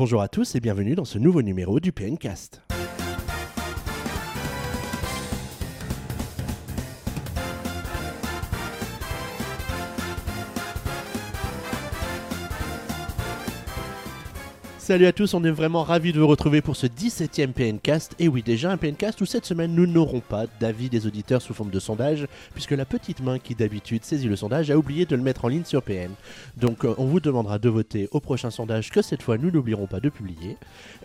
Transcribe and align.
Bonjour 0.00 0.22
à 0.22 0.28
tous 0.28 0.54
et 0.54 0.60
bienvenue 0.60 0.94
dans 0.94 1.04
ce 1.04 1.18
nouveau 1.18 1.42
numéro 1.42 1.78
du 1.78 1.92
PNcast. 1.92 2.62
Salut 14.90 15.06
à 15.06 15.12
tous, 15.12 15.34
on 15.34 15.44
est 15.44 15.52
vraiment 15.52 15.84
ravis 15.84 16.12
de 16.12 16.18
vous 16.18 16.26
retrouver 16.26 16.62
pour 16.62 16.74
ce 16.74 16.88
17e 16.88 17.52
PNcast. 17.52 18.16
Et 18.18 18.26
oui, 18.26 18.42
déjà 18.42 18.72
un 18.72 18.76
PNcast 18.76 19.20
où 19.20 19.24
cette 19.24 19.46
semaine 19.46 19.72
nous 19.72 19.86
n'aurons 19.86 20.18
pas 20.18 20.46
d'avis 20.58 20.88
des 20.88 21.06
auditeurs 21.06 21.40
sous 21.40 21.54
forme 21.54 21.70
de 21.70 21.78
sondage, 21.78 22.26
puisque 22.54 22.72
la 22.72 22.84
petite 22.84 23.22
main 23.22 23.38
qui 23.38 23.54
d'habitude 23.54 24.04
saisit 24.04 24.26
le 24.26 24.34
sondage 24.34 24.68
a 24.68 24.76
oublié 24.76 25.06
de 25.06 25.14
le 25.14 25.22
mettre 25.22 25.44
en 25.44 25.48
ligne 25.48 25.62
sur 25.64 25.84
PN. 25.84 26.10
Donc 26.56 26.84
euh, 26.84 26.92
on 26.98 27.04
vous 27.04 27.20
demandera 27.20 27.60
de 27.60 27.68
voter 27.68 28.08
au 28.10 28.18
prochain 28.18 28.50
sondage 28.50 28.90
que 28.90 29.00
cette 29.00 29.22
fois 29.22 29.38
nous 29.38 29.52
n'oublierons 29.52 29.86
pas 29.86 30.00
de 30.00 30.08
publier. 30.08 30.56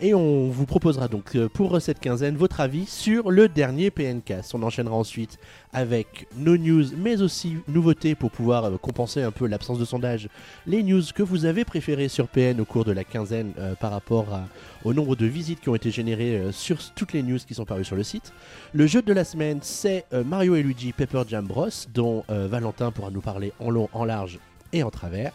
Et 0.01 0.15
on 0.15 0.49
vous 0.49 0.65
proposera 0.65 1.07
donc 1.07 1.35
euh, 1.35 1.47
pour 1.47 1.79
cette 1.79 1.99
quinzaine 1.99 2.37
votre 2.37 2.61
avis 2.61 2.87
sur 2.87 3.29
le 3.29 3.47
dernier 3.47 3.91
PNcast. 3.91 4.55
On 4.55 4.63
enchaînera 4.63 4.95
ensuite 4.95 5.37
avec 5.73 6.27
nos 6.35 6.57
news, 6.57 6.85
mais 6.97 7.21
aussi 7.21 7.57
nouveautés 7.67 8.15
pour 8.15 8.31
pouvoir 8.31 8.65
euh, 8.65 8.77
compenser 8.77 9.21
un 9.21 9.31
peu 9.31 9.45
l'absence 9.45 9.77
de 9.77 9.85
sondage. 9.85 10.27
Les 10.65 10.81
news 10.81 11.03
que 11.13 11.21
vous 11.21 11.45
avez 11.45 11.65
préférées 11.65 12.07
sur 12.07 12.27
PN 12.27 12.59
au 12.59 12.65
cours 12.65 12.83
de 12.83 12.91
la 12.91 13.03
quinzaine 13.03 13.53
par 13.79 13.91
rapport 13.91 14.27
au 14.83 14.93
nombre 14.93 15.15
de 15.15 15.25
visites 15.25 15.61
qui 15.61 15.69
ont 15.69 15.75
été 15.75 15.91
générées 15.91 16.37
euh, 16.37 16.51
sur 16.51 16.77
toutes 16.93 17.13
les 17.13 17.23
news 17.23 17.39
qui 17.39 17.53
sont 17.53 17.65
parues 17.65 17.83
sur 17.83 17.95
le 17.95 18.03
site. 18.03 18.33
Le 18.73 18.87
jeu 18.87 19.01
de 19.01 19.13
la 19.13 19.23
semaine, 19.23 19.59
c'est 19.61 20.05
euh, 20.13 20.23
Mario 20.23 20.55
et 20.55 20.63
Luigi 20.63 20.93
Paper 20.93 21.23
Jam 21.27 21.45
Bros, 21.45 21.69
dont 21.93 22.23
euh, 22.29 22.47
Valentin 22.47 22.91
pourra 22.91 23.11
nous 23.11 23.21
parler 23.21 23.51
en 23.59 23.69
long, 23.69 23.89
en 23.93 24.05
large 24.05 24.39
et 24.73 24.83
en 24.83 24.91
travers. 24.91 25.31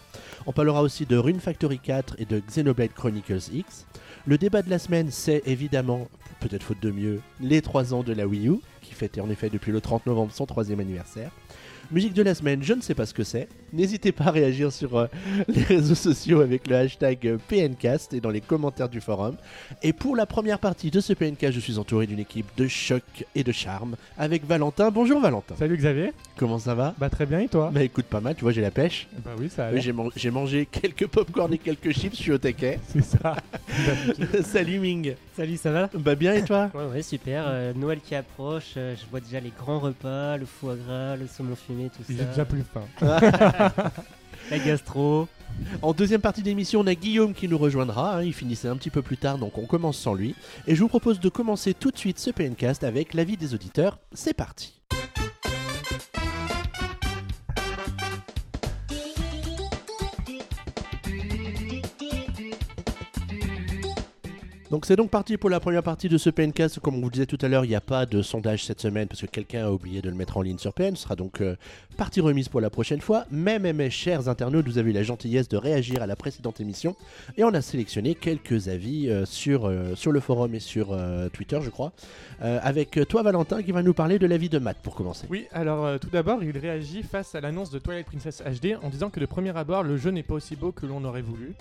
On 0.46 0.52
parlera 0.52 0.82
aussi 0.82 1.06
de 1.06 1.16
Rune 1.16 1.40
Factory 1.40 1.78
4 1.78 2.16
et 2.18 2.24
de 2.24 2.40
Xenoblade 2.40 2.92
Chronicles 2.92 3.52
X. 3.52 3.86
Le 4.26 4.38
débat 4.38 4.62
de 4.62 4.70
la 4.70 4.78
semaine, 4.78 5.08
c'est 5.10 5.42
évidemment, 5.46 6.08
peut-être 6.40 6.62
faute 6.62 6.80
de 6.80 6.90
mieux, 6.90 7.20
les 7.40 7.62
3 7.62 7.94
ans 7.94 8.02
de 8.02 8.12
la 8.12 8.26
Wii 8.26 8.48
U, 8.48 8.56
qui 8.82 8.92
fêtait 8.94 9.20
en 9.20 9.30
effet 9.30 9.48
depuis 9.50 9.72
le 9.72 9.80
30 9.80 10.06
novembre 10.06 10.32
son 10.32 10.46
troisième 10.46 10.80
anniversaire. 10.80 11.30
Musique 11.92 12.14
de 12.14 12.22
la 12.22 12.36
semaine, 12.36 12.62
je 12.62 12.72
ne 12.72 12.80
sais 12.80 12.94
pas 12.94 13.04
ce 13.04 13.12
que 13.12 13.24
c'est. 13.24 13.48
N'hésitez 13.72 14.12
pas 14.12 14.24
à 14.26 14.30
réagir 14.30 14.70
sur 14.72 14.96
euh, 14.96 15.06
les 15.48 15.62
réseaux 15.64 15.96
sociaux 15.96 16.40
avec 16.40 16.68
le 16.68 16.76
hashtag 16.76 17.26
euh, 17.26 17.36
PNcast 17.48 18.12
et 18.14 18.20
dans 18.20 18.30
les 18.30 18.40
commentaires 18.40 18.88
du 18.88 19.00
forum. 19.00 19.36
Et 19.82 19.92
pour 19.92 20.14
la 20.14 20.24
première 20.24 20.60
partie 20.60 20.92
de 20.92 21.00
ce 21.00 21.12
PNcast, 21.14 21.52
je 21.52 21.58
suis 21.58 21.78
entouré 21.78 22.06
d'une 22.06 22.20
équipe 22.20 22.46
de 22.56 22.68
choc 22.68 23.02
et 23.34 23.42
de 23.42 23.50
charme 23.50 23.96
avec 24.16 24.46
Valentin. 24.46 24.90
Bonjour 24.92 25.20
Valentin. 25.20 25.56
Salut 25.58 25.76
Xavier, 25.76 26.12
Comment 26.36 26.60
ça 26.60 26.76
va? 26.76 26.94
Bah 26.98 27.10
très 27.10 27.26
bien 27.26 27.40
et 27.40 27.48
toi? 27.48 27.70
Bah 27.74 27.82
écoute 27.82 28.06
pas 28.06 28.20
mal, 28.20 28.36
tu 28.36 28.42
vois 28.42 28.52
j'ai 28.52 28.62
la 28.62 28.70
pêche. 28.70 29.08
Bah 29.24 29.32
oui 29.36 29.50
ça 29.50 29.70
Oui, 29.72 29.80
j'ai 29.80 29.92
man- 29.92 30.10
j'ai 30.14 30.30
mangé 30.30 30.66
quelques 30.70 31.08
popcorn 31.08 31.52
et 31.52 31.58
quelques 31.58 31.90
chips, 31.92 32.14
je 32.16 32.22
suis 32.22 32.32
au 32.32 32.38
taquet. 32.38 32.78
C'est 32.88 33.02
ça. 33.04 33.36
Salut 34.44 34.78
Ming. 34.78 35.14
Salut, 35.36 35.56
ça 35.56 35.70
va? 35.72 35.90
Bah 35.94 36.14
bien 36.14 36.34
et 36.34 36.44
toi? 36.44 36.70
Ouais, 36.74 36.84
ouais, 36.92 37.02
super. 37.02 37.44
euh, 37.48 37.72
Noël 37.74 37.98
qui 38.00 38.14
approche, 38.14 38.74
euh, 38.76 38.94
je 38.96 39.08
vois 39.10 39.20
déjà 39.20 39.40
les 39.40 39.52
grands 39.58 39.78
repas, 39.80 40.36
le 40.36 40.44
foie 40.46 40.76
gras, 40.76 41.16
le 41.16 41.26
saumon 41.26 41.56
fumé, 41.56 41.79
tout 41.88 42.02
J'ai 42.08 42.18
ça. 42.18 42.24
déjà 42.24 42.44
plus 42.44 42.62
faim. 42.62 42.84
La 44.50 44.58
gastro. 44.58 45.28
En 45.82 45.92
deuxième 45.92 46.20
partie 46.20 46.42
d'émission, 46.42 46.80
on 46.80 46.86
a 46.86 46.94
Guillaume 46.94 47.34
qui 47.34 47.46
nous 47.48 47.58
rejoindra. 47.58 48.16
hein, 48.16 48.22
il 48.22 48.32
finissait 48.32 48.68
un 48.68 48.76
petit 48.76 48.90
peu 48.90 49.02
plus 49.02 49.16
tard, 49.16 49.38
donc 49.38 49.58
on 49.58 49.66
commence 49.66 49.98
sans 49.98 50.14
lui. 50.14 50.34
Et 50.66 50.74
je 50.74 50.80
vous 50.80 50.88
propose 50.88 51.20
de 51.20 51.28
commencer 51.28 51.74
tout 51.74 51.90
de 51.90 51.98
suite 51.98 52.18
ce 52.18 52.30
PNcast 52.30 52.82
avec 52.84 53.14
l'avis 53.14 53.36
des 53.36 53.54
auditeurs. 53.54 53.98
C'est 54.12 54.34
parti. 54.34 54.80
Donc 64.70 64.86
c'est 64.86 64.94
donc 64.94 65.10
parti 65.10 65.36
pour 65.36 65.50
la 65.50 65.58
première 65.58 65.82
partie 65.82 66.08
de 66.08 66.16
ce 66.16 66.30
PNcast. 66.30 66.78
Comme 66.78 66.94
on 66.94 67.00
vous 67.00 67.10
disait 67.10 67.26
tout 67.26 67.38
à 67.40 67.48
l'heure, 67.48 67.64
il 67.64 67.68
n'y 67.68 67.74
a 67.74 67.80
pas 67.80 68.06
de 68.06 68.22
sondage 68.22 68.64
cette 68.64 68.80
semaine 68.80 69.08
parce 69.08 69.20
que 69.20 69.26
quelqu'un 69.26 69.66
a 69.66 69.70
oublié 69.72 70.00
de 70.00 70.08
le 70.08 70.14
mettre 70.14 70.36
en 70.36 70.42
ligne 70.42 70.58
sur 70.58 70.72
PN. 70.72 70.94
Ce 70.94 71.02
sera 71.02 71.16
donc 71.16 71.40
euh, 71.40 71.56
partie 71.96 72.20
remise 72.20 72.48
pour 72.48 72.60
la 72.60 72.70
prochaine 72.70 73.00
fois. 73.00 73.24
Mais, 73.32 73.58
mes 73.58 73.90
chers 73.90 74.28
internautes, 74.28 74.68
vous 74.68 74.78
avez 74.78 74.90
eu 74.90 74.92
la 74.92 75.02
gentillesse 75.02 75.48
de 75.48 75.56
réagir 75.56 76.02
à 76.02 76.06
la 76.06 76.14
précédente 76.14 76.60
émission 76.60 76.94
et 77.36 77.42
on 77.42 77.52
a 77.52 77.60
sélectionné 77.62 78.14
quelques 78.14 78.68
avis 78.68 79.08
euh, 79.08 79.26
sur, 79.26 79.66
euh, 79.66 79.96
sur 79.96 80.12
le 80.12 80.20
forum 80.20 80.54
et 80.54 80.60
sur 80.60 80.96
Twitter, 81.32 81.58
je 81.62 81.70
crois. 81.70 81.92
Avec 82.40 82.98
toi, 83.08 83.22
Valentin, 83.22 83.62
qui 83.62 83.72
va 83.72 83.82
nous 83.82 83.92
parler 83.92 84.18
de 84.20 84.26
l'avis 84.26 84.48
de 84.48 84.58
Matt 84.58 84.76
pour 84.82 84.94
commencer. 84.94 85.26
Oui, 85.30 85.46
alors 85.52 85.98
tout 85.98 86.10
d'abord, 86.10 86.44
il 86.44 86.56
réagit 86.56 87.02
face 87.02 87.34
à 87.34 87.40
l'annonce 87.40 87.70
de 87.70 87.78
Twilight 87.78 88.06
Princess 88.06 88.42
HD 88.42 88.76
en 88.82 88.88
disant 88.88 89.10
que 89.10 89.18
de 89.18 89.26
premier 89.26 89.56
abord, 89.56 89.82
le 89.82 89.96
jeu 89.96 90.10
n'est 90.10 90.22
pas 90.22 90.34
aussi 90.34 90.54
beau 90.54 90.70
que 90.70 90.86
l'on 90.86 91.04
aurait 91.04 91.22
voulu. 91.22 91.54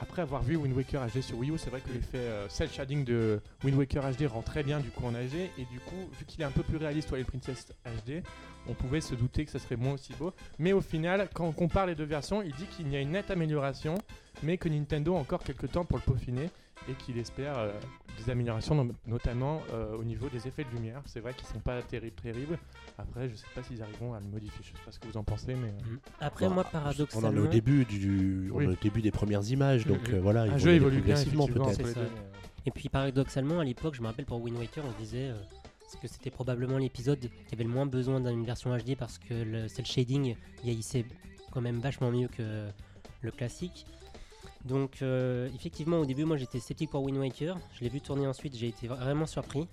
Après 0.00 0.22
avoir 0.22 0.42
vu 0.42 0.56
Wind 0.56 0.74
Waker 0.74 1.06
HD 1.06 1.20
sur 1.20 1.38
Wii 1.38 1.50
U, 1.50 1.58
c'est 1.58 1.68
vrai 1.70 1.80
que 1.80 1.92
l'effet 1.92 2.18
euh, 2.18 2.48
cel 2.48 2.70
shading 2.70 3.04
de 3.04 3.40
Wind 3.62 3.76
Waker 3.76 4.02
HD 4.02 4.26
rend 4.26 4.40
très 4.40 4.62
bien 4.62 4.80
du 4.80 4.90
coup 4.90 5.04
en 5.04 5.12
HD 5.12 5.50
et 5.58 5.66
du 5.70 5.78
coup, 5.80 6.08
vu 6.18 6.24
qu'il 6.26 6.40
est 6.40 6.44
un 6.44 6.50
peu 6.50 6.62
plus 6.62 6.78
réaliste 6.78 7.08
Twilight 7.08 7.26
Princess 7.26 7.72
HD, 7.84 8.22
on 8.66 8.74
pouvait 8.74 9.00
se 9.00 9.14
douter 9.14 9.44
que 9.44 9.50
ça 9.50 9.58
serait 9.58 9.76
moins 9.76 9.94
aussi 9.94 10.14
beau. 10.18 10.32
Mais 10.58 10.72
au 10.72 10.80
final, 10.80 11.28
quand 11.34 11.46
on 11.46 11.52
compare 11.52 11.86
les 11.86 11.94
deux 11.94 12.04
versions, 12.04 12.42
il 12.42 12.52
dit 12.52 12.66
qu'il 12.66 12.90
y 12.90 12.96
a 12.96 13.00
une 13.00 13.10
nette 13.10 13.30
amélioration, 13.30 13.96
mais 14.42 14.56
que 14.56 14.68
Nintendo 14.68 15.16
a 15.16 15.18
encore 15.18 15.42
quelques 15.42 15.70
temps 15.70 15.84
pour 15.84 15.98
le 15.98 16.02
peaufiner 16.02 16.50
et 16.90 16.94
qu'il 16.94 17.16
espère 17.18 17.56
euh, 17.58 17.72
des 18.18 18.30
améliorations, 18.30 18.74
no- 18.74 18.92
notamment 19.06 19.62
euh, 19.72 19.96
au 19.96 20.04
niveau 20.04 20.28
des 20.28 20.46
effets 20.48 20.64
de 20.64 20.70
lumière. 20.76 21.00
C'est 21.06 21.20
vrai 21.20 21.32
qu'ils 21.34 21.46
sont 21.46 21.60
pas 21.60 21.80
terribles, 21.82 22.16
terribles. 22.20 22.58
Après, 22.98 23.28
je 23.28 23.36
sais 23.36 23.46
pas 23.54 23.62
s'ils 23.62 23.82
arriveront 23.82 24.14
à 24.14 24.20
le 24.20 24.26
modifier. 24.26 24.60
Je 24.62 24.68
sais 24.68 24.84
pas 24.84 24.90
ce 24.92 24.98
que 24.98 25.06
vous 25.06 25.16
en 25.16 25.24
pensez, 25.24 25.54
mais 25.54 25.68
euh, 25.68 25.96
Après, 26.20 26.48
Bon, 26.48 26.54
moi, 26.54 26.64
On 26.64 26.68
en 26.68 26.80
paradoxalement. 26.80 27.32
est 27.32 27.38
au 27.38 27.46
début 27.46 27.84
du, 27.84 28.50
on 28.52 28.56
Oui. 28.56 28.64
est 28.64 28.68
au 28.68 28.74
début 28.76 29.02
des 29.02 29.10
premières 29.10 29.48
images, 29.50 29.86
donc 29.86 30.08
Mhm. 30.08 30.14
euh, 30.16 30.20
voilà, 30.20 30.46
il 30.46 30.50
un 30.50 30.52
faut 30.54 30.58
jeu 30.64 30.72
évolue 30.72 30.98
progressivement 30.98 31.46
peut-être. 31.46 31.80
Et 32.66 32.70
puis, 32.70 32.88
paradoxalement, 32.88 33.60
à 33.60 33.64
l'époque, 33.64 33.94
je 33.94 34.02
me 34.02 34.06
rappelle 34.06 34.26
pour 34.26 34.40
Wind 34.42 34.58
Waker, 34.58 34.84
on 34.84 35.00
disait 35.00 35.30
euh, 35.30 35.34
que 36.02 36.06
c'était 36.08 36.30
probablement 36.30 36.76
l'épisode 36.78 37.18
qui 37.20 37.54
avait 37.54 37.64
le 37.64 37.70
moins 37.70 37.86
besoin 37.86 38.20
d'une 38.20 38.44
version 38.44 38.76
HD 38.76 38.96
parce 38.96 39.18
que 39.18 39.34
le 39.34 39.66
cel 39.68 39.84
shading 39.86 40.36
vieillissait 40.62 41.04
quand 41.52 41.60
même 41.60 41.80
vachement 41.80 42.10
mieux 42.10 42.28
que 42.28 42.68
le 43.22 43.30
classique. 43.30 43.86
Donc, 44.64 45.02
euh, 45.02 45.48
effectivement, 45.54 45.98
au 45.98 46.06
début, 46.06 46.24
moi 46.24 46.36
j'étais 46.36 46.60
sceptique 46.60 46.90
pour 46.90 47.02
Wind 47.02 47.18
Waker. 47.18 47.58
Je 47.74 47.80
l'ai 47.80 47.88
vu 47.88 48.00
tourner 48.00 48.26
ensuite, 48.26 48.56
j'ai 48.56 48.68
été 48.68 48.88
vraiment 48.88 49.26
surpris. 49.26 49.66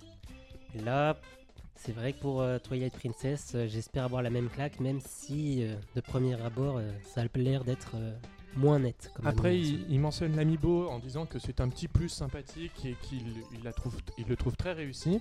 Et 0.74 0.80
là, 0.80 1.16
c'est 1.74 1.92
vrai 1.92 2.12
que 2.12 2.20
pour 2.20 2.40
euh, 2.40 2.58
Twilight 2.58 2.94
Princess, 2.94 3.52
euh, 3.54 3.66
j'espère 3.68 4.04
avoir 4.04 4.22
la 4.22 4.30
même 4.30 4.48
claque, 4.48 4.80
même 4.80 5.00
si 5.00 5.64
de 5.94 6.00
premier 6.00 6.40
abord, 6.40 6.80
ça 7.04 7.22
a 7.22 7.38
l'air 7.38 7.64
d'être 7.64 7.96
moins 8.56 8.78
net. 8.78 9.12
Comme 9.14 9.26
Après, 9.26 9.58
il, 9.58 9.84
il 9.90 10.00
mentionne 10.00 10.34
l'amiibo 10.34 10.88
en 10.88 10.98
disant 10.98 11.26
que 11.26 11.38
c'est 11.38 11.60
un 11.60 11.68
petit 11.68 11.88
plus 11.88 12.08
sympathique 12.08 12.84
et 12.84 12.96
qu'il 13.02 13.28
il 13.52 13.72
il 14.18 14.26
le 14.26 14.36
trouve 14.36 14.56
très 14.56 14.72
réussi. 14.72 15.20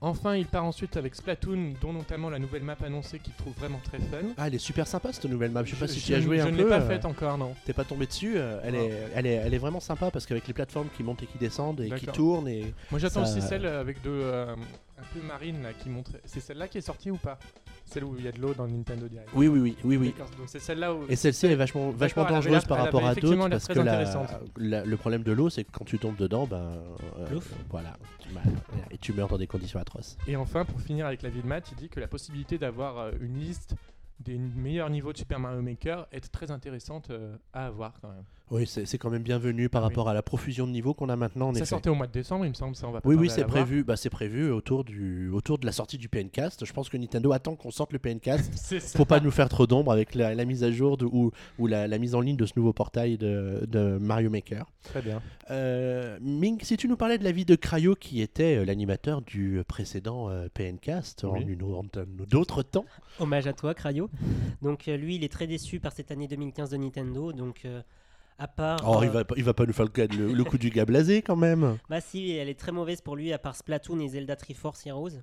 Enfin, 0.00 0.36
il 0.36 0.46
part 0.46 0.64
ensuite 0.64 0.96
avec 0.96 1.16
Splatoon, 1.16 1.74
dont 1.80 1.92
notamment 1.92 2.30
la 2.30 2.38
nouvelle 2.38 2.62
map 2.62 2.76
annoncée 2.84 3.18
qu'il 3.18 3.32
trouve 3.34 3.52
vraiment 3.54 3.80
très 3.82 3.98
fun. 3.98 4.28
Ah, 4.36 4.46
elle 4.46 4.54
est 4.54 4.58
super 4.58 4.86
sympa 4.86 5.12
cette 5.12 5.24
nouvelle 5.24 5.50
map. 5.50 5.64
Je 5.64 5.74
sais 5.74 5.80
pas 5.80 5.88
si 5.88 6.00
tu 6.00 6.12
y 6.12 6.14
as 6.14 6.18
je- 6.20 6.24
joué 6.24 6.38
je 6.38 6.42
un 6.44 6.52
ne 6.52 6.56
peu. 6.56 6.62
l'ai 6.62 6.68
pas 6.68 6.80
euh, 6.80 6.86
faite 6.88 7.04
encore, 7.04 7.36
non. 7.36 7.54
T'es 7.64 7.72
pas 7.72 7.82
tombé 7.84 8.06
dessus, 8.06 8.34
euh, 8.36 8.60
elle, 8.62 8.76
est, 8.76 8.92
elle, 9.16 9.26
est, 9.26 9.34
elle 9.34 9.54
est 9.54 9.58
vraiment 9.58 9.80
sympa 9.80 10.12
parce 10.12 10.24
qu'avec 10.24 10.46
les 10.46 10.54
plateformes 10.54 10.88
qui 10.96 11.02
montent 11.02 11.24
et 11.24 11.26
qui 11.26 11.38
descendent 11.38 11.80
et 11.80 11.90
qui 11.90 12.06
tournent 12.06 12.46
et 12.48 12.72
Moi, 12.92 13.00
j'attends 13.00 13.24
Ça- 13.24 13.32
aussi 13.36 13.42
celle 13.42 13.66
avec 13.66 14.00
de 14.02 14.10
euh, 14.10 14.54
un 14.54 15.02
peu 15.18 15.26
marine 15.26 15.62
là 15.64 15.72
qui 15.72 15.88
montre. 15.88 16.12
C'est 16.24 16.40
celle-là 16.40 16.68
qui 16.68 16.78
est 16.78 16.82
sortie 16.82 17.10
ou 17.10 17.16
pas? 17.16 17.36
Celle 17.90 18.04
où 18.04 18.14
il 18.18 18.24
y 18.24 18.28
a 18.28 18.32
de 18.32 18.40
l'eau 18.40 18.54
dans 18.54 18.64
le 18.64 18.70
Nintendo 18.72 19.08
Direct. 19.08 19.28
oui 19.34 19.48
oui 19.48 19.58
oui 19.60 19.76
oui 19.84 19.96
oui. 19.96 20.14
Donc 20.38 20.46
c'est 20.48 20.58
celle-là 20.58 20.94
où. 20.94 21.04
Et 21.08 21.16
celle-ci 21.16 21.46
elle 21.46 21.52
est 21.52 21.56
vachement 21.56 21.90
vachement 21.90 22.24
dangereuse 22.24 22.64
par 22.64 22.78
rapport 22.78 23.04
à 23.06 23.14
d'autres 23.14 23.48
parce 23.48 23.66
que 23.68 23.72
la- 23.80 23.80
intéressante. 23.98 24.28
la- 24.56 24.84
le 24.84 24.96
problème 24.96 25.22
de 25.22 25.32
l'eau 25.32 25.48
c'est 25.50 25.64
que 25.64 25.70
quand 25.72 25.84
tu 25.84 25.98
tombes 25.98 26.16
dedans 26.16 26.46
ben 26.46 26.56
euh, 27.18 27.26
voilà 27.70 27.94
tu- 28.20 28.28
et 28.90 28.98
tu 28.98 29.12
meurs 29.12 29.28
dans 29.28 29.38
des 29.38 29.46
conditions 29.46 29.80
atroces. 29.80 30.16
Et 30.26 30.36
enfin, 30.36 30.64
pour 30.64 30.80
finir 30.80 31.06
avec 31.06 31.22
la 31.22 31.30
vie 31.30 31.40
de 31.42 31.46
Matt, 31.46 31.70
il 31.72 31.76
dit 31.76 31.88
que 31.88 32.00
la 32.00 32.08
possibilité 32.08 32.58
d'avoir 32.58 32.98
euh, 32.98 33.12
une 33.20 33.38
liste 33.38 33.74
des 34.20 34.36
meilleurs 34.36 34.90
niveaux 34.90 35.12
de 35.12 35.18
Super 35.18 35.38
Mario 35.38 35.62
Maker 35.62 36.06
est 36.12 36.30
très 36.32 36.50
intéressante 36.50 37.10
euh, 37.10 37.36
à 37.52 37.66
avoir 37.66 37.94
quand 38.00 38.08
même. 38.08 38.24
Oui 38.50 38.66
c'est 38.66 38.86
c'est 38.86 38.98
quand 38.98 39.10
même 39.10 39.22
bienvenu 39.22 39.68
par 39.68 39.82
Oui. 39.82 39.88
rapport 39.88 40.08
à 40.08 40.14
la 40.14 40.22
profusion 40.22 40.66
de 40.66 40.72
niveaux 40.72 40.94
qu'on 40.94 41.08
a 41.08 41.16
maintenant 41.16 41.48
en 41.48 41.52
ça 41.52 41.58
effet. 41.60 41.66
sortait 41.66 41.90
au 41.90 41.94
mois 41.94 42.06
de 42.06 42.12
décembre, 42.12 42.44
il 42.46 42.48
me 42.50 42.54
semble, 42.54 42.74
ça 42.76 42.88
on 42.88 42.92
va 42.92 43.00
pas 43.00 43.08
Oui, 43.08 43.14
oui, 43.14 43.28
c'est 43.30 43.44
prévu. 43.44 43.84
Bah, 43.84 43.96
c'est 43.96 44.10
prévu 44.10 44.50
autour 44.50 44.84
du, 44.84 45.28
autour 45.30 45.58
de 45.58 45.66
la 45.66 45.72
sortie 45.72 45.98
du 45.98 46.08
PNcast. 46.08 46.64
Je 46.64 46.72
pense 46.72 46.88
que 46.88 46.96
Nintendo 46.96 47.32
attend 47.32 47.56
qu'on 47.56 47.70
sorte 47.70 47.92
le 47.92 47.98
PNcast 47.98 48.92
pour 48.96 49.06
pas 49.06 49.20
nous 49.20 49.30
faire 49.30 49.48
trop 49.48 49.66
d'ombre 49.66 49.92
avec 49.92 50.14
la, 50.14 50.34
la 50.34 50.44
mise 50.44 50.64
à 50.64 50.70
jour 50.70 50.96
de- 50.96 51.04
ou, 51.04 51.30
ou 51.58 51.66
la, 51.66 51.86
la 51.86 51.98
mise 51.98 52.14
en 52.14 52.20
ligne 52.20 52.36
de 52.36 52.46
ce 52.46 52.52
nouveau 52.56 52.72
portail 52.72 53.18
de, 53.18 53.66
de 53.68 53.98
Mario 53.98 54.30
Maker. 54.30 54.64
Très 54.82 55.02
bien. 55.02 55.20
Euh, 55.50 56.18
Ming, 56.20 56.58
si 56.62 56.76
tu 56.76 56.88
nous 56.88 56.96
parlais 56.96 57.18
de 57.18 57.24
la 57.24 57.32
vie 57.32 57.44
de 57.44 57.54
Cryo, 57.54 57.94
qui 57.94 58.20
était 58.22 58.56
euh, 58.56 58.64
l'animateur 58.64 59.22
du 59.22 59.62
précédent 59.68 60.30
euh, 60.30 60.48
PNcast 60.52 61.24
en 61.24 61.32
Oui. 61.34 61.44
une 61.46 61.62
en 61.62 61.84
d'autres 62.28 62.62
temps. 62.62 62.84
Hommage 63.18 63.46
à 63.46 63.52
toi, 63.52 63.74
Cryo. 63.74 64.10
Donc 64.62 64.88
euh, 64.88 64.96
lui, 64.96 65.16
il 65.16 65.24
est 65.24 65.32
très 65.32 65.46
déçu 65.46 65.80
par 65.80 65.92
cette 65.92 66.10
année 66.10 66.28
2015 66.28 66.70
de 66.70 66.76
Nintendo. 66.76 67.32
Donc 67.32 67.62
euh, 67.64 67.80
à 68.38 68.48
part, 68.48 68.80
Oh, 68.86 68.98
euh, 69.00 69.04
il 69.04 69.10
va, 69.10 69.24
pas- 69.24 69.34
il 69.36 69.44
va 69.44 69.54
pas 69.54 69.66
nous 69.66 69.72
faire 69.72 69.86
le, 69.86 70.06
le, 70.16 70.32
le 70.32 70.44
coup 70.44 70.58
du 70.58 70.70
gars 70.70 70.84
blasé 70.84 71.22
quand 71.22 71.36
même. 71.36 71.78
bah 71.90 72.00
si, 72.00 72.30
elle 72.30 72.48
est 72.48 72.58
très 72.58 72.72
mauvaise 72.72 73.00
pour 73.00 73.16
lui. 73.16 73.32
À 73.32 73.38
part 73.38 73.56
Splatoon 73.56 73.98
et 74.00 74.08
Zelda 74.08 74.36
Triforce 74.36 74.86
Heroes. 74.86 75.20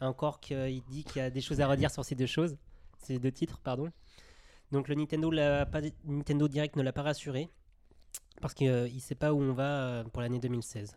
Encore 0.00 0.40
qu'il 0.40 0.82
dit 0.90 1.04
qu'il 1.04 1.22
y 1.22 1.24
a 1.24 1.30
des 1.30 1.40
choses 1.40 1.60
à 1.60 1.66
redire 1.68 1.90
sur 1.90 2.04
ces 2.04 2.14
deux 2.14 2.26
choses, 2.26 2.56
ces 2.98 3.18
deux 3.18 3.32
titres, 3.32 3.60
pardon. 3.62 3.90
Donc 4.72 4.88
le 4.88 4.94
Nintendo, 4.94 5.30
pas, 5.30 5.80
Nintendo 6.04 6.48
Direct 6.48 6.76
ne 6.76 6.82
l'a 6.82 6.92
pas 6.92 7.02
rassuré. 7.02 7.48
Parce 8.42 8.52
qu'il 8.52 8.70
ne 8.70 8.98
sait 8.98 9.14
pas 9.14 9.32
où 9.32 9.40
on 9.40 9.54
va 9.54 9.62
euh, 9.86 10.04
pour 10.04 10.20
l'année 10.20 10.38
2016. 10.38 10.96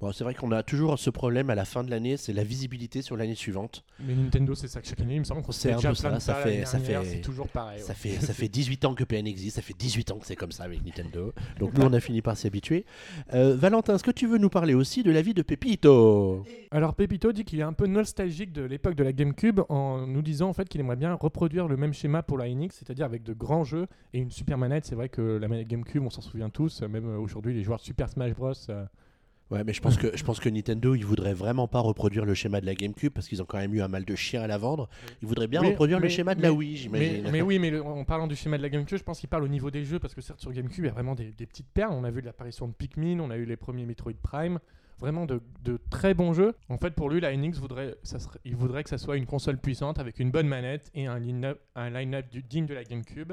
Bon, 0.00 0.12
c'est 0.12 0.24
vrai 0.24 0.32
qu'on 0.34 0.50
a 0.52 0.62
toujours 0.62 0.98
ce 0.98 1.10
problème 1.10 1.50
à 1.50 1.54
la 1.54 1.66
fin 1.66 1.84
de 1.84 1.90
l'année, 1.90 2.16
c'est 2.16 2.32
la 2.32 2.42
visibilité 2.42 3.02
sur 3.02 3.18
l'année 3.18 3.34
suivante. 3.34 3.84
Mais 4.02 4.14
Nintendo, 4.14 4.54
c'est 4.54 4.66
ça 4.66 4.80
que 4.80 4.86
chaque 4.86 5.00
année, 5.00 5.16
il 5.16 5.18
me 5.20 5.24
semble 5.24 5.42
qu'on 5.42 5.52
un 5.52 5.76
déjà 5.76 5.94
ça, 5.94 6.08
de 6.10 6.14
ça 6.14 6.20
ça 6.20 6.34
fait- 6.36 6.64
ça 6.64 6.78
dernière, 6.78 7.02
fait- 7.02 7.08
C'est 7.16 7.20
toujours 7.20 7.48
pareil. 7.48 7.80
Ça 7.82 7.92
fait, 7.92 8.12
ça 8.12 8.32
fait 8.32 8.48
18 8.48 8.84
ans 8.86 8.94
que 8.94 9.04
PN 9.04 9.26
existe, 9.26 9.56
ça 9.56 9.62
fait 9.62 9.76
18 9.78 10.10
ans 10.10 10.16
que 10.18 10.26
c'est 10.26 10.36
comme 10.36 10.52
ça 10.52 10.64
avec 10.64 10.82
Nintendo. 10.86 11.34
Donc 11.58 11.76
nous, 11.76 11.84
on 11.84 11.92
a 11.92 12.00
fini 12.00 12.22
par 12.22 12.34
s'y 12.36 12.46
habituer. 12.46 12.86
Euh, 13.34 13.54
Valentin, 13.56 13.94
est-ce 13.96 14.02
que 14.04 14.10
tu 14.10 14.26
veux 14.26 14.38
nous 14.38 14.48
parler 14.48 14.72
aussi 14.72 15.02
de 15.02 15.10
la 15.10 15.20
vie 15.20 15.34
de 15.34 15.42
Pepito? 15.42 16.44
Alors 16.70 16.94
Pepito 16.94 17.32
dit 17.32 17.44
qu'il 17.44 17.58
est 17.58 17.62
un 17.64 17.74
peu 17.74 17.86
nostalgique 17.86 18.52
de 18.52 18.62
l'époque 18.62 18.94
de 18.94 19.04
la 19.04 19.12
GameCube 19.12 19.60
en 19.68 20.06
nous 20.06 20.22
disant 20.22 20.48
en 20.48 20.52
fait 20.54 20.66
qu'il 20.68 20.80
aimerait 20.80 20.96
bien 20.96 21.12
reproduire 21.12 21.68
le 21.68 21.76
même 21.76 21.92
schéma 21.92 22.22
pour 22.22 22.38
la 22.38 22.48
NX, 22.48 22.70
c'est-à-dire 22.72 23.04
avec 23.04 23.22
de 23.22 23.34
grands 23.34 23.64
jeux 23.64 23.86
et 24.14 24.18
une 24.18 24.30
super 24.30 24.56
manette. 24.56 24.86
C'est 24.86 24.94
vrai 24.94 25.10
que 25.10 25.20
la 25.36 25.46
manette 25.46 25.68
GameCube, 25.68 26.02
on 26.04 26.10
s'en 26.10 26.22
souvient 26.22 26.48
tous, 26.48 26.80
même 26.82 27.06
euh, 27.06 27.18
aujourd'hui 27.18 27.52
les 27.52 27.62
joueurs 27.62 27.80
de 27.80 27.84
Super 27.84 28.08
Smash 28.08 28.32
Bros. 28.34 28.52
euh, 28.70 28.86
Ouais, 29.50 29.64
mais 29.64 29.72
je 29.72 29.80
pense 29.80 29.96
que 29.98 30.16
je 30.16 30.22
pense 30.24 30.38
que 30.40 30.48
Nintendo, 30.48 30.94
ils 30.94 31.04
voudraient 31.04 31.34
vraiment 31.34 31.66
pas 31.68 31.80
reproduire 31.80 32.24
le 32.24 32.34
schéma 32.34 32.60
de 32.60 32.66
la 32.66 32.74
GameCube 32.74 33.12
parce 33.12 33.26
qu'ils 33.28 33.42
ont 33.42 33.44
quand 33.44 33.58
même 33.58 33.74
eu 33.74 33.82
un 33.82 33.88
mal 33.88 34.04
de 34.04 34.14
chien 34.14 34.42
à 34.42 34.46
la 34.46 34.58
vendre. 34.58 34.88
Ils 35.22 35.28
voudraient 35.28 35.48
bien 35.48 35.60
reproduire 35.70 35.98
le 36.00 36.08
schéma 36.08 36.34
de 36.34 36.42
la 36.42 36.52
Wii, 36.52 36.76
j'imagine. 36.76 37.28
mais 37.32 37.42
oui, 37.42 37.58
mais 37.60 37.70
le- 37.70 37.82
en 37.82 38.04
parlant 38.04 38.26
du 38.26 38.36
schéma 38.36 38.56
de 38.58 38.62
la 38.62 38.68
GameCube, 38.68 38.98
je 38.98 39.02
pense 39.04 39.18
qu'il 39.20 39.28
parle 39.28 39.42
au 39.44 39.48
niveau 39.48 39.70
des 39.70 39.84
jeux 39.84 39.98
parce 39.98 40.14
que 40.14 40.20
certes 40.20 40.40
sur 40.40 40.52
GameCube 40.52 40.84
il 40.84 40.86
y 40.86 40.90
a 40.90 40.92
vraiment 40.92 41.14
des, 41.14 41.32
des 41.32 41.46
petites 41.46 41.68
perles. 41.68 41.92
On 41.92 42.04
a 42.04 42.10
vu 42.10 42.20
l'apparition 42.20 42.68
de 42.68 42.72
Pikmin, 42.72 43.18
on 43.20 43.30
a 43.30 43.36
eu 43.36 43.44
les 43.44 43.56
premiers 43.56 43.86
Metroid 43.86 44.12
Prime, 44.22 44.58
vraiment 44.98 45.26
de, 45.26 45.40
de 45.64 45.78
très 45.90 46.14
bons 46.14 46.32
jeux. 46.32 46.54
En 46.68 46.76
fait, 46.78 46.90
pour 46.94 47.10
lui, 47.10 47.20
la 47.20 47.34
NX 47.36 47.58
voudrait, 47.58 47.96
ça 48.04 48.18
serait- 48.18 48.38
il 48.44 48.54
voudrait 48.54 48.84
que 48.84 48.90
ça 48.90 48.98
soit 48.98 49.16
une 49.16 49.26
console 49.26 49.58
puissante 49.58 49.98
avec 49.98 50.20
une 50.20 50.30
bonne 50.30 50.46
manette 50.46 50.90
et 50.94 51.06
un 51.06 51.18
line-up 51.18 51.58
digne 52.48 52.66
de 52.66 52.74
la 52.74 52.84
GameCube. 52.84 53.32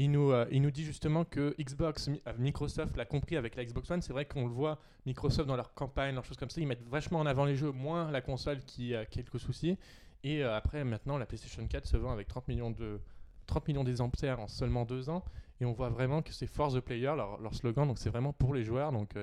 Il 0.00 0.12
nous, 0.12 0.30
euh, 0.30 0.46
il 0.52 0.62
nous 0.62 0.70
dit 0.70 0.84
justement 0.84 1.24
que 1.24 1.56
Xbox, 1.60 2.08
euh, 2.08 2.32
Microsoft 2.38 2.96
l'a 2.96 3.04
compris 3.04 3.36
avec 3.36 3.56
la 3.56 3.64
Xbox 3.64 3.90
One. 3.90 4.00
C'est 4.00 4.12
vrai 4.12 4.26
qu'on 4.26 4.46
le 4.46 4.52
voit, 4.52 4.78
Microsoft 5.06 5.48
dans 5.48 5.56
leur 5.56 5.74
campagne, 5.74 6.14
leurs 6.14 6.24
choses 6.24 6.36
comme 6.36 6.50
ça, 6.50 6.60
ils 6.60 6.68
mettent 6.68 6.86
vachement 6.88 7.18
en 7.18 7.26
avant 7.26 7.44
les 7.44 7.56
jeux, 7.56 7.72
moins 7.72 8.08
la 8.12 8.20
console 8.20 8.60
qui 8.60 8.94
a 8.94 9.04
quelques 9.06 9.40
soucis. 9.40 9.76
Et 10.22 10.44
euh, 10.44 10.56
après, 10.56 10.84
maintenant, 10.84 11.18
la 11.18 11.26
PlayStation 11.26 11.66
4 11.66 11.84
se 11.84 11.96
vend 11.96 12.12
avec 12.12 12.28
30 12.28 12.46
millions 12.46 12.70
de 12.70 13.00
30 13.48 13.66
millions 13.66 13.82
d'exemplaires 13.82 14.38
en 14.38 14.46
seulement 14.46 14.84
deux 14.84 15.10
ans. 15.10 15.24
Et 15.60 15.64
on 15.64 15.72
voit 15.72 15.88
vraiment 15.88 16.22
que 16.22 16.32
c'est 16.32 16.46
for 16.46 16.72
the 16.72 16.78
player, 16.78 17.16
leur, 17.16 17.52
slogan. 17.52 17.88
Donc 17.88 17.98
c'est 17.98 18.10
vraiment 18.10 18.32
pour 18.32 18.54
les 18.54 18.62
joueurs. 18.62 18.92
Donc 18.92 19.16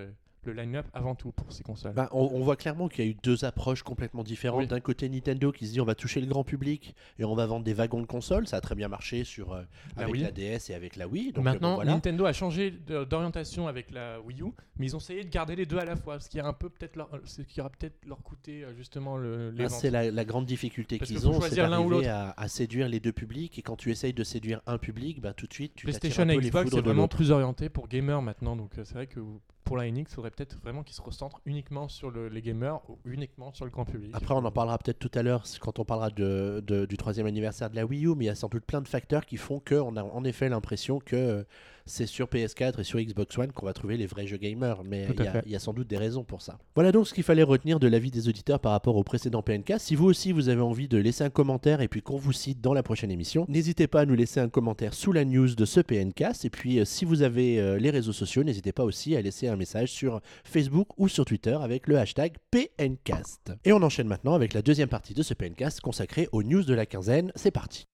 le 0.46 0.54
line-up 0.54 0.86
avant 0.94 1.16
tout 1.16 1.32
pour 1.32 1.52
ces 1.52 1.64
consoles. 1.64 1.94
Bah, 1.94 2.10
on, 2.12 2.30
on 2.34 2.42
voit 2.42 2.56
clairement 2.56 2.88
qu'il 2.88 3.06
y 3.06 3.08
a 3.08 3.12
eu 3.12 3.18
deux 3.24 3.46
approches 3.46 3.84
complètement 3.84 4.24
différentes. 4.24 4.62
Oui. 4.62 4.68
D'un 4.68 4.80
côté, 4.80 5.10
Nintendo 5.10 5.52
qui 5.52 5.68
se 5.68 5.74
dit 5.74 5.82
on 5.82 5.86
va 5.86 5.96
toucher 5.96 6.22
le 6.22 6.28
grand 6.28 6.44
public 6.44 6.96
et 7.20 7.26
on 7.26 7.36
va 7.36 7.46
vendre 7.46 7.64
des 7.66 7.74
wagons 7.74 8.02
de 8.02 8.06
consoles. 8.06 8.48
Ça 8.48 8.58
a 8.58 8.62
très 8.62 8.76
bien 8.76 8.88
marché 8.88 9.24
sur, 9.24 9.54
euh, 9.54 9.64
La 9.98 10.04
avec 10.04 10.14
Wii. 10.16 10.24
la 10.24 10.32
DS 10.32 10.70
et 10.70 10.74
avec 10.74 10.96
la 10.96 11.08
Wii. 11.08 11.32
Donc, 11.32 11.38
euh, 11.40 11.42
Maintenant, 11.42 11.70
bon, 11.72 11.76
voilà. 11.76 11.92
Nintendo 11.94 12.26
a 12.26 12.34
changé 12.34 12.72
d'orientation 12.72 13.68
avec 13.68 13.92
la 13.92 14.20
Wii 14.22 14.42
U, 14.42 14.46
mais 14.78 14.88
ils 14.88 14.96
ont 14.96 15.00
essayé 15.00 15.24
de 15.24 15.30
garder 15.30 15.56
les 15.56 15.66
deux 15.66 15.78
à 15.78 15.86
la 15.86 15.96
fois, 15.96 16.20
ce 16.20 16.30
qui 16.30 16.40
a 16.40 16.46
un 16.46 16.54
peu 16.54 16.70
peut-être 16.70 16.96
leur, 16.96 17.10
ce 17.26 17.42
qui 17.42 17.60
aura 17.62 17.70
peut-être 17.70 18.06
leur 18.06 18.22
coûté 18.24 18.64
euh, 18.64 18.74
justement 18.76 19.18
le, 19.18 19.52
les 19.52 19.66
Ah, 19.66 19.70
c'est 19.70 19.90
la, 19.92 20.12
la 20.12 20.26
grande 20.26 20.46
difficulté 20.46 21.00
qu'ils 21.00 21.28
ont, 21.28 21.40
c'est 21.42 21.56
d'arriver 21.56 22.08
à, 22.08 22.34
à 22.38 22.48
séduire 22.48 22.88
les 22.88 23.00
deux 23.00 23.14
publics. 23.14 23.58
Et 23.58 23.62
quand 23.62 23.76
tu 23.76 23.92
essayes 23.92 24.14
de 24.14 24.24
séduire 24.24 24.62
un 24.68 24.78
public, 24.78 25.22
bah, 25.22 25.34
tout 25.34 25.48
de 25.48 25.54
suite, 25.54 25.74
tu 25.76 25.86
PlayStation 25.86 26.28
et 26.30 26.38
Xbox, 26.38 26.72
c'est 26.72 26.82
vraiment 26.82 27.08
plus 27.08 27.32
orienté 27.32 27.70
pour 27.70 27.88
gamers 27.88 28.22
maintenant. 28.22 28.56
Donc 28.56 28.78
euh, 28.78 28.84
c'est 28.86 28.94
vrai 28.96 29.08
que 29.08 29.20
pour 29.66 29.76
la 29.78 29.90
NX, 29.92 30.02
il 30.02 30.08
faudrait 30.08 30.32
peut-être 30.32 30.56
vraiment 30.62 30.84
qu'ils 30.84 30.96
se 30.96 31.02
recentrent 31.02 31.42
uniquement 31.46 31.90
sur 31.90 32.10
le- 32.12 32.30
les 32.30 32.42
gamers 32.42 32.80
ou 32.90 32.98
uniquement 33.04 33.52
sur 33.54 33.66
le 33.66 33.72
grand 33.72 33.84
public. 33.84 34.12
Après, 34.14 34.34
on 34.34 34.46
en 34.46 34.52
parlera 34.52 34.78
peut-être 34.78 35.00
tout 35.00 35.12
à 35.14 35.24
l'heure 35.24 35.44
quand 35.60 35.80
on 35.80 35.84
parlera 35.86 36.10
de, 36.12 36.64
du 36.88 36.98
troisième 36.98 37.26
anniversaire 37.28 37.70
de 37.70 37.76
la 37.76 37.86
Wii 37.86 38.06
U, 38.06 38.16
mais 38.16 38.26
il 38.26 38.28
y 38.28 38.32
a 38.32 38.36
sans 38.36 38.48
doute 38.48 38.64
plein 38.64 38.82
de 38.82 38.88
facteurs 38.88 39.26
qui 39.26 39.38
font 39.38 39.60
qu'on 39.60 39.98
a 39.98 40.04
en 40.04 40.24
effet 40.24 40.48
l'impression 40.48 41.00
que 41.00 41.46
c'est 41.86 42.06
sur 42.08 42.28
PS4 42.28 42.80
et 42.80 42.84
sur 42.84 43.00
Xbox 43.00 43.38
One 43.38 43.52
qu'on 43.52 43.66
va 43.66 43.74
trouver 43.74 43.98
les 43.98 44.06
vrais 44.08 44.26
jeux 44.28 44.38
gamers. 44.38 44.84
Mais 44.84 45.08
il 45.18 45.24
y, 45.24 45.28
a- 45.28 45.44
y 45.46 45.60
sans 45.60 45.74
doute 45.74 45.88
des 45.88 45.98
raisons 45.98 46.24
pour 46.24 46.42
ça. 46.42 46.58
Voilà 46.76 46.92
donc 46.92 47.08
ce 47.08 47.14
qu'il 47.14 47.24
fallait 47.24 47.44
retenir 47.44 47.80
de 47.80 47.88
l'avis 47.88 48.12
des 48.12 48.28
auditeurs 48.28 48.60
par 48.60 48.72
rapport 48.72 48.96
au 48.96 49.04
précédent 49.04 49.42
PNK. 49.42 49.76
Si 49.80 49.96
vous 49.96 50.06
aussi 50.06 50.32
vous 50.32 50.50
avez 50.50 50.62
envie 50.62 50.88
de 50.88 50.98
laisser 50.98 51.24
un 51.24 51.30
commentaire 51.30 51.82
et 51.82 51.88
puis 51.88 52.02
qu'on 52.02 52.18
vous 52.18 52.34
cite 52.34 52.62
dans 52.62 52.74
la 52.74 52.84
prochaine 52.84 53.12
émission, 53.12 53.46
n'hésitez 53.50 53.88
pas 53.88 54.02
à 54.02 54.06
nous 54.06 54.16
laisser 54.16 54.40
un 54.40 54.50
commentaire 54.50 54.94
sous 54.94 55.12
la 55.12 55.26
news 55.26 55.54
de 55.56 55.66
ce 55.66 55.80
PNcast. 55.80 56.46
Et 56.46 56.50
puis 56.50 56.80
euh, 56.80 56.86
si 56.86 57.06
vous 57.06 57.22
avez 57.22 57.60
euh, 57.60 57.78
les 57.78 57.90
réseaux 57.92 58.14
sociaux, 58.14 58.44
n'hésitez 58.44 58.72
pas 58.72 58.84
aussi 58.84 59.16
à 59.16 59.22
laisser 59.22 59.48
un 59.48 59.56
message 59.56 59.92
sur 59.92 60.22
Facebook 60.44 60.88
ou 60.98 61.08
sur 61.08 61.26
Twitter 61.26 61.58
avec 61.62 61.88
le 61.88 61.98
hashtag 61.98 62.34
PNcast. 62.52 63.52
Et 63.64 63.74
on 63.74 63.82
enchaîne 63.84 64.08
maintenant 64.08 64.34
avec 64.34 64.54
la 64.54 64.62
deuxième 64.62 64.90
partie 64.90 65.14
de 65.14 65.24
ce 65.24 65.34
PNcast 65.34 65.82
consacrée 65.82 66.28
aux 66.32 66.44
news 66.44 66.64
de 66.64 66.74
la 66.74 66.86
quinzaine. 66.86 67.32
C'est 67.36 67.52
parti. 67.52 67.86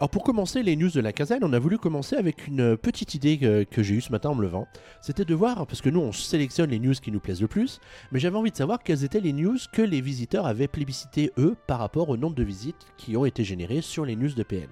Alors 0.00 0.08
pour 0.08 0.24
commencer 0.24 0.62
les 0.62 0.76
news 0.76 0.88
de 0.88 1.00
la 1.00 1.12
quinzaine, 1.12 1.44
on 1.44 1.52
a 1.52 1.58
voulu 1.58 1.76
commencer 1.76 2.16
avec 2.16 2.46
une 2.46 2.78
petite 2.78 3.14
idée 3.14 3.36
que, 3.36 3.64
que 3.64 3.82
j'ai 3.82 3.96
eue 3.96 4.00
ce 4.00 4.10
matin 4.10 4.30
en 4.30 4.34
me 4.34 4.40
levant. 4.40 4.66
C'était 5.02 5.26
de 5.26 5.34
voir, 5.34 5.66
parce 5.66 5.82
que 5.82 5.90
nous 5.90 6.00
on 6.00 6.10
sélectionne 6.10 6.70
les 6.70 6.78
news 6.78 6.94
qui 6.94 7.12
nous 7.12 7.20
plaisent 7.20 7.42
le 7.42 7.48
plus, 7.48 7.80
mais 8.10 8.18
j'avais 8.18 8.38
envie 8.38 8.50
de 8.50 8.56
savoir 8.56 8.82
quelles 8.82 9.04
étaient 9.04 9.20
les 9.20 9.34
news 9.34 9.58
que 9.74 9.82
les 9.82 10.00
visiteurs 10.00 10.46
avaient 10.46 10.68
plébiscité 10.68 11.32
eux 11.36 11.54
par 11.66 11.80
rapport 11.80 12.08
au 12.08 12.16
nombre 12.16 12.34
de 12.34 12.42
visites 12.42 12.86
qui 12.96 13.14
ont 13.14 13.26
été 13.26 13.44
générées 13.44 13.82
sur 13.82 14.06
les 14.06 14.16
news 14.16 14.32
de 14.32 14.42
PN. 14.42 14.68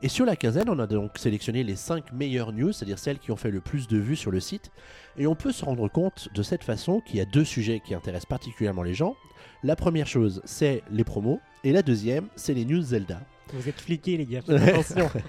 Et 0.00 0.08
sur 0.08 0.24
la 0.24 0.36
quinzaine, 0.36 0.70
on 0.70 0.78
a 0.78 0.86
donc 0.86 1.18
sélectionné 1.18 1.64
les 1.64 1.74
5 1.74 2.12
meilleures 2.12 2.52
news, 2.52 2.72
c'est-à-dire 2.72 3.00
celles 3.00 3.18
qui 3.18 3.32
ont 3.32 3.36
fait 3.36 3.50
le 3.50 3.60
plus 3.60 3.88
de 3.88 3.98
vues 3.98 4.14
sur 4.14 4.30
le 4.30 4.38
site. 4.38 4.70
Et 5.18 5.26
on 5.26 5.34
peut 5.34 5.50
se 5.50 5.64
rendre 5.64 5.88
compte 5.88 6.28
de 6.36 6.42
cette 6.44 6.62
façon 6.62 7.00
qu'il 7.00 7.16
y 7.16 7.20
a 7.20 7.24
deux 7.24 7.44
sujets 7.44 7.80
qui 7.84 7.94
intéressent 7.94 8.26
particulièrement 8.26 8.84
les 8.84 8.94
gens. 8.94 9.16
La 9.64 9.74
première 9.74 10.06
chose, 10.06 10.40
c'est 10.44 10.84
les 10.92 11.02
promos, 11.02 11.40
et 11.64 11.72
la 11.72 11.82
deuxième, 11.82 12.28
c'est 12.36 12.54
les 12.54 12.64
news 12.64 12.80
Zelda. 12.82 13.20
Vous 13.52 13.68
êtes 13.68 13.80
fliqués, 13.80 14.16
les 14.16 14.26
gars. 14.26 14.40
Attention. 14.48 15.10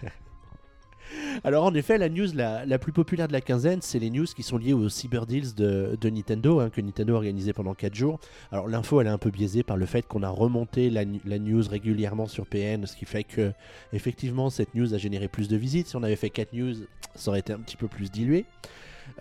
Alors 1.44 1.66
en 1.66 1.74
effet, 1.74 1.98
la 1.98 2.10
news 2.10 2.28
la, 2.34 2.66
la 2.66 2.80
plus 2.80 2.92
populaire 2.92 3.28
de 3.28 3.34
la 3.34 3.42
quinzaine, 3.42 3.82
c'est 3.82 4.00
les 4.00 4.10
news 4.10 4.26
qui 4.26 4.44
sont 4.44 4.58
liées 4.58 4.74
aux 4.74 4.90
Cyber 4.90 5.26
Deals 5.26 5.54
de, 5.56 5.98
de 6.00 6.10
Nintendo, 6.10 6.60
hein, 6.60 6.70
que 6.70 6.82
Nintendo 6.82 7.14
a 7.14 7.18
organisé 7.18 7.54
pendant 7.54 7.74
4 7.74 7.94
jours. 7.94 8.20
Alors 8.52 8.68
l'info, 8.68 9.02
elle 9.02 9.08
est 9.08 9.12
un 9.12 9.18
peu 9.18 9.30
biaisée 9.30 9.64
par 9.64 9.78
le 9.78 9.86
fait 9.86 10.08
qu'on 10.08 10.24
a 10.24 10.30
remonté 10.30 10.90
la 10.90 11.06
news 11.06 11.64
régulièrement 11.70 12.28
sur 12.28 12.46
PN, 12.46 12.86
ce 12.86 12.96
qui 12.96 13.06
fait 13.06 13.24
que 13.24 13.52
effectivement 13.92 14.50
cette 14.50 14.74
news 14.76 14.94
a 14.94 14.98
généré 14.98 15.28
plus 15.28 15.48
de 15.48 15.58
visites. 15.58 15.88
Si 15.88 15.96
on 15.96 16.04
avait 16.04 16.16
fait 16.16 16.30
4 16.30 16.54
news, 16.54 16.74
ça 17.16 17.30
aurait 17.30 17.40
été 17.40 17.54
un 17.54 17.60
petit 17.60 17.78
peu 17.78 17.88
plus 17.88 18.12
dilué. 18.12 18.46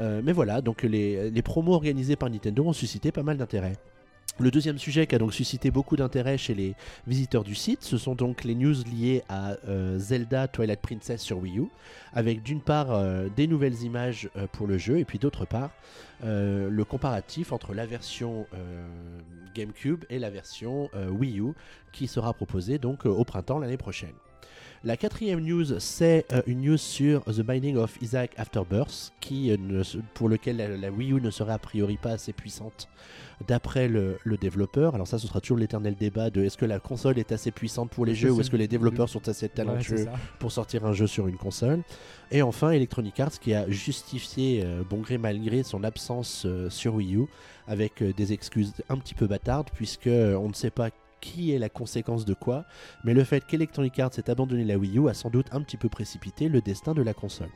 Euh, 0.01 0.23
mais 0.25 0.33
voilà, 0.33 0.61
donc 0.61 0.83
les, 0.83 1.31
les 1.31 1.43
promos 1.43 1.73
organisés 1.73 2.17
par 2.17 2.31
Nintendo 2.31 2.65
ont 2.65 2.73
suscité 2.73 3.11
pas 3.11 3.23
mal 3.23 3.37
d'intérêt. 3.37 3.75
Le 4.39 4.51
deuxième 4.51 4.79
sujet 4.79 5.07
qui 5.07 5.15
a 5.15 5.19
donc 5.19 5.35
suscité 5.35 5.71
beaucoup 5.71 5.95
d'intérêt 5.95 6.39
chez 6.39 6.55
les 6.55 6.75
visiteurs 7.07 7.45
du 7.45 7.55
site, 7.55 7.83
ce 7.83 7.99
sont 7.99 8.15
donc 8.15 8.45
les 8.45 8.55
news 8.55 8.75
liées 8.91 9.23
à 9.29 9.57
euh, 9.69 9.99
Zelda 9.99 10.49
Twilight 10.49 10.81
Princess 10.81 11.21
sur 11.21 11.39
Wii 11.39 11.59
U, 11.59 11.67
avec 12.15 12.43
d'une 12.43 12.63
part 12.63 12.93
euh, 12.93 13.29
des 13.37 13.47
nouvelles 13.47 13.83
images 13.83 14.31
euh, 14.37 14.47
pour 14.51 14.67
le 14.67 14.79
jeu, 14.79 14.99
et 14.99 15.05
puis 15.05 15.19
d'autre 15.19 15.45
part 15.45 15.71
le 16.25 16.85
comparatif 16.85 17.53
entre 17.53 17.75
la 17.75 17.85
version 17.85 18.47
GameCube 19.57 20.05
et 20.09 20.21
la 20.21 20.31
version 20.31 20.89
Wii 20.95 21.41
U, 21.41 21.53
qui 21.91 22.07
sera 22.07 22.33
proposée 22.33 22.79
donc 22.79 23.07
au 23.07 23.25
printemps 23.25 23.59
l'année 23.59 23.77
prochaine. 23.77 24.15
La 24.85 24.97
quatrième 24.97 25.39
news, 25.41 25.79
c'est 25.79 26.27
euh, 26.33 26.43
une 26.49 26.63
news 26.63 26.77
sur 26.77 27.23
The 27.27 27.43
Binding 27.43 27.77
of 27.77 27.97
Isaac 28.03 28.33
Afterbirth, 28.37 29.13
qui, 29.21 29.53
euh, 29.53 29.57
ne 29.57 29.83
pour 30.15 30.29
lequel 30.29 30.57
la, 30.57 30.69
la 30.77 30.91
Wii 30.91 31.13
U 31.13 31.21
ne 31.21 31.31
serait 31.31 31.53
a 31.53 31.59
priori 31.59 31.99
pas 31.99 32.11
assez 32.11 32.33
puissante 32.33 32.89
d'après 33.47 33.87
le, 33.87 34.19
le 34.25 34.37
développeur. 34.37 34.97
Alors 34.97 35.07
ça, 35.07 35.21
ce 35.21 35.29
sera 35.29 35.41
toujours 35.41 35.59
l'éternel 35.59 35.95
débat 35.95 36.31
de 36.31 36.43
est-ce 36.43 36.57
que 36.57 36.65
la 36.65 36.81
console 36.81 37.21
est 37.21 37.31
assez 37.31 37.53
puissante 37.53 37.91
pour 37.91 38.05
les 38.07 38.17
jeux 38.17 38.33
ou 38.33 38.41
est-ce 38.41 38.51
que 38.51 38.57
les 38.57 38.65
le- 38.65 38.69
développeurs 38.69 39.09
sont 39.09 39.29
assez 39.29 39.49
talentueux 39.49 40.07
pour 40.41 40.51
sortir 40.51 40.85
un 40.85 40.93
jeu 40.93 41.07
sur 41.07 41.29
une 41.29 41.37
console. 41.37 41.83
Et 42.33 42.43
enfin, 42.43 42.73
Electronic 42.73 43.21
Arts 43.21 43.39
qui 43.41 43.55
a 43.55 43.71
justifié, 43.71 44.63
euh, 44.65 44.83
bon 44.89 44.99
gré 45.01 45.17
mal 45.17 45.41
gré, 45.45 45.63
son 45.63 45.85
absence 45.85 46.45
sur 46.71 46.97
Wii 46.97 47.17
U 47.19 47.27
avec 47.69 48.03
des 48.03 48.33
excuses 48.33 48.73
un 48.89 48.97
petit 48.97 49.15
peu 49.15 49.29
bâtardes, 49.29 49.71
puisque 49.73 50.09
on 50.09 50.49
ne 50.49 50.55
sait 50.55 50.71
pas 50.71 50.91
qui 51.23 51.55
est 51.55 51.59
la 51.59 51.71
conséquence 51.71 52.27
de 52.27 52.35
quoi, 52.35 52.67
mais 53.05 53.15
le 53.15 53.25
fait 53.25 53.47
qu'Electronic 53.47 53.99
Arts 54.01 54.11
ait 54.19 54.29
abandonné 54.29 54.65
la 54.65 54.77
Wii 54.77 54.99
U 54.99 55.09
a 55.09 55.15
sans 55.15 55.31
doute 55.31 55.47
un 55.53 55.63
petit 55.63 55.77
peu 55.79 55.89
précipité 55.89 56.49
le 56.51 56.61
destin 56.61 56.93
de 56.93 57.01
la 57.01 57.15
console. 57.15 57.49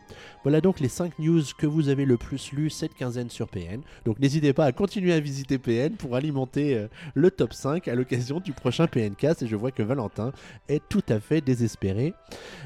Voilà 0.45 0.61
donc 0.63 0.81
les 0.81 0.89
5 0.89 1.19
news 1.19 1.43
que 1.59 1.67
vous 1.67 1.89
avez 1.89 2.05
le 2.05 2.17
plus 2.17 2.53
lues 2.53 2.71
cette 2.71 2.95
quinzaine 2.95 3.29
sur 3.29 3.49
PN. 3.49 3.81
Donc 4.05 4.21
n'hésitez 4.21 4.53
pas 4.53 4.65
à 4.67 4.73
continuer 4.73 5.13
à 5.13 5.21
visiter 5.21 5.59
PN 5.59 5.97
pour 5.97 6.15
alimenter 6.17 6.77
euh, 6.77 6.87
le 7.15 7.31
top 7.31 7.53
5 7.53 7.89
à 7.89 7.95
l'occasion 7.97 8.39
du 8.39 8.53
prochain 8.53 8.87
PNcast 8.87 9.43
et 9.43 9.47
je 9.49 9.57
vois 9.57 9.73
que 9.73 9.83
Valentin 9.83 10.33
est 10.69 10.83
tout 10.89 11.03
à 11.09 11.19
fait 11.19 11.41
désespéré. 11.41 12.15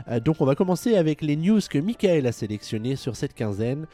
Euh, 0.08 0.20
donc 0.20 0.40
on 0.40 0.44
va 0.44 0.54
commencer 0.54 0.96
avec 0.96 1.22
les 1.22 1.36
news 1.36 1.60
que 1.70 1.78
Michael 1.78 2.26
a 2.26 2.32
sélectionnées 2.32 2.96
sur 2.96 3.16
cette 3.16 3.32
quinzaine. 3.34 3.86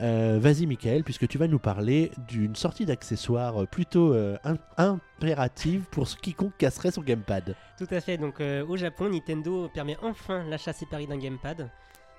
Euh, 0.00 0.38
Vas-y 0.40 0.64
Michael, 0.66 1.02
puisque 1.04 1.28
tu 1.28 1.36
vas 1.36 1.48
nous 1.48 1.58
parler 1.58 2.12
d'une 2.28 2.54
sortie 2.56 2.86
d'accessoires 2.86 3.66
plutôt 3.66 4.14
im- 4.44 4.56
impérative 5.18 5.82
pour 5.90 6.08
ce- 6.08 6.16
quiconque 6.16 6.51
casserait 6.58 6.90
son 6.90 7.02
gamepad. 7.02 7.56
Tout 7.78 7.86
à 7.90 8.00
fait. 8.00 8.16
Donc, 8.18 8.40
euh, 8.40 8.64
au 8.66 8.76
Japon, 8.76 9.08
Nintendo 9.08 9.68
permet 9.72 9.96
enfin 10.02 10.44
l'achat 10.44 10.72
séparé 10.72 11.06
d'un 11.06 11.18
gamepad. 11.18 11.70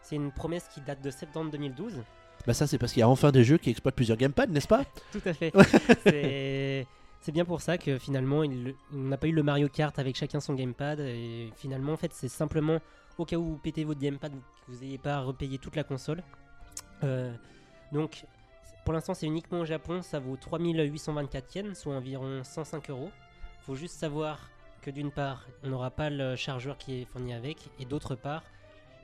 C'est 0.01 0.15
une 0.15 0.31
promesse 0.31 0.67
qui 0.73 0.81
date 0.81 1.01
de 1.01 1.09
septembre 1.11 1.51
2012. 1.51 2.03
Bah 2.45 2.53
ça 2.53 2.67
c'est 2.67 2.77
parce 2.77 2.91
qu'il 2.91 2.99
y 2.99 3.03
a 3.03 3.07
enfin 3.07 3.31
des 3.31 3.43
jeux 3.45 3.57
qui 3.57 3.69
exploitent 3.69 3.95
plusieurs 3.95 4.17
gamepads, 4.17 4.47
n'est-ce 4.47 4.67
pas? 4.67 4.83
Tout 5.13 5.21
à 5.25 5.33
fait. 5.33 5.53
C'est- 6.03 6.85
C'est 7.21 7.31
bien 7.31 7.45
pour 7.45 7.61
ça 7.61 7.77
que 7.77 7.97
finalement, 7.97 8.43
il- 8.43 8.75
on 8.93 8.97
n'a 8.97 9.15
pas 9.17 9.27
eu 9.27 9.31
le 9.31 9.43
Mario 9.43 9.69
Kart 9.69 9.97
avec 9.97 10.17
chacun 10.17 10.41
son 10.41 10.53
gamepad. 10.55 10.99
Et 10.99 11.51
finalement, 11.55 11.93
en 11.93 11.97
fait, 11.97 12.11
c'est 12.13 12.27
simplement 12.27 12.79
au 13.17 13.23
cas 13.23 13.37
où 13.37 13.43
vous 13.45 13.57
pétez 13.57 13.85
votre 13.85 14.01
gamepad, 14.01 14.33
que 14.33 14.71
vous 14.73 14.81
n'ayez 14.83 14.97
pas 14.97 15.15
à 15.15 15.19
repayer 15.21 15.57
toute 15.57 15.77
la 15.77 15.85
console. 15.85 16.21
Euh, 17.03 17.33
donc, 17.93 18.25
pour 18.83 18.93
l'instant, 18.93 19.13
c'est 19.13 19.25
uniquement 19.25 19.59
au 19.61 19.65
Japon. 19.65 20.01
Ça 20.01 20.19
vaut 20.19 20.35
3824 20.35 21.55
yens, 21.55 21.79
soit 21.79 21.95
environ 21.95 22.43
105 22.43 22.89
euros. 22.89 23.09
Faut 23.65 23.75
juste 23.75 23.95
savoir 23.97 24.39
que 24.81 24.91
d'une 24.91 25.11
part, 25.11 25.47
on 25.63 25.69
n'aura 25.69 25.91
pas 25.91 26.09
le 26.09 26.35
chargeur 26.35 26.77
qui 26.77 27.01
est 27.01 27.05
fourni 27.05 27.33
avec, 27.33 27.57
et 27.79 27.85
d'autre 27.85 28.15
part, 28.15 28.43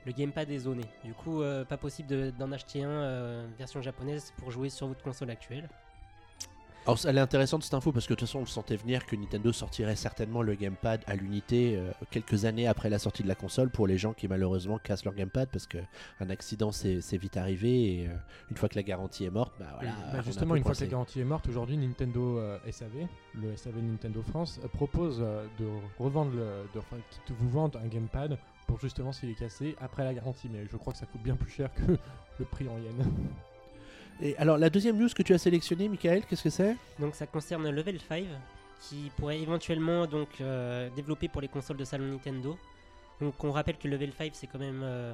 le 0.06 0.12
gamepad 0.12 0.50
est 0.50 0.58
zoné. 0.58 0.84
Du 1.04 1.14
coup, 1.14 1.42
euh, 1.42 1.64
pas 1.64 1.76
possible 1.76 2.08
de- 2.08 2.30
d'en 2.38 2.52
acheter 2.52 2.84
un 2.84 2.88
euh, 2.90 3.46
version 3.58 3.80
japonaise 3.82 4.32
pour 4.38 4.50
jouer 4.50 4.68
sur 4.70 4.86
votre 4.86 5.02
console 5.02 5.30
actuelle. 5.30 5.68
Alors, 6.86 6.98
elle 7.06 7.18
est 7.18 7.20
intéressante 7.20 7.62
cette 7.62 7.74
info 7.74 7.92
parce 7.92 8.06
que 8.06 8.14
de 8.14 8.18
toute 8.18 8.26
façon, 8.26 8.40
on 8.40 8.46
sentait 8.46 8.76
venir 8.76 9.04
que 9.04 9.14
Nintendo 9.14 9.52
sortirait 9.52 9.96
certainement 9.96 10.40
le 10.40 10.54
gamepad 10.54 11.02
à 11.06 11.14
l'unité 11.14 11.76
euh, 11.76 11.92
quelques 12.10 12.46
années 12.46 12.66
après 12.66 12.88
la 12.88 12.98
sortie 12.98 13.22
de 13.22 13.28
la 13.28 13.34
console 13.34 13.68
pour 13.68 13.86
les 13.86 13.98
gens 13.98 14.14
qui 14.14 14.28
malheureusement 14.28 14.78
cassent 14.78 15.04
leur 15.04 15.14
gamepad 15.14 15.50
parce 15.50 15.66
qu'un 15.66 16.30
accident 16.30 16.72
c'est 16.72 17.16
vite 17.18 17.36
arrivé 17.36 18.00
et 18.00 18.06
euh, 18.06 18.12
une 18.50 18.56
fois 18.56 18.68
que 18.70 18.76
la 18.76 18.82
garantie 18.82 19.26
est 19.26 19.30
morte, 19.30 19.52
bah 19.58 19.66
voilà. 19.74 19.92
Bah, 20.12 20.22
justement, 20.24 20.56
une 20.56 20.62
fois 20.62 20.74
que 20.74 20.80
la 20.80 20.86
garantie 20.86 21.20
est 21.20 21.24
morte, 21.24 21.46
aujourd'hui 21.48 21.76
Nintendo 21.76 22.38
euh, 22.38 22.58
SAV, 22.70 23.06
le 23.34 23.56
SAV 23.56 23.82
Nintendo 23.82 24.22
France, 24.22 24.58
propose 24.72 25.18
de 25.18 25.66
revendre, 25.98 26.32
le, 26.32 26.66
de, 26.74 26.78
enfin, 26.78 26.96
de 26.96 27.34
vous 27.34 27.50
vendre 27.50 27.78
un 27.78 27.88
gamepad 27.88 28.38
pour 28.66 28.80
justement 28.80 29.12
s'il 29.12 29.28
est 29.30 29.34
cassé 29.34 29.76
après 29.80 30.04
la 30.04 30.14
garantie. 30.14 30.48
Mais 30.50 30.66
je 30.70 30.76
crois 30.76 30.94
que 30.94 30.98
ça 30.98 31.06
coûte 31.06 31.22
bien 31.22 31.36
plus 31.36 31.50
cher 31.50 31.70
que 31.74 31.98
le 32.38 32.44
prix 32.46 32.68
en 32.68 32.78
yens. 32.78 33.06
Et 34.22 34.36
alors, 34.36 34.58
la 34.58 34.68
deuxième 34.68 34.98
news 34.98 35.08
que 35.14 35.22
tu 35.22 35.32
as 35.32 35.38
sélectionnée, 35.38 35.88
Michael, 35.88 36.24
qu'est-ce 36.26 36.44
que 36.44 36.50
c'est? 36.50 36.76
Donc 36.98 37.14
ça 37.14 37.26
concerne 37.26 37.70
Level 37.70 37.98
5 38.08 38.24
qui 38.80 39.10
pourrait 39.16 39.40
éventuellement 39.40 40.06
donc 40.06 40.28
euh, 40.40 40.88
développer 40.96 41.28
pour 41.28 41.40
les 41.40 41.48
consoles 41.48 41.76
de 41.76 41.84
salon 41.84 42.06
Nintendo. 42.06 42.58
Donc 43.20 43.42
on 43.44 43.52
rappelle 43.52 43.76
que 43.76 43.88
Level 43.88 44.12
5 44.16 44.30
c'est 44.32 44.46
quand 44.46 44.58
même 44.58 44.80
euh, 44.82 45.12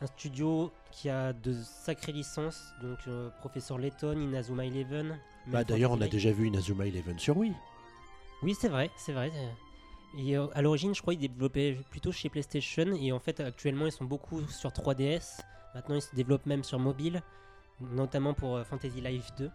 un 0.00 0.06
studio 0.06 0.70
qui 0.92 1.08
a 1.10 1.32
de 1.32 1.52
sacrées 1.52 2.12
licences, 2.12 2.72
donc 2.82 2.98
euh, 3.08 3.28
Professeur 3.40 3.78
Layton, 3.78 4.20
Inazuma 4.20 4.64
Eleven. 4.64 5.18
Bah, 5.46 5.64
D'ailleurs, 5.64 5.92
on 5.92 6.00
a 6.00 6.08
déjà 6.08 6.30
vu 6.30 6.46
Inazuma 6.46 6.86
Eleven 6.86 7.18
sur 7.18 7.36
Wii. 7.36 7.52
Oui, 8.42 8.56
c'est 8.58 8.68
vrai, 8.68 8.90
c'est 8.96 9.12
vrai. 9.12 9.30
Et 10.18 10.36
à 10.36 10.62
l'origine, 10.62 10.94
je 10.94 11.02
crois 11.02 11.14
qu'ils 11.14 11.30
développaient 11.30 11.76
plutôt 11.90 12.10
chez 12.10 12.28
PlayStation. 12.28 12.86
Et 13.00 13.12
en 13.12 13.20
fait, 13.20 13.38
actuellement, 13.40 13.86
ils 13.86 13.92
sont 13.92 14.04
beaucoup 14.04 14.42
sur 14.48 14.70
3DS. 14.70 15.40
Maintenant, 15.74 15.94
ils 15.96 16.02
se 16.02 16.14
développent 16.16 16.46
même 16.46 16.64
sur 16.64 16.78
mobile, 16.78 17.22
notamment 17.80 18.34
pour 18.34 18.56
euh, 18.56 18.64
Fantasy 18.64 19.00
Life 19.00 19.30
2. 19.38 19.50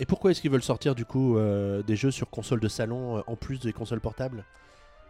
Et 0.00 0.06
pourquoi 0.06 0.30
est-ce 0.30 0.40
qu'ils 0.40 0.50
veulent 0.50 0.62
sortir 0.62 0.94
du 0.94 1.04
coup 1.04 1.36
euh, 1.36 1.82
des 1.82 1.96
jeux 1.96 2.10
sur 2.10 2.30
console 2.30 2.60
de 2.60 2.68
salon 2.68 3.18
euh, 3.18 3.22
en 3.26 3.36
plus 3.36 3.60
des 3.60 3.72
consoles 3.72 4.00
portables? 4.00 4.44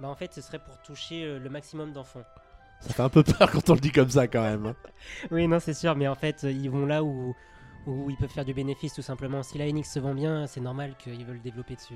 Bah, 0.00 0.08
en 0.08 0.14
fait, 0.14 0.32
ce 0.34 0.40
serait 0.40 0.58
pour 0.58 0.78
toucher 0.82 1.24
euh, 1.24 1.38
le 1.38 1.48
maximum 1.50 1.92
d'enfants. 1.92 2.24
Ça 2.80 2.94
fait 2.94 3.02
un 3.02 3.08
peu 3.08 3.22
peur 3.22 3.50
quand 3.52 3.70
on 3.70 3.74
le 3.74 3.80
dit 3.80 3.92
comme 3.92 4.10
ça 4.10 4.26
quand 4.26 4.42
même. 4.42 4.66
hein. 4.66 4.76
Oui, 5.30 5.46
non, 5.46 5.60
c'est 5.60 5.74
sûr, 5.74 5.94
mais 5.94 6.08
en 6.08 6.14
fait, 6.14 6.42
ils 6.42 6.68
vont 6.70 6.86
là 6.86 7.04
où, 7.04 7.36
où 7.86 8.10
ils 8.10 8.16
peuvent 8.16 8.30
faire 8.30 8.44
du 8.44 8.54
bénéfice 8.54 8.94
tout 8.94 9.02
simplement. 9.02 9.42
Si 9.42 9.58
la 9.58 9.70
NX 9.70 9.84
se 9.84 10.00
vend 10.00 10.14
bien, 10.14 10.46
c'est 10.46 10.60
normal 10.60 10.94
qu'ils 10.98 11.24
veulent 11.24 11.42
développer 11.42 11.76
dessus. 11.76 11.94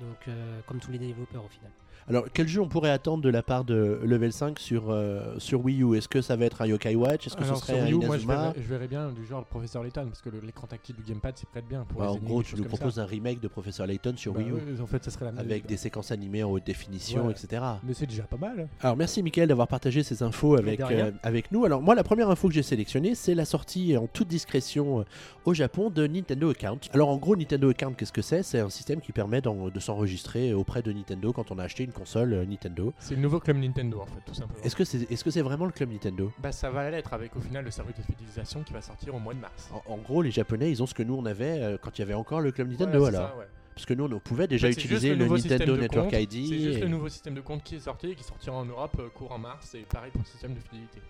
Donc, 0.00 0.16
euh, 0.28 0.60
comme 0.66 0.78
tous 0.78 0.90
les 0.92 0.98
développeurs 0.98 1.44
au 1.44 1.48
final. 1.48 1.70
Alors, 2.08 2.26
quel 2.32 2.46
jeu 2.46 2.60
on 2.60 2.68
pourrait 2.68 2.90
attendre 2.90 3.20
de 3.24 3.28
la 3.30 3.42
part 3.42 3.64
de 3.64 3.98
Level 4.04 4.32
5 4.32 4.60
sur, 4.60 4.90
euh, 4.90 5.34
sur 5.38 5.64
Wii 5.64 5.82
U? 5.82 5.96
Est-ce 5.96 6.06
que 6.08 6.20
ça 6.22 6.36
va 6.36 6.44
être 6.44 6.62
un 6.62 6.66
Yokai 6.66 6.94
Watch? 6.94 7.26
Est-ce 7.26 7.34
que 7.36 7.42
Alors, 7.42 7.56
ce 7.56 7.62
serait 7.66 7.72
sur 7.78 7.82
un 7.82 7.86
Wii 7.86 7.94
U, 7.94 8.06
moi, 8.06 8.16
je 8.16 8.26
verrais, 8.28 8.52
je 8.56 8.60
verrais 8.62 8.86
bien 8.86 9.10
du 9.10 9.26
genre 9.26 9.40
le 9.40 9.44
Professeur 9.46 9.82
Layton 9.82 10.04
parce 10.06 10.20
que 10.22 10.28
l'écran 10.28 10.68
tactile 10.68 10.94
du 10.94 11.02
gamepad 11.02 11.36
s'y 11.36 11.46
prête 11.46 11.66
bien. 11.66 11.84
Pour 11.88 12.02
les 12.02 12.06
En 12.08 12.14
gros, 12.18 12.44
tu 12.44 12.54
nous 12.54 12.62
proposes 12.64 13.00
un 13.00 13.06
remake 13.06 13.40
de 13.40 13.48
Professeur 13.48 13.88
Layton 13.88 14.14
sur 14.16 14.34
Bah 14.34 14.38
Wii 14.38 14.50
U 14.50 14.52
ouais, 14.52 14.80
en 14.80 14.86
fait, 14.86 15.02
ça 15.02 15.10
serait 15.10 15.24
la 15.24 15.32
même 15.32 15.40
avec 15.44 15.62
chose. 15.62 15.68
des 15.68 15.76
séquences 15.78 16.12
animées 16.12 16.44
en 16.44 16.50
haute 16.52 16.64
définition, 16.64 17.26
Ouais. 17.26 17.32
etc. 17.32 17.60
Mais 17.82 17.92
c'est 17.94 18.06
déjà 18.06 18.22
pas 18.22 18.36
mal. 18.36 18.68
Alors 18.82 18.96
merci 18.96 19.20
Mickaël 19.24 19.48
d'avoir 19.48 19.66
partagé 19.66 20.04
ces 20.04 20.22
infos 20.22 20.56
avec, 20.56 20.80
euh, 20.82 21.10
avec 21.24 21.50
nous. 21.50 21.64
Alors 21.64 21.82
moi 21.82 21.96
la 21.96 22.04
première 22.04 22.30
info 22.30 22.46
que 22.46 22.54
j'ai 22.54 22.62
sélectionnée 22.62 23.16
c'est 23.16 23.34
la 23.34 23.44
sortie 23.46 23.96
en 23.96 24.06
toute 24.06 24.28
discrétion 24.28 25.00
euh, 25.00 25.04
au 25.44 25.54
Japon 25.54 25.90
de 25.90 26.06
Nintendo 26.06 26.50
Account. 26.50 26.78
Alors 26.92 27.08
en 27.08 27.16
gros 27.16 27.34
Nintendo 27.34 27.68
Account 27.70 27.94
qu'est-ce 27.94 28.12
que 28.12 28.22
c'est? 28.22 28.44
C'est 28.44 28.60
un 28.60 28.70
système 28.70 29.00
qui 29.00 29.10
permet 29.10 29.40
de 29.40 29.80
s'enregistrer 29.86 30.52
auprès 30.52 30.82
de 30.82 30.92
Nintendo 30.92 31.32
quand 31.32 31.50
on 31.50 31.58
a 31.58 31.64
acheté 31.64 31.84
une 31.84 31.92
console 31.92 32.32
euh, 32.34 32.44
Nintendo. 32.44 32.92
C'est 32.98 33.14
le 33.14 33.20
nouveau 33.22 33.40
club 33.40 33.56
Nintendo 33.58 34.00
en 34.00 34.06
fait, 34.06 34.20
tout 34.26 34.34
simplement. 34.34 34.62
Est-ce 34.64 34.76
que 34.76 34.84
c'est 34.84 35.02
est 35.10 35.14
-ce 35.14 35.30
c'est 35.30 35.42
vraiment 35.42 35.64
le 35.66 35.72
club 35.72 35.90
Nintendo? 35.90 36.32
Bah 36.38 36.52
ça 36.52 36.70
va 36.70 36.90
l'être 36.90 37.12
avec 37.14 37.34
au 37.36 37.40
final 37.40 37.64
le 37.64 37.70
service 37.70 37.96
de 37.96 38.02
fidélisation 38.02 38.62
qui 38.62 38.72
va 38.72 38.82
sortir 38.82 39.14
au 39.14 39.18
mois 39.18 39.34
de 39.34 39.40
mars. 39.40 39.70
en, 39.72 39.82
en 39.94 39.96
gros 39.98 40.22
les 40.22 40.30
Japonais 40.30 40.70
ils 40.70 40.82
ont 40.82 40.86
ce 40.86 40.94
que 40.94 41.02
nous 41.02 41.14
on 41.14 41.24
avait 41.26 41.62
euh, 41.62 41.78
quand 41.82 41.92
il 41.96 42.00
y 42.00 42.04
avait 42.04 42.14
encore 42.14 42.40
le 42.40 42.52
club 42.52 42.68
Nintendo 42.70 43.00
c'est 43.04 43.14
alors. 43.16 43.28
ça, 43.30 43.36
ouais. 43.38 43.46
Parce 43.74 43.86
que 43.86 43.94
nous 43.94 44.04
on 44.04 44.18
pouvait 44.20 44.46
déjà 44.48 44.66
En 44.66 44.70
fait, 44.70 44.74
c'est 44.74 44.84
utiliser 44.84 45.14
le, 45.14 45.28
système 45.36 45.52
Nintendo 45.58 45.76
Network 45.76 46.10
compte. 46.10 46.20
ID. 46.22 46.32
C'est 46.48 46.58
juste 46.66 46.78
et- 46.78 46.80
le 46.80 46.88
nouveau 46.88 47.08
système 47.08 47.34
de 47.34 47.42
compte 47.42 47.62
qui 47.62 47.74
est 47.76 47.80
sorti 47.80 48.06
et 48.10 48.14
qui 48.14 48.24
sortira 48.24 48.56
en 48.56 48.64
Europe 48.64 48.96
euh, 48.98 49.08
courant 49.18 49.38
mars 49.38 49.74
et 49.74 49.84
pareil 49.96 50.10
pour 50.10 50.22
le 50.22 50.26
système 50.26 50.54
de 50.54 50.60
fidélité. 50.60 51.00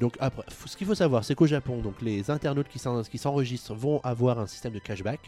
Donc 0.00 0.14
après, 0.20 0.42
ce 0.66 0.76
qu'il 0.76 0.86
faut 0.86 0.94
savoir, 0.94 1.24
c'est 1.24 1.34
qu'au 1.34 1.46
Japon, 1.46 1.78
donc 1.80 2.00
les 2.02 2.30
internautes 2.30 2.68
qui 2.68 3.18
s'enregistrent 3.18 3.74
vont 3.74 4.00
avoir 4.02 4.38
un 4.38 4.46
système 4.46 4.72
de 4.72 4.78
cashback. 4.78 5.20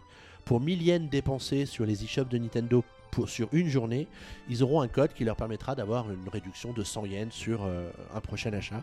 Pour 0.49 0.61
1000 0.61 0.83
yens 0.83 1.11
dépensés 1.11 1.67
sur 1.67 1.85
les 1.85 2.03
e-shops 2.03 2.31
de 2.31 2.39
Nintendo 2.39 2.83
sur 3.27 3.51
une 3.53 3.69
journée, 3.69 4.07
ils 4.49 4.63
auront 4.63 4.81
un 4.81 4.89
code 4.89 5.13
qui 5.13 5.25
leur 5.25 5.37
permettra 5.37 5.75
d'avoir 5.75 6.11
une 6.11 6.27
réduction 6.27 6.73
de 6.73 6.83
100 6.83 7.05
yens 7.05 7.35
sur 7.35 7.65
euh, 7.65 7.91
un 8.15 8.21
prochain 8.23 8.51
achat. 8.55 8.83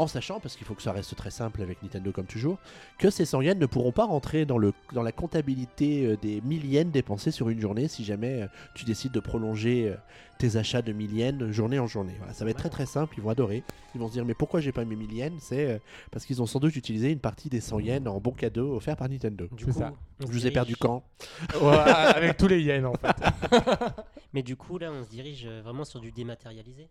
En 0.00 0.06
sachant, 0.06 0.40
parce 0.40 0.56
qu'il 0.56 0.66
faut 0.66 0.74
que 0.74 0.80
ça 0.80 0.92
reste 0.92 1.14
très 1.14 1.30
simple 1.30 1.60
avec 1.60 1.82
Nintendo 1.82 2.10
comme 2.10 2.24
toujours, 2.24 2.56
que 2.98 3.10
ces 3.10 3.26
100 3.26 3.42
yens 3.42 3.60
ne 3.60 3.66
pourront 3.66 3.92
pas 3.92 4.06
rentrer 4.06 4.46
dans, 4.46 4.56
le, 4.56 4.72
dans 4.94 5.02
la 5.02 5.12
comptabilité 5.12 6.06
euh, 6.06 6.16
des 6.16 6.40
1000 6.40 6.72
yens 6.72 6.90
dépensés 6.90 7.30
sur 7.30 7.50
une 7.50 7.60
journée 7.60 7.86
si 7.86 8.02
jamais 8.02 8.40
euh, 8.40 8.46
tu 8.74 8.86
décides 8.86 9.12
de 9.12 9.20
prolonger 9.20 9.90
euh, 9.90 9.96
tes 10.38 10.56
achats 10.56 10.80
de 10.80 10.94
1000 10.94 11.14
yens 11.14 11.50
journée 11.50 11.78
en 11.78 11.86
journée. 11.86 12.14
Voilà, 12.16 12.32
ça 12.32 12.46
va 12.46 12.50
être 12.50 12.56
très 12.56 12.70
très 12.70 12.86
simple, 12.86 13.14
ils 13.18 13.22
vont 13.22 13.28
adorer. 13.28 13.62
Ils 13.94 14.00
vont 14.00 14.08
se 14.08 14.14
dire 14.14 14.24
mais 14.24 14.32
pourquoi 14.32 14.60
j'ai 14.60 14.72
pas 14.72 14.86
mis 14.86 14.96
1000 14.96 15.12
yens? 15.12 15.42
C'est 15.42 15.82
parce 16.10 16.24
qu'ils 16.24 16.40
ont 16.40 16.46
sans 16.46 16.60
doute 16.60 16.76
utilisé 16.76 17.12
une 17.12 17.20
partie 17.20 17.50
des 17.50 17.60
100 17.60 17.80
yens 17.80 18.08
en 18.08 18.20
bon 18.20 18.32
cadeau 18.32 18.76
offert 18.76 18.96
par 18.96 19.10
Nintendo. 19.10 19.48
Du 19.52 19.66
coup, 19.66 19.72
ça. 19.72 19.92
Je 20.20 20.24
vous 20.28 20.46
ai 20.46 20.50
perdu 20.50 20.76
quand? 20.76 21.04
Ouais, 21.60 21.76
avec 21.76 22.38
tous 22.38 22.48
les 22.48 22.62
yens 22.62 22.86
en 22.86 22.94
fait. 22.94 23.14
Mais 24.32 24.42
du 24.42 24.56
coup, 24.56 24.78
là, 24.78 24.90
on 24.90 25.04
se 25.04 25.10
dirige 25.10 25.46
vraiment 25.46 25.84
sur 25.84 26.00
du 26.00 26.10
dématérialisé? 26.10 26.88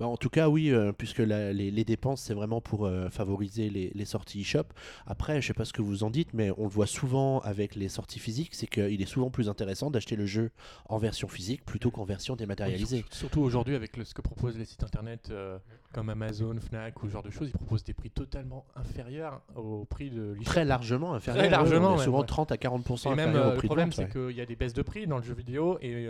Bah, 0.00 0.06
en 0.08 0.16
tout 0.16 0.28
cas, 0.30 0.48
oui, 0.48 0.70
euh, 0.72 0.92
puisque 0.92 1.18
la- 1.20 1.52
les, 1.52 1.70
les 1.70 1.84
dépenses, 1.84 2.20
c'est 2.22 2.34
vraiment 2.34 2.60
pour 2.60 2.84
euh, 2.86 3.08
favoriser 3.10 3.70
les, 3.70 3.92
les 3.94 4.04
sorties 4.04 4.40
e-shop. 4.42 4.64
Après, 5.06 5.40
je 5.40 5.46
sais 5.46 5.54
pas 5.54 5.64
ce 5.64 5.72
que 5.72 5.82
vous 5.82 6.02
en 6.02 6.10
dites, 6.10 6.34
mais 6.34 6.50
on 6.58 6.64
le 6.64 6.68
voit 6.68 6.86
souvent 6.88 7.38
avec 7.40 7.74
les 7.76 7.88
sorties 7.88 8.18
physiques, 8.18 8.54
c'est 8.54 8.66
qu'il 8.66 9.00
est 9.00 9.06
souvent 9.06 9.30
plus 9.30 9.48
intéressant 9.48 9.90
d'acheter 9.90 10.16
le 10.16 10.26
jeu 10.26 10.50
en 10.88 10.98
version 10.98 11.28
physique 11.28 11.64
plutôt 11.64 11.90
qu'en 11.92 12.04
version 12.04 12.34
dématérialisée. 12.36 12.98
Surtout- 12.98 13.14
Surtout 13.16 13.40
aujourd'hui 13.42 13.74
avec 13.76 13.96
le- 13.96 14.04
ce 14.04 14.14
que 14.14 14.20
proposent 14.22 14.58
les 14.58 14.64
sites 14.64 14.82
internet 14.82 15.28
euh, 15.30 15.58
comme 15.92 16.08
Amazon, 16.10 16.56
Fnac 16.60 17.00
ou 17.02 17.06
ce 17.06 17.12
genre 17.12 17.22
de 17.22 17.30
choses, 17.30 17.48
ils 17.48 17.52
proposent 17.52 17.84
des 17.84 17.94
prix 17.94 18.10
totalement 18.10 18.64
inférieurs 18.74 19.40
au 19.54 19.84
prix 19.84 20.10
de 20.10 20.32
l'e-shop. 20.32 20.44
Très 20.44 20.64
largement 20.64 21.14
inférieur. 21.14 21.48
largement, 21.50 21.90
on 21.90 21.94
est 21.94 21.96
même, 21.98 22.04
souvent 22.04 22.20
ouais. 22.20 22.26
30 22.26 22.50
à 22.52 22.56
40% 22.56 23.12
Et 23.12 23.14
même 23.14 23.28
inférieur 23.30 23.44
euh, 23.46 23.48
au 23.48 23.52
le 23.52 23.56
prix 23.58 23.68
de 23.68 23.68
problème, 23.68 23.92
c'est 23.92 24.02
ouais. 24.14 24.28
qu'il 24.28 24.36
y 24.36 24.40
a 24.40 24.46
des 24.46 24.56
baisses 24.56 24.74
de 24.74 24.82
prix 24.82 25.06
dans 25.06 25.18
le 25.18 25.22
jeu 25.22 25.34
vidéo 25.34 25.78
et 25.80 26.08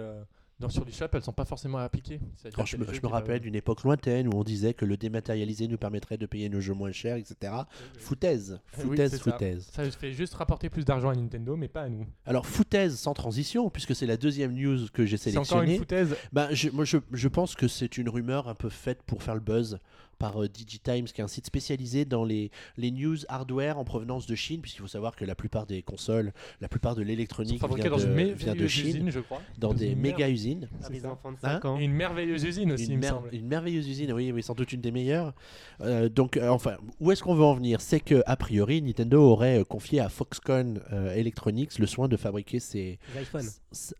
dans, 0.61 0.69
sur 0.69 0.85
l'e-shop, 0.85 1.07
elles 1.13 1.23
sont 1.23 1.33
pas 1.33 1.45
forcément 1.45 1.79
appliquées. 1.79 2.21
Je 2.65 2.77
me, 2.77 2.93
je 2.93 3.01
rappelle 3.07 3.41
d'une 3.41 3.55
époque 3.57 3.83
lointaine 3.83 4.29
où 4.29 4.37
on 4.37 4.45
disait 4.45 4.73
que 4.73 4.85
le 4.85 4.97
dématérialisé 4.97 5.67
nous 5.69 5.79
permettrait 5.79 6.17
de 6.17 6.27
payer 6.27 6.49
nos 6.49 6.61
jeux 6.61 6.75
moins 6.75 6.93
chers, 6.93 7.17
etc. 7.17 7.53
Foutaise, 7.99 8.61
Oui, 8.79 8.85
foutaise, 8.85 9.11
c'est 9.11 9.17
ça. 9.19 9.33
foutaise. 9.33 9.69
Ça 9.73 9.91
fait 9.91 10.13
juste 10.13 10.35
rapporter 10.35 10.71
plus 10.71 10.85
d'argent 10.85 11.09
à 11.11 11.15
Nintendo, 11.15 11.57
mais 11.57 11.69
pas 11.69 11.83
à 11.83 11.89
nous. 11.89 12.07
Alors, 12.27 12.47
foutaise 12.47 12.97
sans 12.99 13.15
transition, 13.15 13.69
puisque 13.71 13.95
c'est 13.95 14.07
la 14.07 14.17
deuxième 14.17 14.53
news 14.55 14.87
que 14.93 15.05
j'ai 15.07 15.17
C'est 15.17 15.31
encore 15.37 15.47
sélectionnée. 15.47 15.73
une 15.75 15.79
foutaise. 15.79 16.17
Ben, 16.33 16.49
je, 16.53 16.71
moi, 16.71 16.85
je, 16.85 16.99
je 17.13 17.29
pense 17.29 17.55
que 17.55 17.69
c'est 17.69 17.99
une 17.99 18.09
rumeur 18.09 18.49
un 18.49 18.55
peu 18.55 18.69
faite 18.69 19.03
pour 19.03 19.23
faire 19.23 19.35
le 19.35 19.41
buzz 19.41 19.79
par 20.15 20.43
euh, 20.43 20.49
DigiTimes, 20.49 21.05
qui 21.07 21.21
est 21.21 21.25
un 21.25 21.29
site 21.29 21.47
spécialisé 21.47 22.05
dans 22.05 22.25
les, 22.25 22.51
les 22.77 22.91
news 22.91 23.17
hardware 23.29 23.79
en 23.79 23.85
provenance 23.85 24.27
de 24.27 24.35
Chine, 24.35 24.61
puisqu'il 24.61 24.81
faut 24.81 24.87
savoir 24.89 25.17
que 25.17 25.25
la 25.25 25.35
plupart 25.35 25.67
des 25.67 25.83
consoles, 25.83 26.33
la 26.61 26.69
plupart 26.69 26.95
de 26.95 27.03
l'électronique 27.03 27.59
vient 27.59 27.91
dans 27.91 27.97
de, 27.97 28.05
une 28.07 28.33
vient 28.35 28.55
de 28.55 28.67
Chine, 28.67 28.87
usine, 28.89 29.11
je 29.11 29.21
crois. 29.21 29.41
dans 29.59 29.69
Dans 29.69 29.75
des 29.75 29.89
une 29.93 30.01
méga 30.01 30.29
usines. 30.31 30.69
De 30.91 31.07
Hein 31.07 31.37
5 31.41 31.65
ans. 31.65 31.79
Et 31.79 31.85
une 31.85 31.93
merveilleuse 31.93 32.45
usine 32.45 32.73
aussi, 32.73 32.85
Une, 32.87 32.93
il 32.93 32.97
me 32.97 33.01
mer- 33.03 33.11
semble. 33.11 33.29
une 33.35 33.47
merveilleuse 33.47 33.89
usine, 33.89 34.13
oui, 34.13 34.33
oui, 34.33 34.43
sans 34.43 34.55
doute 34.55 34.73
une 34.73 34.81
des 34.81 34.91
meilleures. 34.93 35.33
Euh, 35.81 36.09
donc, 36.09 36.37
euh, 36.37 36.49
enfin, 36.49 36.77
où 37.01 37.11
est-ce 37.13 37.23
qu'on 37.23 37.35
veut 37.35 37.45
en 37.45 37.55
venir? 37.55 37.81
C'est 37.81 38.01
que 38.01 38.23
a 38.27 38.37
priori, 38.37 38.83
Nintendo 38.83 39.21
aurait 39.23 39.61
euh, 39.61 39.65
confié 39.65 40.01
à 40.01 40.09
Foxconn 40.09 40.81
euh, 40.93 41.13
Electronics 41.15 41.79
le 41.79 41.87
soin 41.87 42.09
de 42.09 42.17
fabriquer 42.17 42.61
ses. 42.61 42.99
IPhones. 43.21 43.49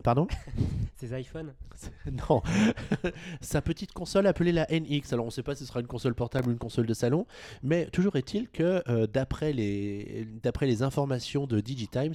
Pardon? 0.03 0.27
Ces 0.95 1.19
iPhones. 1.19 1.53
Non, 2.29 2.41
sa 3.41 3.61
petite 3.61 3.91
console 3.91 4.27
appelée 4.27 4.51
la 4.51 4.65
NX. 4.71 5.11
Alors, 5.13 5.25
on 5.25 5.27
ne 5.27 5.31
sait 5.31 5.43
pas 5.43 5.55
si 5.55 5.61
ce 5.61 5.65
sera 5.67 5.81
une 5.81 5.87
console 5.87 6.04
console 6.05 6.13
portable 6.15 6.49
ou 6.49 6.51
une 6.51 6.57
console 6.59 6.85
de 6.85 6.93
salon. 6.93 7.25
Mais 7.63 7.85
toujours 7.87 8.15
est-il 8.15 8.47
que 8.49 8.83
euh, 8.89 9.07
d'après 9.07 9.53
les, 9.53 10.27
les 10.61 10.83
informations 10.83 11.47
de 11.47 11.59
DigiTimes, 11.59 12.13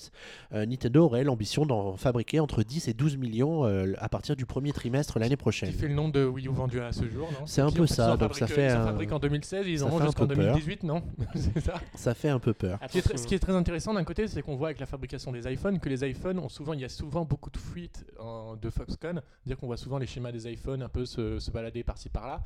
euh, 0.53 0.65
Nintendo 0.65 1.05
aurait 1.07 1.25
l'ambition 1.25 1.67
d'en 1.67 1.97
fabriquer 1.97 2.39
entre 2.39 2.63
10 2.63 2.87
et 2.89 2.95
12 2.95 3.17
millions 3.17 3.65
euh, 3.65 3.93
à 3.99 4.09
partir 4.09 4.37
du 4.37 4.47
premier 4.47 4.73
trimestre 4.73 5.19
l'année 5.19 5.37
prochaine. 5.37 5.71
Qui 5.73 5.77
fait 5.79 5.89
le 5.89 5.95
nombre 5.95 6.13
de 6.13 6.25
Wii 6.25 6.47
U 6.47 6.51
vendus 6.53 6.81
à 6.81 6.93
ce 6.93 7.09
jour, 7.09 7.29
non? 7.33 7.47
C'est 7.47 7.63
un 7.63 7.71
peu 7.73 7.87
ça, 7.89 8.17
donc 8.17 8.37
ça 8.37 8.47
fait 8.47 8.69
un- 8.69 8.85
fabriquent 8.85 9.13
en 9.13 9.19
2016, 9.19 9.67
ils 9.67 9.83
en 9.83 9.99
un 9.99 10.07
jusqu'en 10.07 10.27
peu 10.29 10.35
peur. 10.37 10.55
2018, 10.55 10.85
non? 10.85 11.03
Ça 11.61 11.75
Ça 11.97 12.15
fait 12.15 12.29
un 12.29 12.39
peu 12.39 12.53
peur. 12.55 12.79
Ce 12.87 12.93
qui, 12.93 12.99
est, 12.99 13.07
tr- 13.07 13.17
ce 13.17 13.27
qui 13.27 13.35
est 13.35 13.39
très 13.41 13.55
intéressant 13.55 13.93
d'un 13.95 14.05
côté, 14.05 14.29
c'est 14.29 14.43
qu'on 14.43 14.55
voit 14.57 14.69
avec 14.69 14.79
la 14.81 14.87
fabrication 14.87 15.33
des 15.33 15.51
iPhones 15.53 15.81
que 15.81 15.89
les 15.89 16.09
iPhones 16.09 16.39
ont 16.39 16.49
souvent, 16.49 16.75
il 16.75 16.81
y 16.81 16.85
a 16.85 16.89
souvent 16.89 17.25
beaucoup 17.25 17.51
de 17.51 17.59
fuites 17.59 18.05
en- 18.21 18.55
de 18.57 18.71
Foxconn, 18.71 19.21
dire 19.47 19.59
qu'on 19.59 19.67
voit 19.67 19.77
souvent 19.77 19.99
les 19.99 20.07
schémas 20.07 20.31
des 20.33 20.49
iPhones 20.53 20.83
un 20.83 20.89
peu 20.89 21.05
se, 21.05 21.39
se 21.41 21.51
balader 21.51 21.83
par-ci 21.83 22.09
par-là. 22.09 22.43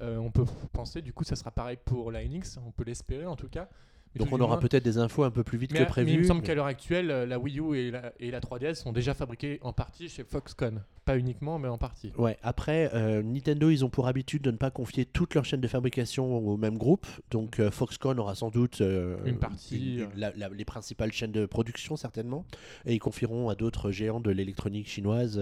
Euh, 0.00 0.16
on 0.18 0.30
peut 0.30 0.44
penser, 0.72 1.02
du 1.02 1.12
coup, 1.12 1.24
ça 1.24 1.36
sera 1.36 1.50
pareil 1.50 1.78
pour 1.84 2.10
la 2.12 2.24
NX, 2.24 2.58
on 2.66 2.70
peut 2.70 2.84
l'espérer 2.84 3.26
en 3.26 3.36
tout 3.36 3.48
cas. 3.48 3.68
Mais 4.14 4.20
Donc 4.20 4.28
tout 4.30 4.34
on 4.36 4.40
aura 4.40 4.54
moins- 4.54 4.60
peut-être 4.62 4.84
des 4.84 4.96
infos 4.96 5.24
un 5.24 5.30
peu 5.30 5.44
plus 5.44 5.58
vite 5.58 5.72
mais, 5.72 5.78
que 5.80 5.82
mais 5.82 5.88
prévu. 5.88 6.12
il 6.12 6.18
me 6.20 6.24
semble 6.24 6.40
mais- 6.40 6.46
qu'à 6.46 6.54
l'heure 6.54 6.64
actuelle, 6.66 7.10
euh, 7.10 7.26
la 7.26 7.38
Wii 7.38 7.60
U 7.60 7.76
et 7.76 7.90
la, 7.90 8.12
et 8.18 8.30
la 8.30 8.40
3DS 8.40 8.74
sont 8.80 8.92
déjà 8.92 9.12
fabriquées 9.12 9.58
en 9.60 9.74
partie 9.74 10.08
chez 10.08 10.24
Foxconn. 10.24 10.82
Pas 11.04 11.18
uniquement, 11.18 11.58
mais 11.58 11.68
en 11.68 11.76
partie. 11.76 12.12
Ouais, 12.16 12.38
après, 12.42 12.90
euh, 12.94 13.22
Nintendo, 13.22 13.68
ils 13.68 13.84
ont 13.84 13.90
pour 13.90 14.08
habitude 14.08 14.40
de 14.42 14.50
ne 14.50 14.56
pas 14.56 14.70
confier 14.70 15.04
toute 15.04 15.34
leur 15.34 15.44
chaîne 15.44 15.60
de 15.60 15.68
fabrication 15.68 16.34
au 16.38 16.56
même 16.56 16.78
groupe. 16.78 17.06
Donc 17.30 17.60
euh, 17.60 17.70
Foxconn 17.70 18.18
aura 18.18 18.34
sans 18.34 18.48
doute 18.50 18.80
euh, 18.80 19.18
Une 19.26 19.38
partie, 19.38 19.96
une- 19.98 20.08
la- 20.18 20.32
la- 20.34 20.48
les 20.48 20.64
principales 20.64 21.12
chaînes 21.12 21.30
de 21.32 21.44
production, 21.44 21.96
certainement. 21.96 22.46
Et 22.86 22.94
ils 22.94 22.98
confieront 22.98 23.50
à 23.50 23.54
d'autres 23.54 23.90
géants 23.90 24.20
de 24.20 24.30
l'électronique 24.30 24.88
chinoise 24.88 25.40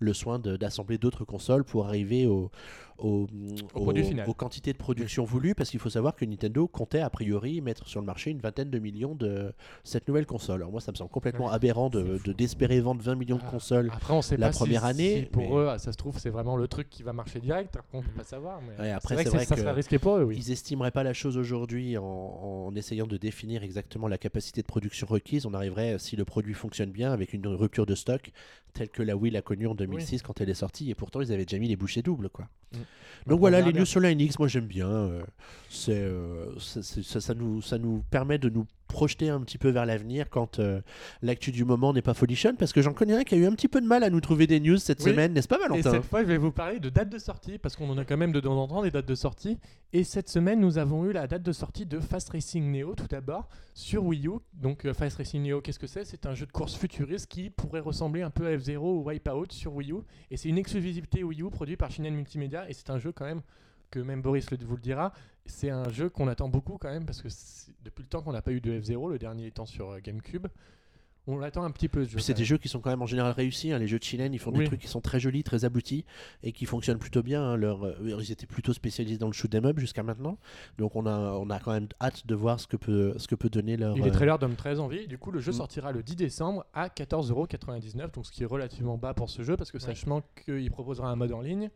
le 0.00 0.12
soin 0.12 0.40
d'assembler 0.40 0.98
d'autres 0.98 1.24
consoles 1.24 1.62
pour 1.64 1.86
arriver 1.86 2.26
au, 2.26 2.50
Au 2.98 3.26
aux 3.74 4.34
quantités 4.34 4.72
de 4.72 4.78
production 4.78 5.24
voulues. 5.24 5.54
Parce 5.54 5.70
qu'il 5.70 5.80
faut 5.80 5.90
savoir 5.90 6.14
que 6.16 6.24
Nintendo 6.24 6.66
comptait 6.66 7.00
a 7.00 7.10
priori 7.10 7.60
mettre 7.60 7.86
sur 7.88 8.00
le 8.00 8.06
marché 8.06 8.30
une 8.30 8.40
vingtaine 8.40 8.70
de 8.70 8.78
millions 8.78 9.14
de 9.14 9.52
cette 9.84 10.08
nouvelle 10.08 10.26
console. 10.26 10.60
Alors 10.60 10.70
moi, 10.72 10.80
ça 10.80 10.92
me 10.92 10.96
semble 10.96 11.10
complètement 11.10 11.46
Ouais. 11.48 11.54
aberrant 11.54 11.90
de 11.90 12.18
d'espérer 12.32 12.80
vendre 12.80 13.02
20 13.02 13.14
millions 13.14 13.36
de 13.36 13.42
Ah. 13.46 13.50
consoles. 13.50 13.90
Après, 13.92 14.14
on 14.14 14.22
sait 14.22 14.36
La 14.36 14.48
pas 14.48 14.52
si- 14.52 14.58
première 14.60 14.84
année, 14.84 15.20
si 15.20 15.26
pour 15.26 15.42
mais- 15.42 15.74
eux, 15.74 15.78
ça 15.78 15.92
se 15.92 15.96
trouve, 15.96 16.18
c'est 16.18 16.30
vraiment 16.30 16.56
le 16.56 16.68
truc 16.68 16.88
qui 16.90 17.02
va 17.02 17.12
marcher 17.12 17.40
direct. 17.40 17.78
On 17.92 18.02
peut 18.02 18.08
pas 18.16 18.24
savoir. 18.24 18.60
Mais 18.62 18.82
Ouais, 18.84 18.90
après, 18.92 19.08
c'est 19.08 19.14
vrai 19.14 19.24
que 19.24 19.30
vrai 19.30 19.44
ça 19.44 19.54
que- 19.54 19.60
serait 19.60 19.72
risqué 19.72 19.98
pour 19.98 20.16
eux, 20.16 20.24
oui. 20.24 20.36
Ils 20.38 20.50
estimeraient 20.50 20.90
pas 20.90 21.02
la 21.02 21.12
chose 21.12 21.36
aujourd'hui 21.36 21.98
en, 21.98 22.04
en 22.04 22.74
essayant 22.74 23.06
de 23.06 23.16
définir 23.16 23.62
exactement 23.62 24.08
la 24.08 24.18
capacité 24.18 24.62
de 24.62 24.66
production 24.66 25.06
requise. 25.06 25.46
On 25.46 25.54
arriverait, 25.54 25.98
si 25.98 26.16
le 26.16 26.24
produit 26.24 26.54
fonctionne 26.54 26.90
bien, 26.90 27.12
avec 27.12 27.32
une 27.32 27.46
rupture 27.46 27.86
de 27.86 27.94
stock 27.94 28.30
telle 28.72 28.90
que 28.90 29.02
la 29.02 29.16
Wii 29.16 29.32
l'a 29.32 29.40
connue 29.40 29.66
en 29.66 29.74
2006 29.74 30.20
quand 30.22 30.38
elle 30.40 30.50
est 30.50 30.54
sortie. 30.54 30.90
Et 30.90 30.94
pourtant, 30.94 31.22
ils 31.22 31.32
avaient 31.32 31.46
déjà 31.46 31.58
mis 31.58 31.68
les 31.68 31.76
bouchées 31.76 32.02
doubles. 32.02 32.28
Quoi. 32.28 32.46
Mm. 32.72 32.76
Donc 33.26 33.38
on 33.38 33.40
voilà, 33.40 33.60
les 33.60 33.72
news 33.72 33.84
sur 33.84 34.00
la 34.00 34.14
NX, 34.14 34.38
moi 34.38 34.46
j'aime 34.48 34.66
bien. 34.66 34.88
euh, 34.88 35.22
c'est, 35.68 35.98
euh, 35.98 36.56
ça 36.58 37.34
nous, 37.34 37.60
ça 37.60 37.78
nous 37.78 38.04
permet 38.10 38.38
de 38.38 38.48
nous 38.48 38.66
projeter 38.86 39.28
un 39.28 39.40
petit 39.40 39.58
peu 39.58 39.68
vers 39.70 39.86
l'avenir 39.86 40.30
quand 40.30 40.58
euh, 40.58 40.80
l'actu 41.22 41.52
du 41.52 41.64
moment 41.64 41.92
n'est 41.92 42.02
pas 42.02 42.14
folichonne. 42.14 42.56
Parce 42.56 42.72
que 42.72 42.82
j'en 42.82 42.92
connais 42.92 43.14
un 43.14 43.24
qui 43.24 43.34
a 43.34 43.38
eu 43.38 43.46
un 43.46 43.52
petit 43.52 43.68
peu 43.68 43.80
de 43.80 43.86
mal 43.86 44.02
à 44.04 44.10
nous 44.10 44.20
trouver 44.20 44.46
des 44.46 44.60
news 44.60 44.76
cette 44.78 45.02
Oui. 45.04 45.10
semaine, 45.10 45.32
n'est-ce 45.32 45.48
pas 45.48 45.56
Et 45.56 45.68
Valentin 45.68 45.90
cette 45.90 46.04
fois, 46.04 46.22
je 46.22 46.26
vais 46.28 46.38
vous 46.38 46.52
parler 46.52 46.80
de 46.80 46.88
date 46.88 47.08
de 47.08 47.18
sortie, 47.18 47.58
parce 47.58 47.76
qu'on 47.76 47.88
en 47.90 47.98
a 47.98 48.04
quand 48.04 48.16
même 48.16 48.32
de 48.32 48.40
temps 48.40 48.56
en 48.60 48.66
temps 48.68 48.82
des 48.82 48.90
dates 48.90 49.06
de 49.06 49.14
sortie. 49.14 49.58
Et 49.92 50.04
cette 50.04 50.28
semaine, 50.28 50.60
nous 50.60 50.78
avons 50.78 51.04
eu 51.06 51.12
la 51.12 51.26
date 51.26 51.42
de 51.42 51.52
sortie 51.52 51.86
de 51.86 52.00
Fast 52.00 52.30
Racing 52.30 52.70
Neo, 52.72 52.94
tout 52.94 53.06
d'abord, 53.08 53.48
sur 53.74 54.04
Wii 54.04 54.26
U. 54.28 54.32
Donc, 54.54 54.84
euh, 54.84 54.94
Fast 54.94 55.16
Racing 55.18 55.42
Neo, 55.42 55.60
qu'est-ce 55.60 55.78
que 55.78 55.86
c'est? 55.86 56.04
C'est 56.04 56.26
un 56.26 56.34
jeu 56.34 56.46
de 56.46 56.52
course 56.52 56.74
futuriste 56.76 57.26
qui 57.26 57.50
pourrait 57.50 57.80
ressembler 57.80 58.22
un 58.22 58.30
peu 58.30 58.46
à 58.46 58.58
F-Zero 58.58 59.00
ou 59.00 59.08
Wipeout 59.08 59.46
sur 59.50 59.74
Wii 59.74 59.92
U. 59.92 59.96
Et 60.30 60.36
c'est 60.36 60.48
une 60.48 60.58
exclusivité 60.58 61.22
Wii 61.24 61.42
U 61.42 61.50
produit 61.50 61.76
par 61.76 61.90
Shinhan 61.90 62.10
Multimedia. 62.12 62.68
Et 62.68 62.72
c'est 62.72 62.90
un 62.90 62.98
jeu, 62.98 63.12
quand 63.12 63.24
même, 63.24 63.42
que 63.96 64.04
même 64.04 64.22
Boris 64.22 64.50
le- 64.50 64.58
vous 64.64 64.76
le 64.76 64.82
dira, 64.82 65.12
c'est 65.46 65.70
un 65.70 65.88
jeu 65.90 66.08
qu'on 66.10 66.28
attend 66.28 66.48
beaucoup, 66.48 66.76
quand 66.78 66.90
même, 66.90 67.06
parce 67.06 67.22
que 67.22 67.28
depuis 67.84 68.02
le 68.02 68.08
temps 68.08 68.20
qu'on 68.22 68.32
n'a 68.32 68.42
pas 68.42 68.52
eu 68.52 68.60
de 68.60 68.78
F-Zero, 68.80 69.08
le 69.08 69.18
dernier 69.18 69.46
étant 69.46 69.66
sur 69.66 69.90
euh, 69.90 69.98
GameCube, 70.02 70.46
on 71.28 71.38
l'attend 71.38 71.64
un 71.64 71.72
petit 71.72 71.88
peu, 71.88 72.04
ce 72.04 72.10
jeu. 72.10 72.18
C'est 72.20 72.34
des 72.34 72.44
jeux 72.44 72.56
qui 72.58 72.68
sont 72.68 72.78
quand 72.78 72.90
même 72.90 73.02
en 73.02 73.06
général 73.06 73.32
réussis. 73.32 73.72
hein. 73.72 73.80
Les 73.80 73.88
jeux 73.88 73.98
de 73.98 74.04
Chilène, 74.04 74.32
ils 74.32 74.38
font 74.38 74.52
des 74.52 74.62
trucs 74.64 74.80
qui 74.80 74.86
sont 74.86 75.00
très 75.00 75.18
jolis, 75.18 75.42
très 75.42 75.64
aboutis 75.64 76.04
et 76.44 76.52
qui 76.52 76.66
fonctionnent 76.66 77.00
plutôt 77.00 77.24
bien. 77.24 77.42
hein. 77.42 77.56
Leur, 77.56 77.84
euh, 77.84 77.96
ils 78.20 78.30
étaient 78.30 78.46
plutôt 78.46 78.72
spécialisés 78.72 79.18
dans 79.18 79.26
le 79.26 79.32
shoot 79.32 79.52
'em 79.52 79.64
up 79.64 79.78
jusqu'à 79.80 80.04
maintenant. 80.04 80.38
Donc 80.78 80.94
on 80.94 81.04
a, 81.04 81.18
on 81.32 81.50
a 81.50 81.58
quand 81.58 81.72
même 81.72 81.88
hâte 82.00 82.28
de 82.28 82.34
voir 82.36 82.60
ce 82.60 82.68
que 82.68 82.76
peut, 82.76 83.14
ce 83.18 83.26
que 83.26 83.34
peut 83.34 83.48
donner 83.50 83.76
leur. 83.76 83.96
Et 83.96 84.00
les 84.02 84.08
euh, 84.10 84.12
trailers 84.12 84.38
donnent 84.38 84.54
très 84.54 84.78
envie. 84.78 85.08
Du 85.08 85.18
coup, 85.18 85.32
le 85.32 85.40
jeu 85.40 85.50
Mm. 85.50 85.54
sortira 85.54 85.90
le 85.90 86.04
10 86.04 86.14
décembre 86.14 86.64
à 86.72 86.88
14,99€, 86.90 88.12
donc 88.12 88.24
ce 88.26 88.30
qui 88.30 88.44
est 88.44 88.46
relativement 88.46 88.96
bas 88.96 89.12
pour 89.12 89.28
ce 89.28 89.42
jeu, 89.42 89.56
parce 89.56 89.72
que 89.72 89.78
Ouais. 89.78 89.82
sachant 89.84 90.22
qu'il 90.44 90.70
proposera 90.70 91.08
un 91.10 91.16
mode 91.16 91.32
en 91.32 91.40
ligne, 91.40 91.70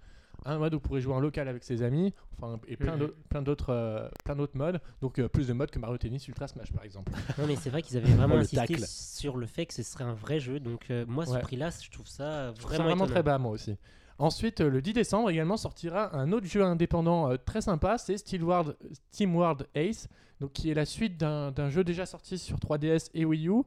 un 0.44 0.58
mode 0.58 0.74
où 0.74 0.76
vous 0.76 0.80
pourrez 0.80 1.00
jouer 1.00 1.14
en 1.14 1.20
local 1.20 1.48
avec 1.48 1.64
ses 1.64 1.82
amis, 1.82 2.12
enfin, 2.38 2.58
et 2.68 2.76
plein 2.76 2.96
d'au- 2.96 3.12
plein 3.28 3.42
d'autres 3.42 3.70
euh, 3.72 4.08
plein 4.24 4.34
d'autres 4.36 4.56
modes, 4.56 4.80
donc 5.00 5.18
euh, 5.18 5.28
plus 5.28 5.46
de 5.48 5.52
modes 5.52 5.70
que 5.70 5.78
Mario 5.78 5.98
Tennis 5.98 6.26
Ultra 6.28 6.48
Smash 6.48 6.72
par 6.72 6.84
exemple. 6.84 7.12
Non, 7.38 7.46
mais 7.46 7.56
c'est 7.56 7.70
vrai 7.70 7.82
qu'ils 7.82 7.96
avaient 7.96 8.10
vraiment 8.12 8.34
le 8.36 8.40
insisté 8.42 8.74
tacle. 8.74 8.84
sur 8.86 9.36
le 9.36 9.46
fait 9.46 9.66
que 9.66 9.74
ce 9.74 9.82
serait 9.82 10.04
un 10.04 10.14
vrai 10.14 10.40
jeu. 10.40 10.60
Donc, 10.60 10.86
euh, 10.90 11.04
moi, 11.08 11.26
ce 11.26 11.32
Ouais. 11.32 11.40
prix-là, 11.40 11.70
je 11.82 11.90
trouve 11.90 12.06
ça 12.06 12.52
Je 12.54 12.60
trouve 12.60 12.68
vraiment, 12.70 12.82
ça 12.84 12.88
vraiment 12.88 13.06
très 13.06 13.22
bas 13.22 13.38
moi 13.38 13.52
aussi. 13.52 13.76
Ensuite, 14.18 14.60
le 14.60 14.82
10 14.82 14.92
décembre 14.92 15.30
également 15.30 15.56
sortira 15.56 16.14
un 16.14 16.30
autre 16.32 16.46
jeu 16.46 16.62
indépendant 16.62 17.30
euh, 17.30 17.36
très 17.36 17.62
sympa, 17.62 17.96
c'est 17.96 18.18
Steelward, 18.18 18.76
SteamWard 19.12 19.66
Ace, 19.74 20.08
donc 20.40 20.52
qui 20.52 20.70
est 20.70 20.74
la 20.74 20.84
suite 20.84 21.16
d'un 21.18 21.70
jeu 21.70 21.84
déjà 21.84 22.04
sorti 22.06 22.36
sur 22.38 22.58
3DS 22.58 23.10
et 23.14 23.24
Wii 23.24 23.48
U. 23.48 23.62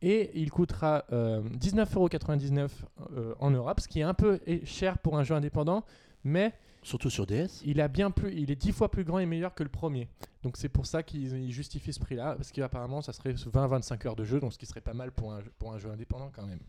Et 0.00 0.30
il 0.40 0.50
coûtera 0.52 1.04
euh, 1.12 1.40
19,99€ 1.60 2.68
euh, 3.16 3.34
en 3.40 3.50
Europe, 3.50 3.80
ce 3.80 3.88
qui 3.88 4.00
est 4.00 4.04
un 4.04 4.14
peu 4.14 4.38
cher 4.64 4.98
pour 4.98 5.18
un 5.18 5.24
jeu 5.24 5.34
indépendant, 5.34 5.84
mais 6.28 6.52
Surtout 6.82 7.10
sur 7.10 7.26
DS. 7.26 7.62
il, 7.64 7.80
a 7.80 7.88
bien 7.88 8.10
plus, 8.10 8.32
il 8.32 8.50
est 8.50 8.56
10 8.56 8.72
fois 8.72 8.90
plus 8.90 9.04
grand 9.04 9.18
et 9.18 9.26
meilleur 9.26 9.54
que 9.54 9.62
le 9.64 9.68
premier. 9.68 10.08
Donc 10.42 10.56
c'est 10.56 10.68
pour 10.68 10.86
ça 10.86 11.02
qu'ils 11.02 11.32
ils 11.36 11.50
justifient 11.52 11.92
ce 11.92 11.98
prix-là, 12.00 12.34
parce 12.36 12.52
qu'apparemment 12.52 13.02
ça 13.02 13.12
serait 13.12 13.32
20-25 13.32 14.06
heures 14.06 14.16
de 14.16 14.24
jeu, 14.24 14.38
donc 14.40 14.52
ce 14.52 14.58
qui 14.58 14.66
serait 14.66 14.80
pas 14.80 14.94
mal 14.94 15.10
pour 15.10 15.32
un, 15.32 15.40
jeu- 15.40 15.52
pour 15.58 15.72
un 15.72 15.78
jeu 15.78 15.90
indépendant 15.90 16.30
quand 16.34 16.46
même. 16.46 16.60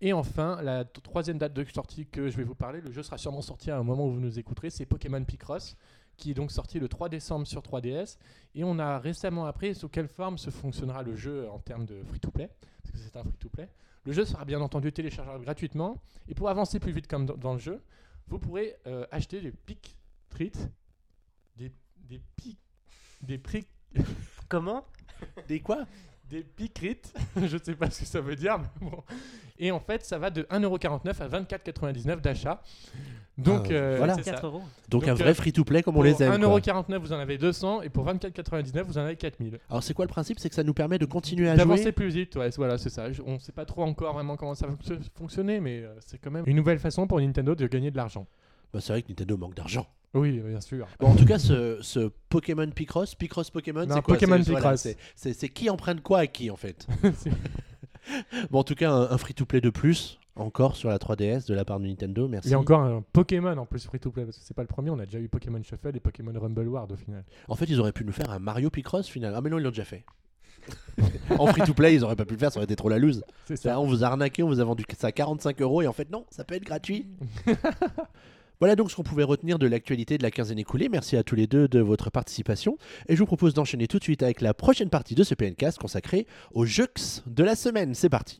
Et 0.00 0.12
enfin, 0.12 0.60
la 0.62 0.84
troisième 0.84 1.38
date 1.38 1.52
de 1.54 1.64
sortie 1.72 2.06
que 2.06 2.28
je 2.28 2.36
vais 2.36 2.42
vous 2.42 2.56
parler, 2.56 2.80
le 2.80 2.90
jeu 2.90 3.04
sera 3.04 3.18
sûrement 3.18 3.42
sorti 3.42 3.70
à 3.70 3.78
un 3.78 3.84
moment 3.84 4.06
où 4.06 4.12
vous 4.12 4.20
nous 4.20 4.38
écouterez, 4.38 4.68
c'est 4.70 4.84
Pokémon 4.84 5.22
Picross, 5.22 5.76
qui 6.16 6.32
est 6.32 6.34
donc 6.34 6.50
sorti 6.50 6.80
le 6.80 6.88
3 6.88 7.08
décembre 7.08 7.46
sur 7.46 7.62
3DS. 7.62 8.18
Et 8.56 8.64
on 8.64 8.80
a 8.80 8.98
récemment 8.98 9.46
appris 9.46 9.76
sous 9.76 9.88
quelle 9.88 10.08
forme 10.08 10.38
se 10.38 10.50
fonctionnera 10.50 11.04
le 11.04 11.14
jeu 11.14 11.48
en 11.48 11.60
termes 11.60 11.86
de 11.86 12.02
free-to-play, 12.02 12.50
parce 12.82 12.90
que 12.90 12.98
c'est 12.98 13.16
un 13.16 13.22
free-to-play. 13.22 13.68
Le 14.04 14.12
jeu 14.12 14.24
sera 14.24 14.44
bien 14.44 14.60
entendu 14.60 14.92
téléchargeable 14.92 15.44
gratuitement, 15.44 16.02
et 16.28 16.34
pour 16.34 16.48
avancer 16.48 16.80
plus 16.80 16.90
vite 16.90 17.06
comme 17.06 17.24
dans 17.26 17.52
le 17.52 17.60
jeu, 17.60 17.80
vous 18.32 18.38
pourrez 18.38 18.76
euh, 18.86 19.06
acheter 19.10 19.42
des 19.42 19.52
pick 19.52 19.94
treats, 20.30 20.70
des, 21.54 21.70
des 21.96 22.18
pics, 22.34 22.58
des 23.20 23.36
prix, 23.36 23.66
Comment? 24.48 24.86
Des 25.48 25.60
quoi? 25.60 25.86
Des 26.32 26.42
picrites, 26.42 27.12
je 27.44 27.56
sais 27.62 27.74
pas 27.74 27.90
ce 27.90 28.00
que 28.00 28.06
ça 28.06 28.20
veut 28.20 28.34
dire, 28.36 28.58
mais 28.58 28.88
bon. 28.88 29.02
Et 29.58 29.70
en 29.70 29.80
fait, 29.80 30.04
ça 30.04 30.18
va 30.18 30.30
de 30.30 30.42
1,49€ 30.44 31.20
à 31.22 31.28
24,99€ 31.28 32.20
d'achat. 32.22 32.62
Donc, 33.38 33.66
Ah, 33.70 33.72
euh, 33.74 33.94
voilà. 33.98 34.14
c'est 34.14 34.22
ça. 34.24 34.32
4 34.32 34.46
euros. 34.46 34.58
Donc, 34.88 35.02
Donc, 35.02 35.08
un 35.08 35.12
euh, 35.12 35.14
vrai 35.14 35.34
free-to-play 35.34 35.82
comme 35.82 35.96
on 35.96 36.02
les 36.02 36.22
aime. 36.22 36.38
quoi. 36.40 36.58
1,49€, 36.58 36.98
vous 36.98 37.12
en 37.12 37.18
avez 37.18 37.36
200, 37.38 37.82
et 37.82 37.88
pour 37.90 38.06
24,99€, 38.06 38.82
vous 38.82 38.98
en 38.98 39.02
avez 39.02 39.16
4000. 39.16 39.58
Alors 39.70 39.82
c'est 39.82 39.94
quoi 39.94 40.04
le 40.06 40.10
principe? 40.10 40.38
C'est 40.38 40.48
que 40.48 40.54
ça 40.54 40.64
nous 40.64 40.74
permet 40.74 40.98
de 40.98 41.04
continuer 41.06 41.48
à 41.48 41.56
D'avancer 41.56 41.82
jouer? 41.84 41.92
plus 41.92 42.08
vite, 42.08 42.34
ouais, 42.36 42.50
voilà, 42.56 42.78
c'est 42.78 42.90
ça. 42.90 43.06
On 43.26 43.38
sait 43.38 43.52
pas 43.52 43.64
trop 43.66 43.82
encore 43.84 44.14
vraiment 44.14 44.36
comment 44.36 44.54
ça 44.54 44.66
va 44.66 44.74
fonc- 44.74 45.00
fonctionner, 45.14 45.60
mais 45.60 45.80
euh, 45.82 45.94
c'est 46.00 46.18
quand 46.18 46.30
même 46.30 46.44
une 46.46 46.56
nouvelle 46.56 46.78
façon 46.78 47.06
pour 47.06 47.20
Nintendo 47.20 47.54
de 47.54 47.66
gagner 47.66 47.90
de 47.90 47.96
l'argent. 47.96 48.26
Bah, 48.72 48.80
c'est 48.80 48.92
vrai 48.92 49.02
que 49.02 49.08
Nintendo 49.10 49.36
manque 49.36 49.54
d'argent. 49.54 49.86
Oui, 50.14 50.40
bien 50.40 50.60
sûr. 50.60 50.86
Bon, 51.00 51.08
en 51.08 51.16
tout 51.16 51.24
cas, 51.24 51.38
ce, 51.38 51.78
ce 51.80 52.10
Pokémon 52.28 52.68
Picross, 52.70 53.14
Picross 53.14 53.50
Pokémon, 53.50 53.86
c'est 53.88 54.02
quoi 54.02 54.14
Pokémon 54.14 54.38
Picross. 54.42 54.86
c'est- 55.16 55.48
qui 55.48 55.70
emprunte 55.70 56.02
quoi 56.02 56.20
à 56.20 56.26
qui 56.26 56.50
en 56.50 56.56
fait 56.56 56.86
Bon, 58.50 58.58
en 58.60 58.64
tout 58.64 58.74
cas, 58.74 58.90
un, 58.90 59.10
un 59.10 59.18
free-to-play 59.18 59.60
de 59.60 59.70
plus, 59.70 60.18
encore 60.36 60.76
sur 60.76 60.88
la 60.88 60.98
3DS 60.98 61.46
de 61.46 61.54
la 61.54 61.64
part 61.64 61.78
de 61.80 61.86
Nintendo, 61.86 62.26
merci. 62.28 62.48
Il 62.48 62.52
y 62.52 62.54
a 62.54 62.58
encore 62.58 62.80
un 62.80 63.02
Pokémon 63.12 63.56
en 63.56 63.66
plus 63.66 63.84
free 63.86 64.00
to 64.00 64.10
play 64.10 64.24
parce 64.24 64.38
que 64.38 64.44
c'est 64.44 64.54
pas 64.54 64.62
le 64.62 64.68
premier. 64.68 64.90
On 64.90 64.98
a 64.98 65.04
déjà 65.06 65.18
eu 65.18 65.28
Pokémon 65.28 65.62
Shuffle 65.62 65.92
et 65.94 66.00
Pokémon 66.00 66.32
Rumble 66.38 66.66
World 66.68 66.92
au 66.92 66.96
final. 66.96 67.24
En 67.48 67.54
fait, 67.54 67.66
ils 67.66 67.78
auraient 67.80 67.92
pu 67.92 68.04
nous 68.04 68.12
faire 68.12 68.30
un 68.30 68.38
Mario 68.38 68.70
Picross 68.70 69.08
final. 69.08 69.32
Ah, 69.36 69.40
mais 69.40 69.50
non, 69.50 69.58
ils 69.58 69.62
l'ont 69.62 69.70
déjà 69.70 69.84
fait. 69.84 70.04
en 71.38 71.46
free-to-play, 71.46 71.94
ils 71.94 72.04
auraient 72.04 72.16
pas 72.16 72.24
pu 72.24 72.34
le 72.34 72.38
faire, 72.38 72.52
ça 72.52 72.58
aurait 72.58 72.64
été 72.64 72.76
trop 72.76 72.88
la 72.88 72.98
loose. 72.98 73.24
C'est 73.46 73.56
Ça, 73.56 73.80
on 73.80 73.86
vous 73.86 74.04
a 74.04 74.08
arnaqué, 74.08 74.42
on 74.42 74.48
vous 74.48 74.60
a 74.60 74.64
vendu 74.64 74.84
ça 74.96 75.08
à 75.08 75.12
45 75.12 75.60
euros 75.60 75.82
et 75.82 75.86
en 75.86 75.92
fait, 75.92 76.10
non, 76.10 76.24
ça 76.30 76.44
peut 76.44 76.54
être 76.54 76.64
gratuit. 76.64 77.06
Voilà 78.62 78.76
donc 78.76 78.92
ce 78.92 78.94
qu'on 78.94 79.02
pouvait 79.02 79.24
retenir 79.24 79.58
de 79.58 79.66
l'actualité 79.66 80.18
de 80.18 80.22
la 80.22 80.30
quinzaine 80.30 80.60
écoulée. 80.60 80.88
Merci 80.88 81.16
à 81.16 81.24
tous 81.24 81.34
les 81.34 81.48
deux 81.48 81.66
de 81.66 81.80
votre 81.80 82.10
participation. 82.10 82.78
Et 83.08 83.16
je 83.16 83.18
vous 83.18 83.26
propose 83.26 83.54
d'enchaîner 83.54 83.88
tout 83.88 83.98
de 83.98 84.04
suite 84.04 84.22
avec 84.22 84.40
la 84.40 84.54
prochaine 84.54 84.88
partie 84.88 85.16
de 85.16 85.24
ce 85.24 85.34
PNcast 85.34 85.78
consacrée 85.78 86.28
aux 86.52 86.64
jeux 86.64 86.86
de 87.26 87.42
la 87.42 87.56
semaine. 87.56 87.92
C'est 87.96 88.08
parti. 88.08 88.38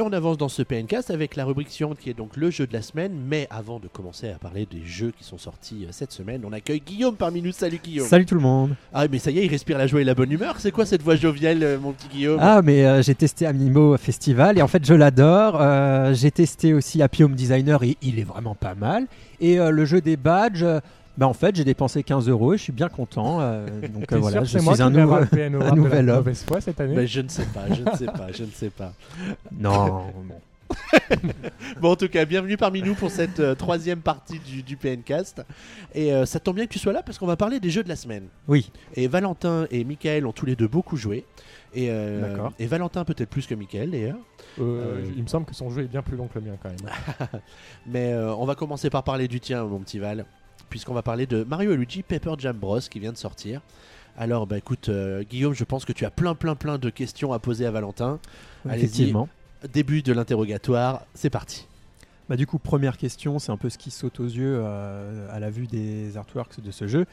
Et 0.00 0.02
on 0.02 0.14
avance 0.14 0.38
dans 0.38 0.48
ce 0.48 0.62
PNcast 0.62 1.10
avec 1.10 1.36
la 1.36 1.44
rubrique 1.44 1.68
suivante 1.68 1.98
qui 1.98 2.08
est 2.08 2.14
donc 2.14 2.38
le 2.38 2.48
jeu 2.48 2.66
de 2.66 2.72
la 2.72 2.80
semaine. 2.80 3.12
Mais 3.28 3.46
avant 3.50 3.78
de 3.78 3.86
commencer 3.86 4.30
à 4.30 4.38
parler 4.38 4.66
des 4.70 4.82
jeux 4.82 5.12
qui 5.14 5.24
sont 5.24 5.36
sortis 5.36 5.84
euh, 5.84 5.88
cette 5.90 6.10
semaine, 6.10 6.40
on 6.46 6.54
accueille 6.54 6.80
Guillaume 6.80 7.16
parmi 7.16 7.42
nous. 7.42 7.52
Salut 7.52 7.78
Guillaume. 7.84 8.06
Salut 8.06 8.24
tout 8.24 8.34
le 8.34 8.40
monde. 8.40 8.74
Ah 8.94 9.06
mais 9.12 9.18
ça 9.18 9.30
y 9.30 9.40
est, 9.40 9.44
il 9.44 9.50
respire 9.50 9.76
la 9.76 9.86
joie 9.86 10.00
et 10.00 10.04
la 10.04 10.14
bonne 10.14 10.32
humeur. 10.32 10.54
C'est 10.58 10.70
quoi 10.70 10.86
cette 10.86 11.02
voix 11.02 11.16
joviale, 11.16 11.62
euh, 11.62 11.78
mon 11.78 11.92
petit 11.92 12.08
Guillaume? 12.08 12.38
Ah 12.40 12.62
mais 12.62 12.86
euh, 12.86 13.02
j'ai 13.02 13.14
testé 13.14 13.44
Amiibo 13.44 13.94
Festival 13.98 14.56
et 14.56 14.62
en 14.62 14.68
fait 14.68 14.86
je 14.86 14.94
l'adore. 14.94 15.58
Euh, 15.60 16.14
j'ai 16.14 16.30
testé 16.30 16.72
aussi 16.72 17.02
Happy 17.02 17.22
Home 17.22 17.34
Designer 17.34 17.82
et 17.82 17.98
il 18.00 18.18
est 18.18 18.24
vraiment 18.24 18.54
pas 18.54 18.74
mal. 18.74 19.06
Et 19.38 19.60
euh, 19.60 19.70
le 19.70 19.84
jeu 19.84 20.00
des 20.00 20.16
badges, 20.16 20.64
bah 21.18 21.26
en 21.26 21.32
fait 21.34 21.54
j'ai 21.56 21.64
dépensé 21.64 22.02
15 22.02 22.28
euros 22.28 22.54
et 22.54 22.56
je 22.58 22.62
suis 22.62 22.72
bien 22.72 22.88
content. 22.88 23.40
euh, 23.40 23.66
donc 23.88 24.10
euh, 24.12 24.16
voilà, 24.18 24.44
je 24.44 24.58
suis 24.58 24.82
un 24.82 24.94
Award 24.94 25.28
de 25.32 25.74
nouvel 25.74 26.08
homme. 26.10 26.16
mauvaise 26.18 26.44
foi 26.44 26.60
cette 26.60 26.80
année. 26.80 26.94
Ben, 26.94 27.06
je 27.06 27.20
ne 27.20 27.28
sais 27.28 27.44
pas, 27.46 27.64
je 27.72 27.82
ne 27.82 27.96
sais 27.96 28.06
pas, 28.06 28.32
je 28.32 28.44
ne 28.44 28.50
sais 28.50 28.70
pas. 28.70 28.92
Non. 29.52 30.04
bon. 30.24 30.34
Bon, 31.80 31.90
en 31.90 31.96
tout 31.96 32.08
cas, 32.08 32.24
bienvenue 32.24 32.56
parmi 32.56 32.80
nous 32.80 32.94
pour 32.94 33.10
cette 33.10 33.40
euh, 33.40 33.56
troisième 33.56 34.00
partie 34.00 34.38
du, 34.38 34.62
du 34.62 34.76
PNcast. 34.76 35.42
Et 35.94 36.12
euh, 36.12 36.26
ça 36.26 36.38
tombe 36.38 36.54
bien 36.56 36.66
que 36.66 36.72
tu 36.72 36.78
sois 36.78 36.92
là 36.92 37.02
parce 37.02 37.18
qu'on 37.18 37.26
va 37.26 37.34
parler 37.36 37.58
des 37.58 37.70
jeux 37.70 37.82
de 37.82 37.88
la 37.88 37.96
semaine. 37.96 38.28
Oui. 38.46 38.70
Et 38.94 39.08
Valentin 39.08 39.66
et 39.72 39.82
Michael 39.84 40.26
ont 40.26 40.32
tous 40.32 40.46
les 40.46 40.54
deux 40.54 40.68
beaucoup 40.68 40.96
joué. 40.96 41.24
Et, 41.74 41.88
euh, 41.90 42.20
D'accord. 42.20 42.52
et 42.60 42.66
Valentin 42.66 43.04
peut-être 43.04 43.28
plus 43.30 43.48
que 43.48 43.54
Michael 43.56 43.90
d'ailleurs. 43.90 44.16
Euh, 44.60 45.00
Euh, 45.00 45.12
Il 45.16 45.22
me 45.24 45.28
semble 45.28 45.46
que 45.46 45.54
son 45.56 45.70
jeu 45.70 45.82
est 45.82 45.88
bien 45.88 46.02
plus 46.02 46.16
long 46.16 46.28
que 46.28 46.38
le 46.38 46.44
mien 46.44 46.56
quand 46.62 46.68
même. 46.70 47.30
Mais 47.86 48.12
euh, 48.12 48.32
on 48.34 48.44
va 48.46 48.54
commencer 48.54 48.90
par 48.90 49.02
parler 49.02 49.26
du 49.28 49.40
tien, 49.40 49.64
mon 49.64 49.80
petit 49.80 49.98
Val. 49.98 50.24
Puisqu'on 50.70 50.94
va 50.94 51.02
parler 51.02 51.26
de 51.26 51.44
Mario 51.44 51.72
et 51.72 51.76
Luigi 51.76 52.02
Paper 52.02 52.34
Jam 52.38 52.56
Bros 52.56 52.80
qui 52.80 53.00
vient 53.00 53.12
de 53.12 53.18
sortir. 53.18 53.60
Alors, 54.16 54.46
bah 54.46 54.56
écoute, 54.58 54.88
euh, 54.88 55.22
Guillaume, 55.28 55.54
je 55.54 55.64
pense 55.64 55.84
que 55.84 55.92
tu 55.92 56.04
as 56.04 56.10
plein, 56.10 56.34
plein, 56.34 56.54
plein 56.54 56.78
de 56.78 56.90
questions 56.90 57.32
à 57.32 57.38
poser 57.38 57.66
à 57.66 57.70
Valentin. 57.70 58.18
Allez-y. 58.68 58.84
Effectivement. 58.84 59.28
Début 59.72 60.02
de 60.02 60.12
l'interrogatoire, 60.12 61.04
c'est 61.14 61.30
parti. 61.30 61.66
Bah, 62.28 62.36
du 62.36 62.46
coup, 62.46 62.58
première 62.58 62.96
question, 62.96 63.38
c'est 63.38 63.50
un 63.50 63.56
peu 63.56 63.68
ce 63.68 63.76
qui 63.76 63.90
saute 63.90 64.20
aux 64.20 64.26
yeux 64.26 64.60
euh, 64.62 65.26
à 65.30 65.40
la 65.40 65.50
vue 65.50 65.66
des 65.66 66.16
artworks 66.16 66.60
de 66.60 66.70
ce 66.70 66.86
jeu. 66.86 67.06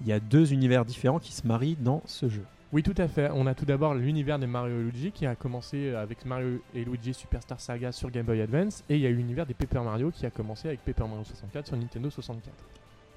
Il 0.00 0.06
y 0.06 0.12
a 0.12 0.20
deux 0.20 0.52
univers 0.52 0.84
différents 0.84 1.18
qui 1.18 1.32
se 1.32 1.46
marient 1.46 1.76
dans 1.78 2.02
ce 2.06 2.28
jeu. 2.28 2.44
Oui, 2.70 2.82
tout 2.82 2.94
à 2.98 3.08
fait. 3.08 3.30
On 3.32 3.46
a 3.46 3.54
tout 3.54 3.64
d'abord 3.64 3.94
l'univers 3.94 4.38
de 4.38 4.44
Mario 4.44 4.78
et 4.78 4.82
Luigi 4.82 5.10
qui 5.10 5.24
a 5.24 5.34
commencé 5.34 5.94
avec 5.94 6.26
Mario 6.26 6.60
et 6.74 6.84
Luigi 6.84 7.14
Superstar 7.14 7.58
Saga 7.58 7.92
sur 7.92 8.10
Game 8.10 8.26
Boy 8.26 8.42
Advance. 8.42 8.84
Et 8.90 8.96
il 8.96 9.00
y 9.00 9.06
a 9.06 9.08
eu 9.08 9.14
l'univers 9.14 9.46
des 9.46 9.54
Paper 9.54 9.80
Mario 9.80 10.10
qui 10.10 10.26
a 10.26 10.30
commencé 10.30 10.68
avec 10.68 10.84
Paper 10.84 11.04
Mario 11.04 11.24
64 11.24 11.66
sur 11.66 11.76
Nintendo 11.78 12.10
64. 12.10 12.54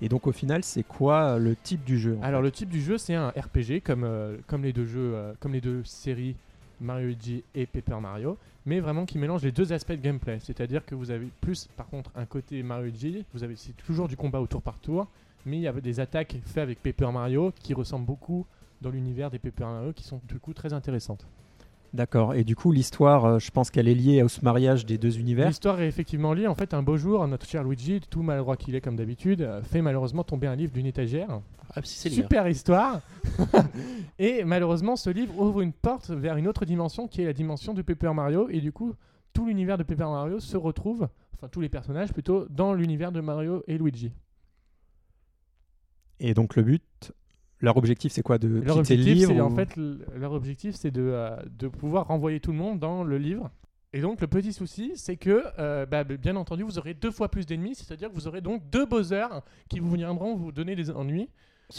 Et 0.02 0.08
donc 0.08 0.26
au 0.26 0.32
final, 0.32 0.64
c'est 0.64 0.84
quoi 0.84 1.38
le 1.38 1.58
type 1.58 1.84
du 1.84 2.00
jeu 2.00 2.18
Alors 2.24 2.42
le 2.42 2.50
type 2.50 2.70
du 2.70 2.82
jeu 2.82 2.98
c'est 2.98 3.14
un 3.14 3.28
RPG 3.28 3.82
comme, 3.84 4.06
euh, 4.06 4.38
comme 4.48 4.64
les 4.64 4.72
deux 4.72 4.86
jeux, 4.86 5.12
euh, 5.16 5.34
comme 5.42 5.52
les 5.52 5.60
deux 5.60 5.84
séries 5.84 6.38
Mario 6.80 7.08
Luigi 7.08 7.44
et 7.54 7.66
Paper 7.66 8.00
Mario, 8.02 8.38
mais 8.66 8.80
vraiment 8.80 9.06
qui 9.06 9.18
mélange 9.18 9.44
les 9.44 9.52
deux 9.52 9.74
aspects 9.74 9.92
de 9.92 9.98
gameplay. 9.98 10.40
C'est-à-dire 10.40 10.86
que 10.86 10.96
vous 10.96 11.12
avez 11.12 11.28
plus 11.42 11.68
par 11.76 11.88
contre 11.88 12.10
un 12.16 12.26
côté 12.26 12.64
Mario 12.64 12.86
Luigi, 12.86 13.26
vous 13.34 13.44
avez 13.44 13.58
c'est 13.58 13.76
toujours 13.76 14.08
du 14.08 14.16
combat 14.16 14.40
au 14.40 14.48
tour 14.48 14.62
par 14.62 14.80
tour, 14.80 15.08
mais 15.46 15.58
il 15.58 15.62
y 15.64 15.68
a 15.68 15.74
des 15.74 16.00
attaques 16.00 16.38
faites 16.46 16.64
avec 16.64 16.82
Paper 16.82 17.12
Mario 17.12 17.52
qui 17.62 17.74
ressemblent 17.74 18.06
beaucoup 18.06 18.46
dans 18.82 18.90
l'univers 18.90 19.30
des 19.30 19.40
Paper 19.40 19.66
Mario 19.66 19.94
qui 19.94 20.04
sont 20.04 20.22
du 20.28 20.40
coup 20.40 20.54
très 20.54 20.74
intéressantes. 20.74 21.28
D'accord. 21.94 22.36
Et 22.36 22.46
du 22.46 22.56
coup, 22.56 22.72
l'histoire, 22.72 23.26
euh, 23.26 23.40
je 23.40 23.52
pense 23.52 23.70
qu'elle 23.70 23.90
est 23.90 23.96
liée 23.96 24.24
au 24.24 24.30
ce 24.30 24.42
mariage 24.46 24.86
des 24.86 24.98
deux 24.98 25.20
univers. 25.20 25.48
L'histoire 25.48 25.82
est 25.82 25.88
effectivement 25.88 26.34
liée. 26.34 26.48
En 26.48 26.56
fait, 26.56 26.74
un 26.74 26.82
beau 26.82 26.96
jour, 26.96 27.28
notre 27.28 27.46
cher 27.46 27.66
Luigi, 27.66 28.00
tout 28.10 28.22
malheureux 28.22 28.56
qu'il 28.56 28.76
est 28.76 28.82
comme 28.82 28.96
d'habitude, 28.96 29.42
euh, 29.42 29.62
fait 29.62 29.82
malheureusement 29.82 30.24
tomber 30.24 30.48
un 30.48 30.56
livre 30.56 30.72
d'une 30.72 30.86
étagère. 30.86 31.42
Ah, 31.76 31.82
si 31.84 31.98
c'est 31.98 32.10
le 32.10 32.16
mien. 32.16 32.22
Super 32.22 32.48
histoire. 32.48 33.02
et 34.20 34.46
malheureusement, 34.46 34.96
ce 34.96 35.10
livre 35.10 35.38
ouvre 35.38 35.62
une 35.62 35.74
porte 35.74 36.12
vers 36.12 36.38
une 36.38 36.48
autre 36.48 36.64
dimension 36.64 37.08
qui 37.10 37.22
est 37.22 37.26
la 37.26 37.34
dimension 37.34 37.74
de 37.74 37.82
Paper 37.82 38.14
Mario. 38.14 38.48
Et 38.50 38.62
du 38.62 38.72
coup, 38.72 38.94
tout 39.34 39.46
l'univers 39.46 39.78
de 39.78 39.84
Paper 39.84 40.06
Mario 40.06 40.40
se 40.40 40.56
retrouve, 40.56 41.10
enfin 41.36 41.50
tous 41.50 41.60
les 41.60 41.70
personnages 41.70 42.14
plutôt, 42.14 42.48
dans 42.50 42.74
l'univers 42.74 43.12
de 43.12 43.20
Mario 43.20 43.64
et 43.68 43.78
Luigi. 43.78 44.14
Et 46.22 46.34
donc 46.34 46.56
le 46.56 46.64
but, 46.64 47.12
leur 47.62 47.78
objectif, 47.78 48.12
c'est 48.12 48.22
quoi 48.24 48.38
de 48.38 48.48
Leur 48.48 48.60
quitter 48.62 48.96
le 48.98 49.02
objectif, 49.02 49.06
livre 49.16 49.32
c'est 49.34 49.42
ou- 49.42 49.44
en 49.46 49.56
fait, 49.56 49.78
l- 49.78 50.00
leur 50.16 50.34
objectif, 50.34 50.76
c'est 50.76 50.92
de, 50.92 51.02
euh, 51.02 51.36
de 51.58 51.68
pouvoir 51.68 52.08
renvoyer 52.08 52.40
tout 52.40 52.52
le 52.52 52.58
monde 52.58 52.80
dans 52.80 53.04
le 53.04 53.18
livre. 53.18 53.50
Et 53.94 54.00
donc 54.02 54.22
le 54.22 54.28
petit 54.28 54.54
souci, 54.54 54.94
c'est 54.96 55.18
que, 55.18 55.44
euh, 55.60 55.86
bah, 55.86 56.04
bien 56.06 56.36
entendu, 56.38 56.64
vous 56.64 56.78
aurez 56.80 56.94
deux 56.94 57.12
fois 57.12 57.30
plus 57.30 57.46
d'ennemis, 57.46 57.76
c'est-à-dire 57.76 58.10
que 58.10 58.14
vous 58.16 58.28
aurez 58.28 58.42
donc 58.42 58.62
deux 58.70 58.86
Bowser 58.86 59.26
qui 59.70 59.80
vous 59.80 59.92
viendront 59.92 60.36
vous 60.36 60.52
donner 60.52 60.76
des 60.76 60.90
ennuis. 60.92 61.30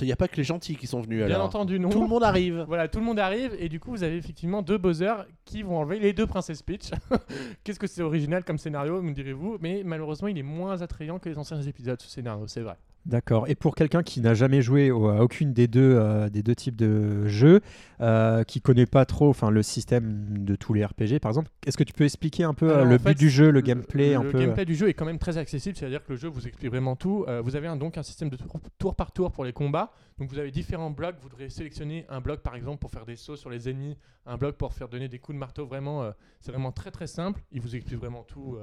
Il 0.00 0.06
n'y 0.06 0.12
a 0.12 0.16
pas 0.16 0.26
que 0.26 0.36
les 0.36 0.44
gentils 0.44 0.76
qui 0.76 0.86
sont 0.86 1.02
venus 1.02 1.18
Bien 1.18 1.34
alors. 1.34 1.46
entendu, 1.48 1.78
non. 1.78 1.90
Tout 1.90 2.00
le 2.00 2.08
monde 2.08 2.22
arrive. 2.24 2.64
Voilà, 2.68 2.88
tout 2.88 2.98
le 2.98 3.04
monde 3.04 3.18
arrive 3.18 3.54
et 3.58 3.68
du 3.68 3.78
coup 3.78 3.90
vous 3.90 4.02
avez 4.02 4.16
effectivement 4.16 4.62
deux 4.62 4.78
Bowser 4.78 5.12
qui 5.44 5.62
vont 5.62 5.76
enlever 5.78 5.98
les 5.98 6.14
deux 6.14 6.26
Princess 6.26 6.62
Peach. 6.62 6.90
Qu'est-ce 7.64 7.78
que 7.78 7.86
c'est 7.86 8.00
original 8.02 8.42
comme 8.44 8.56
scénario, 8.56 9.02
me 9.02 9.12
direz-vous, 9.12 9.58
mais 9.60 9.82
malheureusement 9.84 10.28
il 10.28 10.38
est 10.38 10.42
moins 10.42 10.80
attrayant 10.80 11.18
que 11.18 11.28
les 11.28 11.36
anciens 11.36 11.60
épisodes 11.60 12.00
ce 12.00 12.08
scénario, 12.08 12.46
c'est 12.46 12.62
vrai. 12.62 12.76
D'accord. 13.04 13.48
Et 13.48 13.56
pour 13.56 13.74
quelqu'un 13.74 14.04
qui 14.04 14.20
n'a 14.20 14.32
jamais 14.32 14.62
joué 14.62 14.92
au- 14.92 15.08
à 15.08 15.22
aucune 15.22 15.52
des 15.52 15.66
deux, 15.66 15.94
euh, 15.96 16.28
des 16.28 16.44
deux 16.44 16.54
types 16.54 16.76
de 16.76 17.26
jeux, 17.26 17.60
euh, 18.00 18.44
qui 18.44 18.60
connaît 18.60 18.86
pas 18.86 19.04
trop 19.04 19.28
enfin, 19.28 19.50
le 19.50 19.62
système 19.64 20.44
de 20.44 20.54
tous 20.54 20.72
les 20.72 20.84
RPG, 20.84 21.18
par 21.20 21.30
exemple, 21.30 21.50
est-ce 21.66 21.76
que 21.76 21.82
tu 21.82 21.92
peux 21.92 22.04
expliquer 22.04 22.44
un 22.44 22.54
peu 22.54 22.70
euh, 22.70 22.74
Alors, 22.74 22.86
le 22.86 22.98
but 22.98 23.08
fait, 23.08 23.14
du 23.14 23.28
jeu, 23.28 23.50
le 23.50 23.60
gameplay 23.60 24.14
un 24.14 24.22
le 24.22 24.30
peu 24.30 24.38
euh 24.38 24.40
gameplay 24.42 24.64
du 24.64 24.76
jeu 24.76 24.88
est 24.88 24.94
quand 24.94 25.04
même 25.04 25.18
très 25.18 25.36
accessible, 25.36 25.76
c'est-à-dire 25.76 26.04
que 26.04 26.12
le 26.12 26.16
jeu 26.16 26.28
vous 26.28 26.46
explique 26.46 26.70
vraiment 26.70 26.94
tout. 26.94 27.24
Euh, 27.26 27.40
vous 27.42 27.56
avez 27.56 27.66
un, 27.66 27.76
donc 27.76 27.98
un 27.98 28.04
système 28.04 28.28
de 28.28 28.36
tour, 28.36 28.60
tour 28.78 28.94
par 28.94 29.10
tour 29.10 29.32
pour 29.32 29.44
les 29.44 29.52
combats. 29.52 29.90
Donc 30.18 30.28
vous 30.30 30.38
avez 30.38 30.52
différents 30.52 30.90
blocs. 30.90 31.16
Vous 31.20 31.28
devrez 31.28 31.50
sélectionner 31.50 32.06
un 32.08 32.20
bloc 32.20 32.40
par 32.40 32.54
exemple 32.54 32.78
pour 32.78 32.92
faire 32.92 33.04
des 33.04 33.16
sauts 33.16 33.36
sur 33.36 33.50
les 33.50 33.68
ennemis, 33.68 33.96
un 34.26 34.36
bloc 34.36 34.56
pour 34.56 34.72
faire 34.74 34.88
donner 34.88 35.08
des 35.08 35.18
coups 35.18 35.34
de 35.34 35.40
marteau. 35.40 35.66
Vraiment, 35.66 36.08
c'est 36.40 36.52
vraiment 36.52 36.70
très 36.70 36.92
très 36.92 37.08
simple. 37.08 37.40
Il 37.50 37.60
vous 37.60 37.74
explique 37.74 37.98
vraiment 37.98 38.22
tout, 38.22 38.58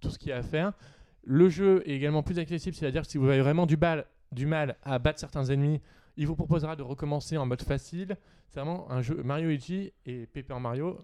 tout 0.00 0.10
ce 0.10 0.18
qu'il 0.18 0.28
y 0.28 0.32
a 0.32 0.36
à 0.36 0.42
faire. 0.42 0.72
Le 1.24 1.48
jeu 1.48 1.82
est 1.86 1.92
également 1.94 2.22
plus 2.22 2.38
accessible, 2.38 2.74
c'est-à-dire 2.76 3.02
que 3.02 3.08
si 3.08 3.18
vous 3.18 3.28
avez 3.28 3.40
vraiment 3.42 3.66
du, 3.66 3.76
bal, 3.76 4.06
du 4.32 4.46
mal 4.46 4.76
à 4.82 4.98
battre 4.98 5.18
certains 5.20 5.44
ennemis, 5.44 5.80
il 6.16 6.26
vous 6.26 6.34
proposera 6.36 6.76
de 6.76 6.82
recommencer 6.82 7.36
en 7.36 7.46
mode 7.46 7.62
facile. 7.62 8.16
C'est 8.48 8.60
vraiment 8.60 8.90
un 8.90 9.00
jeu 9.02 9.20
Mario 9.22 9.48
Luigi 9.48 9.92
et 10.06 10.26
Paper 10.26 10.58
Mario. 10.60 10.98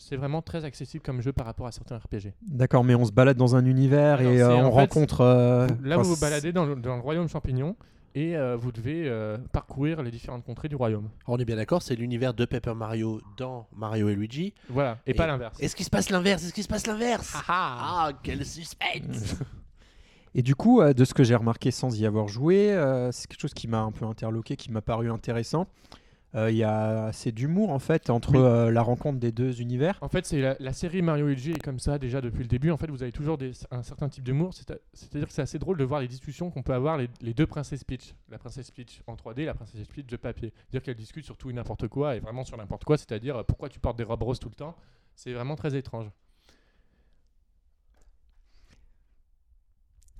C'est 0.00 0.16
vraiment 0.16 0.42
très 0.42 0.64
accessible 0.64 1.02
comme 1.04 1.20
jeu 1.20 1.32
par 1.32 1.44
rapport 1.46 1.66
à 1.66 1.72
certains 1.72 1.98
RPG. 1.98 2.32
D'accord, 2.46 2.84
mais 2.84 2.94
on 2.94 3.04
se 3.04 3.12
balade 3.12 3.36
dans 3.36 3.56
un 3.56 3.64
univers 3.66 4.18
Alors, 4.20 4.32
et 4.32 4.40
euh, 4.42 4.56
on 4.56 4.70
fait, 4.72 4.80
rencontre. 4.80 5.20
euh, 5.22 5.66
Là, 5.82 5.96
enfin, 5.98 6.02
vous 6.08 6.14
vous 6.14 6.20
baladez 6.20 6.52
dans 6.52 6.64
le, 6.66 6.76
dans 6.76 6.94
le 6.96 7.02
royaume 7.02 7.28
champignon 7.28 7.74
et 8.14 8.36
euh, 8.36 8.56
vous 8.56 8.72
devez 8.72 9.08
euh, 9.08 9.36
parcourir 9.52 10.02
les 10.02 10.10
différentes 10.10 10.44
contrées 10.44 10.68
du 10.68 10.76
royaume. 10.76 11.08
On 11.26 11.36
est 11.38 11.44
bien 11.44 11.56
d'accord, 11.56 11.82
c'est 11.82 11.94
l'univers 11.96 12.32
de 12.32 12.44
Paper 12.44 12.74
Mario 12.74 13.20
dans 13.36 13.66
Mario 13.76 14.08
et 14.08 14.14
Luigi. 14.14 14.54
Voilà, 14.68 14.98
et, 15.06 15.10
Et- 15.10 15.14
pas 15.14 15.26
l'inverse. 15.26 15.58
Est-ce 15.60 15.74
qu'il 15.76 15.84
se 15.84 15.90
passe 15.90 16.10
l'inverse? 16.10 16.44
Est-ce 16.44 16.52
qu'il 16.54 16.64
se 16.64 16.68
passe 16.68 16.86
l'inverse? 16.86 17.36
Ah, 17.48 18.10
quel 18.22 18.44
suspense 18.46 19.36
Et 20.38 20.42
du 20.42 20.54
coup, 20.54 20.80
euh, 20.80 20.92
de 20.92 21.04
ce 21.04 21.14
que 21.14 21.24
j'ai 21.24 21.34
remarqué 21.34 21.72
sans 21.72 21.98
y 21.98 22.06
avoir 22.06 22.28
joué, 22.28 22.70
euh, 22.70 23.10
c'est 23.10 23.26
quelque 23.26 23.40
chose 23.40 23.54
qui 23.54 23.66
m'a 23.66 23.80
un 23.80 23.90
peu 23.90 24.04
interloqué, 24.04 24.54
qui 24.54 24.70
m'a 24.70 24.80
paru 24.80 25.10
intéressant. 25.10 25.66
Euh, 26.36 26.48
Il 26.48 26.56
y 26.56 26.62
a 26.62 27.06
assez 27.06 27.32
d'humour 27.32 27.70
en 27.70 27.80
fait 27.80 28.08
entre 28.08 28.30
Oui. 28.32 28.38
euh, 28.38 28.70
la 28.70 28.82
rencontre 28.82 29.18
des 29.18 29.32
deux 29.32 29.60
univers. 29.60 29.98
En 30.00 30.08
fait, 30.08 30.26
c'est 30.26 30.40
la, 30.40 30.54
la 30.60 30.72
série 30.72 31.02
Mario 31.02 31.26
et 31.26 31.30
Luigi 31.34 31.50
est 31.50 31.58
comme 31.58 31.80
ça 31.80 31.98
déjà 31.98 32.20
depuis 32.20 32.42
le 32.42 32.48
début. 32.48 32.70
En 32.70 32.76
fait, 32.76 32.88
vous 32.88 33.02
avez 33.02 33.10
toujours 33.10 33.36
des- 33.36 33.50
un 33.72 33.82
certain 33.82 34.08
type 34.08 34.22
d'humour. 34.22 34.54
C'est-à-dire 34.54 35.26
que 35.26 35.32
c'est 35.32 35.42
assez 35.42 35.58
drôle 35.58 35.76
de 35.76 35.82
voir 35.84 36.00
les 36.00 36.06
discussions 36.06 36.50
qu'on 36.52 36.62
peut 36.62 36.74
avoir 36.74 36.98
les, 36.98 37.08
les 37.20 37.34
deux 37.34 37.46
princesses 37.48 37.82
Peach. 37.82 38.14
La 38.30 38.38
princesse 38.38 38.70
Peach 38.70 39.00
en 39.08 39.14
3D, 39.16 39.44
la 39.44 39.54
princesse 39.54 39.88
Peach 39.88 40.06
de 40.06 40.16
papier. 40.16 40.52
Dire 40.70 40.82
qu'elles 40.82 40.94
discutent 40.94 41.24
sur 41.24 41.36
tout 41.36 41.50
et 41.50 41.52
n'importe 41.52 41.88
quoi 41.88 42.14
et 42.14 42.20
vraiment 42.20 42.44
sur 42.44 42.56
n'importe 42.58 42.84
quoi. 42.84 42.96
C'est-à-dire 42.96 43.44
pourquoi 43.44 43.68
tu 43.70 43.80
portes 43.80 43.98
des 43.98 44.04
robes 44.04 44.22
roses 44.22 44.38
tout 44.38 44.50
le 44.50 44.54
temps. 44.54 44.76
C'est 45.16 45.32
vraiment 45.32 45.56
très 45.56 45.74
étrange. 45.74 46.06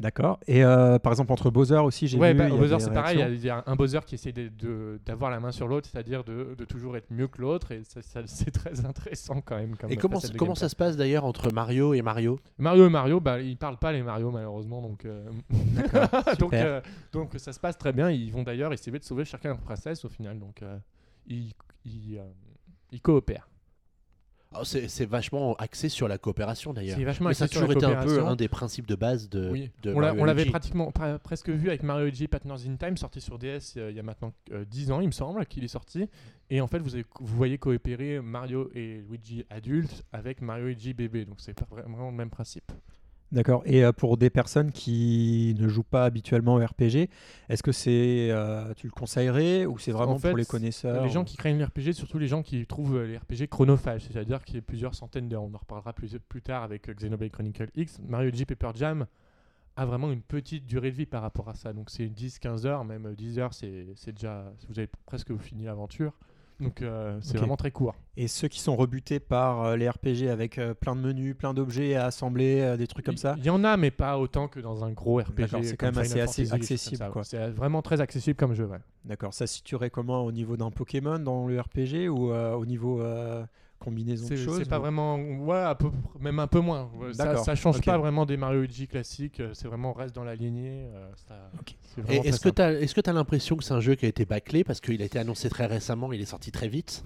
D'accord. 0.01 0.39
Et 0.47 0.63
euh, 0.65 0.99
par 1.01 1.13
exemple, 1.13 1.33
entre 1.33 1.51
Bowser 1.51 1.79
aussi, 1.79 2.07
j'ai 2.07 2.19
Ouais, 2.19 2.33
vu. 2.33 2.39
bah, 2.39 2.49
Bowser, 2.49 2.79
c'est 2.79 2.93
pareil. 2.93 3.25
Il 3.33 3.45
y 3.45 3.51
a- 3.51 3.65
un 3.67 3.75
Bowser 3.75 3.99
qui 4.07 4.15
essaie 4.15 4.31
de- 4.31 4.49
de- 4.49 5.01
d'avoir 5.05 5.29
la 5.31 5.41
main 5.41 5.51
sur 5.51 5.67
l'autre, 5.67 5.89
c'est-à-dire 5.91 6.23
de, 6.23 6.55
de 6.57 6.65
toujours 6.65 6.97
être 6.97 7.11
mieux 7.11 7.27
que 7.27 7.41
l'autre. 7.41 7.73
Et 7.73 7.83
ça- 7.83 8.01
ça- 8.03 8.23
c'est 8.27 8.53
très 8.53 8.71
intéressant 8.87 9.41
quand 9.45 9.57
même. 9.57 9.75
Comme 9.77 9.91
Et 9.91 9.97
comment, 9.97 10.55
ça 10.55 10.69
se 10.69 10.77
passe 10.77 10.97
d'ailleurs 10.97 11.25
entre 11.25 11.53
Mario 11.53 11.95
et 11.95 12.03
Mario? 12.03 12.39
Mario 12.59 12.87
et 12.87 12.91
Mario, 12.91 13.19
bah, 13.21 13.41
ils 13.41 13.57
parlent 13.57 13.79
pas 13.79 13.91
les 13.93 14.03
Mario 14.03 14.31
malheureusement, 14.31 14.81
donc, 14.83 15.05
euh, 15.05 15.29
donc, 16.39 16.53
euh, 16.53 16.81
donc 17.13 17.33
ça 17.37 17.53
se 17.53 17.59
passe 17.61 17.77
très 17.77 17.93
bien. 17.93 18.09
Ils 18.11 18.31
vont 18.33 18.43
d'ailleurs 18.45 18.73
essayer 18.73 18.97
de 18.97 19.05
sauver 19.05 19.25
chacun 19.25 19.49
leur 19.51 19.59
princesse 19.61 20.05
au 20.05 20.09
final, 20.09 20.39
donc 20.39 20.63
euh, 20.63 20.79
ils, 21.27 21.53
ils, 21.85 22.19
euh, 22.19 22.25
ils 22.93 23.01
coopèrent. 23.01 23.49
Oh, 24.55 24.65
c'est 24.65 25.05
vachement 25.05 25.55
axé 25.57 25.91
sur 25.91 26.09
la 26.09 26.17
coopération 26.17 26.73
d'ailleurs. 26.73 26.97
C'est 26.97 27.05
vachement 27.05 27.29
Mais 27.29 27.35
ça 27.35 27.45
a 27.45 27.47
axé 27.47 27.59
toujours 27.61 27.73
été 27.73 27.85
un 27.85 28.03
peu 28.03 28.25
un 28.25 28.35
des 28.35 28.49
principes 28.49 28.87
de 28.87 28.95
base 28.95 29.29
de, 29.29 29.51
Oui, 29.51 29.71
de 29.83 29.93
on 29.93 30.01
l'avait 30.01 30.47
pratiquement 30.47 30.89
pra- 30.91 31.19
presque 31.19 31.51
vu 31.51 31.69
avec 31.69 31.83
Mario 31.83 32.07
Luigi 32.07 32.29
Partners 32.29 32.67
in 32.67 32.77
Time, 32.77 32.97
sorti 32.97 33.21
sur 33.21 33.39
DS 33.39 33.75
euh, 33.77 33.91
il 33.91 33.97
y 33.97 34.01
a 34.01 34.03
maintenant 34.03 34.33
euh, 34.53 34.65
10 34.65 34.91
ans, 34.91 35.01
il 35.01 35.07
me 35.09 35.13
semble, 35.13 35.45
qu'il 35.47 35.65
est 35.65 35.69
sorti. 35.69 36.09
Et 36.49 36.63
en 36.63 36.67
fait, 36.67 36.79
vous, 36.79 36.95
avez- 36.95 37.05
vous 37.21 37.37
voyez 37.37 37.59
coopérer 37.59 38.21
Mario 38.23 38.71
et 38.75 39.03
Luigi 39.11 39.45
adultes 39.51 40.03
avec 40.13 40.41
Mario 40.41 40.65
et 40.69 40.69
Luigi 40.71 40.95
bébé, 40.95 41.27
donc 41.27 41.37
c'est 41.41 41.55
vraiment 41.71 42.11
le 42.11 42.17
même 42.17 42.31
principe. 42.31 42.73
D'accord. 43.31 43.63
Et 43.67 43.85
euh, 43.85 43.93
pour 43.93 44.17
des 44.17 44.31
personnes 44.31 44.73
qui 44.73 45.55
ne 45.59 45.69
jouent 45.69 45.83
pas 45.83 46.05
habituellement 46.05 46.55
au 46.55 46.65
RPG, 46.65 47.09
est-ce 47.49 47.63
que 47.63 47.73
c'est, 47.73 48.31
euh, 48.31 48.73
tu 48.75 48.87
le 48.87 48.93
conseillerais 48.93 49.67
ou 49.67 49.79
c'est 49.79 49.93
vraiment 49.93 50.13
En 50.13 50.19
fait, 50.19 50.31
pour 50.31 50.39
les 50.39 50.47
connaisseurs 50.47 51.05
Les 51.05 51.11
gens 51.11 51.25
qui 51.25 51.37
craignent 51.37 51.59
les 51.59 51.65
RPG, 51.65 51.93
surtout 51.93 52.19
les 52.19 52.29
gens 52.29 52.43
qui 52.43 52.65
trouvent 52.67 52.97
euh, 52.97 53.07
les 53.07 53.19
RPG 53.19 53.49
chronophages, 53.49 54.07
c'est-à-dire 54.11 54.45
qu'il 54.45 54.57
y 54.57 54.59
a 54.59 54.63
plusieurs 54.63 54.95
centaines 54.95 55.29
d'heures. 55.29 55.43
On 55.43 55.53
en 55.55 55.59
reparlera 55.59 55.93
plus, 55.93 56.17
plus 56.29 56.43
tard 56.43 56.63
avec 56.63 56.89
Xenoblade 56.89 57.31
Chronicle 57.31 57.69
X. 57.75 57.99
Mario 58.07 58.31
G 58.33 58.47
Paper 58.47 58.71
Jam 58.75 59.07
a 59.79 59.87
vraiment 59.87 60.11
une 60.11 60.23
petite 60.23 60.67
durée 60.67 60.91
de 60.91 60.97
vie 60.97 61.07
par 61.07 61.23
rapport 61.23 61.49
à 61.49 61.55
ça. 61.55 61.73
Donc 61.73 61.91
c'est 61.91 62.07
10-15 62.07 62.67
heures, 62.67 62.85
même 62.85 63.07
euh, 63.07 63.15
10 63.15 63.39
heures, 63.39 63.55
c'est 63.55 63.87
déjà. 64.07 64.53
Vous 64.69 64.79
avez 64.79 64.89
presque 65.07 65.37
fini 65.39 65.65
l'aventure. 65.65 66.13
Donc 66.61 66.83
euh, 66.83 67.19
c'est 67.23 67.37
vraiment 67.39 67.57
très 67.57 67.71
court. 67.71 67.95
Et 68.17 68.27
ceux 68.27 68.49
qui 68.49 68.59
sont 68.61 68.75
rebutés 68.75 69.21
par 69.21 69.63
euh, 69.63 69.77
les 69.77 69.89
RPG 69.89 70.29
avec 70.29 70.59
euh, 70.59 70.75
plein 70.75 70.97
de 70.97 71.01
menus, 71.01 71.37
plein 71.37 71.55
d'objets 71.55 71.95
à 71.95 72.07
assembler, 72.07 72.77
des 72.77 72.87
trucs 72.87 73.05
comme 73.07 73.17
ça 73.17 73.37
Il 73.39 73.45
y 73.45 73.51
en 73.51 73.63
a, 73.63 73.77
mais 73.77 73.91
pas 73.93 74.19
autant 74.19 74.49
que 74.49 74.59
dans 74.59 74.85
un 74.85 74.91
gros 74.91 75.19
RPG. 75.19 75.63
C'est 75.63 75.77
quand 75.77 75.87
même 75.95 75.99
assez- 75.99 76.53
accessible. 76.53 77.05
C'est 77.23 77.49
vraiment 77.51 77.83
très 77.83 78.01
accessible 78.01 78.37
comme 78.37 78.55
jeu, 78.55 78.67
ouais. 78.67 78.79
D'accord. 79.05 79.33
Ça 79.35 79.47
se 79.47 79.55
situerait 79.55 79.91
comment 79.91 80.25
au 80.25 80.33
niveau 80.33 80.57
d'un 80.57 80.71
Pokémon 80.71 81.19
dans 81.19 81.47
le 81.47 81.61
RPG 81.61 82.09
ou 82.09 82.33
au 82.33 82.67
niveau 82.67 83.01
combinaison 83.79 84.25
de 84.29 84.37
C'est 84.37 84.45
choses 84.45 84.59
c'est 84.59 84.69
pas 84.69 84.79
ou- 84.79 84.83
vraiment. 84.83 85.17
Ouais, 85.17 85.57
à 85.59 85.75
peu 85.75 85.89
pr- 85.89 86.21
même 86.21 86.39
un 86.39 86.47
peu 86.47 86.61
moins. 86.61 86.91
Ça, 87.13 87.25
D'accord, 87.27 87.45
ça 87.45 87.55
change 87.55 87.81
pas 87.83 87.97
vraiment 87.99 88.27
des 88.27 88.37
Mario 88.37 88.61
Luigi 88.61 88.87
classiques. 88.89 89.41
euh, 89.41 89.51
C'est 89.55 89.69
vraiment 89.69 89.93
reste 89.93 90.15
dans 90.15 90.25
la 90.25 90.35
lignée. 90.35 90.87
euh, 90.95 91.09
est-ce 92.25 92.41
que 92.41 92.49
tu 92.49 92.63
as, 92.63 92.73
est-ce 92.73 92.95
que 92.95 93.01
t'as 93.01 93.13
l'impression 93.13 93.57
que 93.57 93.65
c'est 93.65 93.75
un 93.75 93.81
jeu 93.81 93.95
qui 93.95 94.07
a 94.07 94.09
été 94.09 94.25
bâclé? 94.25 94.65
Parce 94.65 94.81
qu'il 94.81 95.01
a 95.03 95.05
été 95.05 95.19
annoncé 95.19 95.49
très 95.49 95.67
récemment, 95.67 96.13
il 96.13 96.21
est 96.21 96.25
sorti 96.27 96.51
très 96.53 96.69
vite 96.69 97.05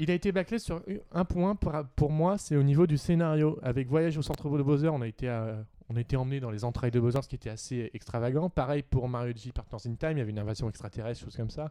Il 0.00 0.10
a 0.10 0.14
été 0.14 0.32
bâclé 0.32 0.58
sur 0.58 0.82
un 1.12 1.24
point 1.24 1.54
pour, 1.54 1.72
pour 1.96 2.10
moi, 2.10 2.38
c'est 2.38 2.56
au 2.56 2.62
niveau 2.62 2.86
du 2.86 2.98
scénario. 2.98 3.58
Avec 3.62 3.88
Voyage 3.88 4.16
au 4.18 4.22
centre 4.22 4.48
de 4.56 4.62
Bowser, 4.62 4.88
on 4.88 5.00
a 5.02 5.06
été, 5.08 5.28
à- 5.28 5.64
on 5.88 5.96
a 5.96 6.00
été 6.00 6.16
emmené 6.16 6.40
dans 6.40 6.50
les 6.50 6.64
entrailles 6.64 6.90
de 6.90 7.00
Bowser, 7.00 7.20
ce 7.22 7.28
qui 7.28 7.34
était 7.36 7.50
assez 7.50 7.90
extravagant. 7.94 8.48
Pareil 8.48 8.82
pour 8.82 9.08
Mario 9.08 9.32
G 9.36 9.52
Partners 9.52 9.90
in 9.90 9.94
Time, 9.94 10.12
il 10.12 10.18
y 10.18 10.22
avait 10.22 10.30
une 10.30 10.38
invasion 10.38 10.68
extraterrestre, 10.68 11.24
choses 11.24 11.36
comme 11.36 11.50
ça. 11.50 11.70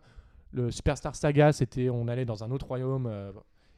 Le 0.53 0.69
Superstar 0.69 1.15
Saga, 1.15 1.53
c'était 1.53 1.89
on 1.89 2.07
allait 2.09 2.25
dans 2.25 2.43
un 2.43 2.51
autre 2.51 2.67
royaume. 2.67 3.07
euh, 3.07 3.31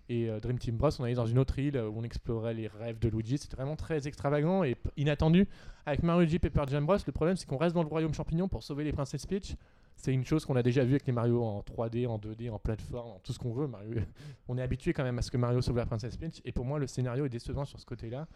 et 0.10 0.30
euh, 0.30 0.40
Dream 0.40 0.60
Team 0.60 0.76
Bros, 0.76 0.90
on 1.00 1.04
allait 1.04 1.14
dans 1.14 1.26
une 1.26 1.40
autre 1.40 1.58
île 1.60 1.78
euh, 1.78 1.88
où 1.88 2.00
on 2.00 2.04
explorait 2.04 2.54
les 2.54 2.68
rêves 2.68 3.00
de 3.00 3.08
Luigi. 3.08 3.38
C'était 3.38 3.56
vraiment 3.56 3.76
très 3.76 4.08
extravagant 4.08 4.64
et 4.64 4.76
inattendu. 4.98 5.48
Avec 5.86 6.04
Mario 6.04 6.28
G 6.28 6.40
Paper 6.40 6.64
Jam 6.68 6.86
Bros, 6.86 6.98
le 7.06 7.12
problème 7.12 7.38
c'est 7.38 7.48
qu'on 7.48 7.58
reste 7.58 7.76
dans 7.76 7.84
le 7.84 7.90
royaume 7.90 8.14
champignon 8.14 8.48
pour 8.48 8.64
sauver 8.64 8.84
les 8.84 8.92
princesses 8.92 9.26
Peach. 9.26 9.56
C'est 9.96 10.14
une 10.14 10.26
chose 10.26 10.44
qu'on 10.46 10.56
a 10.56 10.64
déjà 10.64 10.84
vu 10.84 10.92
avec 10.92 11.06
les 11.06 11.14
Mario 11.14 11.44
en 11.44 11.62
3D, 11.62 12.08
en 12.08 12.18
2D, 12.18 12.50
en 12.50 12.60
plateforme, 12.60 13.12
en 13.12 13.20
tout 13.20 13.32
ce 13.32 13.40
qu'on 13.40 13.54
veut. 13.54 13.68
Mario. 13.68 14.02
On 14.48 14.58
est 14.58 14.62
habitué 14.62 14.92
quand 14.92 15.04
même 15.04 15.20
à 15.20 15.22
ce 15.22 15.30
que 15.30 15.38
Mario 15.38 15.62
sauve 15.62 15.78
la 15.78 15.86
princesse 15.86 16.18
Peach. 16.18 16.42
Et 16.44 16.52
pour 16.52 16.66
moi, 16.66 16.80
le 16.80 16.88
scénario 16.88 17.26
est 17.26 17.30
décevant 17.30 17.64
sur 17.64 17.80
ce 17.80 17.86
côté-là. 17.86 18.28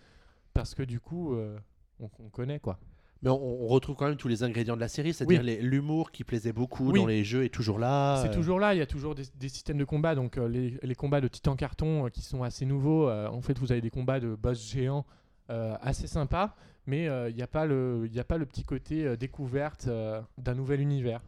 Parce 0.53 0.75
que 0.75 0.83
du 0.83 0.99
coup, 0.99 1.33
euh, 1.33 1.57
on 1.99 2.29
connaît 2.29 2.59
quoi. 2.59 2.79
Mais 3.23 3.29
on, 3.29 3.63
on 3.63 3.67
retrouve 3.67 3.95
quand 3.95 4.07
même 4.07 4.15
tous 4.17 4.27
les 4.27 4.43
ingrédients 4.43 4.75
de 4.75 4.81
la 4.81 4.87
série, 4.87 5.13
c'est-à-dire 5.13 5.41
l'humour 5.61 6.11
qui 6.11 6.23
plaisait 6.23 6.53
beaucoup 6.53 6.91
Oui. 6.91 6.99
dans 6.99 7.07
les 7.07 7.23
jeux 7.23 7.43
est 7.45 7.49
toujours 7.53 7.79
là. 7.79 8.19
C'est 8.21 8.29
euh, 8.29 8.33
toujours 8.33 8.59
là, 8.59 8.73
il 8.75 8.77
y 8.77 8.81
a 8.81 8.85
toujours 8.85 9.15
des, 9.15 9.23
des 9.39 9.49
systèmes 9.49 9.77
de 9.77 9.85
combat. 9.85 10.13
Donc 10.15 10.37
euh, 10.37 10.47
les, 10.47 10.77
les 10.81 10.95
combats 10.95 11.21
de 11.21 11.27
titan 11.27 11.55
carton 11.55 12.05
euh, 12.05 12.09
qui 12.09 12.21
sont 12.21 12.43
assez 12.43 12.65
nouveaux. 12.65 13.09
En 13.09 13.41
fait, 13.41 13.57
vous 13.57 13.71
avez 13.71 13.81
des 13.81 13.89
combats 13.89 14.19
de 14.19 14.35
boss 14.35 14.71
géants 14.71 15.05
assez 15.49 16.07
sympas. 16.07 16.55
Mais 16.85 17.05
il 17.29 17.35
n'y 17.35 17.41
a, 17.41 17.45
a 17.45 17.47
pas 17.47 17.65
le 17.65 18.07
petit 18.45 18.63
côté 18.63 19.17
découverte 19.17 19.89
d'un 20.37 20.55
nouvel 20.55 20.79
univers. 20.79 21.21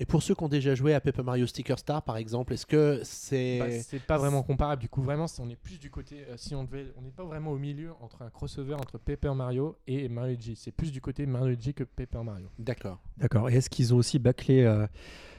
Et 0.00 0.06
pour 0.06 0.22
ceux 0.22 0.34
qui 0.34 0.42
ont 0.44 0.48
déjà 0.48 0.74
joué 0.74 0.94
à 0.94 1.00
Paper 1.00 1.22
Mario 1.22 1.46
Sticker 1.46 1.78
Star, 1.78 2.02
par 2.02 2.16
exemple, 2.16 2.52
est-ce 2.52 2.66
que 2.66 3.00
c'est. 3.02 3.58
Bah, 3.58 3.70
c'est 3.82 4.02
pas 4.02 4.18
vraiment 4.18 4.42
comparable. 4.42 4.80
Du 4.80 4.88
coup, 4.88 5.02
vraiment, 5.02 5.26
on 5.40 5.48
est 5.50 5.56
plus 5.56 5.78
du 5.78 5.90
côté. 5.90 6.24
euh, 6.28 6.34
si 6.36 6.54
on 6.54 6.64
devait, 6.64 6.92
on 6.96 7.02
n'est 7.02 7.10
pas 7.10 7.24
vraiment 7.24 7.50
au 7.50 7.58
milieu 7.58 7.90
entre 8.00 8.22
un 8.22 8.30
crossover 8.30 8.74
entre 8.74 8.98
Paper 8.98 9.34
Mario 9.34 9.76
et 9.86 10.08
Mario 10.08 10.36
G. 10.38 10.54
C'est 10.56 10.70
plus 10.72 10.92
du 10.92 11.00
côté 11.00 11.26
Mario 11.26 11.56
G 11.58 11.72
que 11.72 11.84
Paper 11.84 12.22
Mario. 12.24 12.46
D'accord. 12.58 13.00
D'accord. 13.16 13.50
Et 13.50 13.56
est-ce 13.56 13.68
qu'ils 13.70 13.92
ont 13.92 13.96
aussi 13.96 14.18
bâclé 14.18 14.62
euh, 14.62 14.86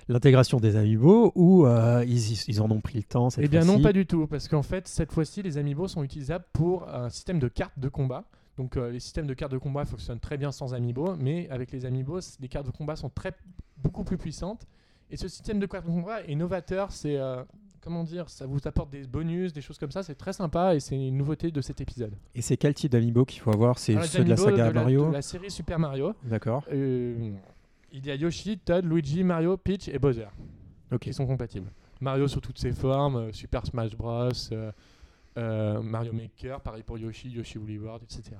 l'intégration 0.09 0.59
des 0.59 0.75
amiibo 0.75 1.31
ou 1.35 1.65
euh, 1.65 2.03
ils, 2.05 2.33
ils 2.49 2.61
en 2.61 2.69
ont 2.69 2.81
pris 2.81 2.97
le 2.97 3.03
temps 3.03 3.29
cette 3.29 3.45
Eh 3.45 3.47
bien 3.47 3.63
non, 3.63 3.81
pas 3.81 3.93
du 3.93 4.05
tout, 4.05 4.27
parce 4.27 4.47
qu'en 4.47 4.63
fait, 4.63 4.87
cette 4.87 5.11
fois-ci, 5.11 5.41
les 5.41 5.57
amiibo 5.57 5.87
sont 5.87 6.03
utilisables 6.03 6.45
pour 6.51 6.87
un 6.89 7.09
système 7.09 7.39
de 7.39 7.47
cartes 7.47 7.77
de 7.79 7.87
combat. 7.87 8.25
Donc 8.57 8.75
euh, 8.75 8.91
les 8.91 8.99
systèmes 8.99 9.27
de 9.27 9.33
cartes 9.33 9.53
de 9.53 9.57
combat 9.57 9.85
fonctionnent 9.85 10.19
très 10.19 10.37
bien 10.37 10.51
sans 10.51 10.73
amiibo, 10.73 11.15
mais 11.15 11.47
avec 11.49 11.71
les 11.71 11.85
amiibo, 11.85 12.19
les 12.41 12.49
cartes 12.49 12.65
de 12.65 12.71
combat 12.71 12.97
sont 12.97 13.09
très 13.09 13.31
beaucoup 13.83 14.03
plus 14.03 14.17
puissantes. 14.17 14.65
Et 15.11 15.17
ce 15.17 15.27
système 15.27 15.59
de 15.59 15.65
de 15.65 15.71
combat 15.81 16.21
est 16.23 16.35
novateur. 16.35 16.91
C'est 16.91 17.17
euh, 17.17 17.43
comment 17.81 18.03
dire, 18.03 18.29
ça 18.29 18.45
vous 18.45 18.59
apporte 18.65 18.89
des 18.91 19.07
bonus, 19.07 19.53
des 19.53 19.61
choses 19.61 19.77
comme 19.79 19.91
ça. 19.91 20.03
C'est 20.03 20.15
très 20.15 20.33
sympa 20.33 20.75
et 20.75 20.79
c'est 20.79 20.95
une 20.95 21.17
nouveauté 21.17 21.49
de 21.51 21.61
cet 21.61 21.81
épisode. 21.81 22.13
Et 22.35 22.41
c'est 22.41 22.57
quel 22.57 22.73
type 22.73 22.91
d'amiibo 22.91 23.25
qu'il 23.25 23.41
faut 23.41 23.51
avoir? 23.51 23.79
C'est 23.79 23.99
ceux 24.03 24.23
de 24.23 24.29
la 24.29 24.37
saga 24.37 24.69
de 24.69 24.73
la- 24.73 24.81
Mario 24.81 25.07
de 25.07 25.13
la 25.13 25.21
série 25.21 25.49
Super 25.49 25.79
Mario. 25.79 26.13
D'accord. 26.23 26.63
Euh, 26.71 27.31
il 27.91 28.05
y 28.05 28.11
a 28.11 28.15
Yoshi, 28.15 28.59
Todd, 28.59 28.85
Luigi, 28.85 29.23
Mario, 29.23 29.57
Peach 29.57 29.87
et 29.87 29.97
Bowser 29.97 30.27
Ok. 30.91 30.99
qui 31.01 31.13
sont 31.13 31.25
compatibles. 31.25 31.71
Mario 32.01 32.27
sous 32.27 32.39
toutes 32.39 32.59
ses 32.59 32.71
formes, 32.71 33.15
euh, 33.15 33.31
Super 33.33 33.65
Smash 33.65 33.95
Bros, 33.97 34.29
euh, 35.37 35.81
Mario 35.81 36.13
Maker, 36.13 36.61
pareil 36.61 36.83
pour 36.83 36.97
Yoshi, 36.99 37.29
Yoshi 37.29 37.57
Woolly 37.57 37.79
World, 37.79 38.03
etc. 38.03 38.35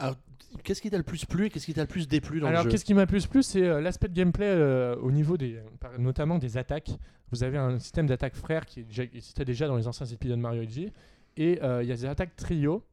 Alors, 0.00 0.16
qu'est-ce 0.64 0.80
qui 0.80 0.90
t'a 0.90 0.96
le 0.96 1.02
plus 1.02 1.26
plu 1.26 1.46
et 1.46 1.50
qu'est-ce 1.50 1.66
qui 1.66 1.74
t'a 1.74 1.82
le 1.82 1.86
plus 1.86 2.08
déplu 2.08 2.40
dans 2.40 2.46
Alors, 2.46 2.64
le 2.64 2.64
jeu 2.64 2.72
qu'est-ce 2.72 2.84
qui 2.84 2.94
m'a 2.94 3.06
plus 3.06 3.26
plu, 3.26 3.42
c'est 3.42 3.62
euh, 3.62 3.80
l'aspect 3.80 4.08
de 4.08 4.14
gameplay 4.14 4.46
euh, 4.46 4.96
au 4.96 5.12
niveau 5.12 5.36
des, 5.36 5.60
notamment 5.98 6.38
des 6.38 6.56
attaques. 6.56 6.90
Vous 7.30 7.44
avez 7.44 7.58
un 7.58 7.78
système 7.78 8.06
d'attaque 8.06 8.34
frère 8.34 8.66
qui 8.66 8.80
existait 8.80 9.44
déjà 9.44 9.68
dans 9.68 9.76
les 9.76 9.86
anciens 9.86 10.06
épisodes 10.06 10.36
de 10.36 10.42
Mario 10.42 10.62
Luigi, 10.62 10.92
et 11.36 11.62
euh, 11.62 11.82
il 11.82 11.88
y 11.88 11.92
a 11.92 11.96
des 11.96 12.06
attaques 12.06 12.34
trio 12.34 12.84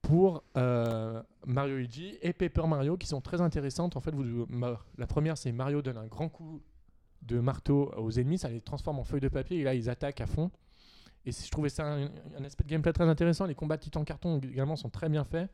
pour 0.00 0.44
Mario 0.54 1.76
Luigi 1.76 2.18
et 2.20 2.32
Paper 2.34 2.66
Mario 2.66 2.96
qui 2.96 3.06
sont 3.06 3.20
très 3.20 3.40
intéressantes. 3.40 3.96
En 3.96 4.00
fait, 4.00 4.14
vous, 4.14 4.46
la 4.98 5.06
première, 5.06 5.36
c'est 5.38 5.50
Mario 5.50 5.82
donne 5.82 5.96
un 5.96 6.06
grand 6.06 6.28
coup 6.28 6.60
de 7.22 7.40
marteau 7.40 7.90
aux 7.96 8.10
ennemis, 8.12 8.38
ça 8.38 8.50
les 8.50 8.60
transforme 8.60 8.98
en 8.98 9.04
feuilles 9.04 9.20
de 9.20 9.28
papier, 9.28 9.60
et 9.60 9.64
là, 9.64 9.74
ils 9.74 9.88
attaquent 9.88 10.20
à 10.20 10.26
fond. 10.26 10.50
Et 11.24 11.32
je 11.32 11.50
trouvais 11.50 11.70
ça 11.70 11.86
un, 11.86 12.10
un 12.38 12.44
aspect 12.44 12.64
de 12.64 12.68
gameplay 12.68 12.92
très 12.92 13.08
intéressant. 13.08 13.46
Les 13.46 13.54
combats 13.54 13.78
de 13.78 13.82
titan 13.82 14.04
carton 14.04 14.38
également 14.40 14.76
sont 14.76 14.90
très 14.90 15.08
bien 15.08 15.24
faits. 15.24 15.48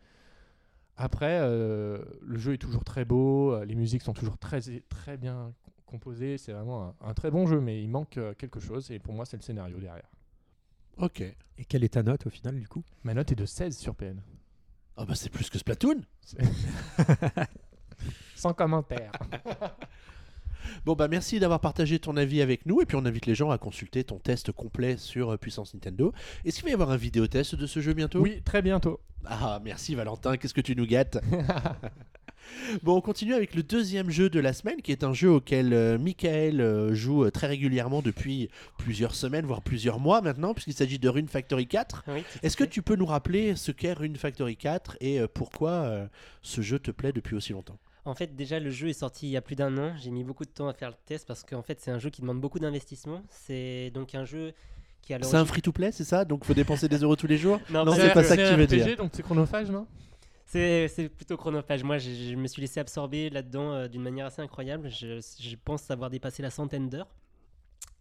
Après, 1.03 1.39
euh, 1.41 1.99
le 2.21 2.39
jeu 2.39 2.53
est 2.53 2.59
toujours 2.59 2.85
très 2.85 3.07
beau, 3.07 3.55
euh, 3.55 3.65
les 3.65 3.75
musiques 3.75 4.03
sont 4.03 4.13
toujours 4.13 4.37
très, 4.37 4.61
très 4.91 5.17
bien 5.17 5.55
composées. 5.87 6.37
C'est 6.37 6.53
vraiment 6.53 6.95
un, 7.01 7.09
un 7.09 7.15
très 7.15 7.31
bon 7.31 7.47
jeu, 7.47 7.59
mais 7.59 7.83
il 7.83 7.89
manque 7.89 8.19
euh, 8.19 8.35
quelque 8.35 8.61
chose. 8.61 8.91
Et 8.91 8.99
pour 8.99 9.15
moi, 9.15 9.25
c'est 9.25 9.39
le 9.39 9.43
scénario 9.43 9.79
derrière. 9.79 10.11
Ok. 10.99 11.23
Et 11.23 11.65
quelle 11.65 11.85
est 11.85 11.95
ta 11.95 12.03
note 12.03 12.27
au 12.27 12.31
final 12.31 12.61
du 12.61 12.69
coup? 12.69 12.85
Ma 13.03 13.15
note 13.15 13.33
est 13.33 13.35
de 13.35 13.47
16 13.47 13.79
sur 13.79 13.95
PN. 13.95 14.21
Ah 14.99 15.07
bah 15.07 15.15
c'est 15.15 15.31
plus 15.31 15.49
que 15.49 15.57
Splatoon. 15.57 16.03
Sans 18.37 18.53
commentaire. 18.53 19.13
Bon 20.85 20.95
bah 20.95 21.09
merci 21.09 21.41
d'avoir 21.41 21.61
partagé 21.61 21.99
ton 21.99 22.17
avis 22.17 22.43
avec 22.43 22.67
nous 22.67 22.81
et 22.81 22.87
puis 22.87 22.97
on 22.97 23.05
invite 23.07 23.27
les 23.27 23.35
gens 23.35 23.51
à 23.51 23.59
consulter 23.59 24.05
ton 24.05 24.19
test 24.19 24.53
complet 24.53 24.97
sur 24.97 25.31
euh, 25.31 25.37
Puissance 25.37 25.75
Nintendo. 25.75 26.13
Est-ce 26.45 26.57
qu'il 26.57 26.65
va 26.65 26.71
y 26.71 26.75
avoir 26.75 26.91
un 26.91 26.97
vidéo 26.97 27.27
test 27.27 27.55
de 27.55 27.67
ce 27.67 27.81
jeu 27.81 27.93
bientôt? 27.93 28.21
Oui, 28.21 28.43
très 28.45 28.63
bientôt. 28.63 29.01
Ah 29.27 29.61
merci 29.63 29.95
Valentin, 29.95 30.37
qu'est-ce 30.37 30.55
que 30.55 30.61
tu 30.61 30.75
nous 30.77 30.87
gâtes? 30.87 31.19
Bon, 32.83 32.97
on 32.97 33.01
continue 33.01 33.35
avec 33.35 33.55
le 33.55 33.63
deuxième 33.63 34.11
jeu 34.11 34.31
de 34.31 34.41
la 34.41 34.53
semaine, 34.53 34.83
qui 34.83 34.93
est 34.93 35.05
un 35.05 35.13
jeu 35.13 35.31
auquel 35.31 35.73
euh, 35.73 35.99
Michael 35.99 36.61
euh, 36.61 36.95
joue 36.95 37.25
euh, 37.25 37.31
très 37.31 37.47
régulièrement 37.47 38.03
depuis 38.03 38.49
plusieurs 38.79 39.15
semaines, 39.15 39.47
voire 39.47 39.63
plusieurs 39.63 39.99
mois 39.99 40.21
maintenant, 40.21 40.55
puisqu'il 40.55 40.75
s'agit 40.75 40.99
de 40.99 41.09
Rune 41.09 41.29
Factory 41.29 41.67
4. 41.67 42.05
Oui, 42.09 42.23
tout 42.23 42.39
à 42.43 42.47
Est-ce 42.47 42.57
que 42.57 42.65
tu 42.65 42.83
peux 42.83 42.97
nous 42.97 43.07
rappeler 43.07 43.57
ce 43.57 43.73
qu'est 43.73 43.93
Rune 43.93 44.17
Factory 44.17 44.57
4 44.57 44.97
et 45.01 45.21
pourquoi 45.33 46.09
ce 46.43 46.61
jeu 46.61 46.79
te 46.79 46.91
plaît 46.91 47.13
depuis 47.13 47.37
aussi 47.37 47.53
longtemps? 47.53 47.79
En 48.05 48.15
fait, 48.15 48.35
déjà, 48.35 48.59
le 48.59 48.71
jeu 48.71 48.89
est 48.89 48.93
sorti 48.95 49.27
il 49.29 49.31
y 49.31 49.37
a 49.37 49.43
plus 49.43 49.57
d'un 49.57 49.77
an. 49.79 49.95
J'ai 49.99 50.11
mis 50.11 50.25
beaucoup 50.25 50.45
de 50.45 50.51
temps 50.51 50.69
à 50.69 50.73
faire 50.73 50.89
le 50.91 50.97
test 51.05 51.27
parce 51.27 51.43
qu'en 51.45 51.63
fait, 51.63 51.81
c'est 51.81 51.91
un 51.91 51.99
jeu 51.99 52.11
qui 52.11 52.23
demande 52.23 52.41
beaucoup 52.41 52.59
d'investissement. 52.59 53.23
C'est 53.29 53.91
donc 53.93 54.15
un 54.15 54.25
jeu 54.25 54.53
qui 55.03 55.13
a 55.15 55.23
C'est 55.23 55.37
un 55.37 55.45
free-to-play, 55.45 55.93
c'est 55.93 56.05
ça? 56.05 56.25
Donc 56.25 56.45
faut 56.45 56.55
dépenser 56.55 56.89
des 56.89 56.99
euros 56.99 57.17
tous 57.17 57.27
les 57.27 57.37
jours? 57.39 57.61
Non, 57.71 57.85
Non, 57.85 57.93
c'est 57.95 58.13
pas 58.13 58.25
ça 58.25 58.37
que 58.37 58.51
tu 58.51 58.57
veux 58.57 58.67
dire. 58.67 58.97
donc 58.97 59.11
c'est 59.15 59.23
chronophage, 59.23 59.71
non? 59.71 59.87
C'est 60.47 61.09
plutôt 61.15 61.37
chronophage. 61.37 61.85
Moi, 61.85 61.99
je, 61.99 62.11
je 62.11 62.35
me 62.35 62.47
suis 62.49 62.61
laissé 62.61 62.81
absorber 62.81 63.31
là-dedans 63.31 63.73
euh, 63.73 63.89
d'une 63.89 64.03
manière 64.03 64.27
assez 64.27 64.43
incroyable. 64.43 64.91
Je, 64.91 65.21
je 65.41 65.57
pense 65.65 65.91
avoir 65.93 66.11
dépassé 66.11 66.43
la 66.43 66.51
centaine 66.51 66.89
d'heures. 66.89 67.09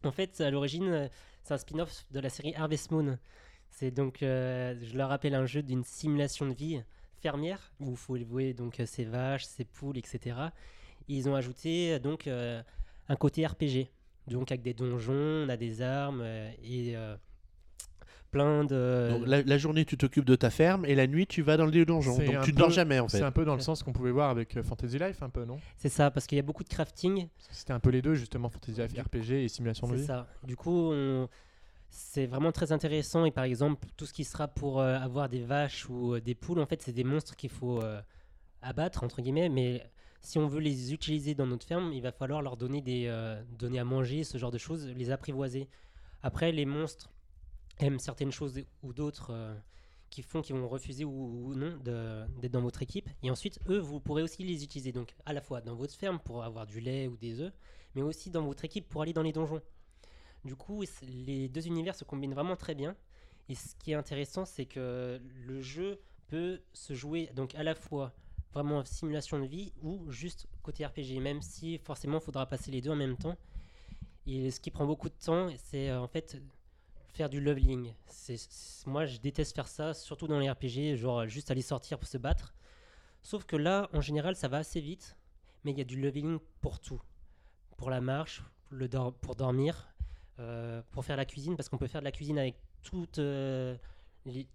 En 0.03 0.11
fait, 0.11 0.41
à 0.41 0.49
l'origine, 0.49 0.87
euh, 0.89 1.07
c'est 1.43 1.53
un 1.53 1.57
spin-off 1.59 2.05
de 2.09 2.19
la 2.19 2.29
série 2.29 2.55
Harvest 2.55 2.89
Moon. 2.89 3.19
C'est 3.69 3.91
donc, 3.91 4.23
euh, 4.23 4.73
je 4.81 4.97
le 4.97 5.03
rappelle, 5.03 5.35
un 5.35 5.45
jeu 5.45 5.61
d'une 5.61 5.83
simulation 5.83 6.47
de 6.47 6.53
vie 6.53 6.81
fermière 7.21 7.71
où 7.79 7.91
il 7.91 7.97
faut 7.97 8.15
élever 8.15 8.53
donc 8.53 8.79
euh, 8.79 8.85
ses 8.85 9.05
vaches, 9.05 9.45
ses 9.45 9.65
poules, 9.65 9.97
etc. 9.97 10.35
Ils 11.07 11.27
ont 11.29 11.35
ajouté 11.35 11.93
euh, 11.93 11.99
donc 11.99 12.27
euh, 12.27 12.61
un 13.07 13.15
côté 13.15 13.45
RPG, 13.45 13.87
donc 14.27 14.51
avec 14.51 14.61
des 14.61 14.73
donjons, 14.73 15.13
on 15.45 15.49
a 15.49 15.57
des 15.57 15.81
armes 15.81 16.21
euh, 16.21 16.51
et 16.63 16.95
euh, 16.95 17.15
plein 18.31 18.63
de. 18.63 19.09
Donc, 19.11 19.27
la, 19.27 19.41
la 19.41 19.57
journée, 19.57 19.85
tu 19.85 19.97
t'occupes 19.97 20.25
de 20.25 20.35
ta 20.35 20.49
ferme 20.51 20.85
et 20.85 20.93
la 20.95 21.07
nuit, 21.07 21.25
tu 21.25 21.41
vas 21.41 21.57
dans 21.57 21.65
le 21.65 21.85
donjon. 21.85 22.15
C'est 22.15 22.25
Donc 22.25 22.43
tu 22.43 22.51
ne 22.53 22.57
dors 22.57 22.69
jamais 22.69 22.99
en 22.99 23.07
C'est 23.07 23.19
fait. 23.19 23.23
un 23.23 23.31
peu 23.31 23.43
dans 23.45 23.55
le 23.55 23.61
sens 23.61 23.81
qu'on 23.81 23.91
pouvait 23.93 24.11
voir 24.11 24.29
avec 24.29 24.55
euh, 24.57 24.63
Fantasy 24.63 24.99
Life, 24.99 25.23
un 25.23 25.29
peu, 25.29 25.45
non? 25.45 25.57
C'est 25.77 25.89
ça, 25.89 26.11
parce 26.11 26.27
qu'il 26.27 26.35
y 26.35 26.39
a 26.39 26.43
beaucoup 26.43 26.63
de 26.63 26.69
crafting. 26.69 27.27
C'était 27.51 27.73
un 27.73 27.79
peu 27.79 27.89
les 27.89 28.01
deux, 28.03 28.13
justement, 28.15 28.49
Fantasy 28.49 28.79
Life 28.79 28.93
RPG 28.93 29.43
et 29.43 29.47
simulation 29.47 29.87
de 29.87 29.93
C'est 29.95 30.01
vie. 30.01 30.05
ça. 30.07 30.27
Du 30.43 30.55
coup, 30.55 30.91
on- 30.93 31.27
c'est 31.89 32.25
vraiment 32.25 32.51
très 32.51 32.71
intéressant. 32.71 33.25
Et 33.25 33.31
par 33.31 33.43
exemple, 33.43 33.87
tout 33.97 34.05
ce 34.05 34.13
qui 34.13 34.23
sera 34.23 34.47
pour 34.47 34.79
euh, 34.79 34.97
avoir 34.97 35.29
des 35.29 35.41
vaches 35.41 35.89
ou 35.89 36.15
euh, 36.15 36.21
des 36.21 36.35
poules, 36.35 36.59
en 36.59 36.65
fait, 36.65 36.81
c'est 36.81 36.93
des 36.93 37.03
monstres 37.03 37.35
qu'il 37.35 37.49
faut 37.49 37.81
euh, 37.81 38.01
abattre, 38.61 39.03
entre 39.03 39.21
guillemets, 39.21 39.49
mais 39.49 39.89
si 40.21 40.37
on 40.37 40.47
veut 40.47 40.59
les 40.59 40.93
utiliser 40.93 41.33
dans 41.33 41.47
notre 41.47 41.65
ferme, 41.65 41.91
il 41.93 42.01
va 42.01 42.11
falloir 42.11 42.41
leur 42.41 42.57
donner, 42.57 42.81
des, 42.81 43.09
donner 43.57 43.79
à 43.79 43.85
manger, 43.85 44.25
ce 44.25 44.37
genre 44.37 44.51
de 44.51 44.57
choses, 44.57 44.85
les 44.87 45.11
apprivoiser. 45.11 45.69
Après, 46.21 46.51
les 46.51 46.65
monstres 46.65 47.09
aiment 47.79 47.99
certaines 47.99 48.33
choses 48.33 48.59
ou 48.83 48.91
d'autres 48.91 49.33
qui 50.09 50.21
font 50.21 50.41
qu'ils 50.41 50.57
vont 50.57 50.67
refuser 50.67 51.05
ou, 51.05 51.47
ou 51.47 51.55
non 51.55 51.77
d'être 51.77 52.51
dans 52.51 52.59
votre 52.59 52.81
équipe. 52.81 53.09
Et 53.23 53.31
ensuite, 53.31 53.59
eux, 53.69 53.79
vous 53.79 54.01
pourrez 54.01 54.21
aussi 54.21 54.43
les 54.43 54.61
utiliser. 54.61 54.91
Donc, 54.91 55.15
à 55.25 55.31
la 55.31 55.39
fois 55.39 55.61
dans 55.61 55.75
votre 55.75 55.93
ferme 55.93 56.19
pour 56.19 56.43
avoir 56.43 56.65
du 56.65 56.81
lait 56.81 57.07
ou 57.07 57.15
des 57.15 57.39
œufs, 57.39 57.53
mais 57.95 58.01
aussi 58.01 58.29
dans 58.29 58.43
votre 58.43 58.65
équipe 58.65 58.89
pour 58.89 59.01
aller 59.01 59.13
dans 59.13 59.23
les 59.23 59.31
donjons. 59.31 59.61
Du 60.45 60.55
coup, 60.55 60.83
les 61.01 61.49
deux 61.49 61.67
univers 61.67 61.95
se 61.95 62.03
combinent 62.03 62.33
vraiment 62.33 62.55
très 62.55 62.75
bien. 62.75 62.95
Et 63.49 63.55
ce 63.55 63.75
qui 63.75 63.91
est 63.91 63.95
intéressant, 63.95 64.45
c'est 64.45 64.65
que 64.65 65.19
le 65.45 65.61
jeu 65.61 65.99
peut 66.27 66.61
se 66.73 66.93
jouer 66.93 67.29
donc 67.35 67.55
à 67.55 67.63
la 67.63 67.75
fois 67.75 68.13
vraiment 68.53 68.83
simulation 68.85 69.39
de 69.39 69.45
vie 69.45 69.73
ou 69.81 70.09
juste 70.11 70.47
côté 70.63 70.85
RPG, 70.85 71.19
même 71.19 71.41
si 71.41 71.77
forcément 71.79 72.19
il 72.19 72.23
faudra 72.23 72.45
passer 72.45 72.71
les 72.71 72.81
deux 72.81 72.91
en 72.91 72.95
même 72.95 73.17
temps. 73.17 73.37
Et 74.27 74.51
ce 74.51 74.59
qui 74.59 74.69
prend 74.71 74.85
beaucoup 74.85 75.09
de 75.09 75.15
temps, 75.15 75.49
c'est 75.57 75.89
euh, 75.89 75.99
en 75.99 76.07
fait 76.07 76.39
faire 77.13 77.29
du 77.29 77.41
leveling. 77.41 77.93
Moi, 78.85 79.05
je 79.05 79.17
déteste 79.17 79.55
faire 79.55 79.67
ça, 79.67 79.93
surtout 79.93 80.27
dans 80.27 80.39
les 80.39 80.49
RPG, 80.49 80.95
genre 80.95 81.27
juste 81.27 81.51
aller 81.51 81.61
sortir 81.61 81.97
pour 81.97 82.07
se 82.07 82.17
battre. 82.17 82.53
Sauf 83.23 83.45
que 83.45 83.55
là, 83.55 83.89
en 83.93 84.01
général, 84.01 84.35
ça 84.35 84.47
va 84.47 84.57
assez 84.57 84.79
vite, 84.79 85.17
mais 85.63 85.71
il 85.71 85.77
y 85.77 85.81
a 85.81 85.85
du 85.85 85.99
leveling 85.99 86.39
pour 86.61 86.79
tout. 86.79 87.01
Pour 87.77 87.89
la 87.89 88.01
marche, 88.01 88.43
pour 89.21 89.35
dormir, 89.35 89.88
euh, 90.39 90.81
pour 90.91 91.03
faire 91.03 91.17
la 91.17 91.25
cuisine, 91.25 91.55
parce 91.55 91.69
qu'on 91.69 91.77
peut 91.77 91.87
faire 91.87 92.01
de 92.01 92.05
la 92.05 92.11
cuisine 92.11 92.39
avec 92.39 92.55
toutes, 92.81 93.19
euh, 93.19 93.75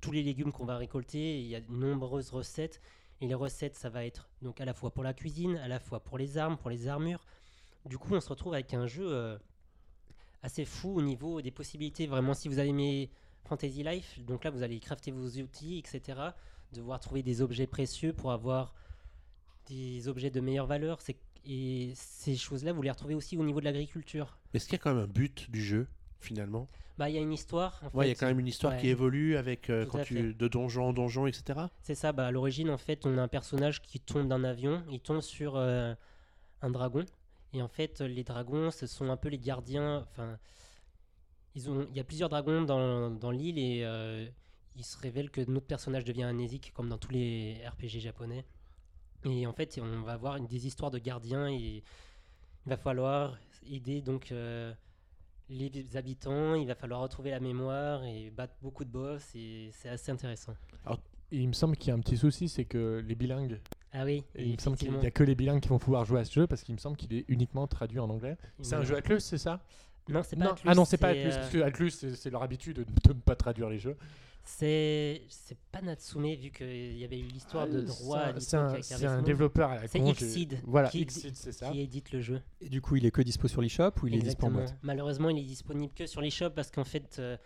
tous 0.01 0.13
les 0.13 0.23
légumes 0.23 0.53
qu'on 0.53 0.65
va 0.65 0.77
récolter. 0.77 1.41
Il 1.41 1.47
y 1.47 1.55
a 1.55 1.61
de 1.61 1.71
nombreuses 1.71 2.31
recettes. 2.31 2.81
Et 3.21 3.27
les 3.27 3.35
recettes, 3.35 3.77
ça 3.77 3.91
va 3.91 4.05
être 4.05 4.29
donc 4.43 4.61
à 4.61 4.65
la 4.65 4.75
fois 4.75 4.91
pour 4.91 5.05
la 5.05 5.15
cuisine, 5.15 5.57
à 5.59 5.69
la 5.69 5.79
fois 5.79 6.01
pour 6.01 6.19
les 6.19 6.39
armes, 6.39 6.57
pour 6.57 6.71
les 6.71 6.89
armures. 6.89 7.25
Du 7.87 7.99
coup, 7.99 8.15
on 8.15 8.21
se 8.21 8.29
retrouve 8.29 8.55
avec 8.55 8.73
un 8.75 8.87
jeu 8.87 9.07
euh, 9.07 9.39
assez 10.43 10.65
fou 10.65 10.97
au 10.97 11.03
niveau 11.03 11.43
des 11.43 11.51
possibilités. 11.51 12.07
Vraiment, 12.07 12.35
si 12.35 12.49
vous 12.49 12.59
avez 12.59 12.71
aimé 12.71 13.11
Fantasy 13.45 13.83
Life, 13.83 14.19
donc 14.25 14.45
là, 14.45 14.51
vous 14.51 14.63
allez 14.63 14.81
crafter 14.81 15.11
vos 15.11 15.29
outils, 15.29 15.79
etc. 15.79 16.21
Devoir 16.73 16.99
trouver 16.99 17.23
des 17.23 17.43
objets 17.43 17.67
précieux 17.67 18.13
pour 18.13 18.33
avoir 18.33 18.75
des 19.67 20.09
objets 20.09 20.31
de 20.31 20.41
meilleure 20.41 20.67
valeur. 20.67 21.01
Et 21.47 21.93
ces 21.95 22.37
choses-là, 22.37 22.73
vous 22.73 22.83
les 22.83 22.91
retrouvez 22.91 23.15
aussi 23.15 23.37
au 23.37 23.45
niveau 23.45 23.61
de 23.61 23.65
l'agriculture. 23.65 24.39
Est-ce 24.55 24.65
qu'il 24.67 24.75
y 24.75 24.77
a 24.77 24.79
quand 24.79 24.95
même 24.95 25.05
un 25.05 25.09
but 25.09 25.51
du 25.51 25.63
jeu, 25.63 25.87
finalement? 26.21 26.69
Bah, 26.97 27.11
il 27.11 27.17
y 27.17 27.19
a 27.19 27.21
une 27.21 27.33
histoire. 27.33 27.81
en 27.83 27.99
Ouais, 27.99 28.07
il 28.07 28.09
y 28.11 28.13
a 28.13 28.15
quand 28.15 28.27
même 28.27 28.39
une 28.39 28.47
histoire 28.47 28.75
ouais. 28.75 28.81
qui 28.81 28.89
évolue 28.89 29.37
avec 29.37 29.69
euh, 29.69 29.85
quand 29.85 30.03
tu 30.05 30.15
fait. 30.15 30.33
de 30.33 30.49
donjon 30.49 30.89
en 30.89 30.93
donjon, 30.93 31.27
etc. 31.27 31.61
C'est 31.83 31.97
ça, 31.97 32.13
bah, 32.13 32.29
à 32.29 32.31
l'origine, 32.31 32.71
en 32.71 32.79
fait, 32.79 33.05
on 33.05 33.19
a 33.19 33.23
un 33.23 33.29
personnage 33.29 33.83
qui 33.83 33.99
tombe 34.01 34.29
d'un 34.29 34.45
avion, 34.45 34.83
il 34.91 35.01
tombe 35.01 35.21
sur 35.21 35.57
euh, 35.57 35.95
un 36.63 36.71
dragon. 36.71 37.05
Et 37.53 37.63
en 37.63 37.69
fait, 37.69 38.01
les 38.01 38.25
dragons, 38.25 38.71
ce 38.71 38.87
sont 38.87 39.11
un 39.11 39.17
peu 39.17 39.29
les 39.29 39.39
gardiens. 39.39 39.99
Enfin, 40.11 40.39
ils 41.55 41.71
ont, 41.71 41.87
il 41.91 41.97
y 41.97 42.01
a 42.01 42.05
plusieurs 42.05 42.29
dragons 42.29 42.63
dans, 42.63 43.11
dans 43.11 43.31
l'île 43.31 43.59
et 43.59 43.83
euh, 43.85 44.27
il 44.77 44.85
se 44.85 44.99
révèle 44.99 45.31
que 45.31 45.41
notre 45.49 45.67
personnage 45.67 46.05
devient 46.05 46.25
amnésique, 46.25 46.73
comme 46.75 46.89
dans 46.89 46.99
tous 46.99 47.13
les 47.13 47.61
RPG 47.67 48.01
japonais. 48.01 48.45
Et 49.25 49.47
en 49.47 49.53
fait, 49.53 49.79
on 49.83 50.03
va 50.03 50.13
avoir 50.13 50.37
une- 50.37 50.47
des 50.47 50.67
histoires 50.67 50.91
de 50.91 50.99
gardiens 50.99 51.49
et 51.49 51.83
il 52.67 52.69
va 52.69 52.77
falloir 52.77 53.37
aider 53.71 54.01
donc 54.03 54.31
euh, 54.33 54.73
les 55.49 55.97
habitants, 55.97 56.55
il 56.55 56.67
va 56.67 56.75
falloir 56.75 57.01
retrouver 57.01 57.31
la 57.31 57.41
mémoire 57.41 58.05
et 58.05 58.31
battre 58.31 58.55
beaucoup 58.63 58.85
de 58.85 58.91
boss 58.91 59.35
et 59.35 59.71
c'est 59.73 59.89
assez 59.89 60.11
intéressant. 60.13 60.55
Et 61.33 61.39
il 61.39 61.49
me 61.49 61.53
semble 61.55 61.77
qu'il 61.77 61.89
y 61.89 61.91
a 61.91 61.95
un 61.95 62.01
petit 62.01 62.17
souci, 62.19 62.49
c'est 62.49 62.65
que 62.65 63.03
les 63.05 63.15
bilingues, 63.15 63.59
Ah 63.93 64.05
oui, 64.05 64.23
et 64.35 64.45
il 64.45 64.53
me 64.53 64.59
semble 64.59 64.77
qu'il 64.77 64.93
n'y 64.93 65.07
a 65.07 65.11
que 65.11 65.25
les 65.25 65.35
bilingues 65.35 65.61
qui 65.61 65.69
vont 65.69 65.79
pouvoir 65.79 66.05
jouer 66.05 66.21
à 66.21 66.25
ce 66.25 66.33
jeu 66.33 66.47
parce 66.47 66.63
qu'il 66.63 66.75
me 66.75 66.79
semble 66.81 66.97
qu'il 66.97 67.13
est 67.15 67.25
uniquement 67.29 67.67
traduit 67.67 67.99
en 67.99 68.09
anglais. 68.11 68.37
C'est 68.61 68.77
un 68.77 68.83
jeu 68.85 68.97
Atlus, 68.97 69.21
c'est 69.21 69.39
ça? 69.39 69.61
Non, 70.09 70.23
c'est 70.23 70.37
pas 70.37 70.45
Non, 70.45 70.51
Atlus, 70.53 70.69
Ah 70.71 70.75
non, 70.75 70.85
c'est 70.85 70.99
pas 70.99 71.09
Atlus, 71.09 71.29
euh, 71.33 71.37
parce 71.37 71.51
que 71.51 71.59
Atlus, 71.63 71.91
c'est 71.91 72.31
leur 72.31 72.43
habitude 72.43 72.77
de 73.05 73.09
ne 73.13 73.19
pas 73.21 73.37
traduire 73.37 73.69
les 73.71 73.79
jeux. 73.79 73.97
C'est 74.47 75.23
c'est 75.29 75.57
pas 75.73 75.81
Natsume 75.81 76.35
vu 76.35 76.51
qu'il 76.51 76.99
y 76.99 77.05
avait 77.05 77.19
eu 77.19 77.23
l'histoire 77.25 77.67
de 77.67 77.79
Ah, 77.79 77.83
droit 77.83 78.19
à 78.19 78.41
c'est 78.41 79.07
un- 79.07 79.23
développeur 79.23 79.71
à 79.71 79.77
la 79.77 79.89
C'est 79.89 79.99
Xseed 80.01 80.61
Voilà, 80.65 80.91
qui- 80.91 81.07
Xseed, 81.07 81.35
c'est 81.35 81.53
ça. 81.53 81.71
qui 81.71 81.81
édite 81.81 82.13
le 82.13 82.21
jeu. 82.21 82.43
Et 82.61 82.69
du 82.69 82.83
coup, 82.83 82.97
il 82.97 83.07
est 83.07 83.11
que 83.11 83.23
dispo 83.23 83.49
sur 83.49 83.63
l'eShop 83.63 83.93
ou 84.03 84.07
il 84.09 84.17
est 84.17 84.19
dispo 84.19 84.47
en 84.49 84.51
boîte? 84.51 84.77
Malheureusement, 84.83 85.31
il 85.31 85.39
est 85.39 85.43
disponible 85.47 85.95
que 85.95 86.05
sur 86.07 86.21
les 86.21 86.29
shops 86.29 86.51
parce 86.55 86.71
qu'en 86.71 86.85
fait, 86.85 87.17
euh, 87.19 87.39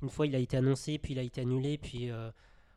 une 0.00 0.10
fois 0.10 0.28
il 0.28 0.36
a 0.36 0.38
été 0.38 0.56
annoncé, 0.56 0.96
puis 0.98 1.14
il 1.14 1.18
a 1.18 1.22
été 1.22 1.40
annulé, 1.40 1.76
puis 1.76 2.08
euh, 2.12 2.30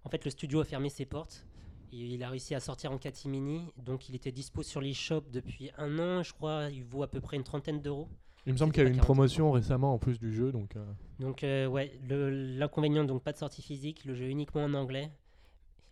en 0.03 0.09
fait 0.09 0.25
le 0.25 0.31
studio 0.31 0.61
a 0.61 0.65
fermé 0.65 0.89
ses 0.89 1.05
portes. 1.05 1.45
Et 1.93 1.97
il 1.97 2.23
a 2.23 2.29
réussi 2.31 2.55
à 2.55 2.59
sortir 2.59 2.91
en 2.91 2.97
catimini, 2.97 3.61
donc 3.77 4.09
il 4.09 4.15
était 4.15 4.31
dispo 4.31 4.63
sur 4.63 4.81
les 4.81 4.93
shops 4.93 5.29
depuis 5.31 5.69
un 5.77 5.99
an, 5.99 6.23
je 6.23 6.33
crois. 6.33 6.69
Il 6.71 6.83
vaut 6.83 7.03
à 7.03 7.07
peu 7.07 7.21
près 7.21 7.37
une 7.37 7.43
trentaine 7.43 7.79
d'euros. 7.81 8.09
Il 8.47 8.53
me 8.53 8.57
semble 8.57 8.71
qu'il 8.71 8.81
y 8.81 8.85
a 8.85 8.89
eu 8.89 8.91
une 8.91 8.95
40. 8.97 9.05
promotion 9.05 9.51
récemment 9.51 9.93
en 9.93 9.97
plus 9.99 10.19
du 10.19 10.33
jeu, 10.33 10.51
donc 10.51 10.75
euh, 10.75 10.85
Donc 11.19 11.43
euh, 11.43 11.67
ouais, 11.67 11.91
l'inconvénient 12.09 13.03
donc 13.03 13.21
pas 13.21 13.33
de 13.33 13.37
sortie 13.37 13.61
physique, 13.61 14.05
le 14.05 14.15
jeu 14.15 14.25
uniquement 14.29 14.63
en 14.63 14.73
anglais. 14.73 15.11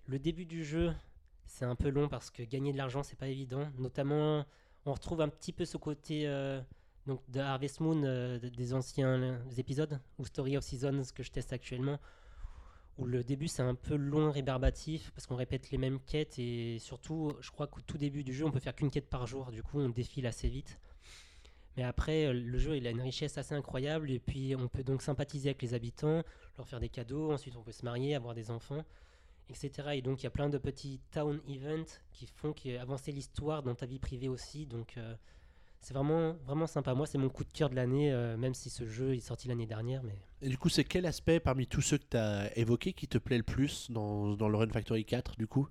Le 0.08 0.20
début 0.20 0.46
du 0.46 0.64
jeu, 0.64 0.94
c'est 1.46 1.66
un 1.66 1.76
peu 1.76 1.90
long 1.90 2.08
parce 2.08 2.32
que 2.32 2.44
gagner 2.44 2.72
de 2.72 2.78
l'argent 2.78 3.04
c'est 3.04 3.18
pas 3.20 3.28
évident. 3.28 3.68
Notamment, 3.78 4.46
on 4.86 4.94
retrouve 4.94 5.20
un 5.22 5.28
petit 5.30 5.52
peu 5.52 5.66
ce 5.66 5.76
côté 5.78 6.28
euh, 6.28 6.62
donc 7.08 7.20
de 7.30 7.40
Harvest 7.42 7.82
Moon 7.82 8.00
de- 8.02 8.40
des 8.50 8.74
anciens 8.74 9.38
épisodes 9.58 10.00
ou 10.18 10.26
Story 10.26 10.56
of 10.58 10.64
Seasons 10.64 11.02
que 11.14 11.24
je 11.24 11.32
teste 11.32 11.52
actuellement. 11.52 12.00
Où 12.98 13.06
le 13.06 13.26
début 13.26 13.50
c'est 13.50 13.64
un 13.64 13.76
peu 13.76 13.96
long, 13.98 14.32
rébarbatif 14.32 15.12
parce 15.12 15.28
qu'on 15.28 15.36
répète 15.36 15.70
les 15.72 15.78
mêmes 15.78 16.00
quêtes 16.00 16.40
et 16.40 16.78
surtout, 16.80 17.34
je 17.42 17.52
crois 17.52 17.68
qu'au 17.68 17.82
tout 17.82 17.98
début 17.98 18.24
du 18.24 18.34
jeu 18.34 18.46
on 18.46 18.52
peut 18.52 18.62
faire 18.62 18.74
qu'une 18.76 18.90
quête 18.90 19.10
par 19.10 19.28
jour. 19.28 19.52
Du 19.52 19.62
coup, 19.62 19.82
on 19.82 19.90
défile 19.90 20.26
assez 20.28 20.48
vite. 20.48 20.80
Mais 21.78 21.84
après, 21.84 22.26
euh, 22.26 22.34
le 22.34 22.58
jeu, 22.58 22.78
il 22.78 22.88
a 22.88 22.90
une 22.90 23.02
richesse 23.02 23.38
assez 23.38 23.54
incroyable. 23.54 24.12
Et 24.12 24.20
puis, 24.20 24.56
on 24.56 24.68
peut 24.68 24.84
donc 24.84 25.02
sympathiser 25.02 25.50
avec 25.50 25.62
les 25.62 25.74
habitants, 25.74 26.24
leur 26.58 26.68
faire 26.68 26.80
des 26.80 26.90
cadeaux. 26.90 27.32
Ensuite, 27.32 27.56
on 27.58 27.64
peut 27.64 27.72
se 27.72 27.84
marier, 27.84 28.16
avoir 28.16 28.34
des 28.34 28.52
enfants, 28.52 28.84
etc. 29.50 29.90
Et 29.94 30.02
donc, 30.02 30.22
il 30.22 30.24
y 30.26 30.28
a 30.28 30.32
plein 30.32 30.50
de 30.50 30.58
petits 30.58 31.02
town 31.12 31.40
events 31.50 32.00
qui 32.12 32.28
font 32.28 32.54
avancer 32.80 33.12
l'histoire 33.12 33.64
dans 33.64 33.76
ta 33.76 33.86
vie 33.86 34.00
privée 34.00 34.30
aussi. 34.30 34.66
Donc, 34.66 34.98
euh, 34.98 35.16
c'est 35.82 35.94
vraiment, 35.94 36.34
vraiment 36.46 36.66
sympa. 36.66 36.94
Moi, 36.96 37.06
c'est 37.06 37.18
mon 37.18 37.30
coup 37.30 37.44
de 37.44 37.52
cœur 37.52 37.70
de 37.70 37.76
l'année, 37.76 38.12
euh, 38.12 38.38
même 38.38 38.54
si 38.54 38.70
ce 38.70 38.88
jeu 38.88 39.14
est 39.14 39.20
sorti 39.20 39.48
l'année 39.48 39.68
dernière. 39.68 40.02
Mais 40.02 40.16
Et 40.42 40.50
du 40.50 40.58
coup, 40.58 40.70
c'est 40.70 40.84
quel 40.84 41.06
aspect 41.06 41.40
parmi 41.40 41.68
tous 41.68 41.82
ceux 41.82 41.98
que 41.98 42.06
tu 42.10 42.18
as 42.18 42.58
évoqués 42.58 42.94
qui 42.94 43.08
te 43.08 43.18
plaît 43.18 43.38
le 43.38 43.44
plus 43.44 43.92
dans, 43.92 44.36
dans 44.36 44.50
le 44.50 44.58
Run 44.58 44.70
Factory 44.70 45.06
4 45.06 45.36
du 45.38 45.46
coup? 45.46 45.68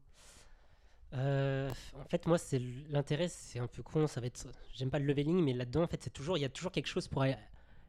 Euh, 1.15 1.71
en 1.99 2.05
fait, 2.05 2.27
moi, 2.27 2.39
c'est 2.39 2.61
l'intérêt, 2.91 3.29
c'est 3.29 3.59
un 3.59 3.67
peu 3.67 3.83
con. 3.83 4.07
Ça 4.07 4.21
va 4.21 4.27
être, 4.27 4.47
j'aime 4.75 4.91
pas 4.91 4.99
le 4.99 5.07
leveling, 5.07 5.43
mais 5.45 5.53
là-dedans, 5.53 5.83
en 5.83 5.87
fait, 5.87 6.03
c'est 6.03 6.13
toujours, 6.13 6.37
il 6.37 6.41
y 6.41 6.45
a 6.45 6.49
toujours 6.49 6.73
quelque 6.73 6.89
chose 6.89 7.09
pour 7.09 7.23
aller, 7.23 7.37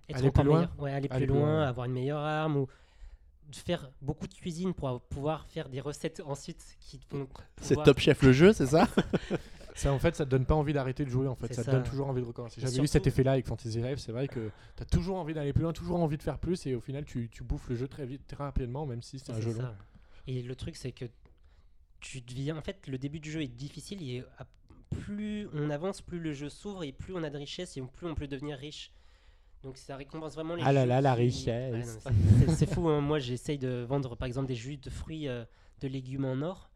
être 0.09 0.17
Aller 0.17 0.27
encore 0.27 0.43
plus 0.43 0.49
loin 0.49 0.59
meilleur. 0.59 0.79
Ouais, 0.79 0.91
aller, 0.91 1.07
Aller 1.09 1.25
plus 1.25 1.33
plus 1.33 1.39
loin, 1.39 1.63
avoir 1.63 1.85
une 1.85 1.93
meilleure 1.93 2.19
arme 2.19 2.57
ou 2.57 2.67
de 3.49 3.55
faire 3.55 3.91
beaucoup 4.01 4.27
de 4.27 4.33
cuisine 4.33 4.73
pour 4.73 5.01
pouvoir 5.01 5.45
faire 5.47 5.69
des 5.69 5.79
recettes 5.79 6.21
ensuite 6.25 6.77
qui 6.79 6.99
vont. 7.11 7.27
C'est 7.61 7.69
pouvoir- 7.69 7.85
Top 7.85 7.99
Chef 7.99 8.21
le 8.23 8.31
jeu, 8.31 8.53
c'est 8.53 8.65
ça 8.65 8.87
ça 9.75 9.91
en 9.91 9.99
fait 9.99 10.15
ça 10.15 10.25
te 10.25 10.29
donne 10.31 10.45
pas 10.45 10.55
envie 10.55 10.73
d'arrêter 10.73 11.05
de 11.05 11.09
jouer 11.09 11.27
en 11.27 11.35
fait, 11.35 11.53
ça, 11.53 11.63
te 11.63 11.69
donne 11.69 11.83
toujours 11.83 12.07
envie 12.07 12.21
de 12.21 12.25
recommencer. 12.25 12.59
J'avais 12.61 12.79
vu 12.79 12.87
cet 12.87 13.05
effet 13.05 13.23
là 13.23 13.33
avec 13.33 13.45
Fantasy 13.45 13.81
Life, 13.81 13.99
c'est 13.99 14.11
vrai 14.11 14.27
que 14.27 14.49
tu 14.75 14.83
as 14.83 14.85
toujours 14.85 15.17
envie 15.17 15.33
d'aller 15.33 15.53
plus 15.53 15.61
loin, 15.63 15.73
toujours 15.73 15.99
envie 15.99 16.17
de 16.17 16.23
faire 16.23 16.39
plus 16.39 16.65
et 16.65 16.73
au 16.73 16.81
final 16.81 17.05
tu, 17.05 17.29
tu 17.29 17.43
bouffes 17.43 17.69
le 17.69 17.75
jeu 17.75 17.87
très 17.87 18.05
vite, 18.05 18.25
très 18.25 18.43
rapidement 18.43 18.87
même 18.87 19.03
si 19.03 19.19
c'est 19.19 19.31
un 19.31 19.39
jeu 19.41 19.53
long. 19.53 19.67
Et 20.27 20.41
le 20.41 20.55
truc, 20.55 20.75
c'est 20.75 20.91
que 20.91 21.05
tu 22.11 22.21
deviens. 22.21 22.57
En 22.57 22.61
fait, 22.61 22.87
le 22.87 22.97
début 22.97 23.19
du 23.19 23.31
jeu 23.31 23.41
est 23.41 23.47
difficile. 23.47 24.01
Et 24.09 24.23
plus 24.89 25.47
on 25.53 25.69
avance, 25.69 26.01
plus 26.01 26.19
le 26.19 26.33
jeu 26.33 26.49
s'ouvre 26.49 26.83
et 26.83 26.91
plus 26.91 27.13
on 27.13 27.23
a 27.23 27.29
de 27.29 27.37
richesse 27.37 27.77
et 27.77 27.81
plus 27.81 28.07
on 28.07 28.15
peut 28.15 28.27
devenir 28.27 28.57
riche. 28.57 28.91
Donc 29.63 29.77
ça 29.77 29.95
récompense 29.97 30.35
vraiment 30.35 30.55
les 30.55 30.63
Ah 30.63 30.71
là 30.71 30.85
là, 30.85 31.01
la 31.01 31.13
richesse. 31.15 32.07
C'est- 32.55 32.71
fou. 32.71 32.87
hein. 32.89 33.01
Moi, 33.01 33.19
j'essaye 33.19 33.57
de 33.57 33.83
vendre 33.87 34.15
par 34.15 34.27
exemple 34.27 34.47
des 34.47 34.55
jus 34.55 34.77
de 34.77 34.89
fruits, 34.89 35.27
euh, 35.27 35.43
de 35.81 35.87
légumes 35.87 36.25
en 36.25 36.41
or. 36.41 36.69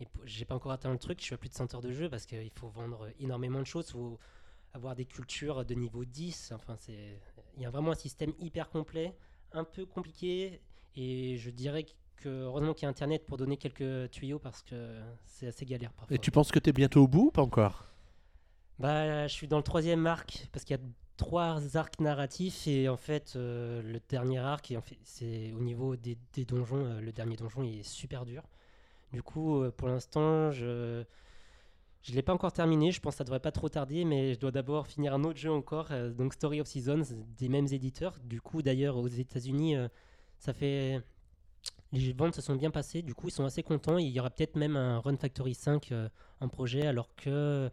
Et 0.00 0.08
j'ai 0.24 0.44
pas 0.44 0.54
encore 0.54 0.72
atteint 0.72 0.90
le 0.90 0.98
truc. 0.98 1.20
Je 1.20 1.24
suis 1.26 1.34
à 1.34 1.38
plus 1.38 1.50
de 1.50 1.54
100 1.54 1.74
heures 1.74 1.82
de 1.82 1.92
jeu 1.92 2.08
parce 2.08 2.24
qu'il 2.26 2.50
faut 2.54 2.68
vendre 2.68 3.08
énormément 3.20 3.60
de 3.60 3.66
choses. 3.66 3.86
Il 3.90 3.92
faut 3.92 4.18
avoir 4.72 4.96
des 4.96 5.04
cultures 5.04 5.64
de 5.64 5.74
niveau 5.74 6.04
10. 6.04 6.52
Enfin, 6.54 6.74
c'est. 6.78 7.20
Il 7.56 7.62
y 7.62 7.66
a 7.66 7.70
vraiment 7.70 7.92
un 7.92 7.96
système 7.96 8.32
hyper 8.40 8.70
complet, 8.70 9.14
un 9.52 9.64
peu 9.64 9.84
compliqué. 9.84 10.60
Et 10.96 11.36
je 11.36 11.50
dirais 11.50 11.84
que 11.84 11.90
heureusement 12.28 12.74
qu'il 12.74 12.84
y 12.84 12.86
a 12.86 12.90
Internet 12.90 13.26
pour 13.26 13.36
donner 13.36 13.56
quelques 13.56 14.10
tuyaux 14.10 14.38
parce 14.38 14.62
que 14.62 15.00
c'est 15.24 15.46
assez 15.46 15.64
galère 15.64 15.92
parfois. 15.92 16.14
Et 16.14 16.18
tu 16.18 16.30
penses 16.30 16.50
que 16.50 16.58
tu 16.58 16.70
es 16.70 16.72
bientôt 16.72 17.02
au 17.02 17.08
bout 17.08 17.26
ou 17.26 17.30
pas 17.30 17.42
encore? 17.42 17.86
Bah, 18.78 19.26
je 19.26 19.32
suis 19.32 19.48
dans 19.48 19.58
le 19.58 19.62
troisième 19.62 20.06
arc 20.06 20.48
parce 20.52 20.64
qu'il 20.64 20.76
y 20.76 20.80
a 20.80 20.82
trois 21.16 21.76
arcs 21.76 22.00
narratifs 22.00 22.66
et 22.66 22.88
en 22.88 22.96
fait 22.96 23.34
euh, 23.36 23.82
le 23.82 24.00
dernier 24.08 24.38
arc 24.38 24.70
et 24.70 24.76
en 24.76 24.80
fait 24.80 24.98
c'est 25.04 25.52
au 25.52 25.60
niveau 25.60 25.94
des, 25.94 26.18
des 26.32 26.44
donjons 26.44 26.84
euh, 26.84 27.00
le 27.00 27.12
dernier 27.12 27.36
donjon 27.36 27.62
il 27.62 27.80
est 27.80 27.88
super 27.88 28.24
dur. 28.24 28.42
Du 29.12 29.22
coup 29.22 29.62
euh, 29.62 29.70
pour 29.70 29.88
l'instant 29.88 30.50
je 30.50 31.04
je 32.02 32.12
l'ai 32.12 32.22
pas 32.22 32.32
encore 32.32 32.52
terminé, 32.52 32.90
je 32.90 33.00
pense 33.00 33.14
que 33.14 33.18
ça 33.18 33.24
devrait 33.24 33.38
pas 33.38 33.52
trop 33.52 33.68
tarder 33.68 34.04
mais 34.04 34.34
je 34.34 34.40
dois 34.40 34.50
d'abord 34.50 34.88
finir 34.88 35.14
un 35.14 35.22
autre 35.22 35.38
jeu 35.38 35.52
encore 35.52 35.90
donc 36.16 36.34
Story 36.34 36.60
of 36.60 36.66
Seasons 36.66 37.04
des 37.38 37.48
mêmes 37.48 37.68
éditeurs. 37.70 38.18
Du 38.24 38.40
coup 38.40 38.60
d'ailleurs 38.62 38.96
aux 38.96 39.06
États-Unis 39.06 39.76
ça 40.38 40.52
fait 40.52 41.00
les 41.92 42.12
ventes 42.12 42.34
se 42.34 42.40
sont 42.42 42.56
bien 42.56 42.70
passées, 42.70 43.02
du 43.02 43.14
coup 43.14 43.28
ils 43.28 43.32
sont 43.32 43.44
assez 43.44 43.62
contents. 43.62 43.98
Il 43.98 44.08
y 44.08 44.18
aura 44.20 44.30
peut-être 44.30 44.56
même 44.56 44.76
un 44.76 44.98
Run 44.98 45.16
Factory 45.16 45.54
5 45.54 45.92
euh, 45.92 46.08
en 46.40 46.48
projet, 46.48 46.86
alors 46.86 47.14
que 47.16 47.70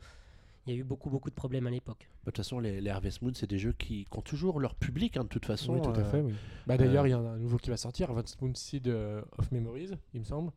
il 0.65 0.73
y 0.73 0.77
a 0.77 0.79
eu 0.79 0.83
beaucoup 0.83 1.09
beaucoup 1.09 1.29
de 1.29 1.35
problèmes 1.35 1.67
à 1.67 1.71
l'époque. 1.71 2.09
Bah, 2.09 2.15
De 2.25 2.31
toute 2.31 2.37
façon, 2.37 2.59
les, 2.59 2.81
les 2.81 2.89
Harvest 2.89 3.21
Moon, 3.21 3.31
c'est 3.33 3.49
des 3.49 3.57
jeux 3.57 3.73
qui, 3.73 4.05
qui 4.05 4.17
ont 4.17 4.21
toujours 4.21 4.59
leur 4.59 4.75
public, 4.75 5.17
hein, 5.17 5.23
de 5.23 5.29
toute 5.29 5.45
façon. 5.45 5.73
Oui, 5.73 5.81
tout 5.81 5.89
à 5.89 5.99
euh, 5.99 6.11
fait. 6.11 6.21
Oui. 6.21 6.33
Bah, 6.67 6.77
D'ailleurs, 6.77 7.07
il 7.07 7.11
y 7.11 7.13
en 7.15 7.25
a 7.25 7.29
un 7.29 7.37
nouveau 7.37 7.57
qui 7.57 7.69
va 7.69 7.77
sortir, 7.77 8.11
Advanced 8.11 8.39
Moon 8.41 8.53
Seed 8.53 8.87
euh, 8.87 9.21
of 9.37 9.51
Memories, 9.51 9.91
il 10.13 10.19
me 10.19 10.25
semble. 10.25 10.51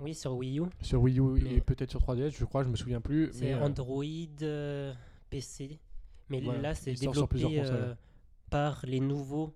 Oui, 0.00 0.14
sur 0.14 0.34
Wii 0.36 0.60
U, 0.60 0.64
Sur 0.80 1.02
Wii 1.02 1.18
U 1.18 1.22
Mais- 1.42 1.54
et 1.54 1.60
peut-être 1.60 1.90
sur 1.90 2.00
3DS, 2.00 2.30
je 2.30 2.44
crois, 2.44 2.64
je 2.64 2.68
me 2.68 2.76
souviens 2.76 3.00
plus. 3.00 3.30
c'est 3.32 3.52
euh, 3.52 3.64
Android, 3.64 4.04
euh, 4.42 4.92
PC, 5.30 5.78
mais 6.28 6.40
Voilà, 6.40 6.60
là 6.60 6.74
c'est 6.74 6.94
développé 6.94 7.60
euh, 7.60 7.94
par 8.50 8.84
les 8.86 9.00
nouveaux 9.00 9.54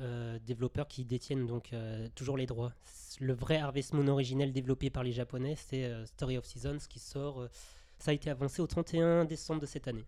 euh, 0.00 0.38
développeurs 0.44 0.88
qui 0.88 1.04
détiennent 1.04 1.46
donc 1.46 1.72
euh, 1.72 2.08
toujours 2.14 2.36
les 2.36 2.46
droits. 2.46 2.72
Le 3.20 3.32
vrai 3.32 3.58
Harvest 3.58 3.92
Moon 3.92 4.08
originel 4.08 4.52
développé 4.52 4.90
par 4.90 5.04
les 5.04 5.12
Japonais, 5.12 5.56
c'est 5.56 5.84
euh, 5.84 6.04
Story 6.06 6.36
of 6.36 6.44
Seasons 6.44 6.78
qui 6.88 6.98
sort. 6.98 7.48
ça 7.98 8.10
a 8.10 8.14
été 8.14 8.30
avancé 8.30 8.60
au 8.60 8.66
31 8.66 9.24
décembre 9.24 9.60
de 9.60 9.66
cette 9.66 9.88
année. 9.88 10.04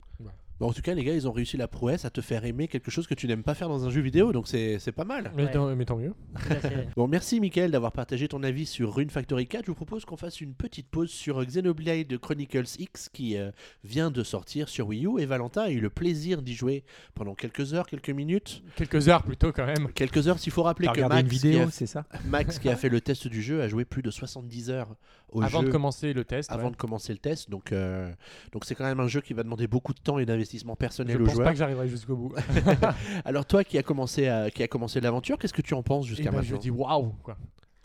Bon, 0.59 0.69
en 0.69 0.73
tout 0.73 0.81
cas, 0.83 0.95
les 0.95 1.05
gars, 1.05 1.13
ils 1.15 1.29
ont 1.29 1.33
réussi 1.33 1.57
la 1.59 1.69
prouesse 1.69 2.05
à 2.07 2.11
te 2.11 2.21
faire 2.23 2.45
aimer 2.47 2.67
quelque 2.67 2.91
chose 2.91 3.07
que 3.07 3.15
tu 3.15 3.27
n'aimes 3.27 3.43
pas 3.43 3.55
faire 3.55 3.69
dans 3.69 3.85
un 3.85 3.91
jeu 3.91 4.01
vidéo, 4.01 4.33
donc 4.33 4.49
c'est 4.49 4.79
c'est 4.79 4.93
pas 4.93 5.05
mal. 5.05 5.31
mais, 5.37 5.45
Ouais. 5.45 5.51
tant, 5.51 5.77
mais 5.77 5.85
tant 5.85 5.97
mieux. 5.97 6.15
Bon, 6.97 7.07
merci 7.09 7.41
Mickaël 7.41 7.71
d'avoir 7.71 7.93
partagé 7.93 8.27
ton 8.29 8.43
avis 8.43 8.65
sur 8.65 8.95
Rune 8.95 9.11
Factory 9.11 9.47
4. 9.47 9.65
Je 9.67 9.71
vous 9.71 9.75
propose 9.75 10.05
qu'on 10.07 10.17
fasse 10.17 10.41
une 10.41 10.55
petite 10.55 10.89
pause 10.89 11.11
sur 11.11 11.45
Xenoblade 11.45 12.17
Chronicles 12.19 12.65
X 12.79 13.11
qui 13.13 13.37
euh, 13.37 13.51
vient 13.85 14.11
de 14.11 14.23
sortir 14.23 14.69
sur 14.71 14.89
Wii 14.89 15.07
U 15.07 15.21
et 15.21 15.27
Valentin 15.27 15.63
a 15.63 15.71
eu 15.71 15.81
le 15.81 15.91
plaisir 15.91 16.41
d'y 16.41 16.55
jouer 16.55 16.85
pendant 17.15 17.35
quelques 17.35 17.75
heures, 17.75 17.87
quelques 17.87 18.11
minutes. 18.11 18.63
Quelques 18.77 19.09
heures 19.11 19.23
plutôt 19.25 19.53
quand 19.53 19.67
même. 19.67 19.93
Quelques 19.93 20.27
heures, 20.27 20.39
s'il 20.39 20.53
faut 20.53 20.63
rappeler 20.63 20.89
que 20.89 21.01
Max, 21.03 21.23
une 21.23 21.29
qui 21.29 21.59
a, 21.59 21.71
c'est 21.71 21.87
ça 21.87 22.07
Max, 22.25 22.59
qui 22.59 22.69
a 22.71 22.77
fait 22.77 22.89
le 22.89 23.01
test 23.03 23.29
du 23.29 23.43
jeu, 23.43 23.61
a 23.61 23.69
joué 23.69 23.85
plus 23.85 24.03
de 24.03 24.11
70 24.11 24.71
heures 24.71 24.97
au 25.33 25.43
Avant 25.43 25.61
jeu 25.61 25.67
de 25.67 25.73
commencer 25.73 26.13
le 26.15 26.25
test. 26.25 26.51
avant 26.51 26.67
ouais. 26.67 26.71
de 26.71 26.77
commencer 26.77 27.13
le 27.13 27.19
test. 27.19 27.51
Donc, 27.51 27.73
euh, 27.73 28.11
donc 28.53 28.65
c'est 28.65 28.75
quand 28.75 28.85
même 28.85 29.01
un 29.01 29.09
jeu 29.09 29.21
qui 29.21 29.35
va 29.35 29.43
demander 29.43 29.67
beaucoup 29.67 29.93
de 29.93 30.01
temps 30.01 30.19
et 30.19 30.25
d'investissement 30.25 30.45
personnel 30.76 31.16
Je 31.16 31.22
au 31.22 31.26
pense 31.26 31.38
pas 31.38 31.53
que 31.53 31.59
j'arriverai 31.59 31.88
jusqu'au 31.88 32.16
bout. 32.16 32.34
Alors 33.24 33.44
toi, 33.47 33.64
qui 33.64 33.78
a 33.78 33.82
commencé, 33.82 34.28
à- 34.28 34.51
qui 34.51 34.62
a 34.62 34.68
commencé 34.68 35.01
l'aventure, 35.01 35.38
qu'est-ce 35.38 35.55
que 35.55 35.62
tu 35.62 35.74
en 35.74 35.82
penses 35.82 36.07
jusqu'à 36.07 36.30
ben, 36.30 36.42
je 36.42 36.53
maintenant 36.55 36.59
dis 36.59 36.70
waouh 36.70 37.12
quoi. 37.22 37.36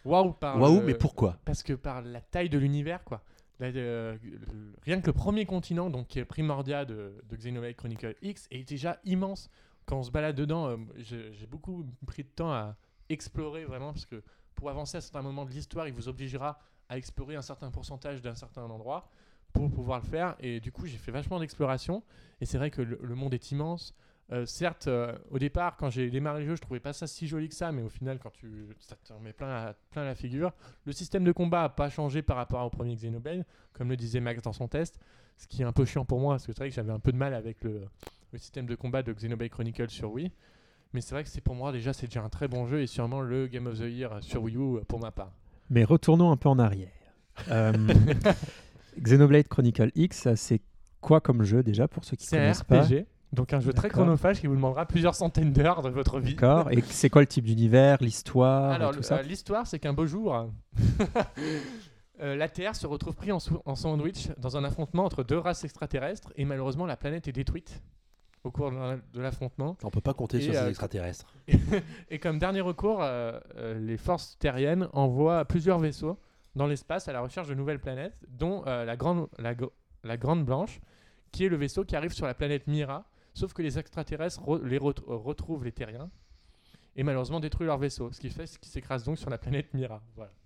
Waouh 0.05 0.34
par 0.34 0.59
Waouh, 0.59 0.80
le- 0.80 0.86
mais 0.88 0.93
pourquoi 0.95 1.38
Parce 1.45 1.64
que 1.64 1.74
par 1.74 2.01
la 2.01 2.22
taille 2.22 2.49
de 2.49 2.57
l'univers 2.57 3.03
quoi. 3.03 3.22
Euh, 3.62 4.18
rien 4.84 4.99
que 5.01 5.05
le 5.07 5.14
premier 5.14 5.45
continent, 5.45 5.91
donc 5.91 6.07
qui 6.07 6.18
est 6.18 6.26
Primordia 6.26 6.84
de, 6.84 7.14
de 7.30 7.36
Xenoblade 7.36 7.76
Chronicle 7.76 8.16
X, 8.24 8.47
est 8.49 8.68
déjà 8.68 8.97
immense. 9.05 9.49
Quand 9.86 9.99
on 9.99 10.03
se 10.03 10.09
balade 10.09 10.36
dedans, 10.36 10.68
euh, 10.68 10.78
j'ai 10.97 11.45
beaucoup 11.47 11.86
pris 12.07 12.24
de 12.24 12.30
temps 12.30 12.51
à 12.51 12.76
explorer 13.09 13.66
vraiment 13.66 13.93
parce 13.93 14.05
que 14.07 14.24
pour 14.55 14.70
avancer 14.70 14.97
à 14.97 15.01
certains 15.01 15.22
moments 15.22 15.45
de 15.45 15.51
l'histoire, 15.51 15.88
il 15.88 15.93
vous 15.93 16.07
obligera 16.07 16.57
à 16.89 16.97
explorer 16.97 17.36
un 17.36 17.41
certain 17.43 17.70
pourcentage 17.70 18.22
d'un 18.22 18.36
certain 18.36 18.64
endroit 18.64 19.09
pour 19.52 19.70
pouvoir 19.72 20.02
le 20.02 20.08
faire. 20.08 20.36
Et 20.39 20.60
du 20.60 20.72
coup, 20.72 20.86
j'ai 20.86 20.97
fait 20.97 21.12
vachement 21.12 21.39
d'exploration. 21.39 22.04
Et 22.39 22.45
c'est 22.45 22.58
vrai 22.58 22.72
que 22.72 22.82
le, 22.82 22.99
le 23.02 23.16
monde 23.16 23.34
est 23.34 23.52
immense. 23.52 23.95
Euh, 24.32 24.45
certes, 24.45 24.88
euh, 24.88 25.14
au 25.30 25.39
départ, 25.39 25.76
quand 25.76 25.89
j'ai 25.89 26.10
démarré 26.10 26.41
le 26.41 26.47
jeu, 26.47 26.56
je 26.56 26.62
trouvais 26.62 26.80
pas 26.80 26.93
ça 26.93 27.06
si 27.06 27.28
joli 27.28 27.49
que 27.49 27.56
ça, 27.56 27.74
mais 27.74 27.82
au 27.82 27.89
final, 27.89 28.18
quand 28.18 28.32
tu, 28.32 28.68
ça 28.80 28.95
te 28.95 29.12
met 29.22 29.34
plein 29.34 29.47
la, 29.47 29.76
plein 29.89 30.06
la 30.06 30.16
figure. 30.16 30.54
Le 30.86 30.93
système 30.93 31.26
de 31.26 31.34
combat 31.34 31.64
a 31.64 31.70
pas 31.70 31.89
changé 31.89 32.22
par 32.22 32.38
rapport 32.38 32.66
au 32.66 32.70
premier 32.70 32.95
Xenoblade, 32.95 33.45
comme 33.74 33.89
le 33.89 33.97
disait 33.97 34.22
Max 34.22 34.41
dans 34.41 34.54
son 34.54 34.70
test, 34.70 34.99
ce 35.38 35.47
qui 35.47 35.64
est 35.64 35.66
un 35.66 35.74
peu 35.74 35.84
chiant 35.84 36.06
pour 36.06 36.22
moi, 36.22 36.36
parce 36.36 36.45
que 36.45 36.54
c'est 36.54 36.60
vrai 36.60 36.70
que 36.70 36.76
j'avais 36.76 36.93
un 36.93 36.99
peu 36.99 37.12
de 37.12 37.18
mal 37.18 37.34
avec 37.34 37.62
le, 37.64 37.82
le 38.32 38.38
système 38.39 38.68
de 38.68 38.76
combat 38.76 39.04
de 39.04 39.12
Xenoblade 39.12 39.49
Chronicles 39.49 39.89
sur 39.89 40.14
Wii. 40.14 40.32
Mais 40.93 41.02
c'est 41.02 41.14
vrai 41.14 41.24
que 41.24 41.30
c'est 41.30 41.41
pour 41.41 41.56
moi 41.56 41.72
déjà 41.72 41.93
c'est 41.93 42.08
déjà 42.08 42.22
un 42.22 42.30
très 42.30 42.49
bon 42.49 42.68
jeu 42.68 42.82
et 42.82 42.88
sûrement 42.88 43.22
le 43.22 43.47
Game 43.47 43.66
of 43.68 43.80
the 43.80 43.84
Year 43.84 44.22
sur 44.22 44.43
Wii 44.43 44.58
U 44.58 44.60
euh, 44.78 44.82
pour 44.88 44.99
ma 44.99 45.12
part. 45.12 45.32
Mais 45.70 45.86
retournons 45.86 46.32
un 46.32 46.38
peu 46.38 46.49
en 46.49 46.60
arrière. 46.60 46.89
Euh, 47.49 47.72
Xenoblade 49.00 49.48
Chronicle 49.48 49.92
X, 49.96 50.34
c'est 50.36 50.62
quoi 51.00 51.22
comme 51.22 51.44
jeu 51.44 51.64
déjà 51.64 51.88
pour 51.88 52.04
ceux 52.06 52.16
qui 52.18 52.26
C'est 52.26 52.38
un 52.38 52.42
connaissent 52.42 52.64
pas 52.64 52.82
RPG, 52.84 53.06
donc 53.34 53.54
un 53.54 53.60
jeu 53.60 53.74
très 53.74 53.89
chronophage 53.89 54.39
qui 54.42 54.48
vous 54.48 54.56
demandera 54.56 54.86
plusieurs 54.86 55.16
centaines 55.16 55.54
d'heures 55.54 55.82
de 55.82 55.89
votre 55.89 56.20
vie. 56.20 56.36
D'accord. 56.36 56.72
Et 56.72 56.82
c'est 56.82 57.10
quoi 57.10 57.22
le 57.22 57.28
type 57.28 57.46
d'univers, 57.46 57.98
l'histoire, 58.02 58.72
Alors, 58.72 58.92
tout 58.92 58.98
le- 58.98 59.04
ça 59.04 59.18
euh, 59.18 59.22
l'histoire, 59.24 59.66
c'est 59.68 59.80
qu'un 59.80 59.94
beau 59.94 60.06
jour, 60.06 60.36
euh, 60.36 60.48
la 62.36 62.50
Terre 62.50 62.76
se 62.76 62.86
retrouve 62.88 63.16
pris 63.16 63.32
en, 63.32 63.39
sandwich 63.39 64.28
dans 64.38 64.58
un 64.58 64.64
affrontement 64.64 65.06
entre 65.06 65.24
deux 65.24 65.38
races 65.38 65.64
extraterrestres 65.64 66.32
et 66.36 66.46
malheureusement 66.46 66.86
la 66.86 66.98
planète 66.98 67.28
est 67.28 67.32
détruite 67.32 67.82
au 68.44 68.52
cours 68.52 68.72
de 68.72 68.76
la- 68.76 68.98
de 69.14 69.22
l'affrontement. 69.22 69.78
On 69.84 69.89
peut 69.89 70.02
pas 70.02 70.14
compter 70.14 70.38
Et, 70.38 70.42
sur 70.42 70.54
ces 70.54 70.60
euh, 70.60 70.70
extraterrestres. 70.70 71.34
Et 72.10 72.20
comme 72.20 72.39
dernier 72.39 72.62
recours, 72.62 73.00
euh, 73.02 73.39
euh, 73.58 73.80
les 73.80 73.98
forces 73.98 74.38
terriennes 74.39 74.88
envoient 74.94 75.46
plusieurs 75.46 75.80
vaisseaux 75.80 76.18
dans 76.56 76.68
l'espace 76.68 77.08
à 77.08 77.14
la 77.14 77.22
recherche 77.22 77.47
de 77.47 77.54
nouvelles 77.54 77.80
planètes, 77.80 78.18
dont 78.28 78.64
euh, 78.68 78.86
la, 78.86 78.95
grande, 78.97 79.28
la, 79.38 79.54
gr- 79.56 79.72
la 80.04 80.18
Grande 80.18 80.43
Blanche, 80.45 80.80
qui 81.32 81.45
est 81.45 81.49
le 81.49 81.56
vaisseau 81.56 81.84
qui 81.86 81.95
arrive 81.95 82.12
sur 82.14 82.26
la 82.26 82.34
planète 82.34 82.68
Mira, 82.68 83.06
sauf 83.34 83.54
que 83.54 83.62
les 83.62 83.80
extraterrestres 83.80 84.41
re- 84.41 84.64
les 84.64 84.78
ret- 84.78 84.93
retrouvent 85.08 85.64
les 85.64 85.72
terriens 85.72 86.10
et 86.97 87.04
malheureusement 87.04 87.39
détruisent 87.39 87.68
leur 87.68 87.78
vaisseau, 87.78 88.12
ce 88.12 88.20
qui 88.20 88.30
fait 88.30 88.45
ce 88.47 88.60
qui 88.60 88.68
s'écrase 88.70 89.04
donc 89.06 89.18
sur 89.18 89.30
la 89.30 89.38
planète 89.38 89.74
Mira. 89.74 90.02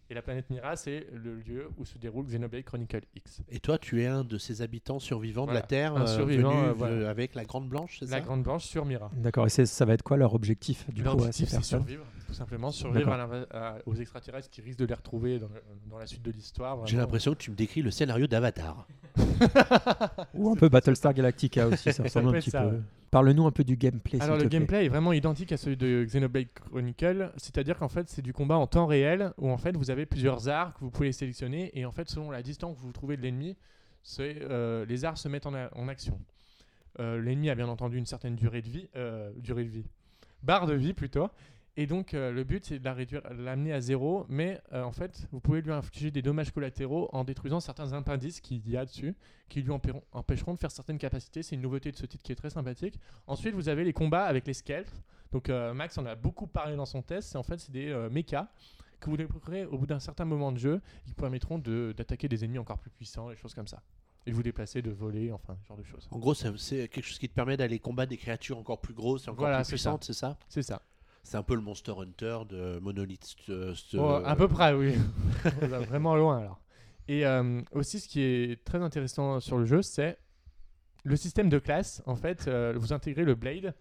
Et 0.09 0.13
la 0.13 0.21
planète 0.21 0.45
Mira, 0.51 0.75
c'est 0.75 1.07
le 1.11 1.35
lieu 1.35 1.67
où 1.79 1.85
se 1.85 1.97
déroule 1.97 2.25
Xenoblade 2.27 2.63
Chronicle 2.63 3.01
X. 3.15 3.41
Et 3.49 3.59
toi, 3.59 3.79
tu 3.79 4.03
es 4.03 4.05
un 4.05 4.23
de 4.23 4.37
ces 4.37 4.61
habitants 4.61 4.99
survivants 4.99 5.45
Voilà. 5.45 5.61
de 5.61 5.63
la 5.63 5.67
Terre, 5.67 5.95
Un 5.95 6.01
euh, 6.03 6.05
survivant, 6.07 6.51
venu, 6.51 6.67
euh, 6.69 6.73
voilà. 6.73 6.93
euh, 6.95 7.09
avec 7.09 7.33
la 7.33 7.43
Grande 7.43 7.67
Blanche, 7.69 7.97
c'est 7.99 8.05
La 8.05 8.17
ça 8.17 8.19
Grande 8.21 8.43
Blanche 8.43 8.65
sur 8.65 8.85
Mira. 8.85 9.09
D'accord. 9.15 9.47
Et 9.47 9.49
ça 9.49 9.85
va 9.85 9.93
être 9.95 10.03
quoi 10.03 10.17
leur 10.17 10.35
objectif 10.35 10.87
du 10.91 11.01
Leur 11.01 11.13
coup 11.15 11.23
à 11.23 11.25
objectif, 11.25 11.49
ces 11.49 11.55
c'est 11.57 11.63
survivre, 11.63 12.05
tout 12.27 12.33
simplement, 12.33 12.69
survivre 12.71 13.11
à 13.11 13.17
l'inva- 13.17 13.47
à- 13.49 13.77
aux 13.87 13.95
extraterrestres 13.95 14.51
qui 14.51 14.61
risquent 14.61 14.77
de 14.79 14.85
les 14.85 14.93
retrouver 14.93 15.39
dans, 15.39 15.47
le- 15.47 15.63
dans 15.89 15.97
la 15.97 16.05
suite 16.05 16.21
de 16.21 16.31
l'histoire. 16.31 16.85
J'ai 16.85 16.97
l'impression 16.97 17.33
que 17.33 17.39
tu 17.39 17.49
me 17.49 17.55
décris 17.55 17.81
le 17.81 17.89
scénario 17.89 18.27
d'Avatar. 18.27 18.87
Ou 20.35 20.51
un 20.51 20.55
peu 20.55 20.69
Battlestar 20.69 21.15
Galactica 21.15 21.67
aussi, 21.67 21.91
ça 21.91 22.03
ressemble 22.03 22.29
un 22.29 22.33
petit 22.33 22.51
ça, 22.51 22.61
peu. 22.61 22.79
Parle-nous 23.15 23.45
un 23.45 23.51
peu 23.51 23.63
du 23.63 23.77
gameplay. 23.77 24.21
Alors 24.21 24.35
le 24.35 24.41
plaît. 24.41 24.49
gameplay 24.49 24.85
est 24.87 24.89
vraiment 24.89 25.13
identique 25.13 25.53
à 25.53 25.55
celui 25.55 25.77
de 25.77 26.03
Xenoblade 26.03 26.47
Chronicle, 26.53 27.31
c'est-à-dire 27.37 27.77
qu'en 27.77 27.87
fait 27.87 28.09
c'est 28.09 28.21
du 28.21 28.33
combat 28.33 28.57
en 28.57 28.67
temps 28.67 28.87
réel 28.87 29.31
où 29.37 29.49
en 29.49 29.57
fait 29.57 29.77
vous 29.77 29.89
avez 29.89 30.05
plusieurs 30.05 30.49
arts 30.49 30.73
que 30.73 30.81
vous 30.81 30.91
pouvez 30.91 31.13
sélectionner 31.13 31.71
et 31.79 31.85
en 31.85 31.93
fait 31.93 32.09
selon 32.09 32.29
la 32.29 32.43
distance 32.43 32.75
que 32.75 32.81
vous 32.81 32.91
trouvez 32.91 33.15
de 33.15 33.21
l'ennemi, 33.21 33.55
euh, 34.19 34.85
les 34.85 35.05
arts 35.05 35.17
se 35.17 35.29
mettent 35.29 35.45
en 35.45 35.87
action. 35.87 36.19
Euh, 36.99 37.21
l'ennemi 37.21 37.49
a 37.49 37.55
bien 37.55 37.69
entendu 37.69 37.97
une 37.97 38.05
certaine 38.05 38.35
durée 38.35 38.61
de 38.61 38.67
vie, 38.67 38.89
euh, 38.97 39.31
durée 39.37 39.63
de 39.63 39.69
vie, 39.69 39.85
barre 40.43 40.67
de 40.67 40.73
vie 40.73 40.93
plutôt, 40.93 41.29
et 41.77 41.87
donc 41.87 42.13
euh, 42.13 42.31
le 42.31 42.43
but 42.43 42.63
c'est 42.65 42.79
de 42.79 42.85
la 42.85 42.93
réduire, 42.93 43.21
l'amener 43.33 43.73
à 43.73 43.81
zéro, 43.81 44.25
mais 44.29 44.61
euh, 44.73 44.83
en 44.83 44.91
fait 44.91 45.27
vous 45.31 45.39
pouvez 45.39 45.61
lui 45.61 45.71
infliger 45.71 46.11
des 46.11 46.21
dommages 46.21 46.51
collatéraux 46.51 47.09
en 47.13 47.23
détruisant 47.23 47.59
certains 47.59 47.91
appendices 47.93 48.39
qu'il 48.41 48.67
y 48.69 48.77
a 48.77 48.85
dessus, 48.85 49.15
qui 49.49 49.61
lui 49.61 49.71
empêcheront- 49.71 50.53
de 50.53 50.59
faire 50.59 50.71
certaines 50.71 50.97
capacités. 50.97 51.43
C'est 51.43 51.55
une 51.55 51.61
nouveauté 51.61 51.91
de 51.91 51.97
ce 51.97 52.05
titre 52.05 52.23
qui 52.23 52.31
est 52.31 52.35
très 52.35 52.49
sympathique. 52.49 52.99
Ensuite, 53.27 53.53
vous 53.55 53.69
avez 53.69 53.83
les 53.83 53.93
combats 53.93 54.25
avec 54.25 54.47
les 54.47 54.53
scalps. 54.53 54.89
Donc, 55.31 55.49
euh, 55.49 55.73
Max 55.73 55.97
en 55.97 56.05
a 56.05 56.15
beaucoup 56.15 56.47
parlé 56.47 56.75
dans 56.75 56.85
son 56.85 57.01
test. 57.01 57.29
C'est 57.29 57.37
en 57.37 57.43
fait 57.43 57.59
c'est 57.59 57.71
des 57.71 57.93
mechas 58.09 58.47
que 59.01 59.09
vous 59.09 59.17
débloquerez 59.17 59.65
au 59.65 59.77
bout 59.77 59.85
d'un 59.85 59.99
certain 59.99 60.23
moment 60.25 60.51
de 60.53 60.57
jeu 60.57 60.81
qui 61.05 61.13
permettront 61.13 61.59
de- 61.59 61.93
d'attaquer 61.95 62.27
des 62.29 62.45
ennemis 62.45 62.57
encore 62.59 62.79
plus 62.79 62.89
puissants, 62.89 63.29
des 63.29 63.35
choses 63.35 63.53
comme 63.53 63.67
ça. 63.67 63.81
Et 64.25 64.31
vous 64.31 64.41
déplacer, 64.41 64.81
de 64.81 64.89
voler, 64.89 65.31
enfin, 65.31 65.55
ce 65.61 65.67
genre 65.67 65.77
de 65.77 65.83
choses. 65.83 66.07
En 66.09 66.17
gros, 66.17 66.33
c'est- 66.33 66.87
quelque 66.87 67.03
chose 67.03 67.19
qui 67.19 67.29
te 67.29 67.33
permet 67.35 67.57
d'aller 67.57 67.77
combattre 67.79 68.09
des 68.09 68.17
créatures 68.17 68.57
encore 68.57 68.79
plus 68.79 68.93
grosses 68.95 69.25
et 69.27 69.29
encore 69.29 69.41
Voilà, 69.41 69.57
plus 69.61 69.67
puissantes, 69.67 70.03
c'est 70.05 70.13
ça? 70.13 70.37
C'est 70.47 70.63
ça. 70.63 70.81
C'est 71.25 71.37
un 71.37 71.43
peu 71.43 71.55
le 71.55 71.61
Monster 71.61 71.93
Hunter 71.97 72.37
de 72.47 72.77
Monolith. 72.79 73.35
Oh, 73.95 74.21
à 74.23 74.35
peu 74.35 74.47
près, 74.47 74.73
oui. 74.73 74.93
On 75.63 75.67
va 75.67 75.79
vraiment 75.79 76.15
loin 76.15 76.37
alors. 76.37 76.61
Et 77.07 77.25
euh, 77.25 77.61
aussi, 77.71 77.99
ce 77.99 78.07
qui 78.07 78.21
est 78.21 78.63
très 78.63 78.77
intéressant 78.81 79.39
sur 79.39 79.57
le 79.57 79.65
jeu, 79.65 79.81
c'est 79.81 80.19
le 81.03 81.15
système 81.15 81.49
de 81.49 81.57
classes. 81.57 82.03
En 82.05 82.15
fait, 82.15 82.47
euh, 82.47 82.73
vous 82.77 82.93
intégrez 82.93 83.23
le 83.23 83.33
Blade, 83.33 83.73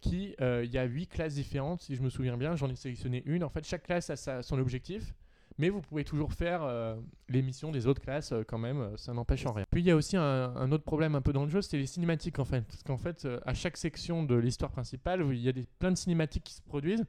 qui, 0.00 0.36
euh, 0.40 0.62
il 0.64 0.70
y 0.72 0.78
a 0.78 0.84
huit 0.84 1.08
classes 1.08 1.34
différentes, 1.34 1.80
si 1.82 1.96
je 1.96 2.02
me 2.02 2.10
souviens 2.10 2.36
bien. 2.36 2.54
J'en 2.54 2.70
ai 2.70 2.76
sélectionné 2.76 3.24
une. 3.26 3.42
En 3.42 3.48
fait, 3.48 3.66
chaque 3.66 3.82
classe 3.82 4.10
a 4.10 4.16
sa- 4.16 4.42
son 4.42 4.58
objectif. 4.60 5.14
Mais 5.58 5.68
vous 5.68 5.80
pouvez 5.80 6.04
toujours 6.04 6.32
faire 6.32 6.62
euh, 6.62 6.96
les 7.28 7.42
missions 7.42 7.70
des 7.70 7.86
autres 7.86 8.00
classes 8.00 8.32
euh, 8.32 8.42
quand 8.46 8.58
même, 8.58 8.80
euh, 8.80 8.96
ça 8.96 9.12
n'empêche 9.12 9.46
en 9.46 9.52
rien. 9.52 9.64
Puis 9.70 9.82
il 9.82 9.86
y 9.86 9.90
a 9.90 9.96
aussi 9.96 10.16
un, 10.16 10.22
un 10.22 10.72
autre 10.72 10.82
problème 10.82 11.14
un 11.14 11.20
peu 11.20 11.32
dans 11.32 11.44
le 11.44 11.50
jeu, 11.50 11.62
c'est 11.62 11.76
les 11.76 11.86
cinématiques 11.86 12.38
en 12.40 12.44
fait. 12.44 12.62
Parce 12.62 12.82
qu'en 12.82 12.96
fait, 12.96 13.24
euh, 13.24 13.38
à 13.46 13.54
chaque 13.54 13.76
section 13.76 14.24
de 14.24 14.34
l'histoire 14.34 14.72
principale, 14.72 15.24
il 15.30 15.40
y 15.40 15.48
a 15.48 15.52
des, 15.52 15.66
plein 15.78 15.92
de 15.92 15.96
cinématiques 15.96 16.44
qui 16.44 16.54
se 16.54 16.62
produisent. 16.62 17.04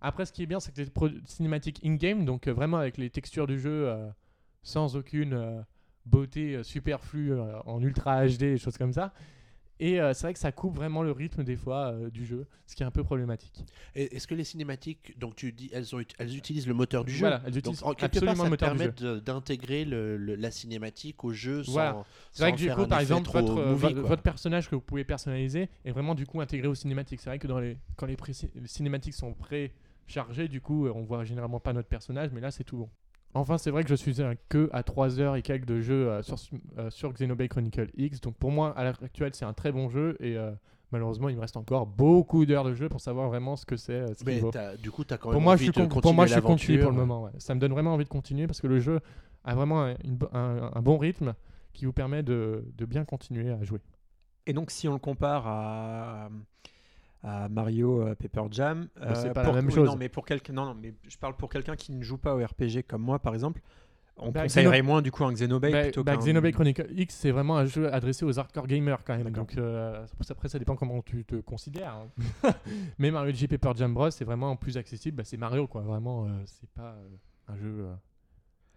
Après, 0.00 0.26
ce 0.26 0.32
qui 0.32 0.42
est 0.42 0.46
bien, 0.46 0.60
c'est 0.60 0.74
que 0.74 0.80
les 0.80 1.20
cinématiques 1.26 1.80
in-game, 1.84 2.24
donc 2.24 2.48
vraiment 2.48 2.78
avec 2.78 2.98
les 2.98 3.10
textures 3.10 3.46
du 3.46 3.58
jeu 3.58 3.90
sans 4.62 4.96
aucune 4.96 5.64
beauté 6.04 6.62
superflue 6.62 7.32
en 7.64 7.80
ultra 7.80 8.26
HD, 8.26 8.38
des 8.38 8.58
choses 8.58 8.76
comme 8.76 8.92
ça. 8.92 9.14
Et 9.80 10.00
euh, 10.00 10.14
c'est 10.14 10.22
vrai 10.22 10.32
que 10.34 10.38
ça 10.38 10.52
coupe 10.52 10.74
vraiment 10.76 11.02
le 11.02 11.10
rythme 11.10 11.42
des 11.42 11.56
fois 11.56 11.92
euh, 11.92 12.10
du 12.10 12.24
jeu, 12.24 12.46
ce 12.66 12.76
qui 12.76 12.82
est 12.82 12.86
un 12.86 12.90
peu 12.92 13.02
problématique. 13.02 13.64
Est-ce 13.94 14.26
que 14.26 14.34
les 14.34 14.44
cinématiques, 14.44 15.18
donc 15.18 15.34
tu 15.34 15.52
dis, 15.52 15.68
elles, 15.72 15.94
ont, 15.94 16.00
ut- 16.00 16.06
elles 16.18 16.36
utilisent 16.36 16.68
le 16.68 16.74
moteur 16.74 17.04
du 17.04 17.12
jeu? 17.12 17.20
Voilà, 17.20 17.40
elles 17.44 17.52
Donc, 17.52 17.58
utilisent 17.58 17.82
en 17.82 17.94
quelque 17.94 18.20
part, 18.20 18.36
absolument 18.36 18.44
ça 18.44 18.50
le 18.50 18.56
te 18.56 18.64
moteur 18.64 18.92
du 18.92 19.02
permet 19.02 19.20
d'intégrer 19.20 19.84
la 19.84 20.50
cinématique 20.50 21.24
au 21.24 21.32
jeu 21.32 21.64
sans, 21.64 21.72
Voilà. 21.72 22.04
C'est 22.32 22.42
vrai 22.42 22.52
que 22.52 22.56
du 22.58 22.70
coup, 22.70 22.86
par 22.86 23.00
exemple, 23.00 23.30
votre, 23.32 23.58
euh, 23.58 23.72
movie, 23.76 23.94
votre 23.94 24.22
personnage 24.22 24.68
que 24.68 24.74
vous 24.74 24.80
pouvez 24.80 25.04
personnaliser 25.04 25.68
est 25.84 25.90
vraiment 25.92 26.14
du 26.14 26.26
coup 26.26 26.40
intégré 26.40 26.68
aux 26.68 26.74
cinématiques. 26.74 27.20
C'est 27.20 27.30
vrai 27.30 27.38
que 27.38 27.46
dans 27.46 27.58
les, 27.58 27.76
quand 27.96 28.06
les, 28.06 28.16
pré- 28.16 28.32
les 28.54 28.68
cinématiques 28.68 29.14
sont 29.14 29.34
chargé, 30.06 30.48
du 30.48 30.60
coup, 30.60 30.86
on 30.88 31.02
voit 31.02 31.24
généralement 31.24 31.60
pas 31.60 31.72
notre 31.72 31.88
personnage, 31.88 32.30
mais 32.32 32.40
là, 32.40 32.50
c'est 32.50 32.64
tout 32.64 32.76
bon. 32.76 32.90
Enfin, 33.34 33.58
c'est 33.58 33.70
vrai 33.70 33.82
que 33.82 33.88
je 33.90 33.94
suis 33.94 34.22
un 34.22 34.34
que 34.48 34.70
à 34.72 34.82
3 34.82 35.18
heures 35.20 35.36
et 35.36 35.42
quelques 35.42 35.64
de 35.66 35.80
jeu 35.80 36.08
euh, 36.08 36.22
sur, 36.22 36.36
euh, 36.78 36.88
sur 36.90 37.12
Xenoblade 37.12 37.48
Chronicle 37.48 37.90
X. 37.96 38.20
Donc 38.20 38.36
pour 38.36 38.50
moi, 38.52 38.72
à 38.76 38.84
l'heure 38.84 38.98
actuelle, 39.02 39.34
c'est 39.34 39.44
un 39.44 39.52
très 39.52 39.72
bon 39.72 39.88
jeu. 39.88 40.16
Et 40.20 40.36
euh, 40.36 40.52
malheureusement, 40.92 41.28
il 41.28 41.34
me 41.36 41.40
reste 41.40 41.56
encore 41.56 41.86
beaucoup 41.86 42.46
d'heures 42.46 42.64
de 42.64 42.74
jeu 42.74 42.88
pour 42.88 43.00
savoir 43.00 43.28
vraiment 43.28 43.56
ce 43.56 43.66
que 43.66 43.76
c'est. 43.76 44.14
ce 44.14 44.24
Mais 44.24 44.38
vaut. 44.38 44.52
du 44.80 44.90
coup, 44.90 45.04
tu 45.04 45.12
as 45.12 45.18
quand 45.18 45.28
même 45.30 45.32
Pour 45.34 45.42
moi, 45.42 45.54
envie 45.54 45.66
je 45.66 45.72
suis, 45.72 45.82
de 45.82 45.86
con- 45.88 45.88
continuer 45.88 46.00
pour 46.02 46.14
moi, 46.14 46.26
je 46.26 46.32
suis 46.32 46.42
conquis 46.42 46.78
pour 46.78 46.90
le 46.90 46.96
moment. 46.96 47.22
ouais. 47.24 47.30
Ça 47.38 47.54
me 47.54 47.60
donne 47.60 47.72
vraiment 47.72 47.94
envie 47.94 48.04
de 48.04 48.08
continuer 48.08 48.46
parce 48.46 48.60
que 48.60 48.68
le 48.68 48.78
jeu 48.78 49.00
a 49.44 49.54
vraiment 49.54 49.82
un, 49.84 49.94
une 50.04 50.14
bo- 50.16 50.28
un- 50.32 50.70
un 50.74 50.80
bon 50.82 50.96
rythme 50.96 51.34
qui 51.72 51.86
vous 51.86 51.92
permet 51.92 52.22
de, 52.22 52.64
de 52.78 52.84
bien 52.86 53.04
continuer 53.04 53.50
à 53.50 53.62
jouer. 53.64 53.80
Et 54.46 54.52
donc, 54.52 54.70
si 54.70 54.86
on 54.86 54.92
le 54.92 54.98
compare 55.00 55.46
à, 55.48 56.28
à 57.24 57.48
Mario 57.48 58.02
euh, 58.02 58.14
Paper 58.14 58.42
Jam, 58.50 58.86
Bah, 59.00 59.14
c'est 59.14 59.32
pas 59.32 59.42
la 59.42 59.52
même 59.52 59.70
chose. 59.70 59.88
Non, 59.88 59.96
mais 59.96 60.08
pour 60.08 60.24
quelqu'un, 60.26 60.52
non, 60.52 60.66
non, 60.66 60.74
mais 60.74 60.94
je 61.08 61.16
parle 61.16 61.34
pour 61.36 61.48
quelqu'un 61.48 61.74
qui 61.74 61.90
ne 61.92 62.02
joue 62.02 62.18
pas 62.18 62.34
au 62.36 62.44
RPG 62.44 62.82
comme 62.86 63.02
moi, 63.02 63.18
par 63.18 63.32
exemple. 63.34 63.60
On 64.16 64.30
Bah, 64.30 64.42
conseillerait 64.42 64.80
Xeno- 64.80 64.84
moins 64.84 65.02
du 65.02 65.10
coup 65.10 65.24
un 65.24 65.32
Xenoblade 65.32 65.72
Bah, 65.72 65.82
plutôt 65.84 66.04
bah, 66.04 66.12
qu'un 66.12 66.18
Xenoblade 66.20 66.52
Chronicle 66.54 66.86
X, 66.94 67.16
c'est 67.16 67.32
vraiment 67.32 67.56
un 67.56 67.64
jeu 67.64 67.92
adressé 67.92 68.24
aux 68.24 68.38
hardcore 68.38 68.68
gamers 68.68 69.02
quand 69.04 69.16
même. 69.16 69.30
Donc 69.30 69.56
euh, 69.58 70.06
après, 70.30 70.48
ça 70.48 70.58
dépend 70.60 70.76
comment 70.76 71.02
tu 71.02 71.24
te 71.24 71.34
considères. 71.36 71.96
hein. 72.44 72.52
Mais 72.98 73.10
Mario 73.10 73.34
G 73.34 73.48
Paper 73.48 73.72
Jam 73.74 73.92
Bros, 73.92 74.10
c'est 74.12 74.24
vraiment 74.24 74.54
plus 74.54 74.76
accessible. 74.76 75.16
Bah, 75.16 75.24
c'est 75.24 75.36
Mario, 75.36 75.66
quoi. 75.66 75.80
Vraiment, 75.82 76.26
euh, 76.26 76.28
c'est 76.46 76.68
pas 76.70 76.92
euh, 76.96 77.08
un 77.52 77.56
jeu 77.56 77.74
euh, 77.80 77.94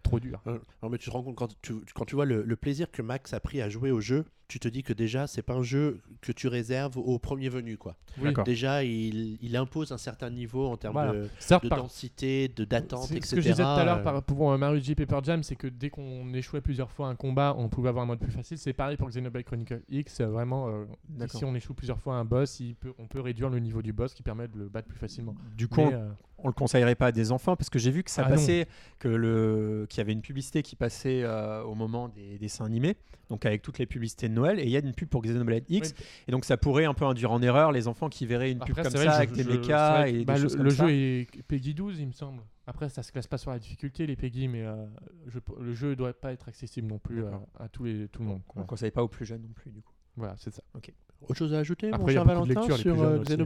trop 0.02 0.18
dur. 0.18 0.40
Euh, 0.48 0.58
Non, 0.82 0.88
mais 0.88 0.98
tu 0.98 1.08
te 1.08 1.12
rends 1.14 1.22
compte 1.22 1.36
quand 1.36 1.54
tu, 1.62 1.74
quand 1.94 2.04
tu 2.04 2.16
vois 2.16 2.24
le, 2.24 2.42
le 2.42 2.56
plaisir 2.56 2.90
que 2.90 3.02
Max 3.02 3.32
a 3.32 3.38
pris 3.38 3.60
à 3.62 3.68
jouer 3.68 3.92
au 3.92 4.00
jeu, 4.00 4.24
tu 4.48 4.58
te 4.58 4.66
dis 4.66 4.82
que 4.82 4.94
déjà 4.94 5.26
c'est 5.26 5.42
pas 5.42 5.52
un 5.54 5.62
jeu 5.62 6.00
que 6.22 6.32
tu 6.32 6.48
réserves 6.48 6.96
au 6.96 7.18
premier 7.18 7.50
venu 7.50 7.76
quoi. 7.76 7.96
Oui. 8.20 8.32
Déjà 8.46 8.82
il, 8.82 9.38
il 9.42 9.56
impose 9.56 9.92
un 9.92 9.98
certain 9.98 10.30
niveau 10.30 10.66
en 10.68 10.76
termes 10.78 10.94
Voilà. 10.94 11.12
de, 11.12 11.28
Certes, 11.38 11.64
de 11.64 11.68
par- 11.68 11.78
densité, 11.82 12.48
de 12.48 12.64
d'attente, 12.64 13.04
C'est 13.08 13.16
etc. 13.16 13.28
Ce 13.28 13.34
que 13.36 13.40
je 13.42 13.48
disais 13.50 13.62
tout 13.62 13.68
à 13.68 13.84
l'heure 13.84 13.98
euh, 13.98 14.02
par, 14.02 14.22
pour 14.22 14.50
euh, 14.50 14.56
Mario 14.56 14.80
G 14.80 14.94
Paper 14.94 15.18
Jam, 15.22 15.42
c'est 15.42 15.54
que 15.56 15.66
dès 15.66 15.90
qu'on 15.90 16.32
échouait 16.32 16.62
plusieurs 16.62 16.90
fois 16.90 17.08
un 17.08 17.14
combat, 17.14 17.54
on 17.58 17.68
pouvait 17.68 17.90
avoir 17.90 18.04
un 18.04 18.06
mode 18.06 18.20
plus 18.20 18.32
facile. 18.32 18.56
C'est 18.58 18.72
pareil 18.72 18.96
pour 18.96 19.08
Xenoblade 19.08 19.44
Chronicle 19.44 19.82
X. 19.90 20.20
euh, 20.20 20.26
Vraiment, 20.28 20.68
euh, 20.68 20.84
si 21.28 21.44
on 21.44 21.54
échoue 21.54 21.74
plusieurs 21.74 22.00
fois 22.00 22.14
un 22.14 22.24
boss, 22.24 22.58
il 22.60 22.74
peut, 22.74 22.94
on 22.98 23.06
peut 23.06 23.20
réduire 23.20 23.50
le 23.50 23.58
niveau 23.58 23.82
du 23.82 23.92
boss 23.92 24.14
qui 24.14 24.22
permet 24.22 24.48
de 24.48 24.58
le 24.58 24.68
battre 24.68 24.88
plus 24.88 24.98
facilement. 24.98 25.34
Du 25.56 25.68
coup, 25.68 25.82
Mais, 25.82 25.94
on, 25.94 26.00
euh, 26.00 26.08
on 26.38 26.46
le 26.48 26.54
conseillerait 26.54 26.94
pas 26.94 27.06
à 27.08 27.12
des 27.12 27.32
enfants 27.32 27.54
parce 27.54 27.68
que 27.68 27.78
j'ai 27.78 27.90
vu 27.90 28.02
que 28.02 28.10
ça 28.10 28.22
Ah 28.24 28.30
non. 28.30 28.36
passait, 28.36 28.66
que 28.98 29.08
le, 29.08 29.86
qu'il 29.90 29.98
y 29.98 30.00
avait 30.00 30.12
une 30.12 30.22
publicité 30.22 30.62
qui 30.62 30.74
passait 30.74 31.22
euh, 31.22 31.62
au 31.64 31.74
moment 31.74 32.08
des 32.08 32.38
dessins 32.38 32.64
animés, 32.64 32.96
donc 33.28 33.44
avec 33.46 33.62
toutes 33.62 33.78
les 33.78 33.86
publicités 33.86 34.28
de 34.28 34.34
Noël, 34.34 34.58
et 34.58 34.64
il 34.64 34.70
y 34.70 34.76
a 34.76 34.80
une 34.80 34.92
pub 34.94 35.08
pour 35.08 35.22
Xenoblade 35.22 35.64
X, 35.68 35.94
Oui. 35.98 36.04
et 36.28 36.32
donc 36.32 36.44
ça 36.44 36.56
pourrait 36.56 36.84
un 36.86 36.94
peu 36.94 37.04
induire 37.04 37.30
en 37.32 37.42
erreur 37.42 37.72
les 37.72 37.86
enfants 37.88 38.08
qui 38.08 38.26
verraient 38.26 38.52
une 38.52 38.58
pub 38.60 38.74
comme 38.74 38.90
ça 38.90 39.12
avec 39.12 39.32
des 39.32 39.44
mechas 39.44 40.06
et 40.08 40.20
que, 40.20 40.24
bah, 40.24 40.34
des 40.34 40.40
le, 40.40 40.48
choses 40.48 40.56
le 40.56 40.62
comme 40.64 40.88
jeu 40.88 40.90
est 40.90 41.42
Peggy 41.48 41.74
12, 41.74 41.98
il 42.00 42.06
me 42.06 42.12
semble. 42.12 42.42
Après, 42.66 42.88
ça 42.90 43.02
se 43.02 43.10
classe 43.12 43.26
pas 43.26 43.38
sur 43.38 43.50
la 43.50 43.58
difficulté, 43.58 44.06
les 44.06 44.16
Peggy, 44.16 44.46
mais 44.46 44.62
euh, 44.62 44.74
je- 45.26 45.38
le 45.60 45.72
jeu 45.74 45.96
doit 45.96 46.12
pas 46.12 46.32
être 46.32 46.48
accessible 46.48 46.86
non 46.88 46.98
plus 46.98 47.24
euh, 47.24 47.30
à 47.58 47.68
tous 47.68 47.84
les, 47.84 48.08
tout 48.08 48.20
le 48.22 48.28
monde. 48.28 48.42
On 48.56 48.60
ne 48.60 48.64
conseille 48.66 48.90
pas 48.90 49.02
aux 49.02 49.08
plus 49.08 49.24
jeunes 49.24 49.42
non 49.42 49.52
plus 49.54 49.70
du 49.70 49.80
coup. 49.80 49.92
Voilà, 50.16 50.34
c'est 50.36 50.50
ça. 50.52 50.62
Autre 51.22 51.34
chose 51.34 51.54
à 51.54 51.58
ajouter, 51.58 51.88
mon 51.90 51.94
Après, 51.96 52.12
a 52.12 52.14
cher 52.14 52.24
Valentin, 52.24 52.76
sur 52.76 53.00
euh, 53.02 53.20
aussi, 53.20 53.36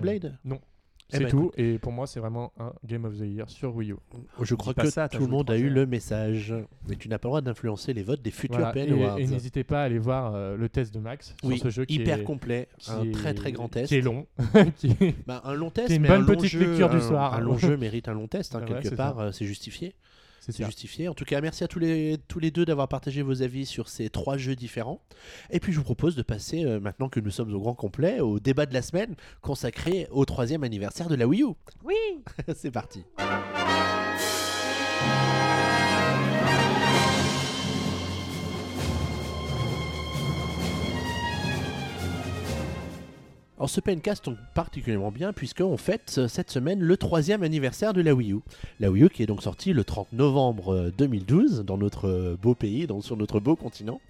Eh 1.13 1.17
C'est 1.19 1.25
ben, 1.25 1.31
tout. 1.31 1.53
Et 1.57 1.79
pour 1.79 1.93
moi, 1.93 2.07
c'est 2.07 2.21
vraiment 2.21 2.53
un 2.59 2.73
Game 2.87 3.05
of 3.05 3.17
the 3.19 3.23
Year 3.25 3.49
sur 3.51 3.75
Wii 3.77 3.93
U. 3.93 3.97
Je 4.41 4.55
crois 4.55 4.73
que 4.75 4.89
ça, 4.89 5.09
tout 5.09 5.21
le 5.21 5.27
monde 5.27 5.51
a 5.51 5.59
eu 5.59 5.69
le 5.69 5.85
message. 5.87 6.55
Mais 6.89 6.97
tu 6.97 7.09
n'as 7.09 7.19
pas 7.19 7.29
le 7.29 7.31
droit 7.31 7.41
d'influencer 7.43 7.93
les 7.93 8.03
votes 8.03 8.23
des 8.23 8.31
futurs 8.31 8.59
Voilà. 8.59 8.73
PN 8.73 8.89
Et, 8.89 8.93
Awards. 9.05 9.19
et 9.19 9.27
n'hésitez 9.27 9.63
pas 9.65 9.83
à 9.83 9.85
aller 9.85 9.99
voir 9.99 10.35
euh, 10.35 10.57
le 10.57 10.69
test 10.69 10.95
de 10.95 10.99
Max 11.01 11.35
oui, 11.45 11.57
sur 11.59 11.65
ce 11.65 11.71
jeu 11.71 11.85
qui 11.85 11.97
hyper 11.97 12.21
est, 12.21 12.25
complet, 12.25 12.69
qui 12.79 12.91
un 12.91 13.05
est- 13.05 13.13
très 13.13 13.35
très 13.35 13.53
grand 13.53 13.69
test. 13.69 13.89
Qui 13.89 13.97
est 13.97 14.01
long. 14.01 14.27
qui 14.77 14.89
est- 15.01 15.15
Bah, 15.27 15.43
un 15.45 15.55
long 15.55 15.71
test, 15.71 15.89
C'est 15.89 15.97
une 15.97 16.03
mais 16.03 16.09
bonne 16.09 16.23
un 16.23 16.27
long 16.27 16.35
petite 16.35 16.51
jeu, 16.51 16.61
lecture 16.61 16.89
du 16.91 17.01
soir. 17.01 17.35
Un 17.35 17.41
long 17.41 17.59
jeu 17.59 17.77
mérite 17.77 18.09
un 18.09 18.15
long 18.15 18.29
test, 18.29 18.55
hein, 18.55 18.61
Ouais, 18.61 18.67
quelque 18.81 18.95
part, 18.95 19.19
euh, 19.19 19.33
c'est 19.33 19.45
justifié. 19.47 19.95
C'est 20.45 20.65
justifié. 20.65 21.07
En 21.09 21.15
tout 21.15 21.25
cas, 21.25 21.41
merci 21.41 21.63
à 21.63 21.69
tous 21.69 21.79
les, 21.79 22.19
tous 22.27 22.41
les 22.41 22.51
deux 22.51 22.65
d'avoir 22.65 22.89
partagé 22.89 23.23
vos 23.23 23.43
avis 23.43 23.65
sur 23.65 23.89
ces 23.89 24.11
trois 24.11 24.37
jeux 24.37 24.57
différents. 24.57 25.01
Et 25.51 25.61
puis, 25.61 25.73
je 25.73 25.79
vous 25.79 25.85
propose 25.85 26.17
de 26.17 26.23
passer, 26.23 26.65
euh, 26.65 26.81
maintenant 26.81 27.09
que 27.09 27.21
nous 27.21 27.31
sommes 27.31 27.55
au 27.55 27.61
grand 27.61 27.75
complet, 27.75 28.19
au 28.19 28.41
débat 28.41 28.67
de 28.67 28.75
la 28.75 28.83
semaine 28.83 29.15
consacré 29.41 30.09
au 30.11 30.25
troisième 30.25 30.65
anniversaire 30.65 31.09
de 31.09 31.15
la 31.15 31.29
Wii 31.29 31.43
U. 31.43 31.55
Oui 31.85 31.95
c'est 32.57 32.73
parti. 32.73 33.05
Alors 43.63 43.71
ce 43.71 43.81
PNcast 43.81 44.25
tombe 44.25 44.39
particulièrement 44.55 45.13
bien 45.13 45.33
puisqu'on 45.33 45.77
fête 45.77 46.17
euh, 46.19 46.27
cette 46.27 46.51
semaine 46.51 46.81
le 46.81 46.97
troisième 46.97 47.45
anniversaire 47.45 47.93
de 47.93 48.01
la 48.03 48.13
Wii 48.13 48.33
U. 48.33 48.41
La 48.81 48.91
Wii 48.91 49.05
U 49.05 49.09
qui 49.09 49.23
est 49.23 49.27
donc 49.27 49.41
sortie 49.41 49.73
le 49.73 49.85
30 49.85 50.13
novembre 50.15 50.75
euh, 50.75 50.91
2012 50.99 51.61
dans 51.65 51.79
notre 51.79 52.09
euh, 52.09 52.37
beau 52.43 52.57
pays, 52.57 52.89
dans- 52.89 53.01
sur 53.03 53.17
notre 53.17 53.39
beau 53.39 53.55
continent. 53.55 54.01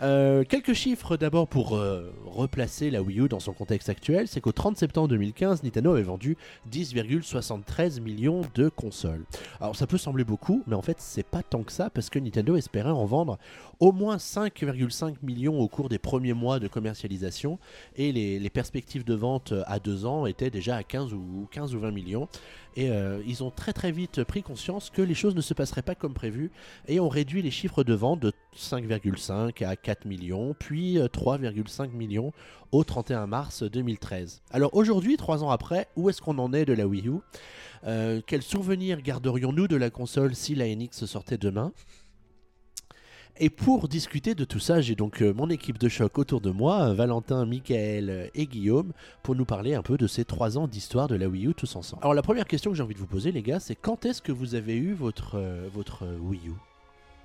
Euh, 0.00 0.44
quelques 0.44 0.74
chiffres 0.74 1.16
d'abord 1.16 1.48
pour 1.48 1.74
euh, 1.74 2.12
replacer 2.24 2.92
la 2.92 3.02
Wii 3.02 3.18
U 3.22 3.28
dans 3.28 3.40
son 3.40 3.52
contexte 3.52 3.88
actuel, 3.88 4.28
c'est 4.28 4.40
qu'au 4.40 4.52
30 4.52 4.76
septembre 4.76 5.08
2015, 5.08 5.64
Nintendo 5.64 5.90
avait 5.90 6.02
vendu 6.04 6.36
10,73 6.70 8.00
millions 8.00 8.42
de 8.54 8.68
consoles. 8.68 9.24
Alors 9.60 9.74
ça 9.74 9.88
peut 9.88 9.98
sembler 9.98 10.22
beaucoup, 10.22 10.62
mais 10.68 10.76
en 10.76 10.82
fait 10.82 10.98
c'est 11.00 11.26
pas 11.26 11.42
tant 11.42 11.64
que 11.64 11.72
ça 11.72 11.90
parce 11.90 12.10
que 12.10 12.20
Nintendo 12.20 12.54
espérait 12.54 12.90
en 12.90 13.06
vendre 13.06 13.38
au 13.80 13.90
moins 13.90 14.18
5,5 14.18 15.14
millions 15.24 15.58
au 15.58 15.66
cours 15.66 15.88
des 15.88 15.98
premiers 15.98 16.32
mois 16.32 16.60
de 16.60 16.68
commercialisation 16.68 17.58
et 17.96 18.12
les 18.12 18.50
perspectives 18.50 18.83
de 18.92 19.14
vente 19.14 19.52
euh, 19.52 19.62
à 19.66 19.78
deux 19.78 20.06
ans 20.06 20.26
étaient 20.26 20.50
déjà 20.50 20.76
à 20.76 20.82
15 20.82 21.12
ou, 21.14 21.48
15 21.50 21.74
ou 21.74 21.80
20 21.80 21.90
millions. 21.90 22.28
Et 22.76 22.90
euh, 22.90 23.22
ils 23.26 23.42
ont 23.42 23.50
très 23.50 23.72
très 23.72 23.92
vite 23.92 24.24
pris 24.24 24.42
conscience 24.42 24.90
que 24.90 25.02
les 25.02 25.14
choses 25.14 25.34
ne 25.34 25.40
se 25.40 25.54
passeraient 25.54 25.82
pas 25.82 25.94
comme 25.94 26.14
prévu 26.14 26.50
et 26.88 27.00
ont 27.00 27.08
réduit 27.08 27.40
les 27.42 27.50
chiffres 27.50 27.84
de 27.84 27.94
vente 27.94 28.20
de 28.20 28.32
5,5 28.56 29.64
à 29.64 29.76
4 29.76 30.06
millions, 30.06 30.54
puis 30.58 30.98
euh, 30.98 31.06
3,5 31.06 31.90
millions 31.92 32.32
au 32.72 32.82
31 32.84 33.26
mars 33.26 33.62
2013. 33.62 34.42
Alors 34.50 34.74
aujourd'hui, 34.74 35.16
trois 35.16 35.44
ans 35.44 35.50
après, 35.50 35.88
où 35.96 36.10
est-ce 36.10 36.20
qu'on 36.20 36.38
en 36.38 36.52
est 36.52 36.64
de 36.64 36.72
la 36.72 36.86
Wii 36.86 37.08
U? 37.08 37.12
Euh, 37.86 38.20
Quels 38.26 38.42
souvenirs 38.42 39.02
garderions-nous 39.02 39.68
de 39.68 39.76
la 39.76 39.90
console 39.90 40.34
si 40.34 40.54
la 40.54 40.66
NX 40.74 41.04
sortait 41.06 41.38
demain? 41.38 41.72
Et 43.36 43.50
pour 43.50 43.88
discuter 43.88 44.34
de 44.34 44.44
tout 44.44 44.60
ça, 44.60 44.80
j'ai 44.80 44.94
donc 44.94 45.20
euh, 45.20 45.34
mon 45.34 45.50
équipe 45.50 45.78
de 45.78 45.88
choc 45.88 46.18
autour 46.18 46.40
de 46.40 46.50
moi, 46.50 46.90
euh, 46.90 46.94
Valentin, 46.94 47.44
Michael 47.46 48.10
euh, 48.10 48.28
et 48.34 48.46
Guillaume, 48.46 48.92
pour 49.24 49.34
nous 49.34 49.44
parler 49.44 49.74
un 49.74 49.82
peu 49.82 49.96
de 49.96 50.06
ces 50.06 50.24
trois 50.24 50.56
ans 50.56 50.68
d'histoire 50.68 51.08
de 51.08 51.16
la 51.16 51.28
Wii 51.28 51.48
U 51.48 51.54
tous 51.54 51.74
ensemble. 51.74 52.02
Alors 52.02 52.14
la 52.14 52.22
première 52.22 52.46
question 52.46 52.70
que 52.70 52.76
j'ai 52.76 52.82
envie 52.82 52.94
de 52.94 53.00
vous 53.00 53.06
poser, 53.06 53.32
les 53.32 53.42
gars, 53.42 53.58
c'est 53.58 53.74
quand 53.74 54.06
est-ce 54.06 54.22
que 54.22 54.30
vous 54.30 54.54
avez 54.54 54.76
eu 54.76 54.92
votre, 54.92 55.42
votre 55.72 56.04
Wii 56.20 56.48
U? 56.48 56.52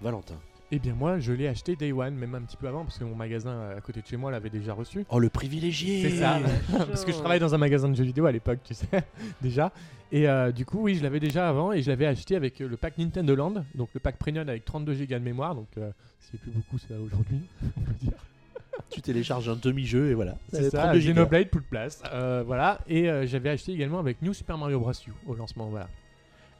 Valentin. 0.01 0.35
Eh 0.71 0.77
bien, 0.77 0.93
moi, 0.93 1.17
je 1.17 1.33
l'ai 1.33 1.47
acheté 1.47 1.75
Day 1.75 1.91
One, 1.91 2.13
même 2.13 2.35
un 2.35 2.41
petit 2.41 2.57
peu 2.57 2.67
avant, 2.67 2.83
parce 2.83 2.99
que 2.99 3.03
mon 3.03 3.15
magasin 3.15 3.49
euh, 3.49 3.77
à 3.77 3.81
côté 3.81 4.01
de 4.01 4.07
chez 4.07 4.17
moi 4.17 4.29
l'avait 4.29 4.51
déjà 4.51 4.73
reçu. 4.73 5.03
Oh, 5.09 5.17
le 5.17 5.29
privilégié 5.29 6.03
C'est 6.03 6.17
ça. 6.17 6.39
Parce 6.77 7.05
que 7.05 7.11
je 7.11 7.17
travaillais 7.17 7.39
dans 7.39 7.55
un 7.55 7.57
magasin 7.57 7.89
de 7.89 7.95
jeux 7.95 8.03
vidéo 8.03 8.27
à 8.27 8.31
l'époque, 8.31 8.59
tu 8.63 8.75
sais, 8.75 8.85
déjà. 9.41 9.71
Et 10.11 10.27
euh, 10.27 10.51
du 10.51 10.65
coup, 10.65 10.79
oui, 10.81 10.95
je 10.95 11.03
l'avais 11.03 11.19
déjà 11.19 11.49
avant 11.49 11.71
et 11.71 11.81
je 11.81 11.89
l'avais 11.89 12.05
acheté 12.05 12.35
avec 12.35 12.61
euh, 12.61 12.67
le 12.67 12.77
pack 12.77 12.97
Nintendo 12.97 13.35
Land, 13.35 13.63
donc 13.75 13.89
le 13.93 13.99
pack 13.99 14.17
premium 14.17 14.47
avec 14.47 14.65
32 14.65 14.93
Go 14.93 15.05
de 15.05 15.17
mémoire, 15.19 15.55
donc 15.55 15.67
euh, 15.77 15.91
c'est 16.19 16.39
plus 16.39 16.51
beaucoup 16.51 16.77
ça 16.77 16.95
aujourd'hui, 16.99 17.41
on 17.77 17.81
peut 17.81 17.93
dire. 17.99 18.13
Tu 18.89 19.01
télécharges 19.01 19.49
un 19.49 19.55
demi-jeu 19.55 20.09
et 20.09 20.13
voilà. 20.13 20.35
C'est 20.51 20.69
ça, 20.69 20.83
32 20.83 20.99
gigas. 20.99 21.13
Xenoblade, 21.13 21.49
plus 21.49 21.61
de 21.61 21.65
place. 21.65 22.01
Euh, 22.11 22.43
voilà, 22.45 22.79
et 22.87 23.09
euh, 23.09 23.25
j'avais 23.27 23.49
acheté 23.49 23.71
également 23.71 23.99
avec 23.99 24.21
New 24.21 24.33
Super 24.33 24.57
Mario 24.57 24.79
Bros. 24.79 24.91
U 24.91 25.11
au 25.27 25.35
lancement, 25.35 25.67
voilà. 25.67 25.89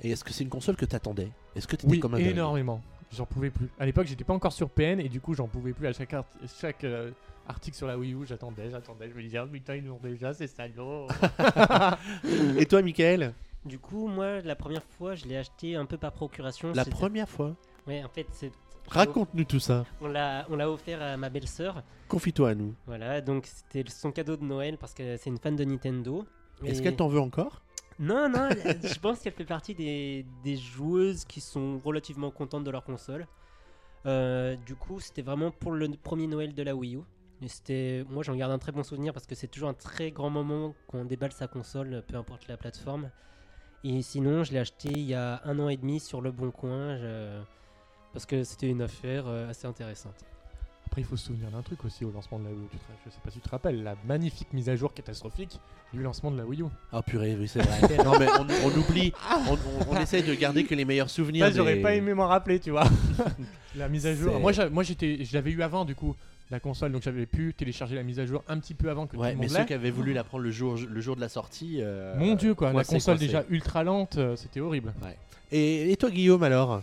Et 0.01 0.12
est-ce 0.12 0.24
que 0.24 0.32
c'est 0.32 0.43
une 0.43 0.49
console 0.49 0.76
que 0.76 0.86
t'attendais? 0.86 1.30
Est-ce 1.55 1.68
que 1.68 1.76
t'étais 1.76 1.91
Oui, 1.91 1.99
comme 1.99 2.16
un 2.16 2.18
dingue 2.18 2.28
énormément. 2.28 2.82
J'en 3.12 3.26
pouvais 3.26 3.49
plus. 3.49 3.70
À 3.80 3.86
l'époque, 3.86 4.05
j'étais 4.07 4.24
pas 4.24 4.34
encore 4.34 4.53
sur 4.53 4.70
PN 4.70 4.99
et 4.99 5.10
du 5.10 5.20
coup, 5.20 5.34
j'en 5.34 5.47
pouvais 5.47 5.74
plus. 5.74 5.88
À 5.88 5.93
chaque, 5.93 6.14
art- 6.14 6.26
chaque 6.60 6.84
euh, 6.84 7.12
article 7.47 7.76
sur 7.76 7.88
la 7.88 7.97
Wii 7.97 8.14
U, 8.14 8.26
j'attendais, 8.28 8.70
j'attendais. 8.70 9.10
Je 9.10 9.16
me 9.16 9.22
disais, 9.24 9.39
oh 9.39 9.47
putain, 9.47 9.76
ils 9.76 9.86
l'ont 9.86 9.99
déjà, 10.01 10.34
c'est 10.34 10.47
salaud. 10.47 11.07
Et 12.57 12.66
toi, 12.66 12.82
Michael? 12.82 13.34
Du 13.66 13.80
coup, 13.80 14.07
moi, 14.07 14.41
la 14.41 14.55
première 14.55 14.84
fois, 14.84 15.16
je 15.16 15.26
l'ai 15.26 15.38
acheté 15.38 15.76
un 15.76 15.86
peu 15.86 15.97
par 15.97 16.12
procuration. 16.14 16.72
La 16.74 16.86
première 16.86 17.28
fois? 17.28 17.55
Ouais, 17.88 18.03
en 18.03 18.10
fait, 18.10 18.28
c'est. 18.32 18.51
Raconte-nous 18.88 19.43
tout 19.43 19.60
ça. 19.60 19.86
On 20.01 20.07
l'a, 20.07 20.47
on 20.49 20.55
l'a 20.55 20.70
offert 20.70 21.01
à 21.01 21.16
ma 21.18 21.30
belle-sœur. 21.30 21.84
Confie-toi 22.07 22.49
à 22.49 22.55
nous. 22.55 22.74
Voilà, 22.88 23.22
donc 23.22 23.45
c'était 23.45 23.88
son 23.91 24.12
cadeau 24.12 24.36
de 24.36 24.43
Noël 24.43 24.78
parce 24.80 24.93
que 24.95 25.16
c'est 25.18 25.30
une 25.30 25.38
fan 25.38 25.55
de 25.55 25.64
Nintendo. 25.64 26.26
Est-ce 26.66 26.80
Et- 26.80 26.84
qu'elle 26.84 26.95
t'en 26.95 27.07
veut 27.07 27.20
encore? 27.20 27.62
Non, 27.99 28.29
non, 28.29 28.49
je 28.83 28.99
pense 28.99 29.19
qu'elle 29.19 29.33
fait 29.33 29.45
partie 29.45 29.75
des, 29.75 30.55
joueuses 30.55 31.25
qui 31.25 31.41
sont 31.41 31.79
relativement 31.83 32.31
contentes 32.31 32.63
de 32.63 32.71
leur 32.71 32.83
console. 32.83 33.27
Euh, 34.05 34.55
du 34.65 34.75
coup, 34.75 34.99
c'était 34.99 35.21
vraiment 35.21 35.51
pour 35.51 35.71
le 35.71 35.89
premier 36.01 36.27
Noël 36.27 36.53
de 36.53 36.63
la 36.63 36.75
Wii 36.75 36.95
U. 36.95 37.01
Et 37.69 38.03
moi, 38.09 38.23
j'en 38.23 38.35
garde 38.35 38.51
un 38.51 38.57
très 38.57 38.71
bon 38.71 38.83
souvenir 38.83 39.13
parce 39.13 39.27
que 39.27 39.35
c'est 39.35 39.47
toujours 39.47 39.69
un 39.69 39.73
très 39.73 40.11
grand 40.11 40.29
moment 40.29 40.75
quand 40.87 40.99
on 40.99 41.05
déballe 41.05 41.31
sa 41.31 41.47
console, 41.47 42.03
peu 42.07 42.15
importe 42.15 42.47
la 42.47 42.57
plateforme. 42.57 43.11
Et 43.83 44.01
sinon, 44.01 44.43
je 44.43 44.53
l'ai 44.53 44.59
acheté 44.59 44.89
il 44.89 45.01
y 45.01 45.13
a 45.13 45.41
un 45.45 45.59
an 45.59 45.69
et 45.69 45.77
demi 45.77 45.99
sur 45.99 46.21
le 46.21 46.31
Bon 46.31 46.51
Coin 46.51 46.97
parce 48.13 48.25
que 48.25 48.43
c'était 48.43 48.69
une 48.69 48.81
affaire 48.81 49.27
euh, 49.27 49.49
assez 49.49 49.67
intéressante. 49.67 50.25
Après, 50.89 51.01
il 51.01 51.05
faut 51.05 51.17
se 51.17 51.27
souvenir 51.27 51.51
d'un 51.51 51.61
truc 51.61 51.85
aussi 51.85 52.03
au 52.03 52.11
lancement 52.11 52.39
de 52.39 52.45
la 52.45 52.49
Wii 52.49 52.59
U. 52.63 52.67
Tu 52.71 52.77
te- 52.77 52.83
je 53.05 53.11
sais 53.11 53.19
pas 53.23 53.29
si 53.29 53.37
tu 53.39 53.43
te 53.45 53.49
rappelles, 53.49 53.83
la 53.83 53.95
magnifique 54.07 54.51
mise 54.53 54.69
à 54.69 54.75
jour 54.75 54.91
catastrophique 54.91 55.59
du 55.93 56.01
lancement 56.01 56.31
de 56.31 56.37
la 56.37 56.45
Wii 56.45 56.61
U. 56.63 56.65
Ah 56.91 57.03
purée, 57.03 57.37
oui 57.39 57.47
c'est 57.47 57.61
vrai. 57.61 58.03
non 58.03 58.17
mais 58.17 58.25
on, 58.39 58.47
on 58.67 58.75
oublie, 58.79 59.13
on, 59.47 59.53
on, 59.53 59.91
on 59.95 59.99
essaie 60.01 60.23
de 60.23 60.33
garder 60.33 60.63
que 60.63 60.73
les 60.73 60.85
meilleurs 60.85 61.11
souvenirs. 61.11 61.45
Là, 61.45 61.51
j'aurais 61.51 61.75
des- 61.75 61.81
pas 61.83 61.93
aimé 61.93 62.15
m'en 62.15 62.27
rappeler, 62.27 62.59
tu 62.59 62.71
vois. 62.71 62.85
la 63.75 63.87
mise 63.87 64.07
à 64.07 64.15
jour. 64.15 64.39
Moi, 64.39 64.51
moi 64.71 64.81
j'étais, 64.81 65.23
je 65.23 65.33
l'avais 65.35 65.51
eu 65.51 65.61
avant, 65.61 65.85
du 65.85 65.93
coup, 65.93 66.15
la 66.49 66.59
console, 66.59 66.91
donc 66.91 67.03
j'avais 67.03 67.27
pu 67.27 67.53
télécharger 67.53 67.93
la 67.95 68.01
mise 68.03 68.19
à 68.19 68.25
jour 68.25 68.43
un 68.47 68.57
petit 68.57 68.73
peu 68.73 68.89
avant 68.89 69.05
que 69.05 69.15
Ouais, 69.15 69.27
tout 69.33 69.35
le 69.35 69.41
mais 69.41 69.45
monde 69.45 69.49
ceux 69.51 69.59
l'ait. 69.59 69.65
qui 69.67 69.73
avaient 69.75 69.91
voulu 69.91 70.13
la 70.13 70.23
prendre 70.23 70.43
le 70.43 70.49
jour, 70.49 70.75
le 70.75 71.01
jour 71.01 71.15
de 71.15 71.21
la 71.21 71.29
sortie. 71.29 71.77
euh, 71.81 72.15
Mon 72.17 72.33
dieu, 72.33 72.55
quoi. 72.55 72.73
La 72.73 72.83
console 72.83 73.13
coincé. 73.17 73.27
déjà 73.27 73.43
ultra 73.51 73.83
lente, 73.83 74.17
euh, 74.17 74.35
c'était 74.35 74.59
horrible. 74.59 74.91
Et, 75.51 75.91
et 75.91 75.97
toi 75.97 76.09
Guillaume 76.09 76.41
alors? 76.41 76.81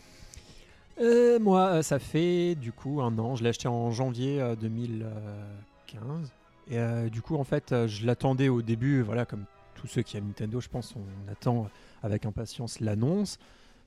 Euh, 0.99 1.39
moi, 1.39 1.67
euh, 1.75 1.83
ça 1.83 1.99
fait 1.99 2.55
du 2.55 2.73
coup 2.73 3.01
un 3.03 3.19
an. 3.19 3.35
Je 3.37 3.43
l'ai 3.43 3.51
acheté 3.51 3.69
en 3.69 3.91
janvier 3.91 4.41
euh, 4.41 4.57
2015. 4.57 6.33
Et 6.69 6.79
euh, 6.79 7.09
du 7.09 7.23
coup, 7.23 7.37
en 7.37 7.45
fait, 7.45 7.75
je 7.87 8.07
l'attendais 8.07 8.49
au 8.49 8.63
début, 8.63 9.03
voilà, 9.03 9.25
comme 9.27 9.45
tous 9.75 9.87
ceux 9.87 10.03
qui 10.03 10.17
aiment 10.17 10.27
Nintendo, 10.27 10.61
je 10.61 10.69
pense, 10.69 10.95
on 10.97 11.31
attend 11.31 11.69
avec 12.03 12.27
impatience 12.27 12.81
l'annonce. 12.81 13.39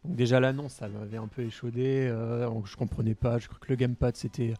Donc 0.05 0.15
déjà 0.15 0.39
l'annonce, 0.39 0.73
ça 0.73 0.87
m'avait 0.87 1.17
un 1.17 1.27
peu 1.27 1.41
échaudé. 1.41 2.07
euh, 2.07 2.49
je 2.63 2.77
comprenais 2.77 3.15
pas. 3.15 3.37
Je 3.37 3.47
crois 3.47 3.59
que 3.59 3.67
le 3.69 3.75
gamepad 3.75 4.15
c'était 4.15 4.53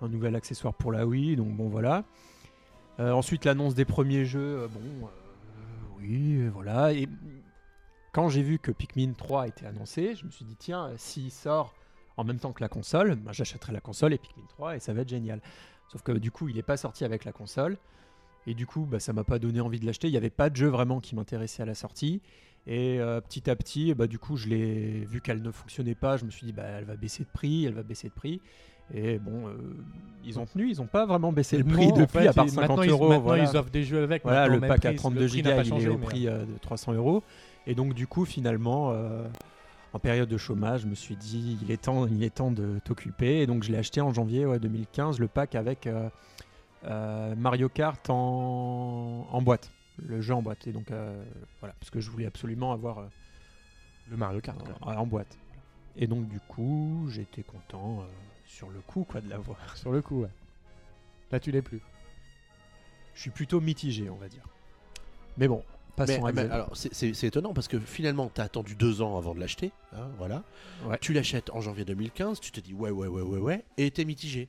un 0.00 0.08
nouvel 0.08 0.34
accessoire 0.34 0.74
pour 0.74 0.90
la 0.90 1.06
Wii. 1.06 1.36
Donc 1.36 1.54
bon, 1.54 1.68
voilà. 1.68 2.04
Ensuite, 2.98 3.44
l'annonce 3.44 3.74
des 3.74 3.84
premiers 3.84 4.24
jeux. 4.24 4.68
bon, 4.72 5.08
oui, 5.98 6.46
voilà. 6.48 6.92
Et 6.92 7.08
quand 8.12 8.28
j'ai 8.28 8.42
vu 8.42 8.58
que 8.58 8.70
Pikmin 8.70 9.12
3 9.12 9.48
était 9.48 9.66
annoncé, 9.66 10.14
je 10.14 10.24
me 10.24 10.30
suis 10.30 10.44
dit 10.44 10.56
tiens, 10.56 10.90
s'il 10.96 11.30
sort 11.32 11.74
en 12.16 12.24
même 12.24 12.38
temps 12.38 12.52
que 12.52 12.62
la 12.62 12.68
console, 12.68 13.14
bah, 13.16 13.32
j'achèterai 13.32 13.72
la 13.72 13.80
console 13.80 14.12
et 14.12 14.18
Pikmin 14.18 14.44
3 14.48 14.76
et 14.76 14.80
ça 14.80 14.92
va 14.92 15.02
être 15.02 15.08
génial. 15.08 15.40
Sauf 15.90 16.02
que 16.02 16.12
du 16.12 16.30
coup, 16.30 16.48
il 16.48 16.56
n'est 16.56 16.62
pas 16.62 16.76
sorti 16.76 17.04
avec 17.04 17.24
la 17.24 17.32
console. 17.32 17.76
Et 18.46 18.54
du 18.54 18.66
coup, 18.66 18.86
bah, 18.90 18.98
ça 18.98 19.12
m'a 19.12 19.24
pas 19.24 19.38
donné 19.38 19.60
envie 19.60 19.78
de 19.78 19.86
l'acheter. 19.86 20.08
Il 20.08 20.10
n'y 20.10 20.16
avait 20.16 20.30
pas 20.30 20.50
de 20.50 20.56
jeu 20.56 20.66
vraiment 20.68 21.00
qui 21.00 21.14
m'intéressait 21.14 21.62
à 21.62 21.66
la 21.66 21.74
sortie. 21.74 22.20
Et 22.66 22.98
euh, 23.00 23.20
petit 23.20 23.48
à 23.50 23.56
petit, 23.56 23.94
bah, 23.94 24.06
du 24.06 24.18
coup, 24.18 24.36
je 24.36 24.48
l'ai 24.48 25.04
vu 25.04 25.20
qu'elle 25.20 25.42
ne 25.42 25.50
fonctionnait 25.50 25.94
pas. 25.94 26.16
Je 26.16 26.24
me 26.24 26.30
suis 26.30 26.46
dit, 26.46 26.52
bah, 26.52 26.64
elle 26.64 26.84
va 26.84 26.96
baisser 26.96 27.22
de 27.24 27.28
prix, 27.32 27.64
elle 27.66 27.74
va 27.74 27.82
baisser 27.82 28.08
de 28.08 28.12
prix. 28.14 28.40
Et 28.94 29.18
bon, 29.18 29.46
euh, 29.48 29.52
ils 30.24 30.38
ont 30.40 30.44
tenu, 30.46 30.68
ils 30.70 30.78
n'ont 30.78 30.86
pas 30.86 31.06
vraiment 31.06 31.32
baissé 31.32 31.56
le 31.56 31.64
prix 31.64 31.86
Non, 31.88 31.94
en 31.94 31.98
depuis, 32.00 32.18
fait, 32.18 32.26
à 32.28 32.32
part 32.32 32.44
ils- 32.46 32.50
50 32.50 32.68
maintenant, 32.68 32.82
ils- 32.82 32.90
euros. 32.90 33.08
Maintenant, 33.08 33.22
voilà. 33.24 33.44
ils 33.44 33.56
offrent 33.56 33.70
des 33.70 33.84
jeux 33.84 34.02
avec. 34.02 34.22
Voilà, 34.22 34.48
le 34.48 34.60
pack 34.60 34.84
à 34.84 34.88
prix, 34.88 34.96
32 34.96 35.20
le 35.22 35.28
prix 35.28 35.42
n'a 35.42 35.54
Go, 35.54 35.60
il 35.62 35.68
changé, 35.68 35.86
est 35.86 35.88
au 35.90 35.98
prix 35.98 36.26
euh, 36.28 36.44
de 36.44 36.58
300 36.60 36.92
euros. 36.94 37.22
Et 37.66 37.74
donc, 37.74 37.94
du 37.94 38.06
coup, 38.08 38.24
finalement, 38.24 38.92
en 39.92 39.98
période 39.98 40.28
de 40.28 40.38
chômage, 40.38 40.82
je 40.82 40.86
me 40.86 40.94
suis 40.94 41.16
dit, 41.16 41.58
il 41.62 41.70
est 41.70 41.82
temps, 41.82 42.06
il 42.06 42.22
est 42.22 42.34
temps 42.34 42.50
de 42.50 42.78
t'occuper. 42.84 43.40
Et 43.40 43.46
donc, 43.46 43.62
je 43.62 43.70
l'ai 43.72 43.78
acheté 43.78 44.00
en 44.00 44.12
janvier 44.12 44.46
ouais, 44.46 44.58
2015, 44.58 45.18
le 45.18 45.28
pack 45.28 45.54
avec 45.54 45.86
euh, 45.86 46.08
euh, 46.84 47.34
Mario 47.36 47.68
Kart 47.68 48.08
en, 48.08 49.26
en 49.30 49.42
boîte, 49.42 49.70
le 49.98 50.20
jeu 50.20 50.34
en 50.34 50.42
boîte. 50.42 50.66
Et 50.66 50.72
donc, 50.72 50.90
euh, 50.90 51.22
voilà, 51.60 51.74
parce 51.78 51.90
que 51.90 52.00
je 52.00 52.10
voulais 52.10 52.26
absolument 52.26 52.72
avoir 52.72 53.06
Le 54.10 54.16
Mario 54.16 54.40
Kart. 54.40 54.58
en, 54.80 54.92
en 54.92 55.06
boîte. 55.06 55.38
Et 55.96 56.06
donc, 56.06 56.26
du 56.26 56.40
coup, 56.40 57.06
j'étais 57.10 57.42
content 57.42 58.06
sur 58.46 58.70
le 58.70 58.80
coup 58.80 59.04
quoi, 59.04 59.20
de 59.20 59.28
l'avoir. 59.28 59.58
Sur 59.76 59.92
le 59.92 60.00
coup, 60.00 60.22
ouais. 60.22 60.30
Là, 61.30 61.38
tu 61.40 61.50
l'es 61.50 61.62
plus. 61.62 61.82
Je 63.14 63.20
suis 63.20 63.30
plutôt 63.30 63.60
mitigé, 63.60 64.08
on 64.08 64.16
va 64.16 64.28
dire. 64.28 64.44
Mais 65.36 65.48
bon, 65.48 65.62
passons 65.96 66.12
Mais- 66.12 66.18
à 66.18 66.22
mais 66.26 66.32
Xavier. 66.32 66.50
alors 66.52 66.76
c'est- 66.76 66.92
c'est 66.94 67.14
c'est 67.14 67.26
étonnant 67.26 67.52
parce 67.54 67.68
que 67.68 67.78
finalement 67.78 68.30
t'as 68.32 68.44
attendu 68.44 68.74
deux 68.74 69.02
ans 69.02 69.16
avant 69.18 69.34
de 69.34 69.40
l'acheter, 69.40 69.72
hein, 69.94 70.08
voilà. 70.18 70.42
Ouais. 70.86 70.98
Tu 71.00 71.12
l'achètes 71.12 71.50
en 71.50 71.60
janvier 71.60 71.84
2015, 71.84 72.40
tu 72.40 72.50
te 72.50 72.60
dis 72.60 72.74
ouais 72.74 72.90
ouais 72.90 73.08
ouais 73.08 73.22
ouais 73.22 73.38
ouais, 73.38 73.64
et 73.78 73.90
t'es 73.90 74.04
mitigé. 74.04 74.48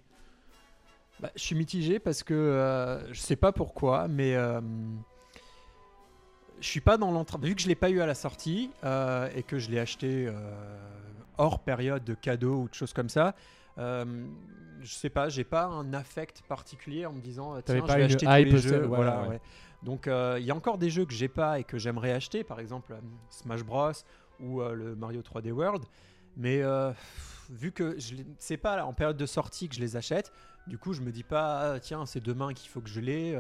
Bah, 1.19 1.29
je 1.35 1.41
suis 1.41 1.55
mitigé 1.55 1.99
parce 1.99 2.23
que 2.23 2.33
euh, 2.33 3.13
je 3.13 3.19
sais 3.19 3.35
pas 3.35 3.51
pourquoi, 3.51 4.07
mais 4.07 4.35
euh, 4.35 4.59
je 6.59 6.67
suis 6.67 6.81
pas 6.81 6.97
dans 6.97 7.11
l'entrain. 7.11 7.39
Vu 7.41 7.55
que 7.55 7.61
je 7.61 7.67
l'ai 7.67 7.75
pas 7.75 7.89
eu 7.89 8.01
à 8.01 8.05
la 8.05 8.15
sortie 8.15 8.69
euh, 8.83 9.29
et 9.35 9.43
que 9.43 9.59
je 9.59 9.69
l'ai 9.69 9.79
acheté 9.79 10.27
euh, 10.27 10.33
hors 11.37 11.59
période 11.59 12.03
de 12.03 12.13
cadeau 12.13 12.61
ou 12.63 12.69
de 12.69 12.73
choses 12.73 12.93
comme 12.93 13.09
ça, 13.09 13.35
euh, 13.77 14.05
je 14.81 14.93
sais 14.93 15.09
pas, 15.09 15.29
j'ai 15.29 15.43
pas 15.43 15.65
un 15.65 15.93
affect 15.93 16.41
particulier 16.47 17.05
en 17.05 17.13
me 17.13 17.21
disant 17.21 17.59
T'avais 17.61 17.79
tiens, 17.79 17.87
pas 17.87 17.93
je 17.93 17.97
vais 17.99 18.03
acheter 18.05 18.25
hype, 18.27 18.49
tous 18.49 18.55
les 18.55 18.61
jeux. 18.61 18.85
voilà, 18.85 19.11
voilà, 19.11 19.21
ouais. 19.23 19.27
ouais. 19.35 19.41
Donc 19.83 20.07
euh, 20.07 20.37
il 20.39 20.45
y 20.45 20.51
a 20.51 20.55
encore 20.55 20.77
des 20.77 20.89
jeux 20.89 21.05
que 21.05 21.13
j'ai 21.13 21.27
pas 21.27 21.59
et 21.59 21.63
que 21.63 21.77
j'aimerais 21.77 22.11
acheter, 22.13 22.43
par 22.43 22.59
exemple 22.59 22.93
euh, 22.93 22.99
Smash 23.29 23.63
Bros 23.63 23.91
ou 24.39 24.61
euh, 24.61 24.73
le 24.73 24.95
Mario 24.95 25.21
3D 25.21 25.51
World. 25.51 25.83
Mais 26.37 26.63
vu 27.51 27.71
que 27.71 27.95
c'est 28.39 28.57
pas 28.57 28.83
en 28.85 28.93
période 28.93 29.17
de 29.17 29.25
sortie 29.27 29.69
que 29.69 29.75
je 29.75 29.81
les 29.81 29.95
achète, 29.95 30.31
du 30.65 30.79
coup 30.79 30.93
je 30.93 31.01
me 31.01 31.11
dis 31.11 31.21
pas 31.23 31.73
ah, 31.73 31.79
tiens 31.79 32.07
c'est 32.07 32.23
demain 32.23 32.53
qu'il 32.53 32.69
faut 32.71 32.81
que 32.81 32.89
je 32.89 32.99
l'ai. 32.99 33.39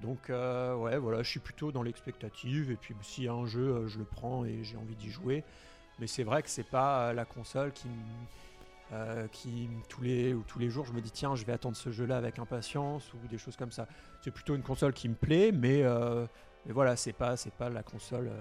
donc 0.00 0.28
ouais 0.28 0.96
voilà, 0.98 1.24
je 1.24 1.28
suis 1.28 1.40
plutôt 1.40 1.72
dans 1.72 1.82
l'expectative 1.82 2.70
et 2.70 2.76
puis 2.76 2.94
s'il 3.02 3.24
y 3.24 3.28
a 3.28 3.32
un 3.32 3.46
jeu, 3.46 3.88
je 3.88 3.98
le 3.98 4.04
prends 4.04 4.44
et 4.44 4.62
j'ai 4.62 4.76
envie 4.76 4.94
d'y 4.94 5.10
jouer. 5.10 5.42
Mais 5.98 6.06
c'est 6.06 6.22
vrai 6.22 6.42
que 6.44 6.48
c'est 6.50 6.62
pas 6.62 7.12
la 7.12 7.24
console 7.24 7.72
qui 7.72 7.88
me- 7.88 7.94
euh, 8.92 9.28
qui 9.28 9.68
tous 9.88 10.02
les 10.02 10.34
ou 10.34 10.42
tous 10.42 10.58
les 10.58 10.68
jours 10.68 10.84
je 10.84 10.92
me 10.92 11.00
dis 11.00 11.12
tiens 11.12 11.36
je 11.36 11.44
vais 11.44 11.52
attendre 11.52 11.76
ce 11.76 11.92
jeu 11.92 12.06
là 12.06 12.16
avec 12.16 12.40
impatience 12.40 13.12
ou 13.14 13.28
des 13.28 13.38
choses 13.38 13.56
comme 13.56 13.70
ça. 13.70 13.86
C'est 14.20 14.32
plutôt 14.32 14.56
une 14.56 14.62
console 14.62 14.92
qui 14.92 15.08
me 15.08 15.14
plaît, 15.14 15.52
mais, 15.52 15.82
euh, 15.84 16.26
mais 16.66 16.72
voilà 16.72 16.96
c'est 16.96 17.12
pas 17.12 17.36
c'est 17.36 17.52
pas 17.52 17.68
la 17.70 17.84
console 17.84 18.26
euh, 18.26 18.40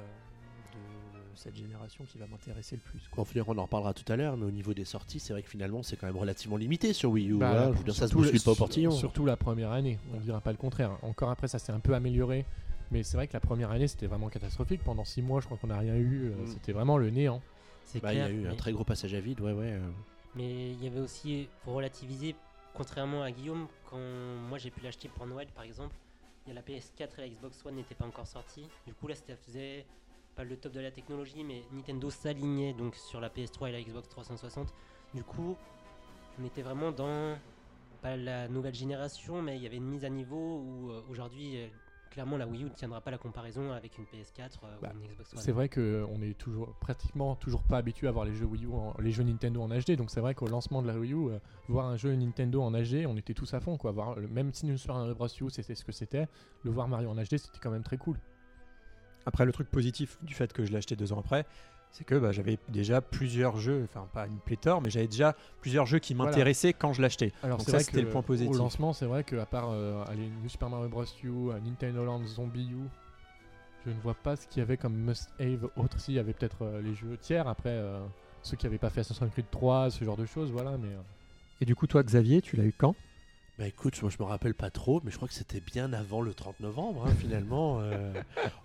de 0.74 1.38
cette 1.38 1.56
génération 1.56 2.04
qui 2.06 2.18
va 2.18 2.26
m'intéresser 2.26 2.78
le 2.78 2.82
plus. 2.82 3.08
quoi. 3.10 3.24
Bon, 3.24 3.44
on 3.48 3.58
en 3.60 3.64
reparlera 3.64 3.94
tout 3.94 4.12
à 4.12 4.16
l'heure, 4.16 4.38
mais 4.38 4.46
au 4.46 4.52
niveau 4.52 4.74
des 4.74 4.86
sorties, 4.86 5.20
c'est 5.20 5.34
vrai 5.34 5.44
que 5.44 5.50
finalement 5.50 5.84
c'est 5.84 5.98
quand 5.98 6.08
même 6.08 6.18
relativement 6.18 6.58
limité 6.58 6.94
sur 6.94 7.12
Wii 7.12 7.30
U. 7.30 7.38
Bah, 7.38 7.68
hein. 7.68 7.72
Je 7.74 7.78
veux 7.78 7.84
dire, 7.84 7.94
ça 7.94 8.08
se 8.08 8.44
pas 8.44 8.52
au 8.52 8.56
portillon. 8.56 8.90
Surtout 8.90 9.26
la 9.26 9.38
première 9.38 9.72
année, 9.72 10.00
on 10.16 10.18
dira 10.18 10.42
pas 10.42 10.52
le 10.52 10.58
contraire. 10.58 10.98
Encore 11.04 11.30
après, 11.30 11.48
ça 11.48 11.60
s'est 11.60 11.72
un 11.72 11.80
peu 11.80 11.94
amélioré. 11.94 12.46
Mais 12.92 13.04
c'est 13.04 13.18
vrai 13.18 13.28
que 13.28 13.34
la 13.34 13.40
première 13.40 13.70
année, 13.70 13.88
c'était 13.88 14.08
vraiment 14.08 14.30
catastrophique. 14.30 14.82
Pendant 14.84 15.06
6 15.06 15.22
mois, 15.22 15.42
je 15.42 15.46
crois 15.46 15.60
qu'on 15.60 15.68
n'a 15.68 15.78
rien 15.78 15.94
eu. 15.94 16.32
Mm. 16.32 16.48
C'était 16.48 16.72
vraiment 16.72 16.98
le 16.98 17.12
néant. 17.12 17.40
C'est 17.86 18.02
Bah, 18.02 18.14
il 18.14 18.18
y 18.18 18.22
a 18.22 18.32
eu 18.32 18.48
un 18.48 18.56
très 18.56 18.72
gros 18.72 18.84
passage 18.84 19.14
à 19.14 19.20
vide, 19.20 19.40
ouais 19.42 19.54
ouais. 19.54 19.78
Mais 20.36 20.72
il 20.72 20.84
y 20.84 20.88
avait 20.88 21.00
aussi, 21.00 21.48
pour 21.64 21.74
relativiser, 21.74 22.36
contrairement 22.74 23.24
à 23.24 23.32
Guillaume, 23.32 23.68
quand 23.90 23.98
moi 23.98 24.58
j'ai 24.58 24.72
pu 24.72 24.82
l'acheter 24.82 25.10
pour 25.10 25.26
Noël 25.26 25.48
par 25.54 25.64
exemple, 25.64 25.96
il 26.46 26.50
y 26.50 26.52
a 26.52 26.56
la 26.56 26.62
PS4 26.62 27.18
et 27.18 27.22
la 27.22 27.30
Xbox 27.30 27.66
One 27.66 27.76
n'étaient 27.76 27.96
pas 27.96 28.06
encore 28.06 28.28
sortis. 28.28 28.68
Du 28.86 28.94
coup 28.94 29.08
là 29.08 29.16
ça 29.16 29.36
faisait 29.36 29.86
pas 30.36 30.44
le 30.44 30.56
top 30.56 30.72
de 30.74 30.80
la 30.80 30.92
technologie, 30.92 31.44
mais 31.44 31.64
Nintendo 31.72 32.10
s'alignait 32.10 32.74
donc 32.74 32.96
sur 32.96 33.20
la 33.20 33.30
PS3 33.30 33.70
et 33.70 33.72
la 33.72 33.82
Xbox 33.82 34.08
360. 34.10 34.74
Du 35.14 35.24
coup, 35.24 35.58
on 36.40 36.46
était 36.46 36.62
vraiment 36.62 36.92
dans 36.92 37.38
pas 38.02 38.16
la 38.16 38.48
nouvelle 38.48 38.76
génération, 38.76 39.42
mais 39.42 39.58
il 39.58 39.64
y 39.64 39.66
avait 39.66 39.78
une 39.78 39.90
mise 39.90 40.06
à 40.06 40.10
niveau 40.10 40.60
où 40.60 40.92
euh, 40.92 41.02
aujourd'hui, 41.10 41.58
clairement 42.10 42.38
la 42.38 42.48
Wii 42.48 42.64
U 42.64 42.66
ne 42.66 42.70
tiendra 42.70 43.02
pas 43.02 43.12
la 43.12 43.18
comparaison 43.18 43.72
avec 43.72 43.98
une 43.98 44.06
PS4 44.06 44.58
euh, 44.64 44.78
Bah, 44.82 44.92
ou 44.96 45.00
une 45.04 45.08
Xbox 45.08 45.34
One. 45.34 45.40
C'est 45.42 45.52
vrai 45.52 45.70
qu'on 45.70 46.22
est 46.22 46.38
toujours 46.38 46.74
pratiquement 46.80 47.36
toujours 47.36 47.64
pas 47.64 47.78
habitué 47.78 48.08
à 48.08 48.12
voir 48.12 48.26
les 48.26 48.34
jeux 48.36 48.46
Wii 48.46 48.66
U, 48.66 48.74
en- 48.74 48.94
les 49.00 49.12
jeux 49.12 49.24
Nintendo 49.24 49.62
en 49.62 49.70
HD. 49.70 49.96
Donc 49.96 50.10
c'est 50.12 50.20
vrai 50.22 50.34
qu'au 50.36 50.48
lancement 50.48 50.82
de 50.82 50.88
la 50.88 50.98
Wii 50.98 51.14
U, 51.14 51.30
euh, 51.30 51.40
voir 51.68 51.86
un 51.88 51.98
jeu 51.98 52.14
Nintendo 52.16 52.62
en 52.62 52.72
HD, 52.72 53.06
on 53.08 53.16
était 53.18 53.34
tous 53.34 53.54
à 53.54 53.60
fond. 53.60 53.78
Quoi. 53.78 53.92
Voir, 53.92 54.16
le- 54.20 54.28
même 54.28 54.54
si 54.54 54.66
nous 54.66 54.78
sur 54.78 54.96
un 54.96 55.12
Bros 55.14 55.28
U, 55.28 55.50
c'était 55.50 55.76
ce 55.76 55.84
que 55.86 55.92
c'était, 55.92 56.28
le 56.64 56.72
voir 56.72 56.88
Mario 56.88 57.10
en 57.10 57.16
HD, 57.16 57.38
c'était 57.38 57.60
quand 57.62 57.72
même 57.72 57.84
très 57.84 57.98
cool. 57.98 58.18
Après, 59.26 59.46
le 59.46 59.52
truc 59.52 59.70
positif 59.70 60.18
du 60.24 60.34
fait 60.34 60.52
que 60.54 60.66
je 60.66 60.72
l'ai 60.72 60.78
acheté 60.78 60.96
deux 60.96 61.14
ans 61.14 61.20
après, 61.20 61.46
c'est 61.92 62.04
que 62.06 62.16
bah, 62.16 62.32
j'avais 62.32 62.58
déjà 62.70 63.02
plusieurs 63.02 63.58
jeux, 63.58 63.88
enfin 63.90 64.08
pas 64.14 64.28
une 64.28 64.38
pléthore, 64.38 64.82
mais 64.82 64.90
j'avais 64.90 65.08
déjà 65.08 65.36
plusieurs 65.62 65.86
jeux 65.86 66.00
qui 66.00 66.14
Voilà. 66.14 66.32
m'intéressaient 66.32 66.74
quand 66.74 66.94
je 66.94 67.02
l'achetais. 67.02 67.32
Alors 67.44 67.58
Donc 67.58 67.66
c'est 67.66 67.72
ça, 67.72 67.80
c'était 67.80 68.02
le 68.02 68.10
point 68.10 68.22
positif. 68.22 68.56
Au 68.56 68.58
lancement, 68.58 68.94
c'est 68.94 69.06
vrai 69.06 69.24
qu'à 69.24 69.46
part 69.46 69.70
euh, 69.72 70.04
New 70.42 70.50
Super 70.50 70.70
Mario 70.70 70.88
Bros. 70.88 71.04
U, 71.24 71.28
euh, 71.28 71.60
Nintendo 71.66 72.06
Land 72.06 72.26
Zombie 72.26 72.70
U, 72.72 72.88
je 73.86 73.92
ne 73.92 74.00
vois 74.02 74.14
pas 74.14 74.36
ce 74.36 74.48
qu'il 74.48 74.60
y 74.60 74.62
avait 74.62 74.78
comme 74.78 74.94
must-have 74.96 75.68
autre. 75.76 76.00
S'il 76.00 76.14
y 76.14 76.20
avait 76.20 76.34
peut-être 76.34 76.62
euh, 76.64 76.82
les 76.82 76.94
jeux 76.96 77.18
tiers, 77.20 77.48
après 77.48 77.70
euh, 77.70 78.00
ceux 78.44 78.56
qui 78.56 78.66
n'avaient 78.66 78.78
pas 78.78 78.90
fait 78.90 79.02
Assassin's 79.02 79.32
Creed 79.32 79.46
3, 79.52 79.90
ce 79.90 80.04
genre 80.06 80.18
de 80.18 80.26
choses, 80.26 80.52
voilà. 80.52 80.78
Mais 80.78 80.90
euh, 80.90 81.02
Et 81.62 81.66
du 81.66 81.76
coup, 81.76 81.88
toi, 81.88 82.04
Xavier, 82.04 82.42
tu 82.42 82.56
l'as 82.56 82.66
eu 82.66 82.74
quand? 82.78 82.96
Bah 83.60 83.68
écoute, 83.68 84.02
moi 84.02 84.10
je 84.10 84.24
me 84.24 84.26
rappelle 84.26 84.54
pas 84.54 84.70
trop, 84.70 85.02
mais 85.04 85.12
je 85.12 85.18
crois 85.18 85.28
que 85.28 85.34
c'était 85.34 85.60
bien 85.60 85.92
avant 85.92 86.22
le 86.22 86.34
30 86.34 86.62
novembre, 86.62 87.06
hein, 87.06 87.12
finalement. 87.20 87.80
euh, 87.82 88.14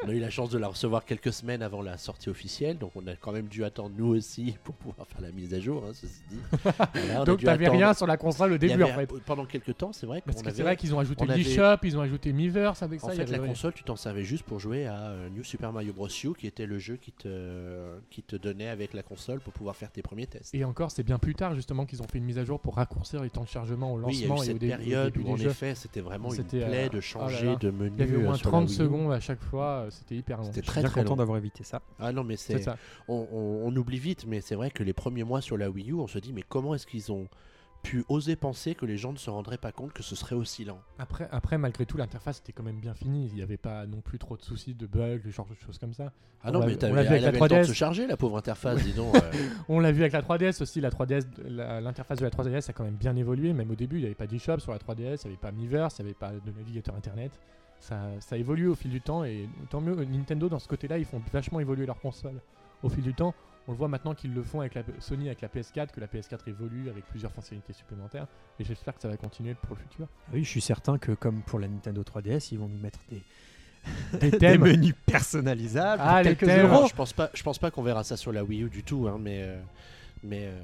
on 0.05 0.09
a 0.09 0.13
eu 0.13 0.21
la 0.21 0.31
chance 0.31 0.51
de 0.51 0.59
la 0.59 0.69
recevoir 0.69 1.05
quelques 1.05 1.33
semaines 1.33 1.63
avant 1.63 1.83
la 1.83 1.99
sortie 1.99 2.29
officielle, 2.31 2.79
donc 2.79 2.93
on 2.95 3.05
a 3.09 3.17
quand 3.17 3.33
même 3.33 3.49
dû 3.49 3.65
attendre 3.65 3.91
nous 3.99 4.07
aussi 4.15 4.55
pour 4.63 4.77
pouvoir 4.77 5.09
faire 5.09 5.21
la 5.21 5.33
mise 5.33 5.53
à 5.53 5.59
jour, 5.59 5.83
hein, 5.85 5.91
ceci 5.95 6.23
dit. 6.31 6.39
Donc 7.27 7.43
t'avais 7.43 7.65
attendre- 7.65 7.79
rien 7.81 7.93
sur 7.93 8.07
la 8.07 8.17
console 8.17 8.53
au 8.53 8.59
début 8.59 8.85
en 8.85 8.87
fait. 8.87 9.07
Pendant 9.27 9.47
quelques 9.47 9.77
temps, 9.77 9.93
c'est 9.93 10.07
vrai 10.07 10.23
Parce 10.25 10.41
que 10.43 10.47
avait... 10.47 10.57
c'est 10.57 10.63
vrai 10.63 10.77
qu'ils 10.77 10.95
ont 10.95 11.01
ajouté 11.01 11.25
avait- 11.25 11.39
l'eShop, 11.43 11.79
ils 11.83 11.99
ont 11.99 12.01
ajouté 12.01 12.33
Miiverse 12.33 12.81
avec 12.85 13.03
En 13.03 13.09
ça. 13.09 13.15
y 13.15 13.17
fait, 13.17 13.27
la 13.33 13.39
console, 13.41 13.73
tu 13.73 13.83
t'en 13.83 13.97
servais 13.97 14.23
juste 14.23 14.45
pour 14.45 14.61
jouer 14.61 14.87
à 14.87 15.09
euh, 15.09 15.29
New 15.31 15.43
Super 15.43 15.73
Mario 15.73 15.93
Bros. 15.93 16.07
U, 16.07 16.35
qui 16.39 16.47
était 16.47 16.67
le 16.67 16.79
jeu 16.79 16.95
qui 16.99 17.11
te, 17.11 17.99
qui 18.11 18.23
te 18.23 18.37
donnait 18.37 18.69
avec 18.69 18.95
la 18.95 19.03
console 19.03 19.41
pour 19.41 19.53
pouvoir 19.53 19.75
faire 19.75 19.91
tes 19.91 20.03
premiers 20.03 20.29
tests. 20.29 20.55
Et 20.55 20.63
encore, 20.65 20.93
c'est 20.93 21.03
bien 21.03 21.19
plus 21.19 21.35
tard 21.35 21.57
justement 21.57 21.85
qu'ils 21.85 22.01
ont 22.01 22.07
fait 22.07 22.19
une 22.19 22.25
mise 22.25 22.39
à 22.39 22.45
jour 22.45 22.61
pour 22.61 22.77
raccourcir 22.77 23.21
les 23.25 23.31
temps 23.31 23.43
de 23.43 23.49
chargement 23.49 23.93
au 23.95 23.99
oui, 24.01 24.21
lancement 24.21 24.37
et 24.37 24.41
au 24.41 24.43
cette 24.45 24.59
dé- 24.59 24.73
au 24.84 24.84
période 24.85 25.17
où, 25.19 25.29
en 25.31 25.37
des 25.37 25.43
jeux. 25.45 25.51
effet, 25.51 25.75
c'était 25.75 26.01
vraiment 26.01 26.33
une 26.33 26.45
plaie 26.45 26.87
euh, 26.87 26.89
de 26.89 26.99
oh 26.99 27.01
changer 27.01 27.45
là 27.47 27.53
là. 27.53 27.57
de 27.57 27.71
menu. 27.71 27.93
Il 27.97 28.01
y 28.01 28.03
avait 28.03 28.17
au 28.17 28.21
euh, 28.21 28.25
moins 28.25 28.35
sur 28.37 28.47
la 28.49 28.53
30 28.53 28.69
Wii 28.69 28.73
U. 28.75 28.77
secondes 28.79 29.13
à 29.13 29.21
chaque 29.21 29.43
fois, 29.43 29.67
euh, 29.67 29.91
c'était 29.91 30.17
hyper 30.17 30.39
long. 30.39 30.45
C'était 30.45 30.63
très 30.63 30.81
bien 30.83 30.91
très 30.91 31.01
content 31.03 31.13
long. 31.15 31.17
d'avoir 31.19 31.39
évité 31.39 31.65
ça. 31.65 31.83
Ah 31.99 32.13
non, 32.13 32.25
mais 32.25 32.37
C'est 32.37 32.65
on- 33.09 33.27
on 33.33 33.77
oublie 33.77 33.99
vite, 33.99 34.25
mais 34.27 34.41
c'est 34.41 34.55
vrai 34.55 34.71
que 34.71 34.83
les 34.83 34.93
premiers 34.93 35.25
mois 35.25 35.41
sur 35.41 35.57
la 35.57 35.71
Wii 35.71 35.91
U, 35.91 35.95
on 35.95 36.07
se 36.07 36.19
dit 36.19 36.33
mais 36.33 36.43
comment 36.49 36.75
est-ce 36.75 36.87
qu'ils 36.87 37.11
ont 37.13 37.29
pu 37.85 38.05
oser 38.09 38.35
penser 38.35 38.75
que 38.75 38.85
les 38.87 38.97
gens 38.97 39.13
ne 39.13 39.19
se 39.19 39.31
rendraient 39.31 39.59
pas 39.59 39.71
compte 39.71 39.93
que 39.93 40.03
ce 40.03 40.17
serait 40.17 40.35
aussi 40.35 40.65
lent 40.65 40.81
Après, 40.99 41.29
après, 41.31 41.59
malgré 41.59 41.87
tout, 41.87 41.97
l'interface 41.97 42.39
était 42.41 42.53
quand 42.53 42.63
même 42.65 42.81
bien 42.81 42.95
finie. 42.95 43.29
Il 43.29 43.35
n'y 43.35 43.43
avait 43.43 43.57
pas 43.59 43.87
non 43.87 44.01
plus 44.01 44.19
trop 44.19 44.37
de 44.37 44.43
soucis 44.43 44.75
de 44.75 44.87
bugs, 44.87 45.21
genre 45.31 45.47
de 45.47 45.55
choses 45.65 45.79
comme 45.79 45.93
ça. 45.93 46.11
Ah 46.43 46.49
On 46.49 46.53
non, 46.55 46.61
mais 46.67 46.77
on 46.85 46.93
vu 46.93 46.99
avec 46.99 47.23
la 47.23 47.29
avait 47.29 47.31
le 47.33 47.39
temps 47.39 47.45
de 47.47 47.61
3DS. 47.63 47.67
se 47.67 47.73
charger, 47.73 48.07
la 48.07 48.17
pauvre 48.17 48.39
interface, 48.39 48.83
dis 48.83 48.93
donc. 48.93 49.15
euh. 49.15 49.21
On 49.69 49.79
l'a 49.81 49.93
vu 49.93 50.01
avec 50.01 50.13
la 50.13 50.23
3DS 50.23 50.61
aussi. 50.63 50.81
La 50.81 50.91
3DS, 50.91 51.25
la- 51.47 51.81
l'interface 51.81 52.19
de 52.19 52.25
la 52.25 52.31
3DS 52.31 52.71
a 52.71 52.73
quand 52.73 52.85
même 52.85 52.97
bien 52.97 53.15
évolué. 53.17 53.53
Même 53.53 53.71
au 53.71 53.75
début, 53.77 53.97
il 53.97 54.01
n'y 54.01 54.07
avait 54.07 54.15
pas 54.15 54.27
d'eShop 54.27 54.59
sur 54.59 54.73
la 54.73 54.79
3DS, 54.79 54.97
il 55.25 55.29
n'y 55.29 55.35
avait 55.35 55.37
pas 55.37 55.53
Miiverse, 55.53 55.97
il 55.99 56.03
n'y 56.05 56.09
avait 56.11 56.19
pas 56.19 56.33
de 56.33 56.51
navigateur 56.59 56.95
internet. 56.97 57.33
Ça, 57.81 57.99
ça 58.21 58.37
évolue 58.39 58.69
au 58.69 58.75
fil 58.75 58.91
du 58.91 59.01
temps 59.03 59.25
et 59.25 59.49
tant 59.71 59.81
mieux. 59.81 59.95
Nintendo, 60.05 60.49
dans 60.49 60.59
ce 60.59 60.69
côté-là, 60.69 60.97
ils 60.99 61.05
font 61.05 61.21
vachement 61.33 61.61
évoluer 61.61 61.85
leur 61.87 62.01
console 62.01 62.41
au 62.83 62.89
fil 62.89 63.03
du 63.05 63.13
temps. 63.15 63.35
On 63.67 63.73
le 63.73 63.79
voit 63.79 63.89
maintenant 63.89 64.15
qu'ils 64.15 64.35
le 64.35 64.43
font 64.43 64.61
avec 64.61 64.75
la 64.75 64.83
Sony 64.99 65.27
avec 65.27 65.41
la 65.41 65.49
PS4, 65.49 65.91
que 65.91 66.01
la 66.01 66.07
PS4 66.07 66.49
évolue 66.49 66.91
avec 66.91 67.07
plusieurs 67.07 67.33
fonctionnalités 67.33 67.73
supplémentaires. 67.73 68.27
Et 68.59 68.65
j'espère 68.65 68.95
que 68.95 69.01
ça 69.01 69.09
va 69.09 69.17
continuer 69.17 69.55
pour 69.55 69.77
le 69.77 69.83
futur. 69.83 70.07
Oui, 70.33 70.45
je 70.45 70.49
suis 70.49 70.61
certain 70.61 70.99
que 70.99 71.13
comme 71.13 71.43
pour 71.43 71.59
la 71.59 71.69
Nintendo 71.69 72.03
3DS, 72.03 72.49
ils 72.53 72.59
vont 72.59 72.69
nous 72.69 72.79
mettre 72.79 72.99
des, 73.09 74.31
Des 74.39 74.59
menus 74.59 74.95
personnalisables 75.07 76.03
Ah, 76.05 76.23
les 76.23 76.37
thèmes. 76.37 76.67
Alors, 76.67 76.87
je 76.87 76.95
pense 76.95 77.13
pas, 77.13 77.31
je 77.33 77.43
pense 77.43 77.59
pas 77.59 77.71
qu'on 77.71 77.83
verra 77.83 78.05
ça 78.05 78.17
sur 78.17 78.33
la 78.33 78.45
Wii 78.45 78.65
U 78.65 78.71
du 78.71 78.83
tout, 78.83 79.09
hein, 79.09 79.17
mais 79.19 79.43
euh, 79.43 79.61
mais 80.23 80.47
euh, 80.47 80.61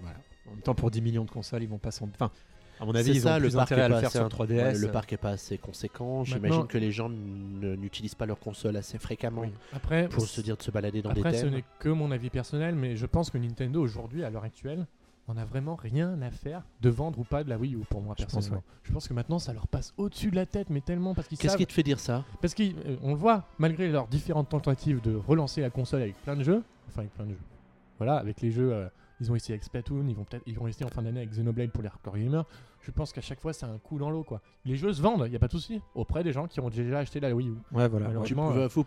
voilà. 0.00 0.16
En 0.46 0.50
même 0.50 0.60
temps, 0.60 0.74
pour 0.74 0.90
10 0.90 1.02
millions 1.02 1.24
de 1.24 1.30
consoles, 1.30 1.62
ils 1.62 1.68
vont 1.68 1.78
pas 1.78 1.90
s'en. 1.90 2.08
Enfin, 2.14 2.30
à 2.80 2.84
mon 2.84 2.94
avis, 2.94 3.10
C'est 3.12 3.16
ils 3.16 3.20
ça, 3.22 3.36
ont 3.36 3.38
le 3.38 3.48
plus 3.48 3.54
parc 3.56 3.72
est 3.72 3.80
à 3.80 3.88
le 3.88 3.94
pas 3.94 4.00
faire 4.00 4.08
assez 4.08 4.18
sur 4.18 4.26
int- 4.26 4.30
3DS. 4.30 4.54
ouais, 4.56 4.78
le 4.78 4.88
parc 4.90 5.12
est 5.12 5.16
pas 5.16 5.30
assez 5.30 5.58
conséquent. 5.58 6.24
J'imagine 6.24 6.66
que 6.66 6.78
les 6.78 6.92
gens 6.92 7.08
n'utilisent 7.08 8.14
pas 8.14 8.26
leur 8.26 8.38
console 8.38 8.76
assez 8.76 8.98
fréquemment 8.98 9.42
Oui. 9.42 9.52
Après, 9.72 10.08
pour 10.08 10.26
se 10.26 10.40
dire 10.40 10.56
de 10.56 10.62
se 10.62 10.70
balader 10.70 11.02
dans 11.02 11.10
Après, 11.10 11.30
des 11.32 11.38
ce 11.38 11.42
thèmes. 11.44 11.54
n'est 11.54 11.64
que 11.78 11.88
mon 11.88 12.10
avis 12.10 12.30
personnel, 12.30 12.74
mais 12.74 12.96
je 12.96 13.06
pense 13.06 13.30
que 13.30 13.38
Nintendo 13.38 13.80
aujourd'hui, 13.82 14.24
à 14.24 14.30
l'heure 14.30 14.44
actuelle, 14.44 14.86
on 15.28 15.36
a 15.36 15.44
vraiment 15.44 15.74
rien 15.74 16.20
à 16.22 16.30
faire 16.30 16.62
de 16.82 16.88
vendre 16.88 17.18
ou 17.18 17.24
pas 17.24 17.42
de 17.42 17.48
la 17.50 17.58
Wii 17.58 17.74
U 17.74 17.78
pour 17.90 18.00
moi 18.00 18.14
Je 18.16 18.24
pense, 18.24 18.32
personnellement. 18.34 18.62
Je 18.84 18.92
pense 18.92 19.08
que 19.08 19.14
maintenant 19.14 19.40
ça 19.40 19.52
leur 19.52 19.66
passe 19.66 19.92
au-dessus 19.96 20.30
de 20.30 20.36
la 20.36 20.46
tête, 20.46 20.70
mais 20.70 20.80
tellement 20.80 21.14
parce 21.14 21.26
qu'ils 21.26 21.36
Qu'est-ce 21.38 21.52
savent. 21.54 21.58
qui 21.58 21.66
te 21.66 21.72
fait 21.72 21.82
dire 21.82 21.98
ça 21.98 22.22
Parce 22.40 22.54
qu'on 22.54 22.62
le 23.08 23.14
voit, 23.16 23.44
malgré 23.58 23.88
leurs 23.88 24.06
différentes 24.06 24.48
tentatives 24.50 25.00
de 25.00 25.16
relancer 25.16 25.60
la 25.62 25.70
console 25.70 26.02
avec 26.02 26.14
plein 26.22 26.36
de 26.36 26.44
jeux, 26.44 26.62
enfin 26.88 27.00
avec 27.00 27.12
plein 27.14 27.24
de 27.24 27.30
jeux. 27.30 27.38
Voilà, 27.98 28.18
avec 28.18 28.40
les 28.40 28.52
jeux, 28.52 28.72
euh, 28.72 28.86
ils 29.20 29.30
ont 29.32 29.34
essayé 29.34 29.54
avec 29.54 29.64
Splatoon, 29.64 30.06
ils 30.08 30.14
vont 30.14 30.24
peut-être, 30.24 30.42
ils 30.46 30.54
vont 30.58 30.66
essayer 30.68 30.84
en 30.86 30.90
fin 30.90 31.02
d'année 31.02 31.20
avec 31.20 31.30
Xenoblade 31.30 31.70
pour 31.70 31.82
les 31.82 31.88
hardcore 31.88 32.16
gamers. 32.16 32.44
Je 32.82 32.90
pense 32.90 33.12
qu'à 33.12 33.20
chaque 33.20 33.40
fois 33.40 33.52
c'est 33.52 33.66
un 33.66 33.78
coup 33.78 33.98
dans 33.98 34.10
l'eau 34.10 34.22
quoi. 34.22 34.40
Les 34.64 34.76
jeux 34.76 34.92
se 34.92 35.00
vendent, 35.02 35.24
il 35.26 35.32
y 35.32 35.36
a 35.36 35.38
pas 35.38 35.46
de 35.48 35.52
souci, 35.52 35.80
auprès 35.94 36.22
des 36.22 36.32
gens 36.32 36.46
qui 36.46 36.60
ont 36.60 36.68
déjà 36.70 36.98
acheté 36.98 37.18
la 37.20 37.34
Wii 37.34 37.48
U. 37.48 37.54
Ouais, 37.72 37.88
voilà. 37.88 38.08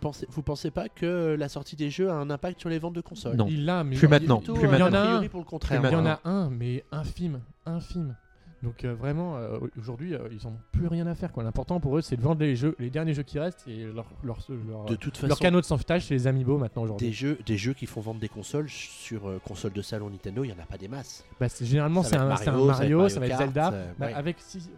Pensez, 0.00 0.26
vous 0.30 0.42
pensez 0.42 0.70
pas 0.70 0.88
que 0.88 1.36
la 1.38 1.48
sortie 1.48 1.76
des 1.76 1.90
jeux 1.90 2.10
a 2.10 2.14
un 2.14 2.30
impact 2.30 2.60
sur 2.60 2.68
les 2.70 2.78
ventes 2.78 2.94
de 2.94 3.00
consoles? 3.00 3.36
Non. 3.36 3.46
Il 3.48 3.64
l'a, 3.66 3.84
mais 3.84 3.96
Plus 3.96 4.06
il- 4.06 4.10
maintenant, 4.10 4.40
il- 4.40 4.52
plus 4.52 4.62
il 4.62 4.62
y 4.62 4.66
en 4.66 4.70
maintenant. 4.70 4.86
a 4.86 5.00
A 5.00 5.02
un. 5.02 5.06
priori 5.08 5.28
pour 5.28 5.40
le 5.40 5.46
contraire. 5.46 5.80
Plus 5.80 5.88
Il 5.90 5.92
y 5.92 5.96
en 5.96 6.06
a 6.06 6.20
un, 6.24 6.48
mais 6.50 6.84
infime, 6.92 7.40
infime. 7.66 8.16
Donc 8.62 8.84
euh, 8.84 8.94
vraiment, 8.94 9.36
euh, 9.36 9.58
aujourd'hui, 9.78 10.14
euh, 10.14 10.28
ils 10.30 10.46
n'ont 10.46 10.56
plus 10.70 10.86
rien 10.86 11.06
à 11.06 11.14
faire. 11.14 11.32
quoi. 11.32 11.42
L'important 11.42 11.80
pour 11.80 11.96
eux, 11.96 12.02
c'est 12.02 12.16
de 12.16 12.20
vendre 12.20 12.40
les 12.42 12.56
jeux, 12.56 12.76
les 12.78 12.90
derniers 12.90 13.14
jeux 13.14 13.22
qui 13.22 13.38
restent 13.38 13.66
et 13.66 13.84
leur, 13.84 14.06
leur, 14.22 14.38
leur, 14.68 14.84
De 14.84 14.96
toute 14.96 15.20
leur 15.22 15.30
façon, 15.30 15.42
canot 15.42 15.60
de 15.60 15.64
sauvetage, 15.66 16.06
c'est 16.06 16.14
les 16.14 16.26
Amiibo 16.26 16.58
maintenant 16.58 16.82
aujourd'hui. 16.82 17.06
des 17.08 17.12
jeux, 17.12 17.38
des 17.46 17.56
jeux 17.56 17.72
qui 17.72 17.86
font 17.86 18.02
vendre 18.02 18.20
des 18.20 18.28
consoles 18.28 18.68
sur 18.68 19.22
console 19.44 19.72
de 19.72 19.80
salon 19.82 20.10
Nintendo, 20.10 20.44
il 20.44 20.50
y 20.50 20.52
en 20.52 20.58
a 20.62 20.66
pas 20.66 20.76
des 20.76 20.88
masses. 20.88 21.24
Bah, 21.40 21.48
c'est- 21.48 21.64
généralement, 21.64 22.02
c'est 22.02 22.16
un, 22.16 22.30
être 22.30 22.38
c'est 22.38 22.48
un 22.48 22.52
Mario, 22.64 23.08
ça 23.08 23.18
va 23.20 23.26
être 23.26 23.32
Mario 23.32 23.46
Zelda. 23.46 23.70
Bah, 23.98 24.06
ouais. 24.06 24.12
avec 24.12 24.36
si, 24.40 24.68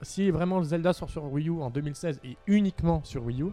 si 0.00 0.30
vraiment 0.30 0.62
Zelda 0.62 0.94
sort 0.94 1.10
sur 1.10 1.30
Wii 1.30 1.48
U 1.50 1.60
en 1.60 1.68
2016 1.70 2.20
et 2.24 2.36
uniquement 2.46 3.02
sur 3.04 3.24
Wii 3.26 3.42
U, 3.42 3.46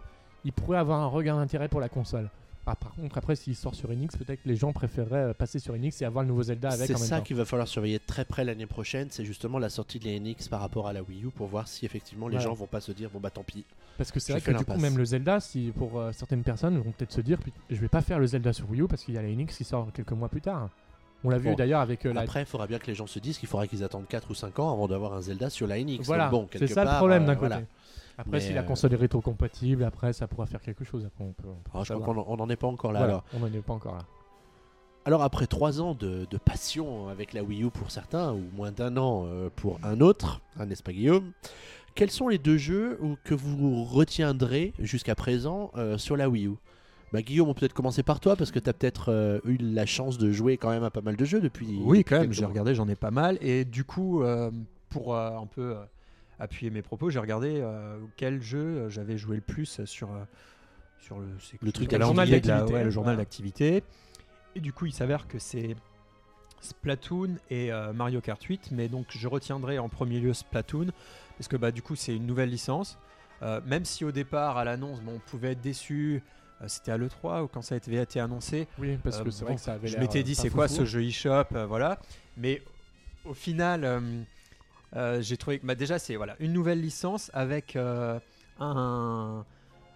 il 0.45 0.53
pourrait 0.53 0.77
avoir 0.77 1.01
un 1.01 1.07
regain 1.07 1.35
d'intérêt 1.35 1.67
pour 1.67 1.81
la 1.81 1.89
console. 1.89 2.29
Ah, 2.67 2.75
par 2.75 2.93
contre, 2.95 3.17
après, 3.17 3.35
s'il 3.35 3.55
sort 3.55 3.75
sur 3.75 3.91
Enix, 3.91 4.15
peut-être 4.15 4.41
que 4.41 4.47
les 4.49 4.55
gens 4.55 4.73
préféreraient 4.73 5.29
euh, 5.29 5.33
passer 5.33 5.59
sur 5.59 5.75
Enix 5.75 6.01
et 6.01 6.05
avoir 6.05 6.23
le 6.23 6.29
nouveau 6.29 6.43
Zelda 6.43 6.69
avec 6.69 6.87
C'est 6.87 6.97
ça 6.97 7.21
qu'il 7.21 7.35
va 7.35 7.45
falloir 7.45 7.67
surveiller 7.67 7.99
de 7.99 8.03
très 8.05 8.25
près 8.25 8.43
l'année 8.43 8.65
prochaine, 8.65 9.07
c'est 9.11 9.23
justement 9.23 9.59
la 9.59 9.69
sortie 9.69 9.99
de 9.99 10.05
la 10.05 10.19
NX 10.19 10.47
par 10.49 10.61
rapport 10.61 10.87
à 10.87 10.93
la 10.93 11.03
Wii 11.03 11.25
U 11.25 11.29
pour 11.29 11.47
voir 11.47 11.67
si 11.67 11.85
effectivement 11.85 12.27
les 12.27 12.39
gens 12.39 12.53
vont 12.53 12.65
pas 12.65 12.81
se 12.81 12.91
dire 12.91 13.09
bon 13.11 13.19
bah 13.19 13.29
tant 13.29 13.43
pis. 13.43 13.65
Parce 13.97 14.11
que 14.11 14.19
c'est 14.19 14.33
vrai 14.33 14.41
que 14.41 14.51
du 14.51 14.65
coup, 14.65 14.77
même 14.79 14.97
le 14.97 15.05
Zelda, 15.05 15.39
si 15.39 15.71
pour 15.77 15.99
euh, 15.99 16.11
certaines 16.11 16.43
personnes 16.43 16.77
vont 16.79 16.91
peut-être 16.91 17.13
se 17.13 17.21
dire, 17.21 17.37
je 17.69 17.75
vais 17.75 17.87
pas 17.87 18.01
faire 18.01 18.19
le 18.19 18.25
Zelda 18.27 18.51
sur 18.51 18.69
Wii 18.69 18.81
U 18.81 18.87
parce 18.87 19.03
qu'il 19.03 19.13
y 19.13 19.17
a 19.17 19.21
la 19.21 19.29
Enix 19.29 19.55
qui 19.55 19.63
sort 19.63 19.87
quelques 19.93 20.11
mois 20.13 20.29
plus 20.29 20.41
tard. 20.41 20.69
On 21.23 21.29
l'a 21.29 21.37
vu 21.37 21.49
Bon. 21.49 21.55
d'ailleurs 21.55 21.81
avec 21.81 22.05
euh, 22.05 22.13
la. 22.13 22.21
Après, 22.21 22.41
il 22.41 22.45
faudra 22.45 22.67
bien 22.67 22.77
que 22.77 22.87
les 22.87 22.95
gens 22.95 23.07
se 23.07 23.19
disent 23.19 23.37
qu'il 23.37 23.49
faudra 23.49 23.67
qu'ils 23.67 23.83
attendent 23.83 24.07
4 24.07 24.29
ou 24.29 24.35
5 24.35 24.59
ans 24.59 24.71
avant 24.71 24.87
d'avoir 24.87 25.13
un 25.13 25.21
Zelda 25.21 25.49
sur 25.49 25.65
la 25.67 25.81
NX. 25.81 26.01
Voilà, 26.03 26.31
c'est 26.53 26.67
ça 26.67 26.83
le 26.83 26.97
problème 26.97 27.23
euh, 27.23 27.27
d'un 27.27 27.35
côté. 27.35 27.47
voilà. 27.47 27.61
Après, 28.17 28.31
Mais, 28.37 28.39
si 28.39 28.53
la 28.53 28.61
euh, 28.61 28.63
console 28.63 28.93
est 28.93 28.97
rétro-compatible, 28.97 29.83
après, 29.83 30.13
ça 30.13 30.27
pourra 30.27 30.45
faire 30.45 30.61
quelque 30.61 30.83
chose. 30.85 31.05
Après, 31.05 31.23
on 31.23 31.33
peut, 31.33 31.47
on 31.49 31.55
peut 31.55 31.69
Alors, 31.73 31.85
je 31.85 31.93
crois 31.93 32.05
qu'on 32.05 32.19
en- 32.21 32.25
on 32.27 32.37
n'en 32.37 32.49
est 32.49 32.55
pas 32.55 32.67
encore 32.67 32.91
là. 32.93 32.99
Voilà, 32.99 33.13
Alors. 33.13 33.23
on 33.35 33.39
n'en 33.39 33.47
est 33.47 33.61
pas 33.61 33.73
encore 33.73 33.95
là. 33.95 34.05
alors 35.05 35.21
après 35.21 35.45
3 35.47 35.81
ans 35.81 35.93
de, 35.93 36.25
de 36.29 36.37
passion 36.37 37.09
avec 37.09 37.33
la 37.33 37.43
Wii 37.43 37.63
U 37.63 37.69
pour 37.69 37.91
certains, 37.91 38.33
ou 38.33 38.41
moins 38.55 38.71
d'un 38.71 38.95
an 38.97 39.25
euh, 39.27 39.49
pour 39.55 39.79
un 39.83 39.99
autre, 40.01 40.41
hein, 40.57 40.65
n'est-ce 40.65 40.81
pas 40.83 40.93
Guillaume 40.93 41.31
Quels 41.93 42.09
sont 42.11 42.27
les 42.29 42.37
deux 42.39 42.57
jeux 42.57 42.99
que 43.23 43.33
vous 43.35 43.83
retiendrez 43.83 44.73
jusqu'à 44.79 45.13
présent 45.15 45.71
euh, 45.75 45.97
sur 45.97 46.15
la 46.17 46.29
Wii 46.29 46.47
U? 46.47 46.53
Bah, 47.13 47.21
Guillaume, 47.21 47.49
on 47.49 47.53
peut 47.53 47.59
peut-être 47.61 47.73
commencer 47.73 48.01
par 48.01 48.19
toi 48.19 48.35
parce 48.35 48.51
que 48.51 48.59
tu 48.59 48.69
as 48.69 48.73
peut-être 48.73 49.09
euh, 49.11 49.39
eu 49.45 49.57
la 49.57 49.85
chance 49.85 50.17
de 50.17 50.31
jouer 50.31 50.57
quand 50.57 50.69
même 50.69 50.83
à 50.83 50.89
pas 50.89 51.01
mal 51.01 51.15
de 51.15 51.23
jeux 51.25 51.39
depuis. 51.39 51.79
Oui, 51.83 51.99
depuis 51.99 52.15
quand 52.15 52.21
même, 52.21 52.33
j'ai 52.33 52.45
regardé, 52.45 52.73
j'en 52.75 52.87
ai 52.87 52.95
pas 52.95 53.11
mal. 53.11 53.37
Et 53.41 53.63
du 53.65 53.83
coup, 53.83 54.23
euh, 54.23 54.49
pour 54.89 55.13
euh, 55.15 55.37
un 55.37 55.45
peu 55.45 55.75
euh, 55.75 55.83
appuyer 56.39 56.69
mes 56.71 56.81
propos, 56.81 57.09
j'ai 57.09 57.19
regardé 57.19 57.59
euh, 57.61 57.97
quel 58.17 58.41
jeu 58.41 58.59
euh, 58.59 58.89
j'avais 58.89 59.17
joué 59.17 59.35
le 59.37 59.41
plus 59.41 59.83
sur, 59.85 60.11
euh, 60.11 60.23
sur 60.99 61.19
le, 61.19 61.27
c'est 61.39 61.61
Le 61.61 61.71
truc 61.71 61.91
le 61.91 61.97
la- 61.97 62.05
d'activité, 62.59 62.73
ouais, 62.73 62.83
le 62.83 62.89
journal 62.89 63.13
voilà. 63.13 63.23
d'activité. 63.23 63.83
Et 64.55 64.59
du 64.59 64.73
coup, 64.73 64.85
il 64.85 64.93
s'avère 64.93 65.27
que 65.27 65.39
c'est 65.39 65.75
Splatoon 66.61 67.35
et 67.49 67.71
euh, 67.71 67.93
Mario 67.93 68.21
Kart 68.21 68.41
8. 68.41 68.69
Mais 68.71 68.87
donc, 68.87 69.07
je 69.09 69.27
retiendrai 69.27 69.79
en 69.79 69.89
premier 69.89 70.19
lieu 70.19 70.33
Splatoon 70.33 70.87
parce 71.37 71.47
que 71.47 71.57
bah, 71.57 71.71
du 71.71 71.81
coup, 71.81 71.95
c'est 71.95 72.15
une 72.15 72.25
nouvelle 72.25 72.49
licence. 72.49 72.97
Euh, 73.41 73.59
même 73.65 73.85
si 73.85 74.05
au 74.05 74.11
départ, 74.11 74.57
à 74.57 74.63
l'annonce, 74.63 75.01
bon, 75.01 75.13
on 75.15 75.19
pouvait 75.19 75.51
être 75.51 75.61
déçu. 75.61 76.23
euh, 76.61 76.65
C'était 76.67 76.91
à 76.91 76.97
l'E3 76.97 77.43
ou 77.43 77.47
quand 77.47 77.61
ça 77.61 77.75
avait 77.75 77.97
été 78.01 78.19
annoncé. 78.19 78.67
Oui, 78.79 78.97
parce 79.03 79.19
Euh, 79.19 79.23
que 79.25 79.31
c'est 79.31 79.41
bon, 79.41 79.47
vrai 79.47 79.55
que 79.55 79.61
ça 79.61 79.73
avait 79.73 79.87
Je 79.87 79.93
l'air, 79.93 80.01
m'étais 80.01 80.19
euh, 80.19 80.23
dit 80.23 80.35
c'est 80.35 80.49
quoi 80.49 80.67
ce 80.67 80.85
jeu 80.85 81.03
eShop, 81.03 81.43
euh, 81.53 81.65
voilà. 81.65 81.99
Mais 82.37 82.61
au 83.25 83.33
final, 83.33 83.83
j'ai 85.21 85.37
trouvé 85.37 85.59
que 85.59 85.65
bah, 85.65 85.75
déjà 85.75 85.99
c'est 85.99 86.15
voilà 86.15 86.35
une 86.39 86.53
nouvelle 86.53 86.81
licence 86.81 87.29
avec 87.33 87.75
euh, 87.75 88.19
un, 88.59 89.43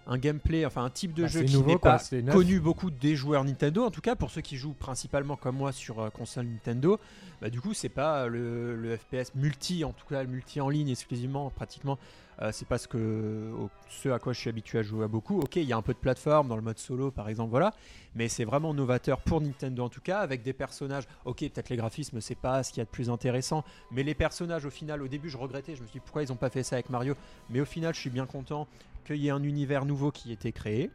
un 0.08 0.18
gameplay, 0.18 0.66
enfin 0.66 0.84
un 0.84 0.90
type 0.90 1.14
de 1.14 1.24
Bah, 1.24 1.28
jeu 1.30 1.44
qui 1.44 1.58
n'est 1.58 1.78
pas 1.78 2.00
connu 2.32 2.60
beaucoup 2.60 2.92
des 2.92 3.16
joueurs 3.16 3.44
Nintendo. 3.46 3.84
En 3.86 3.92
tout 3.92 4.02
cas 4.02 4.16
pour 4.16 4.30
ceux 4.32 4.42
qui 4.42 4.58
jouent 4.58 4.74
principalement 4.74 5.36
comme 5.36 5.56
moi 5.56 5.72
sur 5.72 6.00
euh, 6.00 6.10
console 6.10 6.48
Nintendo, 6.48 7.00
bah, 7.42 7.50
du 7.50 7.62
coup 7.62 7.74
c'est 7.74 7.90
pas 7.90 8.28
le, 8.28 8.76
le 8.76 8.98
FPS 8.98 9.34
multi, 9.36 9.84
en 9.84 9.94
tout 9.94 10.06
cas 10.08 10.24
le 10.24 10.30
multi 10.30 10.60
en 10.62 10.70
ligne 10.70 10.90
exclusivement 10.90 11.50
pratiquement. 11.50 11.98
Euh, 12.42 12.52
c'est 12.54 12.68
pas 12.68 12.78
ce 12.78 12.88
que 12.88 13.52
ce 13.90 14.10
à 14.10 14.20
quoi 14.20 14.34
je 14.34 14.40
suis 14.40 14.50
habitué 14.50 14.80
à 14.80 14.82
jouer 14.82 15.06
à 15.06 15.08
beaucoup. 15.08 15.40
Ok, 15.40 15.58
il 15.58 15.64
y 15.64 15.74
a 15.74 15.78
un 15.78 15.82
peu 15.82 15.94
de 15.94 16.00
plateforme 16.00 16.48
dans 16.48 16.56
le 16.56 16.62
mode 16.62 16.80
solo 16.80 17.12
par 17.12 17.28
exemple, 17.28 17.52
voilà 17.52 17.74
mais 18.16 18.28
c'est 18.28 18.44
vraiment 18.44 18.74
novateur 18.74 19.22
pour 19.22 19.42
Nintendo 19.42 19.84
en 19.84 19.90
tout 19.90 20.02
cas, 20.02 20.20
avec 20.20 20.42
des 20.42 20.54
personnages. 20.54 21.06
Ok, 21.26 21.40
peut-être 21.40 21.70
les 21.70 21.78
graphismes, 21.78 22.22
c'est 22.22 22.36
pas 22.36 22.64
ce 22.64 22.72
qu'il 22.72 22.80
y 22.80 22.82
a 22.82 22.86
de 22.86 22.90
plus 22.90 23.10
intéressant, 23.10 23.64
mais 23.92 24.04
les 24.04 24.16
personnages, 24.16 24.66
au 24.66 24.70
final, 24.70 25.02
au 25.02 25.08
début, 25.08 25.30
je 25.30 25.38
regrettais, 25.38 25.76
je 25.76 25.82
me 25.82 25.88
suis 25.88 26.00
dit 26.00 26.04
pourquoi 26.04 26.24
ils 26.24 26.32
ont 26.32 26.38
pas 26.38 26.50
fait 26.50 26.64
ça 26.64 26.76
avec 26.76 26.90
Mario, 26.90 27.16
mais 27.50 27.62
au 27.62 27.66
final, 27.66 27.94
je 27.94 28.00
suis 28.00 28.10
bien 28.10 28.26
content 28.26 28.68
qu'il 29.06 29.18
y 29.18 29.28
ait 29.28 29.32
un 29.32 29.44
univers 29.44 29.86
nouveau 29.86 30.12
qui 30.12 30.32
ait 30.32 30.34
été 30.34 30.52
créé. 30.52 30.92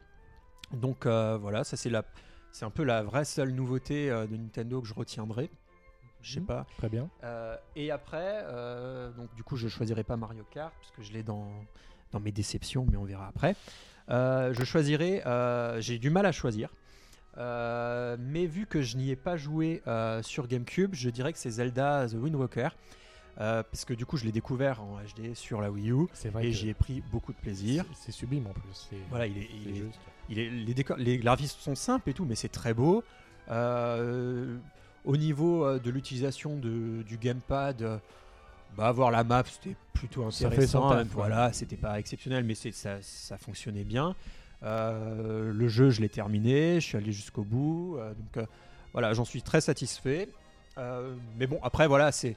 Donc 0.73 1.07
euh, 1.07 1.39
voilà, 1.41 1.63
ça 1.63 1.77
c'est 1.77 1.91
la, 1.91 2.05
c'est 2.53 2.65
un 2.65 2.71
peu 2.71 2.85
la 2.85 3.03
vraie 3.03 3.25
seule 3.25 3.53
nouveauté 3.53 4.11
euh, 4.11 4.27
de 4.27 4.37
Nintendo 4.37 4.81
que 4.81 4.89
je 4.89 4.95
retiendrai. 4.95 5.51
Je 6.25 6.33
sais 6.35 6.41
Mhm. 6.41 6.47
pas. 6.47 6.67
Très 6.79 6.89
bien. 6.89 7.09
Euh, 7.23 7.57
et 7.77 7.91
après, 7.93 8.41
euh, 8.45 9.13
donc 9.13 9.33
du 9.37 9.45
coup, 9.45 9.57
je 9.57 9.69
choisirai 9.69 10.03
pas 10.03 10.17
Mario 10.17 10.45
Kart 10.51 10.73
parce 10.81 10.91
que 10.91 11.03
je 11.03 11.13
l'ai 11.13 11.23
dans, 11.23 11.47
dans 12.13 12.19
mes 12.21 12.33
déceptions, 12.33 12.87
mais 12.91 12.97
on 12.97 13.05
verra 13.05 13.29
après. 13.29 13.55
Euh, 14.11 14.53
je 14.53 14.65
choisirai. 14.65 15.23
J'ai 15.81 15.99
du 15.99 16.11
mal 16.11 16.27
à 16.27 16.33
choisir. 16.33 16.71
Mais 17.37 18.47
vu 18.47 18.67
que 18.67 18.83
je 18.83 18.97
n'y 18.97 19.11
ai 19.11 19.17
pas 19.17 19.37
joué 19.37 19.83
sur 20.23 20.47
GameCube, 20.49 20.95
je 20.95 21.11
dirais 21.11 21.33
que 21.33 21.39
c'est 21.39 21.51
Zelda 21.51 22.07
The 22.09 22.15
Wind 22.15 22.37
Walker. 22.37 22.69
Parce 23.37 23.85
que 23.85 23.95
du 23.95 24.07
coup, 24.07 24.17
je 24.17 24.25
l'ai 24.25 24.33
découvert 24.33 24.83
en 24.83 24.99
HD 25.01 25.35
sur 25.35 25.61
la 25.61 25.71
Wii 25.71 25.91
U 25.91 26.07
vrai 26.31 26.47
et 26.47 26.53
j'y 26.53 26.69
ai 26.69 26.75
pris 26.75 27.03
beaucoup 27.13 27.33
de 27.33 27.39
plaisir. 27.39 27.85
c'est- 27.95 28.13
sublime 28.13 28.47
en 28.47 28.53
plus. 28.53 28.89
Voilà, 29.11 29.27
il 29.27 29.39
est, 29.39 29.49
il 29.53 29.71
est- 29.71 29.75
juste. 29.75 30.01
il 30.29 30.39
est- 30.39 30.51
les, 30.51 30.75
décors, 30.75 30.97
les 30.97 31.19
graphismes 31.19 31.59
sont 31.61 31.75
simples 31.75 32.11
et 32.11 32.15
tout, 32.15 32.25
mais 32.25 32.37
c'est 32.37 32.49
très 32.49 32.73
beau. 32.75 33.03
Euh, 33.51 34.57
au 35.05 35.17
niveau 35.17 35.65
euh, 35.65 35.79
de 35.79 35.91
l'utilisation 35.91 36.57
du 36.57 37.19
gamepad, 37.21 37.83
euh, 37.83 37.99
bah, 38.77 38.87
avoir 38.87 39.11
la 39.11 39.25
map, 39.25 39.45
c'était 39.47 39.77
plutôt 39.93 40.25
intéressant. 40.25 40.91
taf, 40.91 41.07
voilà, 41.09 41.53
c'était 41.53 41.77
pas 41.77 41.99
exceptionnel, 41.99 42.45
mais 42.45 42.55
ça, 42.55 42.99
ça 43.01 43.39
fonctionnait 43.39 43.85
bien. 43.85 44.15
Euh, 44.63 45.53
le 45.53 45.69
jeu, 45.69 45.91
je 45.91 46.01
l'ai 46.01 46.09
terminé, 46.09 46.81
je 46.81 46.87
suis 46.87 46.97
allé 46.97 47.13
jusqu'au 47.13 47.45
bout. 47.45 47.97
euh, 47.99 48.15
donc 48.15 48.37
euh, 48.37 48.47
voilà, 48.93 49.13
j'en 49.13 49.25
suis 49.25 49.43
très 49.43 49.61
satisfait. 49.61 50.29
Mais 51.39 51.47
bon, 51.47 51.61
après, 51.63 51.87
voilà, 51.87 52.13
c'est. 52.13 52.37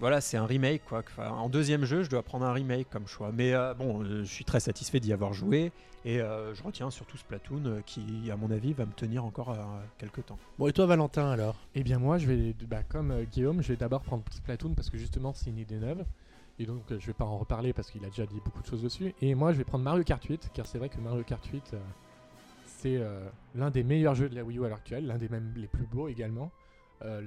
Voilà, 0.00 0.20
c'est 0.20 0.36
un 0.36 0.46
remake 0.46 0.82
quoi. 0.84 1.02
Enfin, 1.06 1.30
en 1.30 1.48
deuxième 1.48 1.84
jeu, 1.84 2.02
je 2.02 2.10
dois 2.10 2.22
prendre 2.22 2.44
un 2.44 2.52
remake 2.52 2.88
comme 2.90 3.06
choix. 3.06 3.30
Mais 3.32 3.54
euh, 3.54 3.74
bon, 3.74 4.02
euh, 4.02 4.24
je 4.24 4.32
suis 4.32 4.44
très 4.44 4.60
satisfait 4.60 5.00
d'y 5.00 5.12
avoir 5.12 5.32
joué 5.32 5.72
et 6.04 6.20
euh, 6.20 6.54
je 6.54 6.62
retiens 6.62 6.90
surtout 6.90 7.16
Splatoon 7.16 7.64
euh, 7.64 7.80
qui, 7.86 8.30
à 8.30 8.36
mon 8.36 8.50
avis, 8.50 8.72
va 8.72 8.84
me 8.84 8.92
tenir 8.92 9.24
encore 9.24 9.50
euh, 9.50 9.56
quelques 9.98 10.26
temps. 10.26 10.38
Bon, 10.58 10.66
et 10.68 10.72
toi, 10.72 10.86
Valentin, 10.86 11.30
alors? 11.30 11.56
Eh 11.74 11.82
bien 11.82 11.98
moi, 11.98 12.18
je 12.18 12.26
vais, 12.26 12.54
bah, 12.68 12.82
comme 12.82 13.10
euh, 13.10 13.24
Guillaume, 13.24 13.62
je 13.62 13.68
vais 13.68 13.76
d'abord 13.76 14.02
prendre 14.02 14.22
Splatoon 14.30 14.74
parce 14.74 14.90
que 14.90 14.98
justement 14.98 15.32
c'est 15.32 15.50
une 15.50 15.58
idée 15.58 15.78
neuve. 15.78 16.04
Et 16.58 16.66
donc 16.66 16.82
euh, 16.90 16.98
je 17.00 17.06
vais 17.06 17.12
pas 17.12 17.24
en 17.24 17.38
reparler 17.38 17.72
parce 17.72 17.90
qu'il 17.90 18.04
a 18.04 18.08
déjà 18.08 18.26
dit 18.26 18.40
beaucoup 18.44 18.62
de 18.62 18.66
choses 18.66 18.82
dessus. 18.82 19.14
Et 19.20 19.34
moi 19.34 19.52
je 19.52 19.58
vais 19.58 19.64
prendre 19.64 19.84
Mario 19.84 20.04
Kart 20.04 20.22
8 20.22 20.50
car 20.52 20.66
c'est 20.66 20.78
vrai 20.78 20.88
que 20.88 20.98
Mario 20.98 21.22
Kart 21.24 21.44
8 21.44 21.72
euh, 21.74 21.78
c'est 22.64 22.96
euh, 22.96 23.26
l'un 23.54 23.70
des 23.70 23.82
meilleurs 23.82 24.14
jeux 24.14 24.28
de 24.28 24.34
la 24.34 24.44
Wii 24.44 24.58
U 24.58 24.64
à 24.64 24.68
l'heure 24.68 24.76
actuelle, 24.76 25.06
l'un 25.06 25.18
des 25.18 25.28
même 25.28 25.52
les 25.56 25.66
plus 25.66 25.86
beaux 25.86 26.08
également. 26.08 26.50
Euh, 27.02 27.20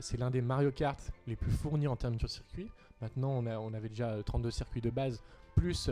c'est 0.00 0.16
l'un 0.18 0.30
des 0.30 0.42
Mario 0.42 0.70
Kart 0.72 0.98
les 1.26 1.36
plus 1.36 1.50
fournis 1.52 1.86
en 1.88 1.96
termes 1.96 2.16
de 2.16 2.26
circuits. 2.26 2.70
Maintenant 3.00 3.30
on, 3.30 3.72
avait 3.74 3.88
déjà 3.88 4.10
euh, 4.10 4.22
32 4.22 4.50
circuits 4.50 4.80
de 4.80 4.90
base 4.90 5.22
plus, 5.54 5.90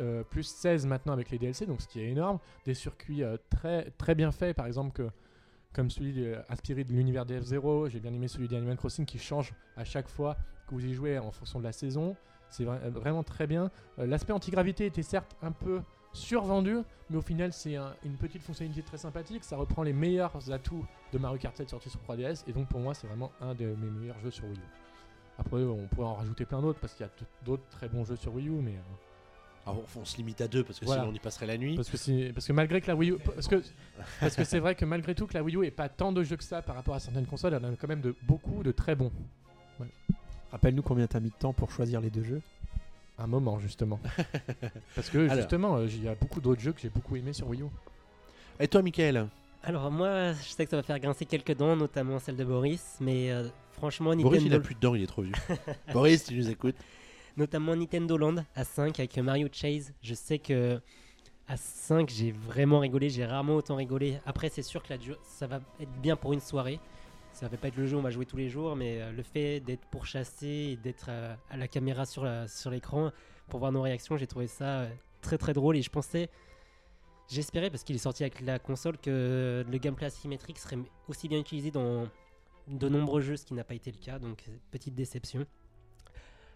euh, 0.00 0.22
plus 0.24 0.42
16 0.44 0.86
maintenant 0.86 1.12
avec 1.12 1.30
les 1.30 1.38
DLC 1.38 1.66
donc 1.66 1.80
ce 1.80 1.88
qui 1.88 2.00
est 2.00 2.10
énorme. 2.10 2.38
Des 2.64 2.74
circuits 2.74 3.22
euh, 3.22 3.36
très, 3.50 3.90
très 3.92 4.14
bien 4.14 4.30
faits 4.30 4.56
par 4.56 4.66
exemple 4.66 4.92
que 4.92 5.08
comme 5.72 5.90
celui 5.90 6.24
inspiré 6.48 6.84
de 6.84 6.92
l'univers 6.92 7.26
des 7.26 7.40
F0. 7.40 7.88
J'ai 7.88 7.98
bien 7.98 8.12
aimé 8.14 8.28
celui 8.28 8.46
d'Animal 8.46 8.76
Crossing 8.76 9.04
qui 9.04 9.18
change 9.18 9.52
à 9.76 9.84
chaque 9.84 10.08
fois 10.08 10.36
que 10.68 10.74
vous 10.74 10.84
y 10.86 10.94
jouez 10.94 11.18
en 11.18 11.32
fonction 11.32 11.58
de 11.58 11.64
la 11.64 11.72
saison. 11.72 12.14
C'est 12.50 12.62
vra- 12.64 12.78
euh, 12.84 12.90
vraiment 12.90 13.24
très 13.24 13.48
bien. 13.48 13.70
Euh, 13.98 14.06
L'aspect 14.06 14.32
anti-gravité 14.32 14.86
était 14.86 15.02
certes 15.02 15.34
un 15.42 15.50
peu 15.50 15.80
survendu, 16.14 16.78
mais 17.10 17.16
au 17.18 17.22
final 17.22 17.52
c'est 17.52 17.76
un- 17.76 17.94
une 18.04 18.14
petite 18.16 18.42
fonctionnalité 18.42 18.82
très 18.82 18.96
sympathique. 18.96 19.44
Ça 19.44 19.56
reprend 19.56 19.82
les 19.82 19.92
meilleurs 19.92 20.50
atouts 20.50 20.86
de 21.12 21.18
Mario 21.18 21.38
Kart 21.38 21.54
7 21.56 21.68
sortis 21.68 21.90
sur 21.90 22.00
3DS, 22.00 22.44
et 22.48 22.52
donc 22.52 22.68
pour 22.68 22.80
moi 22.80 22.94
c'est 22.94 23.06
vraiment 23.06 23.30
un 23.42 23.54
de 23.54 23.66
mes 23.66 23.90
meilleurs 24.00 24.18
jeux 24.20 24.30
sur 24.30 24.44
Wii 24.44 24.56
U. 24.56 24.60
Après 25.38 25.56
on 25.62 25.86
pourrait 25.88 26.06
en 26.08 26.14
rajouter 26.14 26.44
plein 26.46 26.62
d'autres 26.62 26.78
parce 26.80 26.94
qu'il 26.94 27.04
y 27.04 27.08
a 27.08 27.12
d'autres 27.44 27.66
très 27.70 27.88
bons 27.88 28.04
jeux 28.04 28.16
sur 28.16 28.34
Wii 28.34 28.48
U, 28.48 28.52
mais 28.52 28.72
euh, 28.76 29.66
Alors, 29.66 29.82
on 29.96 30.04
se 30.04 30.16
limite 30.18 30.40
à 30.42 30.46
deux 30.48 30.62
parce 30.62 30.78
que 30.78 30.84
Voilà. 30.84 31.02
sinon 31.02 31.12
on 31.12 31.16
y 31.16 31.18
passerait 31.18 31.46
la 31.46 31.56
nuit. 31.56 31.74
parce 31.74 31.88
que 31.90 31.96
c'est 31.96 32.32
parce 32.34 32.46
que 32.46 32.52
malgré 32.52 32.80
que 32.80 32.86
la 32.86 32.94
Wii 32.96 33.10
U 33.12 33.18
parce 33.18 33.48
que 33.48 33.62
parce 34.20 34.36
que 34.36 34.44
c'est 34.44 34.58
vrai 34.60 34.74
que 34.74 34.84
malgré 34.84 35.14
tout 35.14 35.26
que 35.26 35.34
la 35.34 35.42
Wii 35.42 35.56
U 35.56 35.64
est 35.64 35.70
pas 35.70 35.88
tant 35.88 36.12
de 36.12 36.22
jeux 36.22 36.36
que 36.36 36.44
ça 36.44 36.60
par 36.62 36.76
rapport 36.76 36.94
à 36.94 37.00
certaines 37.00 37.26
consoles, 37.26 37.54
elle 37.54 37.64
en 37.64 37.72
a 37.72 37.76
quand 37.76 37.88
même 37.88 38.02
de 38.02 38.14
beaucoup 38.22 38.62
de 38.62 38.70
très 38.72 38.94
bons. 38.94 39.10
Rappelle-nous 40.52 40.82
combien 40.82 41.06
t'as 41.06 41.18
mis 41.20 41.30
de 41.30 41.34
temps 41.34 41.52
pour 41.52 41.70
choisir 41.72 42.00
les 42.00 42.10
deux 42.10 42.22
jeux? 42.22 42.42
Un 43.18 43.26
moment 43.26 43.58
justement. 43.58 44.00
Parce 44.94 45.08
que 45.10 45.18
Alors. 45.18 45.36
justement, 45.36 45.76
euh, 45.76 45.86
il 45.86 46.02
y 46.02 46.08
a 46.08 46.14
beaucoup 46.14 46.40
d'autres 46.40 46.60
jeux 46.60 46.72
que 46.72 46.80
j'ai 46.80 46.90
beaucoup 46.90 47.16
aimé 47.16 47.32
sur 47.32 47.48
Wii 47.48 47.62
U. 47.62 47.66
Et 48.60 48.68
toi, 48.68 48.82
Michael? 48.82 49.28
Alors 49.62 49.90
moi, 49.90 50.32
je 50.32 50.48
sais 50.48 50.64
que 50.64 50.70
ça 50.70 50.76
va 50.76 50.82
faire 50.82 50.98
grincer 50.98 51.24
quelques 51.24 51.56
dents, 51.56 51.76
notamment 51.76 52.18
celle 52.18 52.36
de 52.36 52.44
Boris, 52.44 52.96
mais 53.00 53.30
euh, 53.30 53.48
franchement, 53.72 54.14
Boris, 54.14 54.42
il 54.42 54.48
Nintendo, 54.50 54.56
a 54.56 54.60
plus 54.60 54.74
de 54.74 54.80
dents, 54.80 54.94
il 54.94 55.02
est 55.02 55.06
trop 55.06 55.22
vieux. 55.22 55.32
Boris, 55.92 56.24
tu 56.24 56.34
nous 56.36 56.50
écoutes 56.50 56.76
notamment 57.36 57.74
Nintendo 57.74 58.16
Land 58.16 58.36
à 58.54 58.64
5 58.64 58.98
avec 59.00 59.16
Mario 59.18 59.48
Chase, 59.50 59.92
je 60.02 60.14
sais 60.14 60.38
que 60.38 60.80
à 61.48 61.56
5, 61.56 62.08
j'ai 62.08 62.32
vraiment 62.32 62.78
rigolé, 62.78 63.10
j'ai 63.10 63.24
rarement 63.26 63.56
autant 63.56 63.76
rigolé. 63.76 64.18
Après, 64.24 64.48
c'est 64.48 64.62
sûr 64.62 64.82
que 64.82 64.92
la 64.94 64.98
ça 65.26 65.46
va 65.46 65.60
être 65.78 65.92
bien 66.00 66.16
pour 66.16 66.32
une 66.32 66.40
soirée. 66.40 66.80
Ça 67.34 67.48
va 67.48 67.56
pas 67.56 67.66
être 67.68 67.76
le 67.76 67.86
jeu 67.86 67.96
où 67.96 67.98
on 67.98 68.02
va 68.02 68.10
jouer 68.10 68.26
tous 68.26 68.36
les 68.36 68.48
jours, 68.48 68.76
mais 68.76 69.02
euh, 69.02 69.10
le 69.10 69.22
fait 69.24 69.58
d'être 69.60 69.84
pourchassé 69.90 70.46
et 70.46 70.76
d'être 70.76 71.06
euh, 71.08 71.34
à 71.50 71.56
la 71.56 71.66
caméra 71.66 72.06
sur 72.06 72.24
la- 72.24 72.46
sur 72.46 72.70
l'écran 72.70 73.10
pour 73.48 73.58
voir 73.58 73.72
nos 73.72 73.82
réactions, 73.82 74.16
j'ai 74.16 74.28
trouvé 74.28 74.46
ça 74.46 74.82
euh, 74.82 74.88
très 75.20 75.36
très 75.36 75.52
drôle 75.52 75.76
et 75.76 75.82
je 75.82 75.90
pensais 75.90 76.30
J'espérais, 77.28 77.70
parce 77.70 77.84
qu'il 77.84 77.96
est 77.96 77.98
sorti 77.98 78.22
avec 78.22 78.42
la 78.42 78.58
console, 78.58 78.98
que 78.98 79.64
le 79.66 79.78
gameplay 79.78 80.06
asymétrique 80.06 80.58
serait 80.58 80.76
aussi 81.08 81.26
bien 81.26 81.38
utilisé 81.40 81.70
dans 81.70 82.06
de 82.68 82.88
nombreux 82.88 83.22
jeux, 83.22 83.36
ce 83.36 83.46
qui 83.46 83.54
n'a 83.54 83.64
pas 83.64 83.74
été 83.74 83.90
le 83.90 83.96
cas, 83.98 84.18
donc 84.18 84.44
euh, 84.48 84.52
petite 84.70 84.94
déception. 84.94 85.46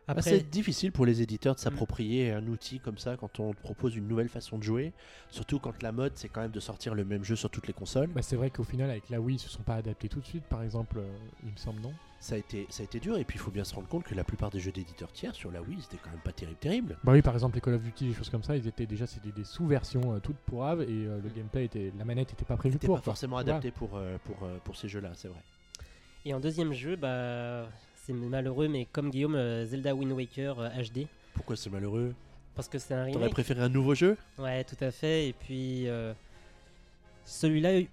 Ah, 0.08 0.12
Après, 0.12 0.22
C'est 0.22 0.48
difficile 0.50 0.90
pour 0.90 1.04
les 1.04 1.20
éditeurs 1.22 1.54
de 1.54 1.60
s'approprier 1.60 2.32
un 2.32 2.46
outil 2.48 2.80
comme 2.80 2.96
ça 2.98 3.16
quand 3.18 3.40
on 3.40 3.52
propose 3.52 3.94
une 3.94 4.08
nouvelle 4.08 4.30
façon 4.30 4.56
de 4.58 4.62
jouer. 4.62 4.92
Surtout 5.30 5.58
quand 5.58 5.82
la 5.82 5.92
mode, 5.92 6.12
c'est 6.16 6.28
quand 6.30 6.40
même 6.40 6.50
de 6.50 6.60
sortir 6.60 6.94
le 6.94 7.04
même 7.04 7.24
jeu 7.24 7.36
sur 7.36 7.50
toutes 7.50 7.66
les 7.66 7.74
consoles. 7.74 8.08
Bah, 8.08 8.22
c'est 8.22 8.36
vrai 8.36 8.50
qu'au 8.50 8.64
final, 8.64 8.88
avec 8.90 9.10
la 9.10 9.20
Wii, 9.20 9.36
ils 9.36 9.38
se 9.38 9.50
sont 9.50 9.62
pas 9.62 9.74
adaptés 9.74 10.08
tout 10.08 10.20
de 10.20 10.24
suite, 10.26 10.44
par 10.44 10.62
exemple, 10.62 10.98
euh, 10.98 11.06
il 11.44 11.52
me 11.52 11.56
semble, 11.56 11.80
non? 11.82 11.92
Ça 12.20 12.34
a, 12.34 12.38
été, 12.38 12.66
ça 12.70 12.82
a 12.82 12.84
été 12.84 12.98
dur. 12.98 13.16
Et 13.18 13.24
puis 13.24 13.36
il 13.36 13.40
faut 13.40 13.50
bien 13.52 13.62
se 13.64 13.74
rendre 13.74 13.86
compte 13.86 14.02
que 14.04 14.14
la 14.14 14.24
plupart 14.24 14.50
des 14.50 14.58
jeux 14.58 14.72
d'éditeurs 14.72 15.12
tiers 15.12 15.34
sur 15.36 15.52
la 15.52 15.62
Wii, 15.62 15.80
c'était 15.82 15.98
quand 16.02 16.10
même 16.10 16.18
pas 16.20 16.32
terrible. 16.32 16.58
terrible. 16.58 16.98
Bah 17.04 17.12
oui, 17.12 17.22
par 17.22 17.34
exemple, 17.34 17.54
les 17.54 17.60
Call 17.60 17.74
of 17.74 17.82
Duty, 17.82 18.08
des 18.08 18.14
choses 18.14 18.30
comme 18.30 18.42
ça, 18.42 18.56
ils 18.56 18.66
étaient 18.66 18.86
déjà 18.86 19.06
c'était 19.06 19.30
des 19.30 19.44
sous-versions 19.44 20.14
euh, 20.14 20.18
toutes 20.18 20.38
pourraves 20.38 20.80
et 20.82 20.86
euh, 21.06 21.20
le 21.22 21.28
gameplay 21.28 21.66
était, 21.66 21.92
la 21.96 22.04
manette 22.04 22.32
était 22.32 22.44
pas 22.46 22.56
prévue 22.56 22.72
C'était 22.72 22.86
pour. 22.86 22.96
pas 22.96 23.02
quoi. 23.02 23.12
forcément 23.12 23.36
adapté 23.36 23.70
pour, 23.70 23.90
euh, 23.96 24.16
pour, 24.24 24.42
euh, 24.42 24.58
pour 24.64 24.74
ces 24.76 24.88
jeux-là, 24.88 25.10
c'est 25.14 25.28
vrai. 25.28 25.38
Et 26.24 26.34
en 26.34 26.40
deuxième 26.40 26.72
jeu, 26.72 26.96
bah, 26.96 27.68
c'est 28.08 28.14
malheureux, 28.14 28.68
mais 28.68 28.86
comme 28.90 29.10
Guillaume, 29.10 29.34
euh, 29.34 29.66
Zelda 29.66 29.94
Wind 29.94 30.12
Waker 30.12 30.58
euh, 30.58 30.68
HD, 30.82 31.06
Pourquoi 31.34 31.56
c'est 31.56 31.68
malheureux? 31.70 32.14
Parce 32.54 32.68
que 32.68 32.78
c'est 32.78 32.94
un 32.94 33.04
T'aurais 33.04 33.12
remake. 33.12 33.32
préféré 33.32 33.60
un 33.62 33.68
nouveau 33.68 33.94
jeu? 33.94 34.16
Ouais, 34.38 34.64
tout 34.64 34.76
à 34.80 34.90
fait. 34.90 35.28
Et 35.28 35.32
puis 35.34 35.86
euh, 35.88 36.12
celui-là, 37.26 37.78
il- 37.78 37.88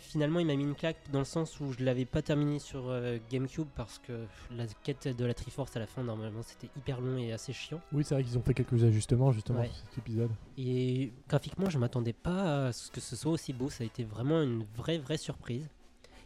finalement, 0.00 0.38
il 0.38 0.46
m'a 0.46 0.54
mis 0.54 0.62
une 0.62 0.74
claque 0.76 0.96
dans 1.12 1.18
le 1.18 1.24
sens 1.24 1.58
où 1.60 1.72
je 1.72 1.84
l'avais 1.84 2.04
pas 2.04 2.22
terminé 2.22 2.58
sur 2.60 2.84
euh, 2.88 3.18
GameCube 3.30 3.66
parce 3.74 3.98
que 3.98 4.24
la 4.56 4.64
quête 4.84 5.08
de 5.08 5.24
la 5.24 5.34
Triforce 5.34 5.76
à 5.76 5.80
la 5.80 5.86
fin, 5.86 6.02
normalement, 6.04 6.42
c'était 6.42 6.70
hyper 6.76 7.00
long 7.00 7.18
et 7.18 7.32
assez 7.32 7.52
chiant. 7.52 7.80
Oui, 7.92 8.04
c'est 8.04 8.14
vrai 8.14 8.22
qu'ils 8.24 8.38
ont 8.38 8.42
fait 8.42 8.54
quelques 8.54 8.82
ajustements 8.84 9.32
justement 9.32 9.60
Ouais. 9.60 9.66
sur 9.66 9.76
cet 9.88 9.98
épisode. 9.98 10.30
Et 10.56 11.12
graphiquement, 11.28 11.68
je 11.68 11.78
m'attendais 11.78 12.12
pas 12.14 12.68
à 12.68 12.72
ce 12.72 12.90
que 12.92 13.00
ce 13.00 13.16
soit 13.16 13.32
aussi 13.32 13.52
beau. 13.52 13.68
Ça 13.68 13.82
a 13.82 13.86
été 13.86 14.04
vraiment 14.04 14.40
une 14.40 14.64
vraie, 14.76 14.98
vraie 14.98 15.18
surprise. 15.18 15.68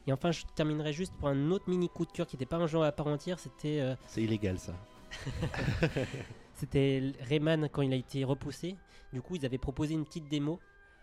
Et 0.06 0.12
enfin, 0.12 0.32
je 0.32 0.42
terminerai 0.54 0.92
juste 0.92 1.14
pour 1.14 1.28
un 1.28 1.50
autre 1.50 1.68
mini 1.68 1.88
coup 1.88 2.04
de 2.04 2.12
cœur 2.12 2.26
qui 2.26 2.36
n'était 2.36 2.46
pas 2.46 2.56
un 2.56 2.66
jeu 2.66 2.82
à 2.82 2.92
part 2.92 3.06
entière. 3.06 3.38
C'était 3.38 3.80
euh, 3.80 3.94
C'est 4.08 4.22
illégal 4.22 4.58
ça. 4.58 4.72
C'était 6.54 7.12
Rayman 7.20 7.68
quand 7.70 7.82
il 7.82 7.92
a 7.92 7.96
été 7.96 8.24
repoussé. 8.24 8.76
Du 9.12 9.20
coup, 9.20 9.36
ils 9.36 9.46
avaient 9.46 9.58
proposé 9.58 9.94
une 9.94 10.04
petite 10.04 10.28
démo 10.28 10.58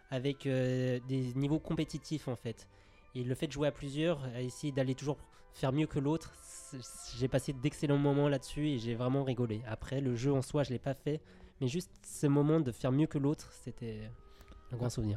avec 0.10 0.46
euh, 0.46 1.00
des 1.08 1.34
niveaux 1.36 1.60
compétitifs 1.60 2.28
en 2.28 2.36
fait. 2.36 2.68
Et 3.16 3.24
le 3.24 3.36
fait 3.36 3.48
de 3.48 3.52
jouer 3.52 3.68
à 3.68 3.72
plusieurs, 3.72 4.24
à 4.36 4.42
essayer 4.42 4.72
d'aller 4.72 4.96
toujours 4.96 5.18
faire 5.54 5.72
mieux 5.72 5.88
que 5.88 6.00
l'autre, 6.00 6.34
j'ai 7.18 7.28
passé 7.28 7.54
d'excellents 7.54 7.98
moments 7.98 8.30
là-dessus 8.30 8.68
et 8.70 8.80
j'ai 8.80 8.96
vraiment 8.96 9.24
rigolé. 9.24 9.62
Après, 9.68 10.02
le 10.02 10.16
jeu 10.16 10.32
en 10.32 10.42
soi, 10.42 10.64
je 10.64 10.72
l'ai 10.72 10.80
pas 10.80 10.94
fait, 10.94 11.22
mais 11.60 11.68
juste 11.68 11.92
ce 12.04 12.28
moment 12.28 12.60
de 12.60 12.72
faire 12.72 12.92
mieux 12.92 13.08
que 13.08 13.18
l'autre, 13.18 13.52
c'était 13.52 14.10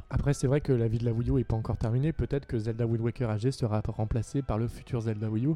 Après, 0.09 0.33
c'est 0.33 0.47
vrai 0.47 0.61
que 0.61 0.73
la 0.73 0.87
vie 0.87 0.97
de 0.97 1.05
la 1.05 1.13
Wii 1.13 1.29
U 1.29 1.39
est 1.39 1.43
pas 1.43 1.55
encore 1.55 1.77
terminée. 1.77 2.11
Peut-être 2.11 2.45
que 2.45 2.57
Zelda 2.57 2.85
Wind 2.85 3.01
Waker 3.01 3.29
sera 3.51 3.81
remplacé 3.85 4.41
par 4.41 4.57
le 4.57 4.67
futur 4.67 5.01
Zelda 5.01 5.29
Wii 5.29 5.47
U. 5.47 5.55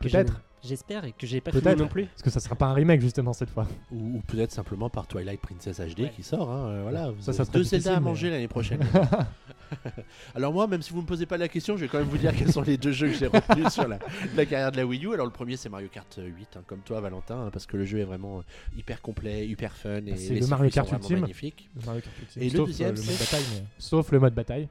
Peut-être. 0.00 0.32
je- 0.34 0.68
J'espère 0.68 1.04
et 1.04 1.12
que 1.12 1.24
j'ai 1.24 1.40
pas 1.40 1.52
fini 1.52 1.62
Peut-être. 1.62 1.78
non 1.78 1.86
plus. 1.86 2.06
Parce 2.06 2.22
que 2.22 2.30
ça 2.30 2.40
sera 2.40 2.56
pas 2.56 2.66
un 2.66 2.72
remake 2.74 3.00
justement 3.00 3.32
cette 3.32 3.48
fois. 3.50 3.68
Ou, 3.92 4.16
ou 4.16 4.22
peut-être 4.26 4.50
simplement 4.50 4.90
par 4.90 5.06
Twilight 5.06 5.40
Princess 5.40 5.78
HD 5.78 6.00
Ouais. 6.00 6.10
qui 6.10 6.24
sort. 6.24 6.50
hein, 6.50 6.66
euh, 6.70 6.82
voilà, 6.82 7.12
Ça, 7.20 7.32
ça 7.32 7.44
serait 7.44 7.58
deux 7.58 7.64
Zelda 7.64 7.92
à 7.92 8.00
mais- 8.00 8.04
manger 8.06 8.28
l'année 8.28 8.48
prochaine. 8.48 8.80
Alors 10.34 10.52
moi, 10.52 10.66
même 10.66 10.82
si 10.82 10.92
vous 10.92 11.00
me 11.02 11.06
posez 11.06 11.26
pas 11.26 11.36
la 11.36 11.46
question, 11.48 11.76
je 11.76 11.82
vais 11.82 11.88
quand 11.88 11.98
même 11.98 12.08
vous 12.08 12.18
dire 12.18 12.34
quels 12.34 12.50
sont 12.52 12.62
les 12.62 12.76
deux 12.76 12.90
jeux 12.90 13.08
que 13.08 13.14
j'ai 13.14 13.28
retenus 13.28 13.68
sur 13.68 13.86
la, 13.86 13.98
la 14.34 14.46
carrière 14.46 14.72
de 14.72 14.78
la 14.78 14.84
Wii 14.86 15.04
U. 15.06 15.12
Alors 15.14 15.26
le 15.26 15.32
premier 15.32 15.56
c'est 15.56 15.68
Mario 15.68 15.88
Kart 15.88 16.18
8, 16.20 16.56
hein, 16.56 16.62
comme 16.66 16.80
toi 16.80 17.00
Valentin, 17.00 17.38
hein, 17.46 17.50
parce 17.52 17.66
que 17.66 17.76
le 17.76 17.84
jeu 17.84 17.98
est 18.00 18.04
vraiment 18.04 18.38
euh, 18.38 18.42
hyper 18.76 19.00
complet, 19.00 19.46
hyper 19.46 19.72
fun 19.76 19.98
et 19.98 20.00
Bah, 20.12 20.16
c'est 20.16 20.40
le 20.40 20.46
Mario 20.48 20.70
Kart 20.70 20.90
ultime. 20.90 21.20
magnifiques. 21.20 21.68
Le 21.80 21.86
Mario 21.86 22.00
Kart 22.00 22.16
Ultimate. 22.20 22.44
Et 22.46 22.50
le 22.50 22.56
Sauf, 22.56 22.66
deuxième, 22.66 22.88
euh, 22.88 22.92
le 22.92 22.96
mode 22.98 23.04
c'est- 23.10 23.24
bataille, 23.24 23.44
mais- 23.54 23.64
Sauf 23.78 24.10
le 24.10 24.18
mode 24.18 24.34
bataille. 24.34 24.68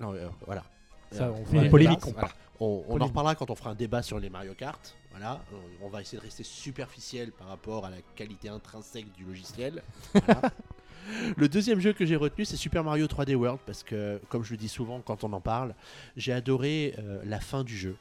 Non, 0.00 0.14
euh, 0.14 0.28
voilà. 0.46 0.62
Ça, 1.10 1.24
Euh, 1.24 1.32
on 1.40 1.44
fait 1.44 1.56
une 1.64 1.70
Polémique, 1.70 2.00
Voilà. 2.12 2.28
On, 2.60 2.84
on 2.88 3.00
en 3.00 3.06
reparlera 3.06 3.34
quand 3.34 3.50
on 3.50 3.54
fera 3.54 3.70
un 3.70 3.74
débat 3.74 4.02
sur 4.02 4.18
les 4.18 4.30
Mario 4.30 4.54
Kart. 4.54 4.96
Voilà, 5.10 5.40
on, 5.52 5.86
on 5.86 5.88
va 5.88 6.00
essayer 6.00 6.18
de 6.18 6.24
rester 6.24 6.42
superficiel 6.42 7.32
par 7.32 7.48
rapport 7.48 7.84
à 7.84 7.90
la 7.90 8.02
qualité 8.16 8.48
intrinsèque 8.48 9.12
du 9.12 9.24
logiciel. 9.24 9.82
Voilà. 10.12 10.42
le 11.36 11.48
deuxième 11.48 11.80
jeu 11.80 11.92
que 11.92 12.04
j'ai 12.04 12.16
retenu, 12.16 12.44
c'est 12.44 12.56
Super 12.56 12.84
Mario 12.84 13.06
3D 13.06 13.34
World 13.34 13.60
parce 13.66 13.82
que, 13.82 14.20
comme 14.28 14.44
je 14.44 14.52
le 14.52 14.56
dis 14.56 14.68
souvent 14.68 15.00
quand 15.00 15.24
on 15.24 15.32
en 15.32 15.40
parle, 15.40 15.74
j'ai 16.16 16.32
adoré 16.32 16.94
euh, 16.98 17.20
la 17.24 17.40
fin 17.40 17.64
du 17.64 17.76
jeu. 17.76 17.96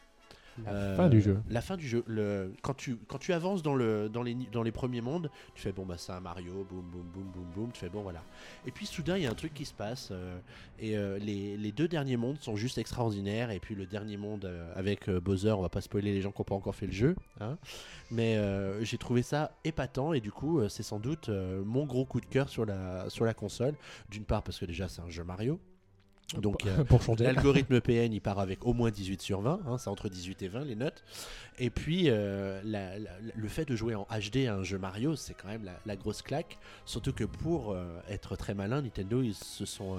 La 0.65 0.71
Euh, 0.71 0.95
fin 0.95 1.09
du 1.09 1.21
jeu. 1.21 1.39
La 1.49 1.61
fin 1.61 1.77
du 1.77 1.87
jeu. 1.87 2.03
Le, 2.07 2.53
quand, 2.61 2.73
tu, 2.73 2.97
quand 3.07 3.17
tu 3.17 3.33
avances 3.33 3.61
dans, 3.63 3.75
le, 3.75 4.09
dans, 4.09 4.23
les, 4.23 4.35
dans 4.51 4.63
les 4.63 4.71
premiers 4.71 5.01
mondes, 5.01 5.29
tu 5.55 5.61
fais 5.61 5.71
bon, 5.71 5.85
bah 5.85 5.95
c'est 5.97 6.11
un 6.11 6.19
Mario, 6.19 6.65
boum, 6.69 6.81
boum, 6.91 7.03
boum, 7.13 7.23
boum, 7.31 7.45
boum, 7.55 7.71
tu 7.71 7.79
fais 7.79 7.89
bon, 7.89 8.01
voilà. 8.01 8.23
Et 8.65 8.71
puis 8.71 8.85
soudain, 8.85 9.17
il 9.17 9.23
y 9.23 9.27
a 9.27 9.29
un 9.31 9.35
truc 9.35 9.53
qui 9.53 9.65
se 9.65 9.73
passe, 9.73 10.09
euh, 10.11 10.39
et 10.79 10.97
euh, 10.97 11.19
les, 11.19 11.57
les 11.57 11.71
deux 11.71 11.87
derniers 11.87 12.17
mondes 12.17 12.39
sont 12.39 12.55
juste 12.55 12.77
extraordinaires, 12.77 13.51
et 13.51 13.59
puis 13.59 13.75
le 13.75 13.85
dernier 13.85 14.17
monde 14.17 14.49
avec 14.75 15.09
Bowser, 15.09 15.51
on 15.51 15.61
va 15.61 15.69
pas 15.69 15.81
spoiler 15.81 16.13
les 16.13 16.21
gens 16.21 16.31
qui 16.31 16.41
n'ont 16.41 16.45
pas 16.45 16.55
encore 16.55 16.75
fait 16.75 16.87
le 16.87 16.91
jeu, 16.91 17.15
hein, 17.39 17.57
mais 18.11 18.39
j'ai 18.83 18.97
trouvé 18.97 19.21
ça 19.21 19.51
épatant, 19.63 20.13
et 20.13 20.21
du 20.21 20.31
coup, 20.31 20.67
c'est 20.69 20.83
sans 20.83 20.99
doute 20.99 21.29
mon 21.29 21.85
gros 21.85 22.05
coup 22.05 22.19
de 22.21 22.25
cœur 22.25 22.49
sur 22.49 22.65
la, 22.65 23.09
sur 23.09 23.25
la 23.25 23.33
console. 23.33 23.75
D'une 24.09 24.23
part, 24.23 24.43
parce 24.43 24.59
que 24.59 24.65
déjà, 24.65 24.87
c'est 24.87 25.01
un 25.01 25.09
jeu 25.09 25.23
Mario. 25.23 25.59
Donc, 26.35 26.65
euh, 26.65 26.83
pour 26.83 27.01
changer. 27.01 27.23
L'algorithme 27.23 27.79
PN, 27.79 28.11
il 28.11 28.19
part 28.21 28.39
avec 28.39 28.65
au 28.65 28.73
moins 28.73 28.91
18 28.91 29.21
sur 29.21 29.41
20, 29.41 29.61
hein, 29.65 29.77
c'est 29.77 29.89
entre 29.89 30.09
18 30.09 30.41
et 30.41 30.47
20 30.49 30.65
les 30.65 30.75
notes. 30.75 31.03
Et 31.57 31.69
puis, 31.69 32.05
euh, 32.09 32.59
la- 32.65 32.99
la- 32.99 33.11
le 33.33 33.47
fait 33.47 33.65
de 33.65 33.75
jouer 33.75 33.95
en 33.95 34.05
HD 34.11 34.45
à 34.47 34.55
un 34.55 34.63
jeu 34.63 34.77
Mario, 34.77 35.15
c'est 35.15 35.33
quand 35.33 35.47
même 35.47 35.63
la, 35.63 35.79
la 35.85 35.95
grosse 35.95 36.21
claque. 36.21 36.57
Surtout 36.85 37.13
que 37.13 37.23
pour 37.23 37.71
euh, 37.71 37.99
être 38.09 38.35
très 38.35 38.53
malin, 38.53 38.81
Nintendo, 38.81 39.21
ils 39.21 39.35
se 39.35 39.65
sont 39.65 39.97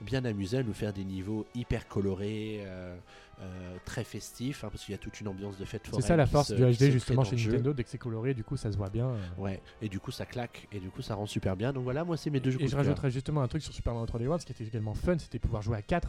bien 0.00 0.24
amusés 0.24 0.58
à 0.58 0.62
nous 0.62 0.72
faire 0.72 0.92
des 0.92 1.04
niveaux 1.04 1.46
hyper 1.54 1.86
colorés, 1.88 2.60
euh, 2.62 2.96
euh, 3.40 3.76
très 3.84 4.04
festif, 4.04 4.64
hein, 4.64 4.68
parce 4.70 4.84
qu'il 4.84 4.92
y 4.92 4.94
a 4.94 4.98
toute 4.98 5.20
une 5.20 5.28
ambiance 5.28 5.56
de 5.58 5.64
fête 5.64 5.88
C'est 5.94 6.02
ça 6.02 6.16
la 6.16 6.26
force 6.26 6.48
se- 6.48 6.54
du 6.54 6.62
HD 6.62 6.90
justement 6.90 7.24
chez. 7.24 7.36
Nintendo, 7.36 7.72
dès 7.72 7.84
que 7.84 7.90
c'est 7.90 7.98
coloré, 7.98 8.34
du 8.34 8.44
coup 8.44 8.56
ça 8.56 8.70
se 8.72 8.76
voit 8.76 8.90
bien. 8.90 9.12
Ouais, 9.38 9.60
et 9.80 9.88
du 9.88 9.98
coup 10.00 10.10
ça 10.10 10.26
claque, 10.26 10.68
et 10.72 10.78
du 10.80 10.90
coup 10.90 11.02
ça 11.02 11.14
rend 11.14 11.26
super 11.26 11.56
bien. 11.56 11.72
Donc 11.72 11.84
voilà, 11.84 12.04
moi 12.04 12.16
c'est 12.16 12.30
mes 12.30 12.40
deux 12.40 12.50
jeux 12.50 12.58
Et 12.60 12.68
je 12.68 12.76
rajouterais 12.76 13.10
justement 13.10 13.42
un 13.42 13.48
truc 13.48 13.62
sur 13.62 13.72
Super 13.72 13.94
Mario 13.94 14.06
3D 14.06 14.26
World, 14.26 14.40
ce 14.40 14.46
qui 14.46 14.52
était 14.52 14.64
également 14.64 14.94
fun, 14.94 15.18
c'était 15.18 15.38
pouvoir 15.38 15.62
jouer 15.62 15.76
à 15.76 15.82
4 15.82 16.08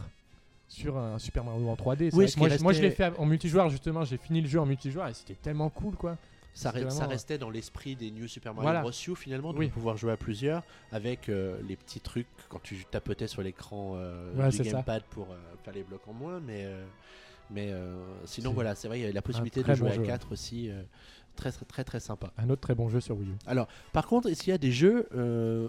sur 0.68 0.96
un 0.96 1.18
Super 1.18 1.44
Mario 1.44 1.68
en 1.68 1.74
3D. 1.76 2.10
C'est 2.10 2.16
Oui, 2.16 2.24
vrai 2.24 2.28
ce 2.28 2.34
que 2.34 2.38
moi, 2.40 2.48
je- 2.48 2.62
moi, 2.62 2.72
je 2.72 2.80
l'ai 2.82 2.90
fait 2.90 3.12
en 3.18 3.26
multijoueur 3.26 3.68
justement, 3.70 4.04
j'ai 4.04 4.16
fini 4.16 4.40
le 4.40 4.48
jeu 4.48 4.58
en 4.60 4.66
multijoueur 4.66 5.08
et 5.08 5.14
c'était 5.14 5.34
tellement 5.34 5.68
cool 5.70 5.96
quoi. 5.96 6.16
Ça, 6.54 6.70
re- 6.70 7.06
restait 7.08 7.38
dans 7.38 7.48
l'esprit 7.50 7.96
des 7.96 8.10
New 8.10 8.28
Super 8.28 8.52
Mario 8.52 8.64
Voilà. 8.66 8.80
Bros. 8.82 8.90
U 8.90 9.16
finalement, 9.16 9.52
de 9.52 9.58
Oui. 9.58 9.68
pouvoir 9.68 9.96
jouer 9.96 10.12
à 10.12 10.16
plusieurs 10.16 10.62
avec 10.90 11.28
euh, 11.28 11.58
les 11.66 11.76
petits 11.76 12.00
trucs 12.00 12.26
quand 12.48 12.60
tu 12.62 12.84
tapotais 12.90 13.26
sur 13.26 13.42
l'écran 13.42 13.94
euh, 13.96 14.34
Ouais, 14.34 14.50
du 14.50 14.56
ça. 14.58 14.62
gamepad 14.64 15.02
pour 15.10 15.30
euh, 15.32 15.36
faire 15.64 15.72
les 15.74 15.82
blocs 15.82 16.06
en 16.06 16.12
moins. 16.12 16.40
Mais, 16.40 16.68
mais 17.50 17.72
sinon 18.24 18.52
voilà, 18.52 18.74
c'est 18.74 18.88
vrai, 18.88 18.98
il 18.98 19.02
y 19.02 19.04
avait 19.04 19.12
la 19.12 19.22
possibilité 19.22 19.62
de 19.62 19.74
jouer 19.74 19.88
bon 19.88 19.94
à 19.94 19.96
jeu. 19.96 20.02
4 20.04 20.32
aussi. 20.32 20.70
très, 21.36 21.50
très 21.52 21.64
très 21.64 21.84
très 21.84 22.00
sympa. 22.00 22.32
Un 22.38 22.50
autre 22.50 22.60
très 22.60 22.74
bon 22.74 22.88
jeu 22.88 23.00
sur 23.00 23.16
Wii 23.16 23.30
U. 23.30 23.34
Par 23.92 24.06
contre, 24.06 24.28
est-ce 24.28 24.42
qu'il 24.42 24.50
y 24.50 24.54
a 24.54 24.58
des 24.58 24.72
jeux 24.72 25.08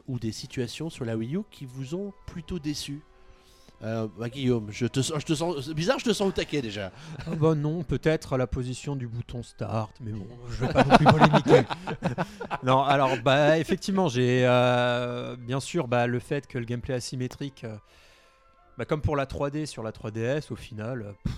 ou 0.07 0.19
des 0.19 0.31
situations 0.31 0.89
sur 0.89 1.05
la 1.05 1.15
Wii 1.17 1.35
U 1.37 1.41
qui 1.51 1.65
vous 1.65 1.95
ont 1.95 2.13
plutôt 2.25 2.59
déçu? 2.59 3.01
Euh, 3.83 4.07
bah, 4.17 4.29
Guillaume, 4.29 4.67
je 4.71 4.85
te, 4.85 5.01
sens- 5.01 5.19
je 5.19 5.25
te 5.25 5.33
sens 5.33 5.65
c'est 5.65 5.73
bizarre, 5.73 5.99
je 5.99 6.05
te 6.05 6.13
sens 6.13 6.29
au 6.29 6.31
taquet 6.31 6.61
déjà. 6.61 6.91
Ah 7.27 7.35
bah 7.35 7.53
non, 7.53 7.83
peut-être 7.83 8.37
la 8.37 8.47
position 8.47 8.95
du 8.95 9.07
bouton 9.07 9.43
start, 9.43 9.91
mais 9.99 10.11
bon, 10.11 10.25
je 10.49 10.65
vais 10.65 10.71
pas 10.71 10.83
non 10.85 10.95
plus 10.95 11.05
polémiquer. 11.05 11.63
non, 12.63 12.81
alors 12.81 13.17
bah 13.23 13.57
effectivement, 13.59 14.07
j'ai 14.07 14.45
euh, 14.47 15.35
bien 15.37 15.59
sûr 15.59 15.87
bah, 15.89 16.07
le 16.07 16.19
fait 16.19 16.47
que 16.47 16.57
le 16.57 16.65
gameplay 16.65 16.93
asymétrique, 16.93 17.65
euh, 17.65 17.75
bah, 18.77 18.85
comme 18.85 19.01
pour 19.01 19.15
la 19.17 19.25
3D 19.25 19.65
sur 19.65 19.83
la 19.83 19.91
3DS, 19.91 20.51
au 20.51 20.55
final, 20.55 21.13
pff, 21.23 21.33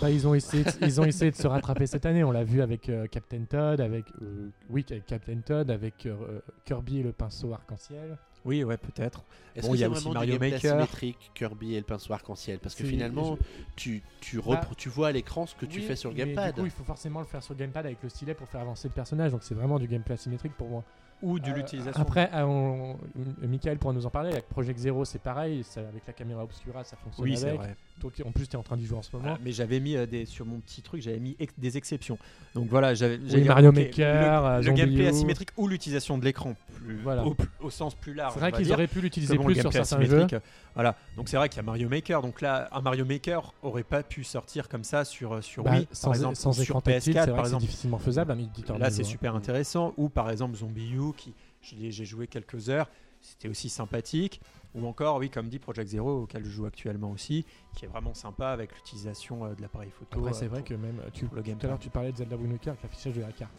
Bah, 0.00 0.10
ils, 0.10 0.28
ont 0.28 0.34
essayé 0.34 0.62
de, 0.62 0.70
ils 0.82 1.00
ont 1.00 1.04
essayé 1.04 1.32
de 1.32 1.36
se 1.36 1.48
rattraper 1.48 1.86
cette 1.88 2.06
année. 2.06 2.22
On 2.22 2.30
l'a 2.30 2.44
vu 2.44 2.62
avec 2.62 2.88
euh, 2.88 3.06
Captain 3.08 3.42
Todd, 3.50 3.80
avec, 3.80 4.04
euh, 4.22 4.48
oui, 4.70 4.86
avec 4.90 5.06
Captain 5.06 5.40
Todd, 5.40 5.70
avec 5.72 6.06
euh, 6.06 6.40
Kirby 6.64 7.00
et 7.00 7.02
le 7.02 7.12
pinceau 7.12 7.52
arc-en-ciel. 7.52 8.16
Oui, 8.48 8.64
ouais, 8.64 8.76
peut-être. 8.76 9.22
Est-ce 9.54 9.66
Bon, 9.66 9.72
que 9.72 9.76
il 9.76 9.80
y 9.80 9.84
a 9.84 9.86
c'est 9.86 9.92
aussi 9.92 10.00
vraiment 10.04 10.14
Mario 10.14 10.32
du 10.32 10.38
gameplay 10.38 10.56
Maker. 10.56 10.72
asymétrique, 10.74 11.30
Kirby 11.34 11.74
et 11.74 11.78
le 11.78 11.84
pinceau 11.84 12.12
arc-en-ciel? 12.12 12.58
Parce 12.58 12.74
que 12.74 12.84
finalement, 12.84 13.36
je- 13.36 13.42
tu, 13.76 14.02
tu, 14.20 14.40
Bah, 14.40 14.60
tu 14.76 14.88
vois 14.88 15.08
à 15.08 15.12
l'écran 15.12 15.46
ce 15.46 15.54
que 15.54 15.66
tu 15.66 15.80
fais 15.80 15.96
sur 15.96 16.10
le 16.10 16.16
mais 16.16 16.24
gamepad. 16.26 16.54
Du 16.54 16.60
coup, 16.60 16.66
il 16.66 16.70
faut 16.72 16.84
forcément 16.84 17.20
le 17.20 17.26
faire 17.26 17.42
sur 17.42 17.54
le 17.54 17.58
gamepad 17.60 17.84
avec 17.86 18.02
le 18.02 18.08
stylet 18.08 18.34
pour 18.34 18.48
faire 18.48 18.60
avancer 18.60 18.88
le 18.88 18.94
personnage. 18.94 19.30
Donc 19.32 19.42
c'est 19.42 19.54
vraiment 19.54 19.78
du 19.78 19.86
gameplay 19.86 20.14
asymétrique 20.14 20.54
pour 20.56 20.68
moi. 20.68 20.84
Ou 21.20 21.40
de 21.40 21.50
Euh, 21.50 21.54
l'utilisation. 21.54 22.00
Après, 22.00 22.30
euh, 22.32 22.42
on- 22.44 22.92
euh, 22.94 23.46
Michael 23.48 23.78
pourra 23.78 23.92
nous 23.92 24.06
en 24.06 24.10
parler. 24.10 24.30
Avec 24.30 24.48
Project 24.48 24.78
Zero, 24.78 25.04
c'est 25.04 25.18
pareil. 25.18 25.64
ça- 25.64 25.80
avec 25.80 26.06
la 26.06 26.12
caméra 26.12 26.44
obscura, 26.44 26.84
ça 26.84 26.96
fonctionne 26.96 27.24
oui, 27.24 27.36
c'est 27.36 27.48
avec. 27.48 27.58
vrai. 27.60 27.76
En 28.24 28.32
plus, 28.32 28.46
tu 28.46 28.54
es 28.54 28.56
en 28.58 28.62
train 28.62 28.76
d'y 28.76 28.86
jouer 28.86 28.98
en 28.98 29.02
ce 29.02 29.14
moment. 29.14 29.32
Ah, 29.34 29.38
mais 29.44 29.52
j'avais 29.52 29.80
mis 29.80 29.96
euh, 29.96 30.06
des, 30.06 30.24
sur 30.26 30.46
mon 30.46 30.60
petit 30.60 30.82
truc, 30.82 31.02
j'avais 31.02 31.18
mis 31.18 31.36
ex- 31.38 31.52
des 31.58 31.76
exceptions. 31.76 32.18
Donc 32.54 32.68
voilà, 32.68 32.94
j'avais 32.94 33.18
Oui, 33.18 33.44
Mario 33.44 33.72
Maker, 33.72 34.44
euh, 34.44 34.50
le, 34.52 34.56
le 34.58 34.62
Zombie 34.64 34.80
gameplay 34.80 35.06
asymétrique 35.08 35.50
ou 35.56 35.68
l'utilisation 35.68 36.18
de 36.18 36.24
l'écran 36.24 36.54
Voilà. 37.02 37.24
au, 37.26 37.36
au 37.60 37.70
sens 37.70 37.94
plus 37.94 38.14
large. 38.14 38.34
c'est 38.34 38.40
vrai 38.40 38.52
qu'ils 38.52 38.72
auraient 38.72 38.86
pu 38.86 39.00
l'utiliser 39.00 39.36
plus 39.38 39.54
le 39.54 39.60
sur 39.60 39.72
certains 39.72 40.00
jeux. 40.00 40.04
asymétrique, 40.06 40.32
euh, 40.34 40.40
Voilà, 40.74 40.96
donc 41.16 41.28
c'est 41.28 41.36
vrai 41.36 41.48
qu'il 41.48 41.56
y 41.56 41.60
a 41.60 41.64
Mario 41.64 41.88
Maker. 41.88 42.22
Donc 42.22 42.40
là, 42.40 42.68
un 42.72 42.80
Mario 42.80 43.04
Maker 43.04 43.52
aurait 43.62 43.82
pas 43.84 44.02
pu 44.02 44.24
sortir 44.24 44.68
comme 44.68 44.84
ça 44.84 45.04
sur, 45.04 45.34
euh, 45.34 45.40
sur 45.42 45.64
Bah, 45.64 45.72
Wii, 45.72 45.88
sans, 45.92 46.08
par 46.08 46.14
exemple, 46.16 46.36
sans 46.36 46.52
écran 46.60 46.64
sur 46.64 46.82
tactile, 46.82 47.14
PS4, 47.14 47.24
c'est 47.24 47.26
vrai 47.26 47.26
par 47.26 47.36
que 47.36 47.42
c'est 47.42 47.46
exemple. 47.48 47.60
difficilement 47.62 47.98
faisable. 47.98 48.32
Un 48.32 48.38
éditeur 48.38 48.78
Là, 48.78 48.90
c'est 48.90 49.02
hein. 49.02 49.04
super 49.04 49.34
intéressant. 49.34 49.92
Ou 49.96 50.08
par 50.08 50.30
exemple 50.30 50.56
Zombie 50.56 50.92
U, 50.94 51.12
qui 51.16 51.34
j'ai 51.62 52.04
joué 52.04 52.26
quelques 52.28 52.70
heures, 52.70 52.88
c'était 53.20 53.48
aussi 53.48 53.68
sympathique. 53.68 54.40
Ou 54.74 54.86
encore, 54.86 55.16
oui, 55.16 55.30
comme 55.30 55.48
dit 55.48 55.58
Project 55.58 55.88
Zero, 55.88 56.22
auquel 56.24 56.44
je 56.44 56.50
joue 56.50 56.66
actuellement 56.66 57.10
aussi, 57.10 57.46
qui 57.74 57.86
est 57.86 57.88
vraiment 57.88 58.12
sympa 58.14 58.48
avec 58.48 58.74
l'utilisation 58.74 59.44
euh, 59.46 59.54
de 59.54 59.62
l'appareil 59.62 59.90
photo. 59.90 60.18
Après, 60.18 60.30
euh, 60.30 60.34
c'est 60.34 60.46
vrai 60.46 60.62
que 60.62 60.74
même 60.74 61.00
tu, 61.12 61.24
pour 61.24 61.36
le 61.36 61.42
tout 61.42 61.56
à 61.62 61.66
l'heure, 61.68 61.78
tu 61.78 61.88
parlais 61.90 62.12
de 62.12 62.18
Zelda 62.18 62.36
Wind 62.36 62.52
Waker 62.52 62.72
avec 62.72 62.82
l'affichage 62.82 63.14
de 63.14 63.22
la 63.22 63.32
carte. 63.32 63.52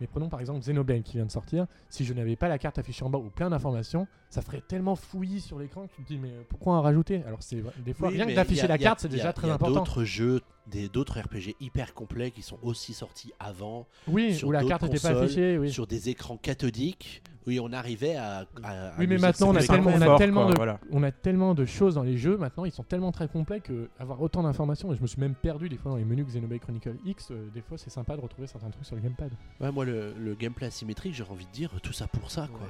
Mais 0.00 0.06
prenons 0.06 0.28
par 0.30 0.40
exemple 0.40 0.60
Xenoblade 0.60 1.02
qui 1.02 1.18
vient 1.18 1.26
de 1.26 1.30
sortir. 1.30 1.66
Si 1.90 2.06
je 2.06 2.14
n'avais 2.14 2.34
pas 2.36 2.48
la 2.48 2.58
carte 2.58 2.78
affichée 2.78 3.04
en 3.04 3.10
bas 3.10 3.18
ou 3.18 3.28
plein 3.28 3.50
d'informations, 3.50 4.06
ça 4.30 4.40
ferait 4.40 4.62
tellement 4.62 4.96
fouillis 4.96 5.40
sur 5.42 5.58
l'écran 5.58 5.86
que 5.86 5.92
tu 5.94 6.02
te 6.02 6.08
dis 6.08 6.18
mais 6.18 6.32
pourquoi 6.48 6.74
en 6.76 6.80
rajouter? 6.82 7.22
Alors 7.24 7.42
c'est 7.42 7.62
des 7.84 7.92
fois 7.92 8.08
Oui, 8.08 8.14
rien 8.14 8.24
mais 8.24 8.32
que 8.32 8.36
d'afficher 8.36 8.66
la 8.66 8.78
carte, 8.78 9.00
c'est 9.00 9.08
il 9.08 9.12
y 9.12 9.14
a- 9.14 9.18
déjà 9.18 9.32
très 9.34 9.46
Il 9.46 9.50
y 9.50 9.52
a 9.52 9.54
important. 9.56 9.74
d'autres 9.80 10.04
jeux, 10.04 10.40
d'autres 10.88 11.20
RPG 11.20 11.56
hyper 11.60 11.94
complets 11.94 12.30
qui 12.30 12.42
sont 12.42 12.58
aussi 12.62 12.94
sortis 12.94 13.32
avant, 13.38 13.86
Oui, 14.08 14.34
sur 14.34 14.48
où 14.48 14.52
la 14.52 14.64
carte 14.64 14.82
n'était 14.82 15.00
pas 15.00 15.20
affichée. 15.20 15.58
Oui, 15.58 15.70
sur 15.70 15.86
des 15.86 16.08
écrans 16.08 16.36
cathodiques, 16.36 17.22
où 17.46 17.52
on 17.62 17.72
arrivait 17.72 18.16
à. 18.16 18.46
à- 18.62 18.92
Oui, 18.98 19.06
mais 19.06 19.18
maintenant, 19.18 19.48
on 19.50 19.56
a 19.56 19.62
tellement- 19.62 19.90
on 19.94 20.00
a 20.02 20.18
tellement 20.18 20.46
de- 20.48 20.54
voilà. 20.54 20.78
on 20.92 21.02
a 21.02 21.10
tellement 21.10 21.54
de 21.54 21.64
choses 21.64 21.94
dans 21.94 22.02
les 22.02 22.16
jeux 22.16 22.36
maintenant, 22.36 22.64
ils 22.64 22.70
sont 22.72 22.82
tellement 22.84 23.12
très 23.12 23.28
complets 23.28 23.60
que 23.60 23.88
avoir 23.98 24.20
autant 24.22 24.42
d'informations, 24.42 24.92
et 24.92 24.96
je 24.96 25.02
me 25.02 25.06
suis 25.06 25.20
même 25.20 25.34
perdu 25.34 25.68
des 25.68 25.76
fois 25.76 25.90
dans 25.92 25.96
les 25.96 26.04
menus 26.04 26.26
Xenoblade 26.26 26.60
Chronicle 26.60 26.94
X, 27.04 27.30
euh, 27.30 27.48
des 27.54 27.62
fois 27.62 27.78
c'est 27.78 27.90
sympa 27.90 28.16
de 28.16 28.20
retrouver 28.20 28.46
certains 28.46 28.70
trucs 28.70 28.84
sur 28.84 28.94
le 28.96 29.02
gamepad. 29.02 29.30
Ouais, 29.60 29.72
moi, 29.72 29.84
le, 29.84 30.12
le 30.18 30.34
gameplay 30.34 30.66
asymétrique, 30.66 31.14
j'ai 31.14 31.24
envie 31.24 31.46
de 31.46 31.50
dire 31.52 31.70
tout 31.82 31.92
ça 31.92 32.06
pour 32.06 32.30
ça, 32.30 32.46
quoi. 32.52 32.68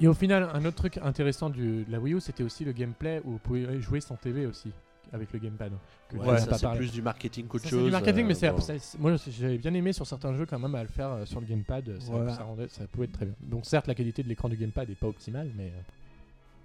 Et 0.00 0.06
au 0.06 0.14
final, 0.14 0.48
un 0.54 0.64
autre 0.64 0.76
truc 0.76 0.98
intéressant 0.98 1.50
du- 1.50 1.84
de 1.84 1.90
la 1.90 1.98
Wii 1.98 2.14
U, 2.14 2.20
c'était 2.20 2.44
aussi 2.44 2.64
le 2.64 2.72
gameplay 2.72 3.20
où 3.24 3.32
vous 3.32 3.38
pouvez 3.38 3.80
jouer 3.80 4.00
sans 4.00 4.14
TV 4.16 4.46
aussi, 4.46 4.70
avec 5.12 5.32
le 5.32 5.38
gamepad. 5.38 5.72
que 6.08 6.16
Ouais, 6.16 6.38
ça, 6.38 6.56
c'est 6.58 6.76
plus 6.76 6.90
du 6.92 7.02
marketing 7.02 7.46
qu'autre 7.46 7.64
Ça, 7.64 7.70
chose. 7.70 7.78
c'est 7.80 7.84
du 7.86 7.90
marketing, 7.90 8.24
euh, 8.24 8.28
mais 8.28 8.34
c'est, 8.34 8.50
bon. 8.50 8.60
c'est- 8.60 8.98
moi 8.98 9.14
j'avais 9.28 9.58
bien 9.58 9.74
aimé 9.74 9.92
sur 9.92 10.06
certains 10.06 10.34
jeux 10.34 10.46
quand 10.46 10.58
même 10.58 10.74
à 10.74 10.82
le 10.82 10.88
faire 10.88 11.10
euh, 11.10 11.24
sur 11.26 11.40
le 11.40 11.46
gamepad. 11.46 11.98
Ça, 12.00 12.12
Ouais. 12.12 12.32
ça 12.32 12.42
rendait, 12.44 12.68
ça 12.68 12.86
pouvait 12.86 13.04
être 13.06 13.12
très 13.12 13.26
bien. 13.26 13.34
Donc 13.42 13.66
certes, 13.66 13.86
la 13.86 13.94
qualité 13.94 14.22
de 14.22 14.28
l'écran 14.28 14.48
du 14.48 14.56
gamepad 14.56 14.88
est 14.88 14.94
pas 14.94 15.06
optimale, 15.08 15.50
mais 15.56 15.70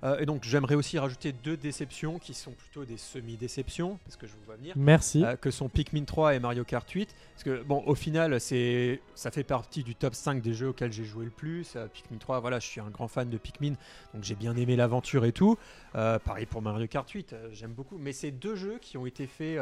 euh, 0.04 0.20
et 0.20 0.26
donc 0.26 0.43
j'aimerais 0.43 0.76
aussi 0.76 0.99
rajouter 0.99 1.32
deux 1.32 1.56
déceptions 1.58 2.20
qui 2.20 2.34
sont 2.34 2.51
plutôt 2.51 2.84
des 2.86 2.97
semi-déceptions, 2.97 3.97
parce 4.06 4.18
que 4.18 4.28
je 4.28 4.34
vous 4.34 4.43
vois 4.45 4.56
venir. 4.58 4.74
merci. 4.76 5.24
euh, 5.24 5.36
que 5.36 5.49
sont 5.49 5.70
Pikmin 5.70 6.04
3 6.04 6.36
et 6.36 6.39
Mario 6.39 6.64
Kart 6.64 6.89
8. 6.89 7.10
Parce 7.34 7.43
que, 7.43 7.64
bon, 7.64 7.82
au 7.86 7.95
final, 7.95 8.39
c'est, 8.41 8.99
ça 9.16 9.32
fait 9.32 9.43
partie 9.43 9.84
du 9.84 9.95
top 9.95 10.14
5 10.14 10.41
des 10.41 10.54
jeux 10.54 10.70
auxquels 10.70 10.91
j'ai 10.91 11.06
joué 11.06 11.26
le 11.26 11.32
plus. 11.32 11.74
Euh, 11.76 11.88
Pikmin 11.88 12.18
3, 12.18 12.39
voilà, 12.41 12.60
je 12.60 12.68
suis 12.68 12.82
un 12.82 12.89
grand 12.89 13.08
fan 13.08 13.30
de 13.30 13.38
Pikmin, 13.38 13.74
donc 14.14 14.24
j'ai 14.24 14.36
bien 14.36 14.56
aimé 14.58 14.76
l'aventure 14.76 15.26
et 15.26 15.32
tout. 15.32 15.58
Pareil 15.93 16.45
pour 16.45 16.62
Mario 16.62 16.86
Kart 16.88 17.10
8, 17.10 17.34
euh, 17.34 17.49
j'aime 17.54 17.72
beaucoup. 17.74 17.97
Mais 17.97 18.12
c'est 18.14 18.32
deux 18.32 18.56
jeux 18.56 18.78
qui 18.82 18.97
ont 18.97 19.06
été 19.06 19.26
faits, 19.28 19.60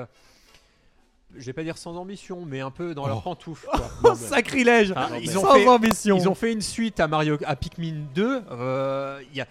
je 1.37 1.45
vais 1.45 1.53
pas 1.53 1.63
dire 1.63 1.77
sans 1.77 1.95
ambition, 1.95 2.43
mais 2.45 2.59
un 2.59 2.71
peu 2.71 2.93
dans 2.93 3.07
leur 3.07 3.19
Oh. 3.19 3.21
pantoufle. 3.21 3.65
quoi. 3.71 3.79
Non, 4.03 4.09
mais- 4.11 4.15
Sacrilège 4.27 4.93
Ah, 4.95 5.09
non, 5.11 5.17
ils, 5.21 5.37
ont 5.37 5.41
Sans 5.41 5.53
fait, 5.55 5.67
ambition 5.67 6.17
ils 6.17 6.27
ont 6.27 6.35
fait 6.35 6.51
une 6.51 6.61
suite 6.61 6.99
à, 6.99 7.07
Mario, 7.07 7.37
à 7.45 7.55
Pikmin 7.55 8.03
2. 8.13 8.41
euh, 8.51 9.21
il 9.31 9.37
y 9.37 9.41
a, 9.41 9.47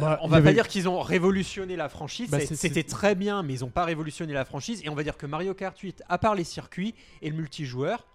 Bah, 0.00 0.18
on 0.22 0.28
va 0.28 0.40
pas 0.40 0.52
dire 0.52 0.66
qu'ils 0.68 0.88
ont 0.88 1.00
révolutionné 1.00 1.76
la 1.76 1.88
franchise, 1.88 2.30
Bah, 2.30 2.38
c'était 2.40 2.82
très 2.82 3.14
bien, 3.14 3.42
mais 3.42 3.52
ils 3.54 3.64
ont 3.64 3.70
pas 3.70 3.84
révolutionné 3.84 4.32
la 4.32 4.44
franchise. 4.44 4.80
Et 4.84 4.88
on 4.88 4.94
va 4.94 5.02
dire 5.02 5.16
que 5.16 5.26
Mario 5.26 5.54
Kart 5.54 5.78
8, 5.78 6.02
à 6.08 6.18
part 6.18 6.34
les 6.34 6.44
circuits 6.44 6.94
et 7.22 7.30
le 7.30 7.36
multijoueur, 7.36 8.06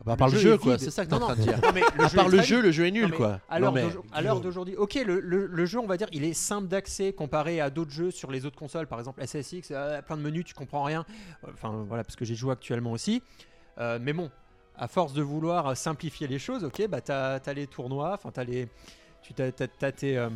Ah 0.00 0.02
bah, 0.04 0.12
à 0.12 0.16
part 0.16 0.28
le 0.28 0.38
jeu 0.38 0.58
quoi, 0.58 0.78
c'est 0.78 0.90
ça 0.90 1.04
que 1.04 1.10
t'es 1.10 1.16
en 1.16 1.20
Non, 1.20 1.26
train 1.28 1.36
de 1.36 1.42
dire. 1.42 1.58
non, 1.62 1.70
mais 1.74 1.80
le 1.96 2.04
À 2.04 2.08
jeu 2.08 2.16
part 2.16 2.26
est 2.26 2.36
le 2.36 2.42
jeu, 2.42 2.60
le 2.60 2.70
jeu 2.70 2.86
est 2.86 2.90
nul, 2.90 3.10
quoi. 3.12 3.40
À 3.48 3.58
l'heure 3.58 3.72
mais- 3.72 3.82
d'aujourd'hui- 3.82 4.10
à 4.14 4.20
l'heure 4.22 4.40
d'aujourd'hui, 4.40 4.76
ok, 4.76 4.94
le, 5.06 5.20
le- 5.20 5.46
le 5.46 5.66
jeu, 5.66 5.78
on 5.78 5.86
va 5.86 5.96
dire, 5.96 6.08
il 6.12 6.22
est 6.24 6.34
simple 6.34 6.68
d'accès 6.68 7.12
comparé 7.14 7.60
à 7.60 7.70
d'autres 7.70 7.90
jeux 7.92 8.10
sur 8.10 8.30
les 8.30 8.44
autres 8.46 8.58
consoles, 8.58 8.86
par 8.86 8.98
exemple 8.98 9.22
SSX, 9.22 9.68
euh, 9.70 10.02
plein 10.02 10.16
de 10.18 10.22
menus, 10.22 10.44
tu 10.44 10.54
comprends 10.54 10.82
rien. 10.84 11.04
Enfin 11.52 11.84
voilà, 11.88 12.04
parce 12.04 12.16
que 12.16 12.24
j'ai 12.24 12.34
joué 12.34 12.52
actuellement 12.52 12.92
aussi. 12.92 13.22
Euh, 13.78 13.98
mais 14.00 14.12
bon, 14.12 14.30
à 14.78 14.86
force 14.88 15.14
de 15.14 15.22
vouloir 15.22 15.74
simplifier 15.76 16.26
les 16.26 16.38
choses, 16.38 16.62
ok, 16.64 16.86
bah 16.88 17.00
t'as 17.00 17.36
as 17.44 17.52
les 17.54 17.66
tournois, 17.66 18.12
enfin 18.12 18.30
t'as 18.30 18.44
les, 18.44 18.68
tu 19.22 19.32
t'as, 19.32 19.50
t'as- 19.50 19.66
t'as 19.68 19.92
tes, 19.92 20.18
euh, 20.18 20.28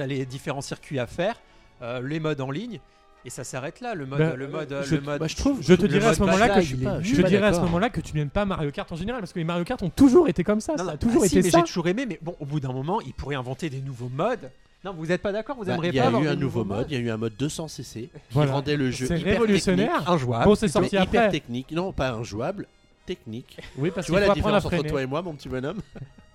t'as 0.00 0.06
les 0.06 0.24
différents 0.24 0.60
circuits 0.62 0.98
à 0.98 1.06
faire, 1.06 1.36
euh, 1.82 2.00
les 2.06 2.20
modes 2.20 2.40
en 2.40 2.50
ligne. 2.50 2.80
Et 3.26 3.28
ça 3.28 3.44
s'arrête 3.44 3.82
là, 3.82 3.94
le 3.94 4.06
mode, 4.06 4.18
Bah, 4.18 4.34
le 4.34 4.48
mode, 4.48 4.74
je- 4.82 4.94
le 4.94 5.00
mode. 5.02 5.20
bah, 5.20 5.26
je 5.28 5.36
trouve- 5.36 5.60
Je 5.60 5.74
te 5.74 5.84
dirais 5.84 6.06
à 6.06 6.14
ce 6.14 6.20
moment-là 6.20 6.48
que 6.48 6.62
je, 6.62 6.74
il 6.74 6.82
est 6.82 6.86
je 6.86 7.00
je 7.02 7.06
suis 7.08 7.16
te 7.18 7.22
pas 7.22 7.28
dirais 7.28 7.46
à 7.48 7.52
ce 7.52 7.60
moment-là 7.60 7.90
que 7.90 8.00
tu 8.00 8.16
n'aimes 8.16 8.30
pas 8.30 8.46
Mario 8.46 8.70
Kart 8.70 8.90
en 8.90 8.96
général 8.96 9.20
parce 9.20 9.34
que 9.34 9.38
les 9.38 9.44
Mario 9.44 9.62
Kart 9.64 9.82
ont 9.82 9.90
toujours 9.90 10.26
été 10.26 10.42
comme 10.42 10.60
ça, 10.62 10.74
Non, 10.76 10.86
ça 10.86 10.90
a 10.92 10.96
toujours 10.96 11.22
ah 11.24 11.28
si, 11.28 11.36
été 11.36 11.44
mais 11.46 11.50
ça. 11.50 11.58
j'ai 11.58 11.64
toujours 11.64 11.86
aimé, 11.88 12.06
mais 12.08 12.18
bon, 12.22 12.34
au 12.40 12.46
bout 12.46 12.60
d'un 12.60 12.72
moment, 12.72 12.98
ils 13.02 13.12
pourraient 13.12 13.34
inventer 13.36 13.68
des 13.68 13.82
nouveaux 13.82 14.08
modes. 14.08 14.50
Non, 14.86 14.94
vous 14.94 15.04
n'êtes 15.04 15.20
pas 15.20 15.32
d'accord 15.32 15.56
Vous 15.58 15.66
Bah, 15.66 15.74
aimeriez 15.74 15.90
Il 15.90 15.96
y 15.96 15.98
pas 15.98 16.04
a 16.04 16.06
avoir 16.06 16.22
eu 16.22 16.28
un 16.28 16.34
nouveau 16.34 16.64
mode, 16.64 16.86
il 16.90 16.94
y 16.94 16.96
a 16.96 17.00
eu 17.00 17.10
un 17.10 17.18
mode 17.18 17.34
200 17.38 17.68
cc 17.68 18.08
qui 18.30 18.38
rendait 18.38 18.76
le 18.78 18.90
jeu 18.90 19.04
C'est 19.06 19.18
hyper 19.20 19.32
révolutionnaire. 19.34 19.90
technique, 19.98 20.08
injouables. 20.08 20.44
Bon, 20.46 20.54
c'est 20.54 20.74
hyper 20.74 21.30
technique. 21.30 21.70
Non, 21.72 21.92
pas 21.92 22.12
injouable, 22.12 22.66
technique. 23.04 23.58
Oui, 23.76 23.90
parce 23.94 24.06
Tu 24.06 24.12
vois 24.12 24.20
la 24.20 24.28
apprendre 24.32 24.54
à 24.54 24.60
différence 24.60 24.80
entre 24.80 24.88
toi 24.88 25.02
et 25.02 25.06
moi, 25.06 25.20
mon 25.20 25.34
petit 25.34 25.50
bonhomme? 25.50 25.82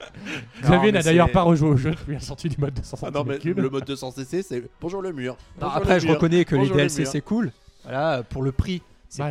Xavier 0.62 0.92
n'a 0.92 1.02
d'ailleurs 1.02 1.30
pas 1.32 1.42
rejoué 1.42 1.68
au 1.70 1.76
jeu 1.76 1.90
depuis 1.92 2.14
la 2.14 2.20
sortie 2.20 2.48
du 2.48 2.56
mode 2.58 2.74
de 2.74 2.82
100 2.82 2.98
Ah 3.02 3.10
non, 3.10 3.24
mais 3.24 3.38
cm3. 3.38 3.54
le 3.60 3.70
mode 3.70 3.84
200 3.84 4.10
cc, 4.12 4.42
c'est 4.42 4.62
bonjour 4.80 5.02
le 5.02 5.12
mur. 5.12 5.36
Non, 5.60 5.68
après, 5.68 5.94
le 5.94 6.00
je 6.00 6.06
mur. 6.06 6.14
reconnais 6.14 6.44
que 6.44 6.54
les 6.54 6.60
Bonjour 6.62 6.76
DLC 6.76 7.04
c'est 7.04 7.20
cool. 7.20 7.52
Voilà, 7.84 8.22
pour 8.22 8.42
le 8.42 8.52
prix, 8.52 8.82
c'est 9.08 9.22
Bah, 9.22 9.30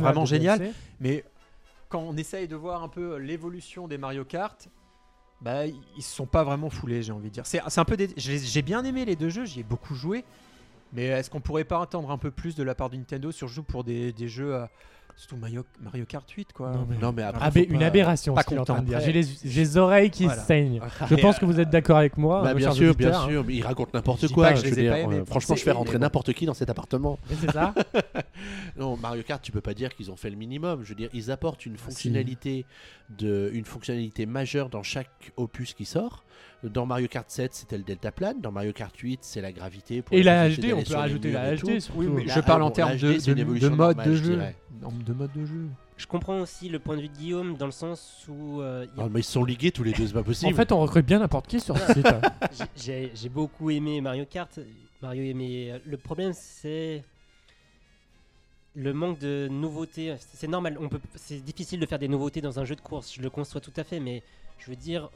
vraiment, 0.00 0.24
génial. 0.24 0.58
DLC. 0.58 0.74
Mais 1.00 1.24
quand 1.88 2.00
on 2.00 2.16
essaye 2.16 2.48
de 2.48 2.56
voir 2.56 2.82
un 2.82 2.88
peu 2.88 3.16
l'évolution 3.18 3.86
des 3.86 3.98
Mario 3.98 4.24
Kart, 4.24 4.68
bah 5.40 5.66
ils 5.66 6.02
se 6.02 6.14
sont 6.14 6.26
pas 6.26 6.42
vraiment 6.42 6.70
foulés, 6.70 7.02
j'ai 7.02 7.12
envie 7.12 7.28
de 7.28 7.34
dire. 7.34 7.46
C'est 7.46 7.60
un 7.78 7.84
peu, 7.84 7.96
des- 7.96 8.10
j'ai 8.16 8.62
bien 8.62 8.82
aimé 8.84 9.04
les 9.04 9.16
deux 9.16 9.28
jeux, 9.30 9.44
j'y 9.44 9.60
ai 9.60 9.64
beaucoup 9.64 9.94
joué. 9.94 10.24
Mais 10.92 11.06
est-ce 11.06 11.28
qu'on 11.28 11.40
pourrait 11.40 11.64
pas 11.64 11.82
attendre 11.82 12.10
un 12.12 12.18
peu 12.18 12.30
plus 12.30 12.54
de 12.54 12.62
la 12.62 12.74
part 12.76 12.88
de 12.88 12.96
Nintendo, 12.96 13.32
surtout 13.32 13.64
pour 13.64 13.82
des, 13.82 14.12
des 14.12 14.28
jeux 14.28 14.54
à, 14.54 14.70
Surtout 15.16 15.36
Mario, 15.36 15.64
Mario 15.80 16.04
Kart 16.06 16.28
8, 16.28 16.52
quoi. 16.52 16.72
Non, 16.72 16.86
mais- 16.90 16.96
Non, 16.98 17.12
mais 17.12 17.22
après. 17.22 17.62
Une 17.64 17.78
pas- 17.78 17.86
aberration, 17.86 18.34
pas 18.34 18.42
ce 18.42 18.48
qu'il 18.48 18.56
est 18.56 18.60
en 18.60 18.62
content. 18.62 18.74
train 18.74 18.82
de 18.82 18.88
dire. 18.88 19.00
J'ai 19.00 19.12
les, 19.12 19.76
oreilles 19.78 20.10
qui 20.10 20.24
Voilà. 20.24 20.42
saignent. 20.42 20.80
Ah, 21.00 21.06
Je 21.08 21.14
pense 21.14 21.38
que 21.38 21.44
vous 21.44 21.60
êtes 21.60 21.70
d'accord 21.70 21.96
avec 21.98 22.18
moi. 22.18 22.42
Bah, 22.42 22.50
euh, 22.50 22.54
bien 22.54 22.72
sûr, 22.72 22.94
bien 22.96 23.12
sûr, 23.26 23.44
mais 23.44 23.54
il 23.54 23.62
raconte 23.62 23.94
n'importe 23.94 24.26
quoi. 24.32 24.48
pas 24.48 24.52
que 24.54 24.58
je 24.58 24.64
je 24.64 24.70
les 24.70 24.72
veux 24.72 24.78
ai 24.78 24.82
dire, 24.82 24.92
pas 24.92 24.98
aimés. 24.98 25.20
euh, 25.20 25.24
franchement, 25.24 25.54
je 25.54 25.62
fais 25.62 25.70
rentrer 25.70 25.98
n'importe 25.98 26.32
qui 26.32 26.46
dans 26.46 26.54
cet 26.54 26.68
appartement. 26.68 27.18
Mais 27.30 27.36
c'est 27.40 27.52
ça. 27.52 27.72
Non, 28.76 28.96
Mario 28.96 29.22
Kart, 29.22 29.40
tu 29.40 29.52
peux 29.52 29.60
pas 29.60 29.72
dire 29.74 29.94
qu'ils 29.94 30.10
ont 30.10 30.16
fait 30.16 30.30
le 30.30 30.36
minimum. 30.36 30.80
Je 30.82 30.88
veux 30.90 30.94
dire, 30.96 31.08
ils 31.12 31.30
apportent 31.30 31.64
une 31.64 31.76
fonctionnalité, 31.76 32.66
de, 33.18 33.50
une 33.54 33.64
fonctionnalité 33.64 34.26
majeure 34.26 34.68
dans 34.68 34.82
chaque 34.82 35.32
opus 35.36 35.74
qui 35.74 35.84
sort. 35.84 36.24
Dans 36.68 36.86
Mario 36.86 37.08
Kart 37.08 37.28
7, 37.30 37.54
c'était 37.54 37.76
le 37.76 37.84
deltaplane. 37.84 38.40
Dans 38.40 38.50
Mario 38.52 38.72
Kart 38.72 38.96
8, 38.96 39.20
c'est 39.22 39.40
la 39.40 39.52
gravité. 39.52 40.02
Pour 40.02 40.16
Et 40.16 40.22
la 40.22 40.48
HD, 40.48 40.72
on 40.74 40.82
peut 40.82 40.94
rajouter 40.94 41.32
la 41.32 41.56
HD. 41.56 41.78
Oui, 41.94 42.06
mais 42.08 42.26
je 42.28 42.40
parle 42.40 42.62
en 42.62 42.70
termes 42.70 42.96
de, 42.96 43.74
mode 43.74 43.96
de 44.04 44.14
je 44.14 44.24
jeu. 44.24 44.40
De 45.06 45.12
mode 45.12 45.32
de 45.34 45.44
jeu. 45.46 45.66
Je 45.96 46.06
comprends 46.06 46.40
aussi 46.40 46.68
le 46.68 46.78
point 46.80 46.96
de 46.96 47.02
vue 47.02 47.08
de 47.08 47.16
Guillaume 47.16 47.56
dans 47.56 47.66
le 47.66 47.72
sens 47.72 48.26
où 48.28 48.60
euh, 48.60 48.84
a- 48.98 49.02
Ah, 49.04 49.08
mais 49.10 49.20
ils 49.20 49.24
sont 49.24 49.44
ligués 49.44 49.70
tous 49.70 49.84
les 49.84 49.92
deux, 49.92 50.06
c'est 50.08 50.12
pas 50.12 50.24
possible. 50.24 50.52
En 50.52 50.56
fait, 50.56 50.72
on 50.72 50.80
recrute 50.80 51.06
bien 51.06 51.20
n'importe 51.20 51.46
qui 51.46 51.60
sur 51.60 51.78
ce 51.78 51.92
site. 51.92 52.06
hein. 52.06 52.20
j'ai- 52.76 53.28
beaucoup 53.28 53.70
aimé 53.70 54.00
Mario 54.00 54.24
Kart. 54.28 54.58
Mario 55.02 55.22
aimé. 55.22 55.80
Le 55.86 55.96
problème, 55.96 56.32
c'est 56.34 57.04
le 58.74 58.92
manque 58.92 59.18
de 59.20 59.48
nouveautés. 59.48 60.16
C'est 60.18 60.48
normal. 60.48 60.76
On 60.80 60.88
peut. 60.88 60.98
C'est 61.14 61.38
difficile 61.44 61.78
de 61.78 61.86
faire 61.86 61.98
des 62.00 62.08
nouveautés 62.08 62.40
dans 62.40 62.58
un 62.58 62.64
jeu 62.64 62.74
de 62.74 62.80
course. 62.80 63.14
Je 63.14 63.22
le 63.22 63.30
conçois 63.30 63.60
tout 63.60 63.72
à 63.76 63.84
fait, 63.84 64.00
mais 64.00 64.22
je 64.58 64.70
veux 64.70 64.76
dire, 64.76 65.10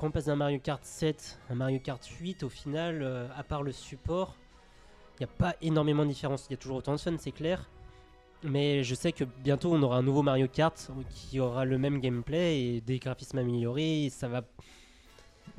quand 0.00 0.06
on 0.06 0.10
passe 0.10 0.24
d'un 0.24 0.36
Mario 0.36 0.58
Kart 0.58 0.82
7 0.82 1.38
à 1.48 1.52
un 1.52 1.56
Mario 1.56 1.78
Kart 1.78 2.02
8, 2.02 2.42
au 2.42 2.48
final, 2.48 3.00
euh, 3.02 3.28
à 3.36 3.42
part 3.42 3.62
le 3.62 3.70
support, 3.70 4.34
il 5.18 5.24
n'y 5.24 5.24
a 5.24 5.36
pas 5.36 5.54
énormément 5.60 6.04
de 6.04 6.08
différence. 6.08 6.46
Il 6.48 6.52
y 6.52 6.54
a 6.54 6.56
toujours 6.56 6.78
autant 6.78 6.92
de 6.94 6.98
fun, 7.00 7.14
c'est 7.18 7.32
clair. 7.32 7.68
Mais 8.42 8.82
je 8.82 8.94
sais 8.94 9.12
que 9.12 9.24
bientôt 9.44 9.70
on 9.74 9.82
aura 9.82 9.98
un 9.98 10.02
nouveau 10.02 10.22
Mario 10.22 10.48
Kart 10.48 10.90
qui 11.10 11.38
aura 11.38 11.66
le 11.66 11.76
même 11.76 12.00
gameplay 12.00 12.62
et 12.62 12.80
des 12.80 12.98
graphismes 12.98 13.36
améliorés. 13.36 14.04
Et 14.06 14.08
ça 14.08 14.26
va 14.28 14.42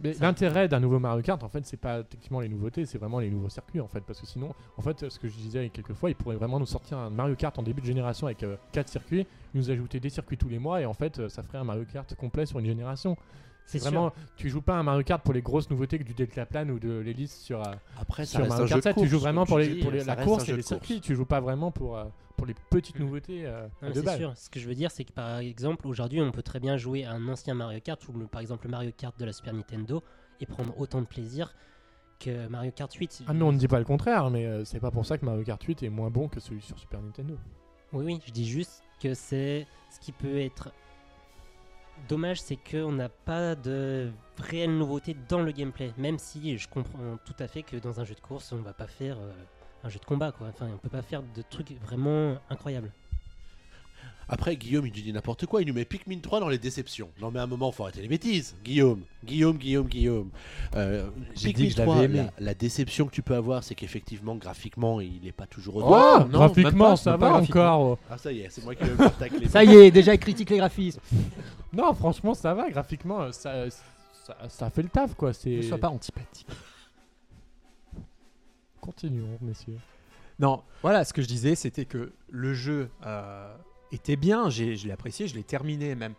Mais 0.01 0.13
Ça- 0.13 0.25
l'intérêt 0.25 0.67
d'un 0.67 0.79
nouveau 0.79 0.97
Mario 0.97 1.21
Kart, 1.21 1.43
en 1.43 1.49
fait, 1.49 1.63
c'est 1.67 1.77
pas 1.77 2.01
techniquement 2.03 2.39
les 2.39 2.49
nouveautés, 2.49 2.87
c'est 2.87 2.97
vraiment 2.97 3.19
les 3.19 3.29
nouveaux 3.29 3.49
circuits, 3.49 3.79
en 3.79 3.87
fait. 3.87 4.01
Parce 4.01 4.19
que 4.19 4.25
sinon, 4.25 4.55
en 4.75 4.81
fait, 4.81 5.07
ce 5.07 5.19
que 5.19 5.27
je 5.27 5.35
disais 5.35 5.69
quelques 5.69 5.93
fois, 5.93 6.09
ils 6.09 6.15
pourraient 6.15 6.37
vraiment 6.37 6.59
nous 6.59 6.65
sortir 6.65 6.97
un 6.97 7.11
Mario 7.11 7.35
Kart 7.35 7.59
en 7.59 7.61
début 7.61 7.81
de 7.81 7.85
génération 7.85 8.25
avec 8.25 8.43
4 8.71 8.89
circuits, 8.89 9.27
nous 9.53 9.69
ajouter 9.69 9.99
des 9.99 10.09
circuits 10.09 10.37
tous 10.37 10.49
les 10.49 10.57
mois, 10.57 10.81
et 10.81 10.87
en 10.87 10.93
fait, 10.95 11.19
euh, 11.19 11.29
ça 11.29 11.43
ferait 11.43 11.59
un 11.59 11.63
Mario 11.63 11.85
Kart 11.93 12.15
complet 12.15 12.47
sur 12.47 12.57
une 12.57 12.65
génération. 12.65 13.15
C'est 13.65 13.79
vraiment, 13.79 14.11
tu 14.35 14.49
joues 14.49 14.61
pas 14.61 14.75
un 14.75 14.83
Mario 14.83 15.03
Kart 15.03 15.23
pour 15.23 15.33
les 15.33 15.41
grosses 15.41 15.69
nouveautés 15.69 15.97
que 15.97 16.03
du 16.03 16.13
deltaplane 16.13 16.69
ou 16.71 16.79
de 16.79 16.99
l'hélice 16.99 17.39
sur, 17.39 17.61
euh, 17.65 17.73
Après, 17.99 18.25
ça 18.25 18.31
sur 18.31 18.39
reste 18.39 18.49
Mario 18.49 18.65
un 18.65 18.67
Kart 18.67 18.79
de 18.79 18.83
7, 18.83 18.93
course, 18.95 19.05
tu 19.05 19.09
joues 19.09 19.19
vraiment 19.19 19.45
pour, 19.45 19.59
les, 19.59 19.75
pour 19.75 19.91
la 19.91 20.15
course 20.17 20.43
et 20.43 20.51
les 20.51 20.57
de 20.57 20.57
course. 20.57 20.67
circuits, 20.67 20.99
tu 21.01 21.15
joues 21.15 21.25
pas 21.25 21.39
vraiment 21.39 21.71
pour, 21.71 21.97
euh, 21.97 22.05
pour 22.35 22.47
les 22.47 22.55
petites 22.69 22.97
Mm. 22.99 23.03
nouveautés 23.03 23.45
euh, 23.45 23.67
Non, 23.81 23.91
c'est 23.93 24.01
balles. 24.03 24.17
sûr. 24.17 24.35
Ce 24.35 24.49
que 24.49 24.59
je 24.59 24.67
veux 24.67 24.75
dire, 24.75 24.91
c'est 24.91 25.05
que 25.05 25.13
par 25.13 25.37
exemple, 25.39 25.87
aujourd'hui, 25.87 26.19
on 26.21 26.31
peut 26.31 26.41
très 26.41 26.59
bien 26.59 26.75
jouer 26.75 27.05
à 27.05 27.11
un 27.13 27.27
ancien 27.29 27.53
Mario 27.53 27.79
Kart 27.79 28.05
ou 28.09 28.13
le- 28.13 28.27
par 28.27 28.41
exemple 28.41 28.65
le 28.65 28.71
Mario 28.71 28.91
Kart 28.97 29.17
de 29.17 29.23
la 29.25 29.31
Super 29.31 29.53
Nintendo 29.53 30.03
et 30.41 30.45
prendre 30.45 30.77
autant 30.79 30.99
de 30.99 31.05
plaisir 31.07 31.53
que 32.19 32.47
Mario 32.49 32.71
Kart 32.71 32.93
8. 32.93 33.23
Ah, 33.27 33.33
mais 33.33 33.43
on 33.43 33.51
ne 33.51 33.57
dit 33.57 33.67
pas 33.67 33.79
le 33.79 33.85
contraire, 33.85 34.29
mais 34.29 34.45
euh, 34.45 34.65
c'est 34.65 34.79
pas 34.79 34.91
pour 34.91 35.05
ça 35.05 35.17
que 35.17 35.25
Mario 35.25 35.43
Kart 35.43 35.61
8 35.63 35.83
est 35.83 35.89
moins 35.89 36.09
bon 36.09 36.27
que 36.27 36.39
celui 36.39 36.61
sur 36.61 36.77
Super 36.77 37.01
Nintendo. 37.01 37.37
Oui, 37.93 38.05
oui, 38.05 38.19
je 38.25 38.31
dis 38.31 38.47
juste 38.47 38.83
que 39.01 39.13
c'est 39.13 39.65
ce 39.89 39.99
qui 39.99 40.11
peut 40.11 40.37
être 40.39 40.71
dommage, 42.07 42.41
c'est 42.41 42.57
qu'on 42.57 42.91
n'a 42.91 43.09
pas 43.09 43.55
de 43.55 44.11
réelle 44.37 44.77
nouveauté 44.77 45.15
dans 45.29 45.41
le 45.41 45.51
gameplay. 45.51 45.93
Même 45.97 46.17
si 46.17 46.57
je 46.57 46.67
comprends 46.67 47.17
tout 47.25 47.35
à 47.39 47.47
fait 47.47 47.63
que 47.63 47.77
dans 47.77 47.99
un 47.99 48.03
jeu 48.03 48.15
de 48.15 48.19
course, 48.19 48.51
on 48.51 48.57
va 48.57 48.73
pas 48.73 48.87
faire 48.87 49.17
euh, 49.19 49.31
un 49.83 49.89
jeu 49.89 49.99
de 49.99 50.05
combat, 50.05 50.31
quoi. 50.31 50.47
Enfin, 50.47 50.67
on 50.73 50.77
peut 50.77 50.89
pas 50.89 51.01
faire 51.01 51.23
de 51.23 51.41
trucs 51.41 51.71
vraiment 51.81 52.37
incroyables. 52.49 52.91
Après, 54.29 54.55
Guillaume, 54.55 54.85
il 54.85 54.93
nous 54.95 55.01
dit 55.01 55.11
n'importe 55.11 55.45
quoi. 55.45 55.61
Il 55.61 55.67
nous 55.67 55.73
met 55.73 55.83
Pikmin 55.83 56.19
3 56.19 56.39
dans 56.39 56.47
les 56.47 56.57
déceptions. 56.57 57.09
Non, 57.19 57.31
mais 57.31 57.39
à 57.39 57.43
un 57.43 57.47
moment, 57.47 57.71
faut 57.71 57.83
arrêter 57.83 58.01
les 58.01 58.07
bêtises. 58.07 58.55
Guillaume, 58.63 59.01
Guillaume, 59.25 59.57
Guillaume, 59.57 59.87
Guillaume. 59.87 60.29
Euh, 60.75 61.09
Pikmin 61.35 61.51
dit 61.53 61.63
que 61.65 61.69
je 61.77 61.81
3, 61.81 61.95
l'avais 61.95 62.05
aimé. 62.05 62.17
la, 62.37 62.45
la 62.45 62.53
déception 62.53 63.05
que 63.07 63.11
tu 63.11 63.21
peux 63.21 63.35
avoir, 63.35 63.63
c'est 63.63 63.75
qu'effectivement, 63.75 64.35
graphiquement, 64.35 65.01
il 65.01 65.21
n'est 65.23 65.31
pas 65.33 65.47
toujours 65.47 65.75
au 65.77 65.81
Oh, 65.83 65.89
non, 65.89 66.19
même 66.19 66.29
graphiquement, 66.29 66.89
pas, 66.91 66.95
ça 66.95 67.17
va 67.17 67.33
encore. 67.33 67.97
Ah, 68.09 68.17
ça 68.17 68.31
y 68.31 68.39
est, 68.41 68.49
c'est 68.49 68.63
moi 68.63 68.73
qui 68.75 68.83
vais 68.85 69.09
tacler. 69.19 69.47
Ça 69.49 69.63
y 69.65 69.75
est, 69.75 69.91
déjà 69.91 70.13
il 70.13 70.19
critique 70.19 70.49
les 70.49 70.57
graphismes. 70.57 71.01
Non, 71.73 71.93
franchement, 71.93 72.33
ça 72.33 72.53
va. 72.53 72.69
Graphiquement, 72.69 73.21
euh, 73.21 73.31
ça, 73.31 73.69
ça, 74.25 74.35
ça 74.49 74.69
fait 74.69 74.81
le 74.81 74.89
taf, 74.89 75.13
quoi. 75.15 75.31
Ne 75.45 75.61
sois 75.61 75.77
pas 75.77 75.87
antipathique. 75.87 76.45
Continuons, 78.81 79.37
messieurs. 79.41 79.77
Non, 80.39 80.63
voilà, 80.81 81.05
ce 81.05 81.13
que 81.13 81.21
je 81.21 81.27
disais, 81.27 81.55
c'était 81.55 81.85
que 81.85 82.11
le 82.29 82.53
jeu 82.53 82.89
euh, 83.05 83.55
était 83.91 84.15
bien, 84.15 84.49
j'ai- 84.49 84.75
je 84.75 84.87
l'ai 84.87 84.93
apprécié, 84.93 85.27
je 85.27 85.35
l'ai 85.35 85.43
terminé 85.43 85.95
même. 85.95 86.13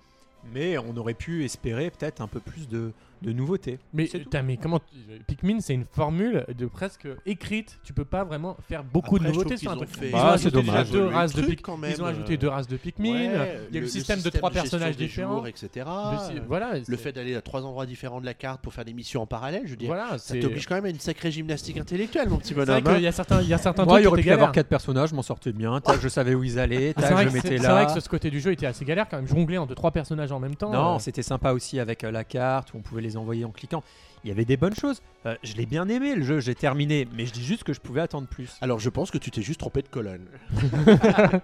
Mais 0.53 0.77
on 0.79 0.97
aurait 0.97 1.15
pu 1.15 1.45
espérer 1.45 1.91
peut-être 1.91 2.21
un 2.21 2.27
peu 2.27 2.41
plus 2.41 2.69
de, 2.69 2.93
de 3.23 3.33
nouveautés. 3.33 3.79
Mais, 3.93 4.05
putain, 4.05 4.43
mais 4.43 4.57
comment. 4.57 4.81
Pikmin, 5.27 5.61
c'est 5.61 5.75
une 5.75 5.85
formule 5.85 6.45
de 6.57 6.67
presque 6.67 7.07
écrite. 7.27 7.79
Tu 7.85 7.93
peux 7.93 8.05
pas 8.05 8.25
vraiment 8.25 8.57
faire 8.69 8.85
beaucoup 8.85 9.17
Après, 9.17 9.29
de 9.29 9.33
nouveautés 9.35 9.57
sur 9.57 9.71
un 9.71 9.75
ont 9.75 9.79
truc. 9.79 9.91
fait- 9.91 10.09
Ils 10.11 10.15
Ah, 10.15 10.33
ajouté 10.33 10.51
c'est 10.51 10.57
déjà 10.61 10.73
dommage. 10.73 10.91
deux 10.91 10.99
Évoluer 10.99 11.15
races 11.15 11.35
de 11.35 11.43
truc, 11.43 11.59
Pik- 11.59 11.63
quand 11.63 11.77
même, 11.77 11.91
Ils 11.93 12.03
ont 12.03 12.07
ajouté 12.07 12.35
euh, 12.35 12.37
deux 12.37 12.49
races 12.49 12.69
de 12.69 12.77
Pikmin. 12.77 13.13
Ouais, 13.13 13.61
il 13.71 13.75
y 13.75 13.79
a 13.79 13.81
le, 13.81 13.87
système 13.87 14.21
de 14.21 14.31
trois 14.31 14.51
personnages 14.51 14.97
des 14.97 15.07
différents. 15.07 15.37
jours, 15.37 15.47
etc. 15.47 15.69
Le 15.77 16.19
si- 16.35 16.41
voilà. 16.47 16.73
Le 16.87 16.97
fait 16.97 17.13
d'aller 17.13 17.35
à 17.35 17.41
trois 17.43 17.65
endroits 17.65 17.87
différents 17.87 18.21
de 18.21 18.27
la 18.27 18.35
carte 18.35 18.61
pour 18.63 18.73
faire 18.73 18.85
des 18.85 18.93
missions 18.93 19.23
en 19.23 19.27
parallèle, 19.27 19.63
je 19.65 19.71
veux 19.71 19.77
dire, 19.77 19.89
Voilà, 19.89 20.19
ça 20.19 20.37
t'oblige 20.39 20.67
quand 20.67 20.75
même 20.75 20.85
à 20.87 20.91
une 20.91 20.99
sacrée 21.01 21.31
gymnastique 21.31 21.79
intellectuelle, 21.79 22.29
mon 22.29 22.39
petit 22.39 22.55
bonhomme. 22.55 22.83
hein. 22.87 22.99
y 22.99 23.07
a 23.07 23.13
certains, 23.13 23.41
il 23.43 23.49
y 23.49 23.55
a 23.55 23.59
certains 23.59 23.85
Moi, 23.85 24.01
il 24.01 24.07
aurait 24.07 24.17
pu 24.21 24.29
étaient 24.29 24.33
avoir 24.33 24.53
quatre 24.53 24.69
personnages, 24.69 25.11
je 25.11 25.15
m'en 25.15 25.23
sortais 25.23 25.53
bien. 25.53 25.81
Je 26.01 26.09
savais 26.09 26.35
où 26.35 26.43
ils 26.45 26.59
allaient. 26.59 26.93
Ah, 26.97 27.03
C'est 27.03 27.29
je 27.29 27.35
mettais 27.35 27.57
vrai 27.57 27.87
que 27.87 28.01
ce 28.01 28.09
côté 28.09 28.31
du 28.31 28.41
jeu 28.41 28.53
était 28.53 28.67
assez 28.67 28.85
galère 28.85 29.09
quand 29.09 29.17
même. 29.17 29.27
Jongler 29.27 29.59
entre 29.59 29.75
trois 29.75 29.91
personnages 29.91 30.33
en 30.33 30.41
même 30.41 30.57
temps. 30.57 30.71
Non, 30.73 30.97
euh, 30.97 30.99
c'était 30.99 31.23
sympa 31.23 31.53
aussi 31.53 31.79
avec 31.81 32.05
euh, 32.05 32.11
la 32.11 32.25
carte 32.25 32.73
où 32.75 32.79
on 32.79 32.81
pouvait 32.81 33.03
les 33.03 33.12
envoyer 33.17 33.45
en 33.45 33.51
cliquant. 33.51 33.83
Il 34.25 34.29
y 34.29 34.31
avait 34.31 34.45
des 34.45 34.57
bonnes 34.57 34.75
choses. 34.75 35.03
Euh, 35.27 35.35
je 35.43 35.55
l'ai 35.55 35.67
bien 35.67 35.89
aimé 35.89 36.15
le 36.15 36.23
jeu, 36.23 36.41
j'ai 36.41 36.55
terminé, 36.55 37.09
mais 37.15 37.27
je 37.27 37.33
dis 37.33 37.45
juste 37.45 37.65
que 37.65 37.73
je 37.73 37.81
pouvais 37.81 38.01
attendre 38.01 38.29
plus. 38.29 38.57
Alors 38.61 38.79
je 38.79 38.89
pense 38.91 39.11
que 39.11 39.19
tu 39.19 39.31
t'es 39.31 39.43
juste 39.43 39.61
trompé 39.61 39.83
de 39.83 39.89
colonne. 39.89 40.27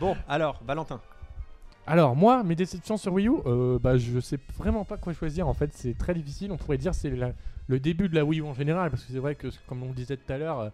Bon, 0.00 0.16
alors, 0.28 0.60
Valentin. 0.66 1.00
Alors 1.86 2.16
moi, 2.16 2.42
mes 2.44 2.54
déceptions 2.54 2.96
sur 2.96 3.12
Wii 3.12 3.28
U, 3.28 3.34
euh, 3.46 3.78
bah 3.78 3.96
je 3.98 4.20
sais 4.20 4.38
vraiment 4.56 4.84
pas 4.84 4.96
quoi 4.96 5.12
choisir. 5.12 5.48
En 5.48 5.54
fait, 5.54 5.70
c'est 5.74 5.96
très 5.98 6.14
difficile. 6.14 6.52
On 6.52 6.56
pourrait 6.56 6.78
dire 6.78 6.94
c'est 6.94 7.10
la- 7.10 7.32
le 7.68 7.80
début 7.80 8.08
de 8.08 8.14
la 8.14 8.24
Wii 8.24 8.40
U 8.40 8.44
en 8.44 8.54
général, 8.54 8.90
parce 8.90 9.04
que 9.04 9.12
c'est 9.12 9.18
vrai 9.18 9.34
que 9.34 9.48
comme 9.66 9.82
on 9.82 9.88
le 9.88 9.94
disait 9.94 10.16
tout 10.16 10.32
à 10.32 10.38
l'heure, 10.38 10.60
euh, 10.60 10.70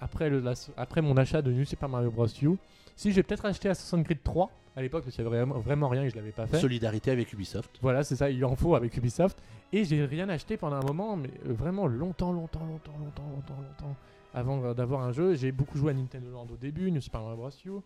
après 0.00 0.28
le 0.30 0.40
la- 0.40 0.54
après 0.76 1.02
mon 1.02 1.16
achat 1.16 1.42
de 1.42 1.52
New 1.52 1.64
Super 1.64 1.88
Mario 1.88 2.10
Bros 2.10 2.26
U, 2.42 2.56
si 2.98 3.12
j'ai 3.12 3.22
peut-être 3.22 3.44
acheté 3.44 3.68
Assassin's 3.68 4.04
Creed 4.04 4.24
3 4.24 4.50
à 4.74 4.82
l'époque 4.82 5.04
parce 5.04 5.14
qu'il 5.14 5.24
y 5.24 5.26
avait 5.26 5.36
vraiment, 5.36 5.60
vraiment 5.60 5.88
rien 5.88 6.02
et 6.02 6.10
je 6.10 6.16
l'avais 6.16 6.32
pas 6.32 6.48
fait. 6.48 6.58
Solidarité 6.58 7.12
avec 7.12 7.32
Ubisoft. 7.32 7.78
Voilà, 7.80 8.02
c'est 8.02 8.16
ça, 8.16 8.28
il 8.28 8.44
en 8.44 8.56
faut 8.56 8.74
avec 8.74 8.96
Ubisoft. 8.96 9.40
Et 9.72 9.84
j'ai 9.84 10.04
rien 10.04 10.28
acheté 10.28 10.56
pendant 10.56 10.76
un 10.76 10.84
moment, 10.84 11.16
mais 11.16 11.30
euh, 11.46 11.52
vraiment 11.52 11.86
longtemps, 11.86 12.32
longtemps, 12.32 12.66
longtemps, 12.66 12.98
longtemps, 12.98 13.28
longtemps, 13.30 13.56
longtemps, 13.56 13.96
avant 14.34 14.74
d'avoir 14.74 15.02
un 15.02 15.12
jeu. 15.12 15.36
J'ai 15.36 15.52
beaucoup 15.52 15.78
joué 15.78 15.92
à 15.92 15.94
Nintendo 15.94 16.28
Land 16.32 16.48
au 16.52 16.56
début, 16.56 16.90
New 16.90 17.00
Super 17.00 17.20
Mario 17.20 17.36
Bros. 17.36 17.50
U. 17.66 17.80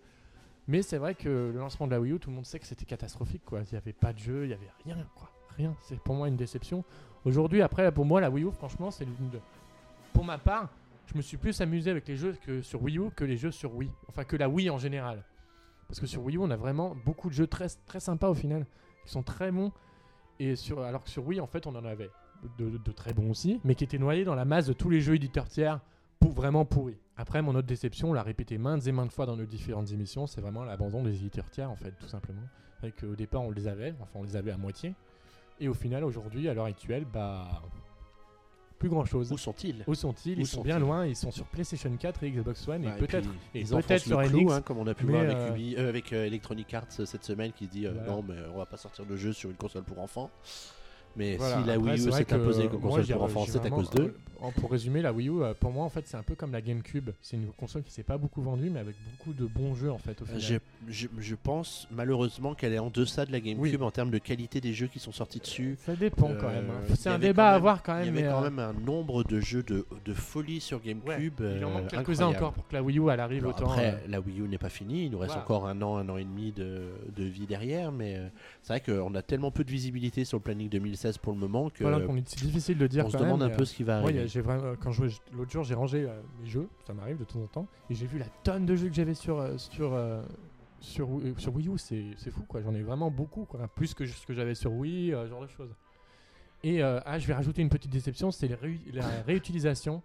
Mais 0.67 0.81
c'est 0.81 0.97
vrai 0.97 1.15
que 1.15 1.29
le 1.29 1.59
lancement 1.59 1.87
de 1.87 1.93
la 1.93 2.01
Wii 2.01 2.13
U, 2.15 2.19
tout 2.19 2.31
le 2.31 2.37
monde 2.37 2.47
sait 2.47 2.59
que 2.59 2.67
c'était 2.67 2.87
catastrophique, 2.87 3.43
quoi. 3.45 3.61
Il 3.61 3.73
n'y 3.73 3.79
avait 3.79 3.93
pas 3.93 4.15
de 4.15 4.19
jeu, 4.19 4.45
il 4.45 4.49
n'y 4.49 4.55
avait 4.55 4.71
rien, 4.87 4.97
quoi. 5.15 5.31
Rien. 5.59 5.77
C'est 5.83 6.01
pour 6.01 6.15
moi 6.15 6.29
une 6.29 6.37
déception. 6.37 6.85
Aujourd'hui, 7.27 7.61
après, 7.61 7.93
pour 7.93 8.07
moi, 8.07 8.23
la 8.23 8.31
Wii 8.31 8.47
U, 8.47 8.51
franchement, 8.51 8.91
c'est 8.91 9.05
l'une 9.05 9.29
de... 9.31 9.41
Pour 10.15 10.25
ma 10.25 10.39
part, 10.39 10.71
je 11.13 11.19
me 11.19 11.23
suis 11.23 11.37
plus 11.37 11.61
amusé 11.61 11.91
avec 11.91 12.09
les 12.09 12.17
jeux 12.17 12.35
que 12.47 12.63
sur 12.63 12.83
Wii 12.83 12.99
U 12.99 13.11
que 13.15 13.25
les 13.25 13.37
jeux 13.37 13.51
sur 13.51 13.75
Wii. 13.75 13.91
Enfin, 14.09 14.25
que 14.25 14.37
la 14.37 14.49
Wii 14.49 14.71
en 14.71 14.79
général. 14.79 15.25
Parce 15.89 16.01
que 16.01 16.07
sur 16.07 16.25
Wii 16.25 16.37
U, 16.37 16.41
on 16.41 16.51
a 16.51 16.57
vraiment 16.57 16.97
beaucoup 17.05 17.29
de 17.29 17.35
jeux 17.35 17.47
très, 17.47 17.69
très 17.87 18.01
sympas 18.01 18.31
au 18.31 18.35
final, 18.35 18.67
qui 19.05 19.13
sont 19.13 19.23
très 19.23 19.53
bons. 19.53 19.73
Et 20.39 20.57
sur, 20.57 20.81
alors 20.81 21.05
que 21.05 21.11
sur 21.11 21.27
Wii, 21.27 21.41
en 21.41 21.47
fait, 21.47 21.67
on 21.67 21.77
en 21.77 21.85
avait 21.85 22.11
de, 22.59 22.93
très 22.93 23.13
bons 23.13 23.31
aussi, 23.31 23.61
mais 23.63 23.75
qui 23.75 23.85
étaient 23.85 23.99
noyés 23.99 24.25
dans 24.25 24.35
la 24.35 24.47
masse 24.47 24.67
de 24.67 24.73
tous 24.73 24.89
les 24.89 25.01
jeux 25.01 25.15
éditeurs 25.15 25.49
tiers 25.49 25.81
pour 26.19 26.33
vraiment 26.33 26.65
pourris. 26.65 26.99
Après, 27.17 27.43
mon 27.43 27.55
autre 27.55 27.67
déception, 27.67 28.11
on 28.11 28.13
l'a 28.15 28.23
répété 28.23 28.57
maintes 28.57 28.87
et 28.87 28.93
maintes 28.93 29.13
fois 29.13 29.27
dans 29.27 29.37
nos 29.37 29.45
différentes 29.45 29.93
émissions, 29.93 30.27
c'est 30.27 30.41
vraiment 30.41 30.65
l'abandon 30.65 31.03
des 31.03 31.15
éditeurs 31.17 31.51
tiers, 31.51 31.71
en 31.71 31.77
fait, 31.77 31.93
tout 32.01 32.09
simplement. 32.09 32.43
Avec 32.83 33.01
qu'au 33.01 33.15
départ, 33.15 33.43
on 33.43 33.51
les 33.51 33.69
avait, 33.69 33.95
enfin, 34.01 34.13
on 34.15 34.23
les 34.23 34.35
avait 34.35 34.51
à 34.51 34.57
moitié. 34.57 34.95
Et 35.61 35.69
au 35.69 35.75
final, 35.75 36.05
aujourd'hui, 36.05 36.49
à 36.49 36.55
l'heure 36.55 36.65
actuelle, 36.65 37.05
bah. 37.05 37.63
Plus 38.83 38.89
grand 38.89 39.05
chose. 39.05 39.30
Où 39.30 39.39
sont-ils? 39.39 39.85
Où 39.87 39.95
sont-ils? 39.95 40.37
Où 40.39 40.41
Ils 40.41 40.47
sont 40.47 40.62
bien 40.62 40.80
loin, 40.80 41.07
ils 41.07 41.14
sont 41.14 41.30
sur 41.30 41.45
PlayStation 41.45 41.89
4 41.97 42.24
et 42.24 42.30
Xbox 42.33 42.66
One, 42.66 42.83
Bah, 42.83 42.95
et 42.97 42.99
peut-être. 42.99 43.28
et 43.55 43.62
peut-être 43.62 44.03
sur 44.03 44.20
clou, 44.24 44.41
NX, 44.41 44.53
hein, 44.53 44.61
comme 44.62 44.78
on 44.78 44.87
a 44.89 44.95
pu 44.95 45.05
voir 45.07 45.22
avec, 45.22 45.37
euh, 45.37 45.55
Ubi- 45.55 45.76
euh, 45.78 45.89
avec 45.89 46.12
euh, 46.12 46.26
Electronic 46.26 46.74
Arts 46.74 46.87
euh, 46.99 47.05
cette 47.07 47.22
semaine 47.24 47.53
qui 47.53 47.66
se 47.66 47.70
dit 47.70 47.87
Voilà. 47.87 48.11
non 48.11 48.24
mais 48.28 48.35
on 48.53 48.59
va 48.59 48.66
pas 48.66 48.76
sortir 48.76 49.07
de 49.07 49.16
jeu 49.16 49.33
sur 49.33 49.51
une 49.51 49.57
console 49.57 49.85
pour 49.85 50.01
enfants. 50.01 50.30
Mais 51.14 51.37
Voilà. 51.37 51.61
si 51.61 51.66
la 51.68 51.78
Wii 51.78 51.95
U 52.09 52.11
s'est 52.11 52.35
imposée 52.35 52.68
comme 52.68 52.80
console 52.80 53.07
pour 53.07 53.22
enfants, 53.22 53.45
c'est 53.47 53.64
à 53.64 53.70
cause 53.70 53.89
d'eux. 53.91 54.16
Euh, 54.43 54.51
pour 54.61 54.70
résumer, 54.70 55.03
la 55.03 55.12
Wii 55.12 55.28
U, 55.28 55.43
euh, 55.43 55.55
pour 55.59 55.70
moi, 55.72 55.84
en 55.84 55.88
fait, 55.88 56.07
c'est 56.07 56.16
un 56.16 56.22
peu 56.22 56.34
comme 56.34 56.53
la 56.53 56.61
GameCube. 56.61 57.11
C'est 57.20 57.36
une 57.36 57.47
console 57.59 57.82
qui 57.82 57.93
s'est 57.93 58.03
pas 58.03 58.18
beaucoup 58.18 58.43
vendue, 58.43 58.70
mais 58.70 58.80
avec 58.80 58.95
beaucoup 59.11 59.32
de 59.32 59.47
bons 59.47 59.74
jeux, 59.74 59.90
en 59.90 59.99
fait, 59.99 60.20
au 60.22 60.24
final. 60.24 60.40
Je, 60.40 60.57
je- 60.88 61.09
je 61.18 61.34
pense 61.34 61.86
malheureusement 61.90 62.55
qu'elle 62.55 62.72
est 62.72 62.78
en 62.78 62.90
deçà 62.90 63.24
de 63.26 63.32
la 63.32 63.40
GameCube 63.40 63.80
Oui. 63.80 63.86
en 63.86 63.90
termes 63.90 64.11
de 64.11 64.18
qualité 64.18 64.61
des 64.61 64.72
jeux 64.72 64.86
qui 64.88 64.99
sont 64.99 65.12
sortis 65.12 65.38
dessus. 65.40 65.76
Ça 65.84 65.95
dépend 65.97 66.30
Euh, 66.30 66.38
quand 66.40 66.49
même. 66.49 66.66
hein. 66.70 66.84
il 66.88 66.97
C'est 66.97 67.09
un 67.11 67.18
débat 67.18 67.49
à 67.49 67.53
même- 67.53 67.57
avoir 67.57 67.82
quand 67.82 67.99
Il 68.01 68.07
y 68.09 68.11
même. 68.11 68.18
avait 68.24 68.32
quand 68.32 68.40
euh, 68.45 68.51
même 68.51 68.59
un 68.59 68.72
nombre 68.72 69.24
de 69.24 69.41
jeux 69.41 69.62
de, 69.62 69.87
de 70.04 70.14
folie 70.14 70.61
sur 70.61 70.79
ouais, 70.84 70.95
GameCube. 70.95 71.34
il 71.41 71.64
en 71.64 71.68
euh, 71.71 71.72
manque 71.75 71.88
quelques-uns 71.88 72.26
encore 72.26 72.53
pour 72.53 72.67
que 72.67 72.75
la 72.75 72.83
Wii 72.83 72.99
U 72.99 73.08
elle 73.11 73.21
arrive 73.21 73.45
Alors 73.45 73.57
autant. 73.57 73.71
après, 73.71 73.95
euh, 73.95 74.08
la 74.08 74.21
Wii 74.21 74.41
U 74.41 74.49
n'est 74.49 74.58
pas 74.58 74.68
finie, 74.68 75.04
il 75.07 75.11
nous 75.11 75.18
reste 75.18 75.33
Voilà. 75.33 75.42
encore 75.45 75.67
un 75.67 75.80
an, 75.83 75.96
un 75.96 76.08
an 76.08 76.17
et 76.17 76.25
demi 76.25 76.53
de, 76.53 76.88
de 77.17 77.25
vie 77.25 77.46
derrière, 77.46 77.92
mais 77.92 78.17
euh, 78.17 78.29
c'est 78.62 78.72
vrai 78.72 78.80
qu'on 78.80 79.14
a 79.14 79.22
tellement 79.22 79.50
peu 79.50 79.64
de 79.64 79.71
visibilité 79.71 80.25
sur 80.25 80.38
le 80.38 80.42
planning 80.42 80.68
2016 80.68 81.18
pour 81.18 81.33
le 81.33 81.38
moment 81.38 81.71
que 81.71 81.83
voilà, 81.84 81.99
est- 81.99 82.42
difficile 82.42 82.79
de 82.79 82.87
dire 82.87 83.07
on 83.07 83.11
se 83.11 83.17
demande 83.17 83.41
même, 83.42 83.53
un 83.53 83.54
peu 83.54 83.64
ce 83.64 83.75
qui 83.75 83.84
va 83.84 83.99
arriver. 83.99 84.26
A- 84.33 84.34
j'ai 84.34 84.41
vraiment, 84.41 84.64
euh, 84.64 84.75
quand 84.80 84.91
je 84.92 84.96
jouais 85.04 85.14
l'autre 85.33 85.50
jour, 85.50 85.64
j'ai 85.64 85.75
rangé 85.75 86.04
euh, 86.09 86.21
mes 86.41 86.46
jeux, 86.49 86.68
ça 86.87 86.92
m'arrive 86.95 87.18
de 87.18 87.25
temps 87.25 87.41
en 87.41 87.46
temps, 87.46 87.67
et 87.91 87.95
j'ai 87.95 88.07
vu 88.07 88.18
la 88.18 88.26
tonne 88.45 88.67
de 88.67 88.75
jeux 88.76 88.88
que 88.88 88.95
j'avais 88.95 89.14
sur 89.14 89.38
euh, 89.38 89.57
sur 89.59 89.92
euh, 89.92 90.22
sur, 90.80 91.09
Wii- 91.11 91.38
sur 91.38 91.54
Wii 91.54 91.68
U, 91.68 91.79
c'est 91.79 92.30
fou 92.30 92.42
quoi. 92.49 92.61
J'en 92.63 92.75
ai 92.75 92.83
vraiment 92.83 93.11
beaucoup, 93.11 93.45
quoi, 93.45 93.68
plus 93.68 93.95
que 93.95 94.04
ce 94.07 94.26
que 94.26 94.34
j'avais 94.34 94.54
sur 94.54 94.72
Wii, 94.72 95.11
ce 95.13 95.26
genre 95.29 95.42
de 95.42 95.46
choses. 95.46 95.75
Et 96.64 96.83
ah, 96.83 97.18
je 97.18 97.26
vais 97.26 97.34
rajouter 97.34 97.61
une 97.63 97.68
petite 97.68 97.91
déception, 97.92 98.30
c'est 98.30 98.49
la 98.49 98.57
réutilisation 99.26 100.03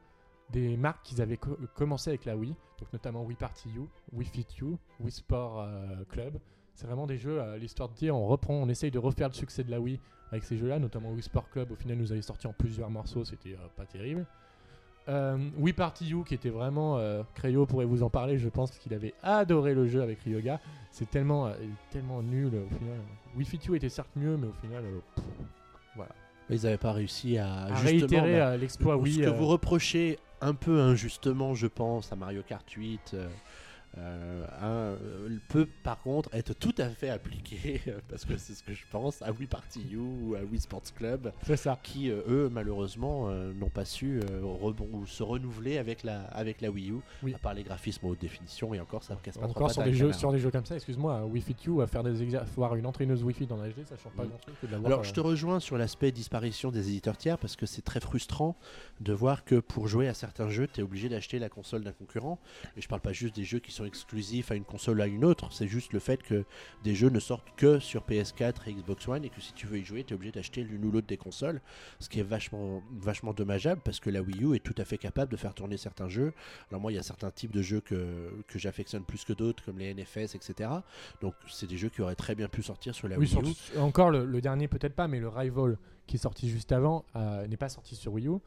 des 0.51 0.77
marques 0.77 1.03
qu'ils 1.03 1.21
avaient 1.21 1.37
co- 1.37 1.57
commencé 1.75 2.09
avec 2.09 2.25
la 2.25 2.35
Wii, 2.37 2.55
donc 2.79 2.91
notamment 2.93 3.23
Wii 3.23 3.35
Party 3.37 3.69
U, 3.75 3.81
Wii 4.13 4.27
Fit 4.27 4.45
You, 4.59 4.77
Wii 4.99 5.11
Sport 5.11 5.67
Club. 6.09 6.37
C'est 6.73 6.85
vraiment 6.87 7.05
des 7.07 7.17
jeux, 7.17 7.41
l'histoire 7.57 7.89
de 7.89 7.95
dire, 7.95 8.15
on 8.15 8.27
reprend, 8.27 8.53
on 8.53 8.69
essaye 8.69 8.91
de 8.91 8.99
refaire 8.99 9.27
le 9.29 9.33
succès 9.33 9.63
de 9.63 9.71
la 9.71 9.79
Wii 9.79 9.99
avec 10.31 10.43
ces 10.43 10.57
jeux-là, 10.57 10.79
notamment 10.79 11.11
Wii 11.11 11.23
Sport 11.23 11.49
Club. 11.49 11.71
Au 11.71 11.75
final, 11.75 11.97
nous 11.97 12.11
avait 12.11 12.21
sorti 12.21 12.47
en 12.47 12.53
plusieurs 12.53 12.89
morceaux, 12.89 13.23
c'était 13.25 13.53
euh, 13.53 13.67
pas 13.75 13.85
terrible. 13.85 14.25
Euh, 15.09 15.37
Wii 15.57 15.73
Party 15.73 16.07
You, 16.07 16.23
qui 16.23 16.33
était 16.33 16.49
vraiment. 16.49 16.97
Euh, 16.97 17.23
Cryo 17.35 17.65
pourrait 17.65 17.85
vous 17.85 18.03
en 18.03 18.09
parler, 18.09 18.37
je 18.37 18.49
pense, 18.49 18.71
qu'il 18.71 18.93
avait 18.93 19.13
adoré 19.23 19.73
le 19.73 19.87
jeu 19.87 20.01
avec 20.01 20.19
Ryoga. 20.21 20.59
C'est 20.91 21.09
tellement, 21.09 21.47
euh, 21.47 21.53
tellement 21.91 22.21
nul 22.21 22.47
au 22.47 22.75
final. 22.75 22.99
Wii 23.37 23.45
Fit 23.45 23.59
You 23.67 23.75
était 23.75 23.87
certes 23.89 24.11
mieux, 24.17 24.35
mais 24.35 24.47
au 24.47 24.53
final, 24.61 24.83
pff, 25.15 26.05
Ils 26.49 26.63
n'avaient 26.63 26.77
pas 26.77 26.91
réussi 26.91 27.37
à, 27.37 27.65
à 27.67 27.75
réitérer 27.75 28.39
bah, 28.39 28.57
l'exploit 28.57 28.95
ce 28.95 29.01
Wii. 29.01 29.21
que 29.21 29.29
vous 29.29 29.47
reprochez 29.47 30.19
un 30.41 30.53
peu 30.53 30.81
injustement, 30.81 31.53
je 31.53 31.67
pense, 31.67 32.11
à 32.11 32.17
Mario 32.17 32.41
Kart 32.45 32.69
8. 32.69 33.15
Euh, 33.97 34.45
euh, 34.61 35.27
un, 35.29 35.37
peut 35.49 35.67
par 35.83 35.99
contre 36.01 36.29
être 36.33 36.53
tout 36.53 36.75
à 36.77 36.89
fait 36.89 37.09
appliqué, 37.09 37.81
euh, 37.87 37.99
parce 38.09 38.25
que 38.25 38.37
c'est 38.37 38.53
ce 38.53 38.63
que 38.63 38.73
je 38.73 38.83
pense, 38.91 39.21
à 39.21 39.31
Wii 39.31 39.47
Party 39.47 39.81
U 39.93 39.97
ou 39.97 40.35
à 40.35 40.41
Wii 40.43 40.59
Sports 40.59 40.83
Club, 40.95 41.31
ça. 41.55 41.79
qui 41.81 42.09
euh, 42.11 42.21
eux 42.27 42.49
malheureusement 42.51 43.29
euh, 43.29 43.53
n'ont 43.53 43.69
pas 43.69 43.85
su 43.85 44.19
se 45.07 45.23
renouveler 45.23 45.77
avec 45.77 46.03
la, 46.03 46.21
avec 46.25 46.61
la 46.61 46.69
Wii 46.69 46.91
U, 46.91 46.95
Oui. 47.23 47.33
à 47.33 47.37
part 47.39 47.53
les 47.53 47.63
graphismes 47.63 48.05
haute 48.07 48.19
définition 48.19 48.73
et 48.73 48.79
encore 48.79 49.03
ça 49.03 49.15
ne 49.15 49.19
casse 49.19 49.35
pas 49.37 49.41
trop 49.41 49.51
Encore 49.51 49.67
pattes 49.67 49.73
sur 49.75 49.83
des, 49.83 49.93
jeux, 49.93 50.13
sur 50.13 50.31
des 50.31 50.39
jeux 50.39 50.51
comme 50.51 50.65
ça, 50.65 50.75
excuse-moi, 50.75 51.25
Wii 51.25 51.41
Fit 51.41 51.55
You, 51.65 51.81
à 51.81 51.87
faire 51.87 52.03
des 52.03 52.21
exercices, 52.21 52.53
voir 52.55 52.75
une 52.75 52.85
entraîneuse 52.85 53.23
Wi-Fi 53.23 53.47
dans 53.47 53.57
la 53.57 53.69
HD, 53.69 53.85
ça 53.85 53.95
change 53.97 54.13
pas 54.13 54.23
Mm. 54.25 54.29
grand 54.29 54.39
chose 54.45 54.55
que 54.61 54.67
de 54.67 54.71
l'avoir. 54.71 54.91
Alors, 54.91 55.03
je 55.03 55.13
te 55.13 55.19
rejoins 55.19 55.59
sur 55.59 55.77
l'aspect 55.77 56.11
disparition 56.11 56.71
des 56.71 56.89
éditeurs 56.89 57.17
tiers 57.17 57.37
parce 57.37 57.55
que 57.55 57.65
c'est 57.65 57.81
très 57.81 57.99
frustrant 57.99 58.55
de 58.99 59.13
voir 59.13 59.43
que 59.45 59.55
pour 59.59 59.87
jouer 59.87 60.07
à 60.07 60.13
certains 60.13 60.49
jeux, 60.49 60.67
tu 60.67 60.81
es 60.81 60.83
obligé 60.83 61.07
d'acheter 61.09 61.39
la 61.39 61.49
console 61.49 61.83
d'un 61.83 61.91
concurrent. 61.93 62.39
Et 62.75 62.81
je 62.81 62.87
parle 62.87 63.01
pas 63.01 63.13
juste 63.13 63.35
des 63.35 63.43
jeux 63.43 63.59
qui 63.59 63.71
sont 63.71 63.76
exclusifs 63.85 64.51
à 64.51 64.55
une 64.55 64.63
console 64.63 65.01
à 65.01 65.07
une 65.07 65.23
autre, 65.25 65.51
c'est 65.51 65.67
juste 65.67 65.93
le 65.93 65.99
fait 65.99 66.21
que 66.23 66.45
des 66.83 66.95
jeux 66.95 67.09
ne 67.09 67.19
sortent 67.19 67.47
que 67.55 67.79
sur 67.79 68.03
PS4 68.03 68.67
et 68.67 68.73
Xbox 68.73 69.07
One 69.07 69.25
et 69.25 69.29
que 69.29 69.41
si 69.41 69.53
tu 69.53 69.67
veux 69.67 69.79
y 69.79 69.85
jouer, 69.85 70.03
tu 70.03 70.13
es 70.13 70.15
obligé 70.15 70.31
d'acheter 70.31 70.63
l'une 70.63 70.83
ou 70.85 70.91
l'autre 70.91 71.07
des 71.07 71.17
consoles, 71.17 71.61
ce 71.99 72.09
qui 72.09 72.19
est 72.19 72.23
vachement, 72.23 72.81
vachement 72.99 73.33
dommageable 73.33 73.81
parce 73.83 73.99
que 73.99 74.09
la 74.09 74.21
Wii 74.21 74.43
U 74.43 74.55
est 74.55 74.59
tout 74.59 74.75
à 74.77 74.85
fait 74.85 74.97
capable 74.97 75.31
de 75.31 75.37
faire 75.37 75.53
tourner 75.53 75.77
certains 75.77 76.09
jeux. 76.09 76.33
Alors, 76.69 76.81
moi, 76.81 76.91
il 76.91 76.95
y 76.95 76.99
a 76.99 77.03
certains 77.03 77.31
types 77.31 77.51
de 77.51 77.61
jeux 77.61 77.81
que, 77.81 78.31
que 78.47 78.59
j'affectionne 78.59 79.03
plus 79.03 79.23
que 79.25 79.33
d'autres, 79.33 79.63
comme 79.63 79.77
les 79.79 79.93
NFS, 79.93 80.35
etc. 80.35 80.69
Donc, 81.21 81.33
c'est 81.47 81.67
des 81.67 81.77
jeux 81.77 81.89
qui 81.89 82.01
auraient 82.01 82.15
très 82.15 82.35
bien 82.35 82.47
pu 82.47 82.63
sortir 82.63 82.95
sur 82.95 83.07
la 83.07 83.17
Oui, 83.17 83.31
Wii 83.35 83.53
U. 83.75 83.79
encore 83.79 84.11
le, 84.11 84.25
le 84.25 84.41
dernier 84.41 84.67
peut-être 84.67 84.95
pas, 84.95 85.07
mais 85.07 85.19
le 85.19 85.27
Rival 85.27 85.77
qui 86.07 86.15
est 86.15 86.19
sorti 86.19 86.49
juste 86.49 86.71
avant 86.71 87.05
euh, 87.15 87.45
n'est 87.47 87.57
pas 87.57 87.69
sorti 87.69 87.95
sur 87.95 88.13
Wii 88.13 88.27
U 88.27 88.37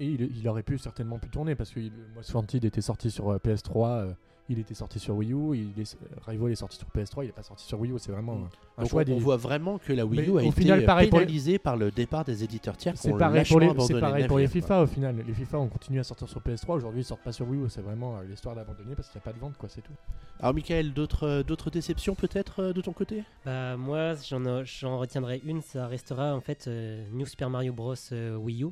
et 0.00 0.06
il, 0.06 0.36
il 0.36 0.48
aurait 0.48 0.62
pu 0.62 0.78
certainement 0.78 1.18
pu 1.18 1.28
tourner 1.28 1.54
parce 1.54 1.70
que 1.70 1.80
Most 2.14 2.32
Wanted 2.34 2.64
était 2.64 2.80
sorti 2.80 3.10
sur 3.10 3.30
euh, 3.30 3.38
PS3, 3.38 3.86
euh, 3.88 4.12
il 4.48 4.58
était 4.58 4.74
sorti 4.74 4.98
sur 4.98 5.14
Wii 5.16 5.32
U, 5.32 5.54
il 5.56 5.80
est, 5.80 5.94
euh, 5.94 6.06
Rival 6.26 6.52
est 6.52 6.56
sorti 6.56 6.76
sur 6.78 6.86
PS3, 6.88 7.24
il 7.24 7.28
est 7.28 7.32
pas 7.32 7.42
sorti 7.42 7.64
sur 7.66 7.80
Wii 7.80 7.92
U, 7.92 7.98
c'est 7.98 8.12
vraiment 8.12 8.48
un 8.76 8.82
Donc 8.82 8.90
choix 8.90 9.02
on, 9.02 9.04
des. 9.04 9.12
on 9.12 9.18
voit 9.18 9.36
vraiment 9.36 9.78
que 9.78 9.92
la 9.92 10.06
Wii 10.06 10.20
Mais 10.20 10.26
U 10.26 10.30
a 10.30 10.34
au 10.34 10.40
été 10.40 10.60
final, 10.62 10.84
pareil 10.84 11.10
pour 11.10 11.20
par 11.62 11.76
le 11.76 11.90
départ 11.90 12.24
des 12.24 12.44
éditeurs 12.44 12.76
tiers 12.76 12.94
C'est 12.96 13.16
pareil, 13.16 13.44
pour 13.48 13.60
les, 13.60 13.70
c'est 13.80 14.00
pareil 14.00 14.26
pour 14.26 14.38
FIFA 14.40 14.82
au 14.82 14.86
final. 14.86 15.16
Les 15.26 15.34
FIFA 15.34 15.58
ont 15.58 15.68
continué 15.68 16.00
à 16.00 16.04
sortir 16.04 16.28
sur 16.28 16.40
PS3, 16.40 16.76
aujourd'hui 16.76 17.00
ils 17.02 17.04
sortent 17.04 17.22
pas 17.22 17.32
sur 17.32 17.48
Wii 17.48 17.62
U, 17.62 17.68
c'est 17.68 17.82
vraiment 17.82 18.16
euh, 18.16 18.24
l'histoire 18.24 18.54
d'abandonner 18.54 18.94
parce 18.94 19.08
qu'il 19.08 19.18
n'y 19.18 19.22
a 19.22 19.24
pas 19.24 19.32
de 19.32 19.40
vente, 19.40 19.56
quoi, 19.56 19.68
c'est 19.68 19.82
tout. 19.82 19.92
Alors 20.40 20.54
Michael, 20.54 20.92
d'autres 20.92 21.26
euh, 21.26 21.42
d'autres 21.42 21.70
déceptions 21.70 22.14
peut-être 22.14 22.72
de 22.72 22.80
ton 22.80 22.92
côté? 22.92 23.24
Bah, 23.44 23.76
moi, 23.76 24.14
j'en 24.28 24.64
j'en 24.64 24.98
retiendrai 24.98 25.40
une, 25.44 25.62
ça 25.62 25.86
restera 25.86 26.34
en 26.34 26.40
fait 26.40 26.66
euh, 26.68 27.04
New 27.12 27.26
Super 27.26 27.50
Mario 27.50 27.72
Bros. 27.72 27.94
euh, 28.12 28.36
Wii 28.36 28.64
U. 28.64 28.68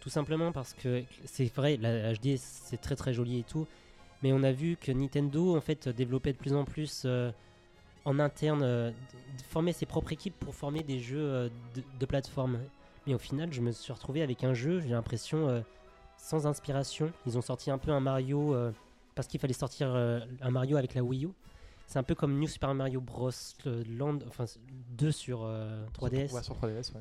Tout 0.00 0.10
simplement 0.10 0.52
parce 0.52 0.72
que 0.72 1.02
c'est 1.24 1.52
vrai, 1.54 1.76
la 1.80 2.12
HD 2.14 2.36
c'est 2.36 2.80
très 2.80 2.94
très 2.96 3.12
joli 3.12 3.40
et 3.40 3.42
tout, 3.42 3.66
mais 4.22 4.32
on 4.32 4.42
a 4.42 4.52
vu 4.52 4.76
que 4.76 4.92
Nintendo 4.92 5.56
en 5.56 5.60
fait 5.60 5.88
développait 5.88 6.32
de 6.32 6.38
plus 6.38 6.54
en 6.54 6.64
plus 6.64 7.02
euh, 7.04 7.30
en 8.04 8.18
interne, 8.18 8.62
euh, 8.62 8.90
formait 9.48 9.72
ses 9.72 9.86
propres 9.86 10.12
équipes 10.12 10.38
pour 10.38 10.54
former 10.54 10.82
des 10.82 10.98
jeux 11.00 11.18
euh, 11.20 11.48
de, 11.74 11.82
de 11.98 12.06
plateforme. 12.06 12.58
Mais 13.06 13.14
au 13.14 13.18
final, 13.18 13.52
je 13.52 13.60
me 13.60 13.70
suis 13.72 13.92
retrouvé 13.92 14.22
avec 14.22 14.42
un 14.44 14.54
jeu, 14.54 14.80
j'ai 14.80 14.88
l'impression, 14.90 15.48
euh, 15.48 15.60
sans 16.16 16.46
inspiration. 16.46 17.12
Ils 17.26 17.36
ont 17.38 17.42
sorti 17.42 17.70
un 17.70 17.78
peu 17.78 17.92
un 17.92 18.00
Mario 18.00 18.54
parce 19.14 19.28
qu'il 19.28 19.38
fallait 19.38 19.52
sortir 19.52 19.94
un 19.94 20.50
Mario 20.50 20.76
avec 20.76 20.94
la 20.94 21.02
Wii 21.04 21.26
U. 21.26 21.28
C'est 21.86 22.00
un 22.00 22.02
peu 22.02 22.16
comme 22.16 22.36
New 22.40 22.48
Super 22.48 22.74
Mario 22.74 23.00
Bros. 23.00 23.30
Land, 23.64 24.18
enfin 24.26 24.46
2 24.98 25.12
sur 25.12 25.44
euh, 25.44 25.86
3DS. 25.94 26.32
Ouais, 26.34 26.42
sur 26.42 26.56
3DS, 26.56 26.92
ouais. 26.94 27.00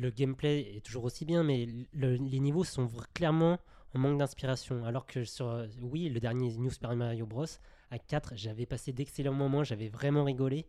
Le 0.00 0.10
gameplay 0.10 0.72
est 0.76 0.80
toujours 0.84 1.04
aussi 1.04 1.24
bien, 1.24 1.44
mais 1.44 1.68
le- 1.94 2.16
les 2.16 2.40
niveaux 2.40 2.64
sont 2.64 2.88
clairement 3.14 3.58
manque 3.94 4.18
d'inspiration. 4.18 4.84
Alors 4.84 5.06
que 5.06 5.24
sur 5.24 5.48
euh, 5.48 5.66
oui, 5.80 6.08
le 6.08 6.20
dernier 6.20 6.54
New 6.56 6.70
Super 6.70 6.94
Mario 6.94 7.26
Bros. 7.26 7.46
à 7.90 7.98
4, 7.98 8.34
j'avais 8.36 8.66
passé 8.66 8.92
d'excellents 8.92 9.32
moments, 9.32 9.64
j'avais 9.64 9.88
vraiment 9.88 10.24
rigolé. 10.24 10.66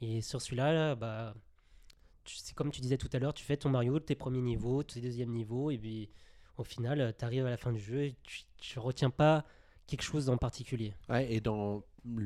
Et 0.00 0.20
sur 0.20 0.40
celui-là, 0.40 0.72
là, 0.72 0.94
bah, 0.94 1.34
c'est 2.24 2.54
comme 2.54 2.70
tu 2.70 2.80
disais 2.80 2.96
tout 2.96 3.10
à 3.12 3.18
l'heure, 3.18 3.34
tu 3.34 3.44
fais 3.44 3.56
ton 3.56 3.68
Mario, 3.68 3.98
tes 4.00 4.14
premiers 4.14 4.40
niveaux, 4.40 4.82
tes 4.82 5.00
deuxièmes 5.00 5.32
niveaux, 5.32 5.70
et 5.70 5.78
puis 5.78 6.10
au 6.56 6.64
final, 6.64 7.14
tu 7.18 7.24
arrives 7.24 7.46
à 7.46 7.50
la 7.50 7.56
fin 7.56 7.72
du 7.72 7.80
jeu, 7.80 8.04
et 8.04 8.16
tu, 8.22 8.42
tu 8.58 8.78
retiens 8.78 9.10
pas 9.10 9.44
quelque 9.86 10.02
chose 10.02 10.28
en 10.28 10.36
particulier. 10.36 10.94
Ouais, 11.08 11.32
et 11.32 11.40
dans, 11.40 11.82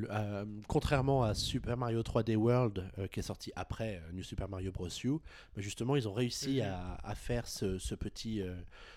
euh, 0.09 0.45
contrairement 0.67 1.23
à 1.23 1.33
Super 1.33 1.77
Mario 1.77 2.01
3D 2.01 2.35
World 2.35 2.83
euh, 2.97 3.07
qui 3.07 3.19
est 3.19 3.23
sorti 3.23 3.51
après 3.55 4.01
euh, 4.03 4.11
New 4.11 4.23
Super 4.23 4.49
Mario 4.49 4.71
Bros. 4.71 4.89
U, 5.03 5.11
bah, 5.55 5.61
justement 5.61 5.95
ils 5.95 6.07
ont 6.07 6.13
réussi 6.13 6.57
Mhm. 6.57 6.67
à, 6.67 6.97
à 7.03 7.15
faire 7.15 7.47
ce, 7.47 7.77
ce 7.79 7.95
petit, 7.95 8.41
euh, 8.41 8.55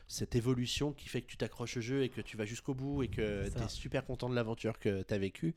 cette 0.08 0.34
évolution 0.34 0.92
qui 0.92 1.08
fait 1.08 1.22
que 1.22 1.26
tu 1.28 1.36
t'accroches 1.36 1.76
au 1.76 1.80
jeu 1.80 2.02
et 2.02 2.08
que 2.08 2.20
tu 2.20 2.36
vas 2.36 2.44
jusqu'au 2.44 2.74
bout 2.74 3.02
et 3.02 3.08
que 3.08 3.48
tu 3.48 3.62
es 3.62 3.68
super 3.68 4.04
content 4.04 4.28
de 4.28 4.34
l'aventure 4.34 4.78
que 4.78 5.02
tu 5.02 5.14
as 5.14 5.18
vécue 5.18 5.54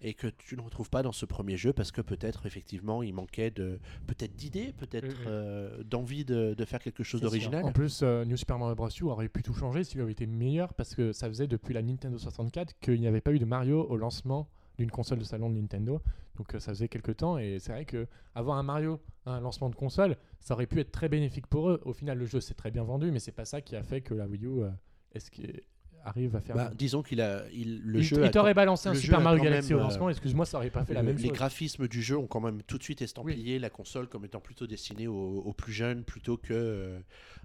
et 0.00 0.14
que 0.14 0.28
tu 0.28 0.56
ne 0.56 0.60
retrouves 0.60 0.90
pas 0.90 1.02
dans 1.02 1.12
ce 1.12 1.26
premier 1.26 1.56
jeu 1.56 1.72
parce 1.72 1.90
que 1.90 2.00
peut-être 2.00 2.46
effectivement 2.46 3.02
il 3.02 3.12
manquait 3.14 3.50
de 3.50 3.80
peut-être 4.06 4.36
d'idées, 4.36 4.72
peut-être 4.76 5.08
Mhm. 5.08 5.24
euh, 5.26 5.82
d'envie 5.84 6.24
de, 6.24 6.54
de 6.54 6.64
faire 6.64 6.80
quelque 6.80 7.02
chose 7.02 7.20
d'original. 7.20 7.64
En 7.64 7.72
plus, 7.72 8.00
euh, 8.02 8.24
New 8.24 8.36
Super 8.36 8.58
Mario 8.58 8.74
Bros. 8.76 8.88
U 9.00 9.04
aurait 9.04 9.28
pu 9.28 9.42
tout 9.42 9.54
changer 9.54 9.82
s'il 9.84 10.00
avait 10.00 10.12
été 10.12 10.26
meilleur 10.26 10.72
parce 10.74 10.94
que 10.94 11.12
ça 11.12 11.28
faisait 11.28 11.46
depuis 11.48 11.74
la 11.74 11.82
Nintendo 11.82 12.16
64 12.18 12.78
qu'il 12.80 13.00
n'y 13.00 13.06
avait 13.06 13.20
pas 13.20 13.32
eu 13.32 13.38
de 13.38 13.44
Mario 13.44 13.84
au 13.88 13.96
lancement 13.96 14.48
d'une 14.78 14.90
console 14.92 15.18
de 15.18 15.24
salon 15.24 15.50
de 15.50 15.56
Nintendo. 15.58 16.00
Donc 16.36 16.54
euh, 16.54 16.60
ça 16.60 16.70
faisait 16.72 16.86
quelques 16.88 17.16
temps 17.16 17.36
et 17.36 17.58
c'est 17.58 17.72
vrai 17.72 17.84
que 17.84 18.06
avoir 18.36 18.58
un 18.58 18.62
Mario 18.62 19.00
à 19.26 19.32
un 19.32 19.40
lancement 19.40 19.68
de 19.70 19.74
console, 19.74 20.16
ça 20.38 20.54
aurait 20.54 20.68
pu 20.68 20.78
être 20.78 20.92
très 20.92 21.08
bénéfique 21.08 21.48
pour 21.48 21.68
eux. 21.70 21.80
Au 21.84 21.92
final, 21.92 22.16
le 22.18 22.26
jeu 22.26 22.40
s'est 22.40 22.54
très 22.54 22.70
bien 22.70 22.84
vendu, 22.84 23.10
mais 23.10 23.18
c'est 23.18 23.32
pas 23.32 23.44
ça 23.44 23.60
qui 23.60 23.74
a 23.74 23.82
fait 23.82 24.00
que 24.00 24.14
la 24.14 24.28
Wii 24.28 24.44
U 24.46 24.62
euh, 24.62 24.70
est-ce 25.12 25.30
qu'il 25.32 25.60
arrive 26.04 26.36
à 26.36 26.40
faire. 26.40 26.56
Bah, 26.56 26.70
disons 26.74 27.02
qu'il 27.02 27.20
a 27.20 27.42
il, 27.52 27.80
le 27.82 27.98
il 27.98 28.02
jeu 28.02 28.24
il 28.24 28.30
t'aurait 28.30 28.54
balancé 28.54 28.88
un 28.88 28.94
Super 28.94 29.20
Mario 29.20 29.42
Galaxy 29.42 29.74
au 29.74 29.78
euh, 29.78 29.82
lancement, 29.82 30.08
excuse-moi, 30.10 30.46
ça 30.46 30.58
aurait 30.58 30.70
pas 30.70 30.84
fait 30.84 30.94
la 30.94 31.02
même 31.02 31.16
les 31.16 31.28
chose. 31.28 31.32
graphismes 31.32 31.88
du 31.88 32.02
jeu 32.02 32.16
ont 32.16 32.26
quand 32.26 32.40
même 32.40 32.62
tout 32.62 32.78
de 32.78 32.82
suite 32.82 33.02
estampillé 33.02 33.58
la 33.58 33.70
console 33.70 34.08
comme 34.08 34.24
étant 34.24 34.40
plutôt 34.40 34.66
destinée 34.66 35.06
aux, 35.06 35.42
aux 35.44 35.52
plus 35.52 35.72
jeunes 35.72 36.04
plutôt 36.04 36.36
que 36.36 36.52
euh, 36.52 36.98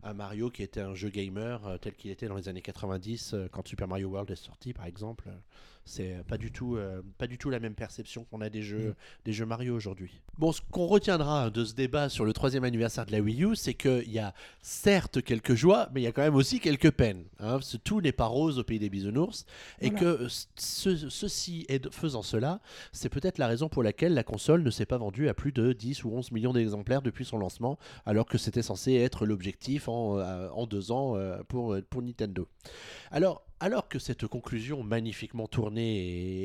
un 0.03 0.13
Mario 0.13 0.49
qui 0.49 0.63
était 0.63 0.81
un 0.81 0.93
jeu 0.93 1.09
gamer 1.09 1.65
euh, 1.65 1.77
tel 1.77 1.93
qu'il 1.95 2.11
était 2.11 2.27
dans 2.27 2.35
les 2.35 2.49
années 2.49 2.61
90 2.61 3.33
euh, 3.33 3.47
quand 3.51 3.67
Super 3.67 3.87
Mario 3.87 4.09
World 4.09 4.29
est 4.31 4.35
sorti 4.35 4.73
par 4.73 4.85
exemple. 4.85 5.25
C'est 5.85 6.23
pas 6.27 6.37
du 6.37 6.51
tout, 6.51 6.77
euh, 6.77 7.01
pas 7.17 7.27
du 7.27 7.37
tout 7.37 7.49
la 7.49 7.59
même 7.59 7.75
perception 7.75 8.23
qu'on 8.25 8.39
a 8.41 8.49
des 8.49 8.61
jeux, 8.61 8.89
Mm. 8.91 8.95
des 9.25 9.33
jeux 9.33 9.45
Mario 9.45 9.75
aujourd'hui. 9.75 10.21
Bon, 10.37 10.51
ce 10.53 10.61
qu'on 10.71 10.85
retiendra 10.87 11.49
de 11.49 11.65
ce 11.65 11.73
débat 11.73 12.07
sur 12.09 12.23
le 12.25 12.31
troisième 12.33 12.63
anniversaire 12.63 13.05
de 13.05 13.11
la 13.11 13.19
Wii 13.19 13.43
U, 13.43 13.55
c'est 13.55 13.73
qu'il 13.73 14.09
y 14.11 14.19
a 14.19 14.33
certes 14.61 15.21
quelques 15.21 15.55
joies, 15.55 15.89
mais 15.93 16.01
il 16.01 16.03
y 16.05 16.07
a 16.07 16.11
quand 16.13 16.21
même 16.21 16.35
aussi 16.35 16.59
quelques 16.59 16.91
peines. 16.91 17.25
hein, 17.39 17.59
tout 17.83 17.99
n'est 17.99 18.13
pas 18.13 18.25
rose 18.27 18.57
au 18.59 18.63
pays 18.63 18.79
des 18.79 18.89
bisounours, 18.89 19.45
et 19.81 19.89
Voilà. 19.89 19.99
que 20.17 20.27
ce- 20.55 21.09
ceci, 21.09 21.67
faisant 21.91 22.21
cela, 22.21 22.61
c'est 22.93 23.09
peut-être 23.09 23.37
la 23.37 23.47
raison 23.47 23.67
pour 23.67 23.83
laquelle 23.83 24.13
la 24.13 24.23
console 24.23 24.63
ne 24.63 24.69
s'est 24.69 24.85
pas 24.85 24.97
vendue 24.97 25.27
à 25.27 25.33
plus 25.33 25.51
de 25.51 25.73
10 25.73 26.05
ou 26.05 26.11
11 26.11 26.31
millions 26.31 26.53
d'exemplaires 26.53 27.01
depuis 27.01 27.25
son 27.25 27.37
lancement, 27.37 27.77
alors 28.05 28.25
que 28.25 28.37
c'était 28.37 28.61
censé 28.61 28.93
être 28.93 29.25
l'objectif 29.25 29.89
en, 29.89 30.17
euh, 30.19 30.47
en 30.51 30.65
deux 30.65 30.91
ans 30.91 31.17
euh, 31.17 31.43
pour, 31.49 31.75
pour 31.89 32.01
Nintendo. 32.01 32.47
Alors, 33.11 33.45
alors 33.63 33.87
que 33.87 33.97
cette 33.97 34.27
conclusion 34.27 34.83
magnifiquement 34.83 35.47
tournée 35.47 35.95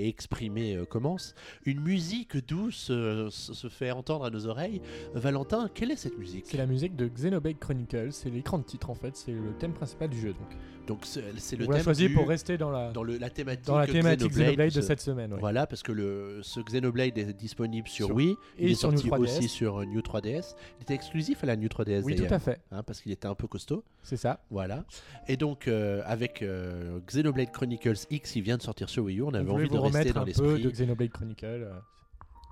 et 0.05 0.09
exprimée 0.09 0.77
euh, 0.77 0.85
commence, 0.85 1.35
une 1.67 1.81
musique 1.81 2.37
douce 2.47 2.89
euh, 2.93 3.29
se 3.31 3.69
fait 3.69 3.91
entendre 3.91 4.25
à 4.25 4.31
nos 4.31 4.47
oreilles. 4.47 4.81
Valentin, 5.15 5.69
quelle 5.75 5.91
est 5.91 5.97
cette 5.97 6.17
musique? 6.17 6.45
C'est 6.47 6.57
la 6.59 6.67
musique 6.67 6.95
de 6.95 7.09
Xenoblade 7.09 7.59
Chronicles, 7.59 8.13
c'est 8.13 8.31
l'écran 8.31 8.59
de 8.59 8.65
titre 8.65 8.89
en 8.91 8.95
fait, 8.95 9.17
c'est 9.17 9.33
le 9.33 9.53
thème 9.59 9.73
principal 9.73 10.09
du 10.09 10.21
jeu. 10.21 10.29
Donc. 10.29 10.49
Donc 10.87 11.01
c'est 11.05 11.21
le 11.57 11.67
On 11.69 11.73
thème 11.73 11.83
choisi 11.83 12.09
du- 12.09 12.15
pour 12.15 12.27
rester 12.27 12.57
dans 12.57 12.71
la, 12.71 12.91
dans 12.93 13.03
le- 13.03 13.19
la 13.19 13.29
thématique, 13.29 13.67
dans 13.67 13.77
la 13.77 13.87
thématique 13.87 14.31
Xenoblade 14.31 14.69
de 14.71 14.81
ce- 14.81 14.81
cette 14.81 15.01
semaine. 15.03 15.35
ouais. 15.35 15.39
Voilà, 15.39 15.67
parce 15.67 15.83
que 15.83 15.93
le, 15.93 16.39
ce 16.43 16.61
Xenoblade 16.61 17.19
est 17.19 17.35
disponible 17.37 17.87
sur, 17.89 18.07
Sur- 18.07 18.15
Wii, 18.17 18.37
il 18.59 18.69
et 18.69 18.71
est 18.71 18.75
sur 18.75 18.91
sorti 18.93 19.05
New 19.05 19.13
3DS. 19.13 19.21
aussi 19.39 19.49
sur 19.49 19.81
euh, 19.81 19.85
New 19.85 20.01
3DS. 20.01 20.55
Il 20.79 20.83
était 20.85 20.95
exclusif 20.95 21.45
à 21.45 21.47
la 21.47 21.57
New 21.57 21.69
3DS 21.69 22.05
Oui, 22.05 22.17
tout 22.17 22.33
à 22.33 22.39
fait, 22.39 22.61
hein, 22.73 22.83
parce 22.83 23.03
qu'il 23.03 23.13
était 23.13 23.27
un 23.27 23.35
peu 23.35 23.47
costaud. 23.47 23.85
c'est 24.03 24.17
ça. 24.17 24.41
Voilà. 24.51 24.87
Et 25.29 25.37
donc, 25.37 25.69
euh, 25.69 26.01
avec 26.07 26.41
euh, 26.41 27.01
Xenoblade 27.09 27.51
Chronicles 27.51 27.97
X, 28.11 28.33
qui 28.33 28.41
vient 28.41 28.57
de 28.57 28.63
sortir 28.63 28.89
sur 28.89 29.05
Wii 29.05 29.19
U, 29.19 29.23
on 29.23 29.35
avait 29.35 29.51
envie 29.51 29.69
de 29.69 29.77
rester 29.79 29.99
remettre 29.99 30.15
dans 30.15 30.21
un 30.21 30.25
peu 30.25 30.29
l'esprit. 30.55 30.63
de 30.63 30.71
Xenoblade 30.71 31.11
Chronicle 31.11 31.47
euh, 31.47 31.73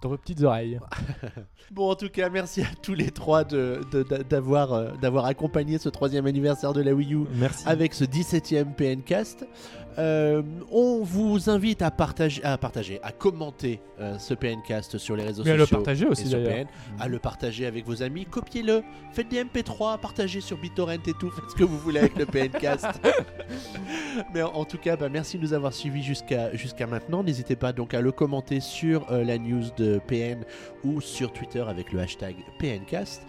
dans 0.02 0.08
vos 0.10 0.18
petites 0.18 0.42
oreilles. 0.42 0.78
Bon, 1.72 1.90
en 1.90 1.96
tout 1.96 2.08
cas, 2.08 2.28
merci 2.30 2.62
à 2.62 2.66
tous 2.82 2.94
les 2.94 3.10
trois 3.10 3.42
de- 3.44 3.80
de- 3.90 4.02
d'avoir 4.22 4.72
euh, 4.72 4.92
d'avoir 5.02 5.24
accompagné 5.24 5.78
ce 5.78 5.88
troisième 5.88 6.26
anniversaire 6.26 6.72
de 6.72 6.80
la 6.80 6.92
Wii 6.94 7.14
U 7.14 7.24
Merci. 7.34 7.64
avec 7.68 7.92
ce 7.92 8.04
17e 8.04 8.72
PNcast. 8.74 9.46
Euh, 9.98 10.42
on 10.70 11.02
vous 11.02 11.48
invite 11.48 11.82
à 11.82 11.90
partager, 11.90 12.42
à, 12.44 12.58
partager, 12.58 13.00
à 13.02 13.12
commenter 13.12 13.80
euh, 13.98 14.18
ce 14.18 14.34
PNcast 14.34 14.98
sur 14.98 15.16
les 15.16 15.24
réseaux 15.24 15.42
Mais 15.44 15.52
à 15.52 15.56
le 15.56 15.60
sociaux. 15.60 15.76
partager 15.78 16.06
aussi 16.06 16.28
d'ailleurs. 16.28 16.66
À 16.98 17.08
le 17.08 17.18
partager 17.18 17.66
avec 17.66 17.86
vos 17.86 18.02
amis, 18.02 18.26
copiez-le, 18.26 18.82
faites 19.12 19.28
des 19.28 19.42
MP3, 19.42 19.98
partagez 19.98 20.40
sur 20.40 20.58
BitTorrent 20.58 20.92
et 20.92 20.98
tout, 21.18 21.30
faites 21.30 21.50
ce 21.50 21.54
que 21.54 21.64
vous 21.64 21.78
voulez 21.78 22.00
avec 22.00 22.16
le 22.18 22.26
PNcast. 22.26 22.86
Mais 24.34 24.42
en, 24.42 24.52
en 24.52 24.64
tout 24.64 24.78
cas, 24.78 24.96
bah, 24.96 25.08
merci 25.08 25.38
de 25.38 25.42
nous 25.42 25.52
avoir 25.54 25.72
suivis 25.72 26.02
jusqu'à 26.02 26.54
jusqu'à 26.54 26.86
maintenant. 26.86 27.22
N'hésitez 27.22 27.56
pas 27.56 27.72
donc 27.72 27.94
à 27.94 28.00
le 28.00 28.12
commenter 28.12 28.60
sur 28.60 29.10
euh, 29.10 29.24
la 29.24 29.38
news 29.38 29.64
de 29.76 29.98
PN 30.06 30.44
ou 30.84 31.00
sur 31.00 31.32
Twitter 31.32 31.64
avec 31.66 31.92
le 31.92 32.00
hashtag 32.00 32.36
PNcast. 32.58 33.22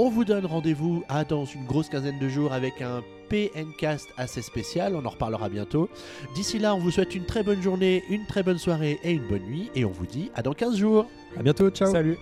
On 0.00 0.10
vous 0.10 0.24
donne 0.24 0.46
rendez-vous 0.46 1.02
à 1.08 1.24
dans 1.24 1.44
une 1.44 1.64
grosse 1.64 1.88
quinzaine 1.88 2.20
de 2.20 2.28
jours 2.28 2.52
avec 2.52 2.82
un 2.82 3.02
PNcast 3.28 4.06
assez 4.16 4.42
spécial. 4.42 4.94
On 4.94 5.04
en 5.04 5.08
reparlera 5.08 5.48
bientôt. 5.48 5.88
D'ici 6.36 6.60
là, 6.60 6.72
on 6.76 6.78
vous 6.78 6.92
souhaite 6.92 7.16
une 7.16 7.24
très 7.24 7.42
bonne 7.42 7.60
journée, 7.60 8.04
une 8.08 8.24
très 8.24 8.44
bonne 8.44 8.58
soirée 8.58 9.00
et 9.02 9.10
une 9.10 9.26
bonne 9.26 9.42
nuit. 9.42 9.72
Et 9.74 9.84
on 9.84 9.90
vous 9.90 10.06
dit 10.06 10.30
à 10.36 10.42
dans 10.42 10.52
15 10.52 10.76
jours. 10.76 11.06
À 11.36 11.42
bientôt. 11.42 11.68
Ciao. 11.70 11.90
Salut 11.90 12.16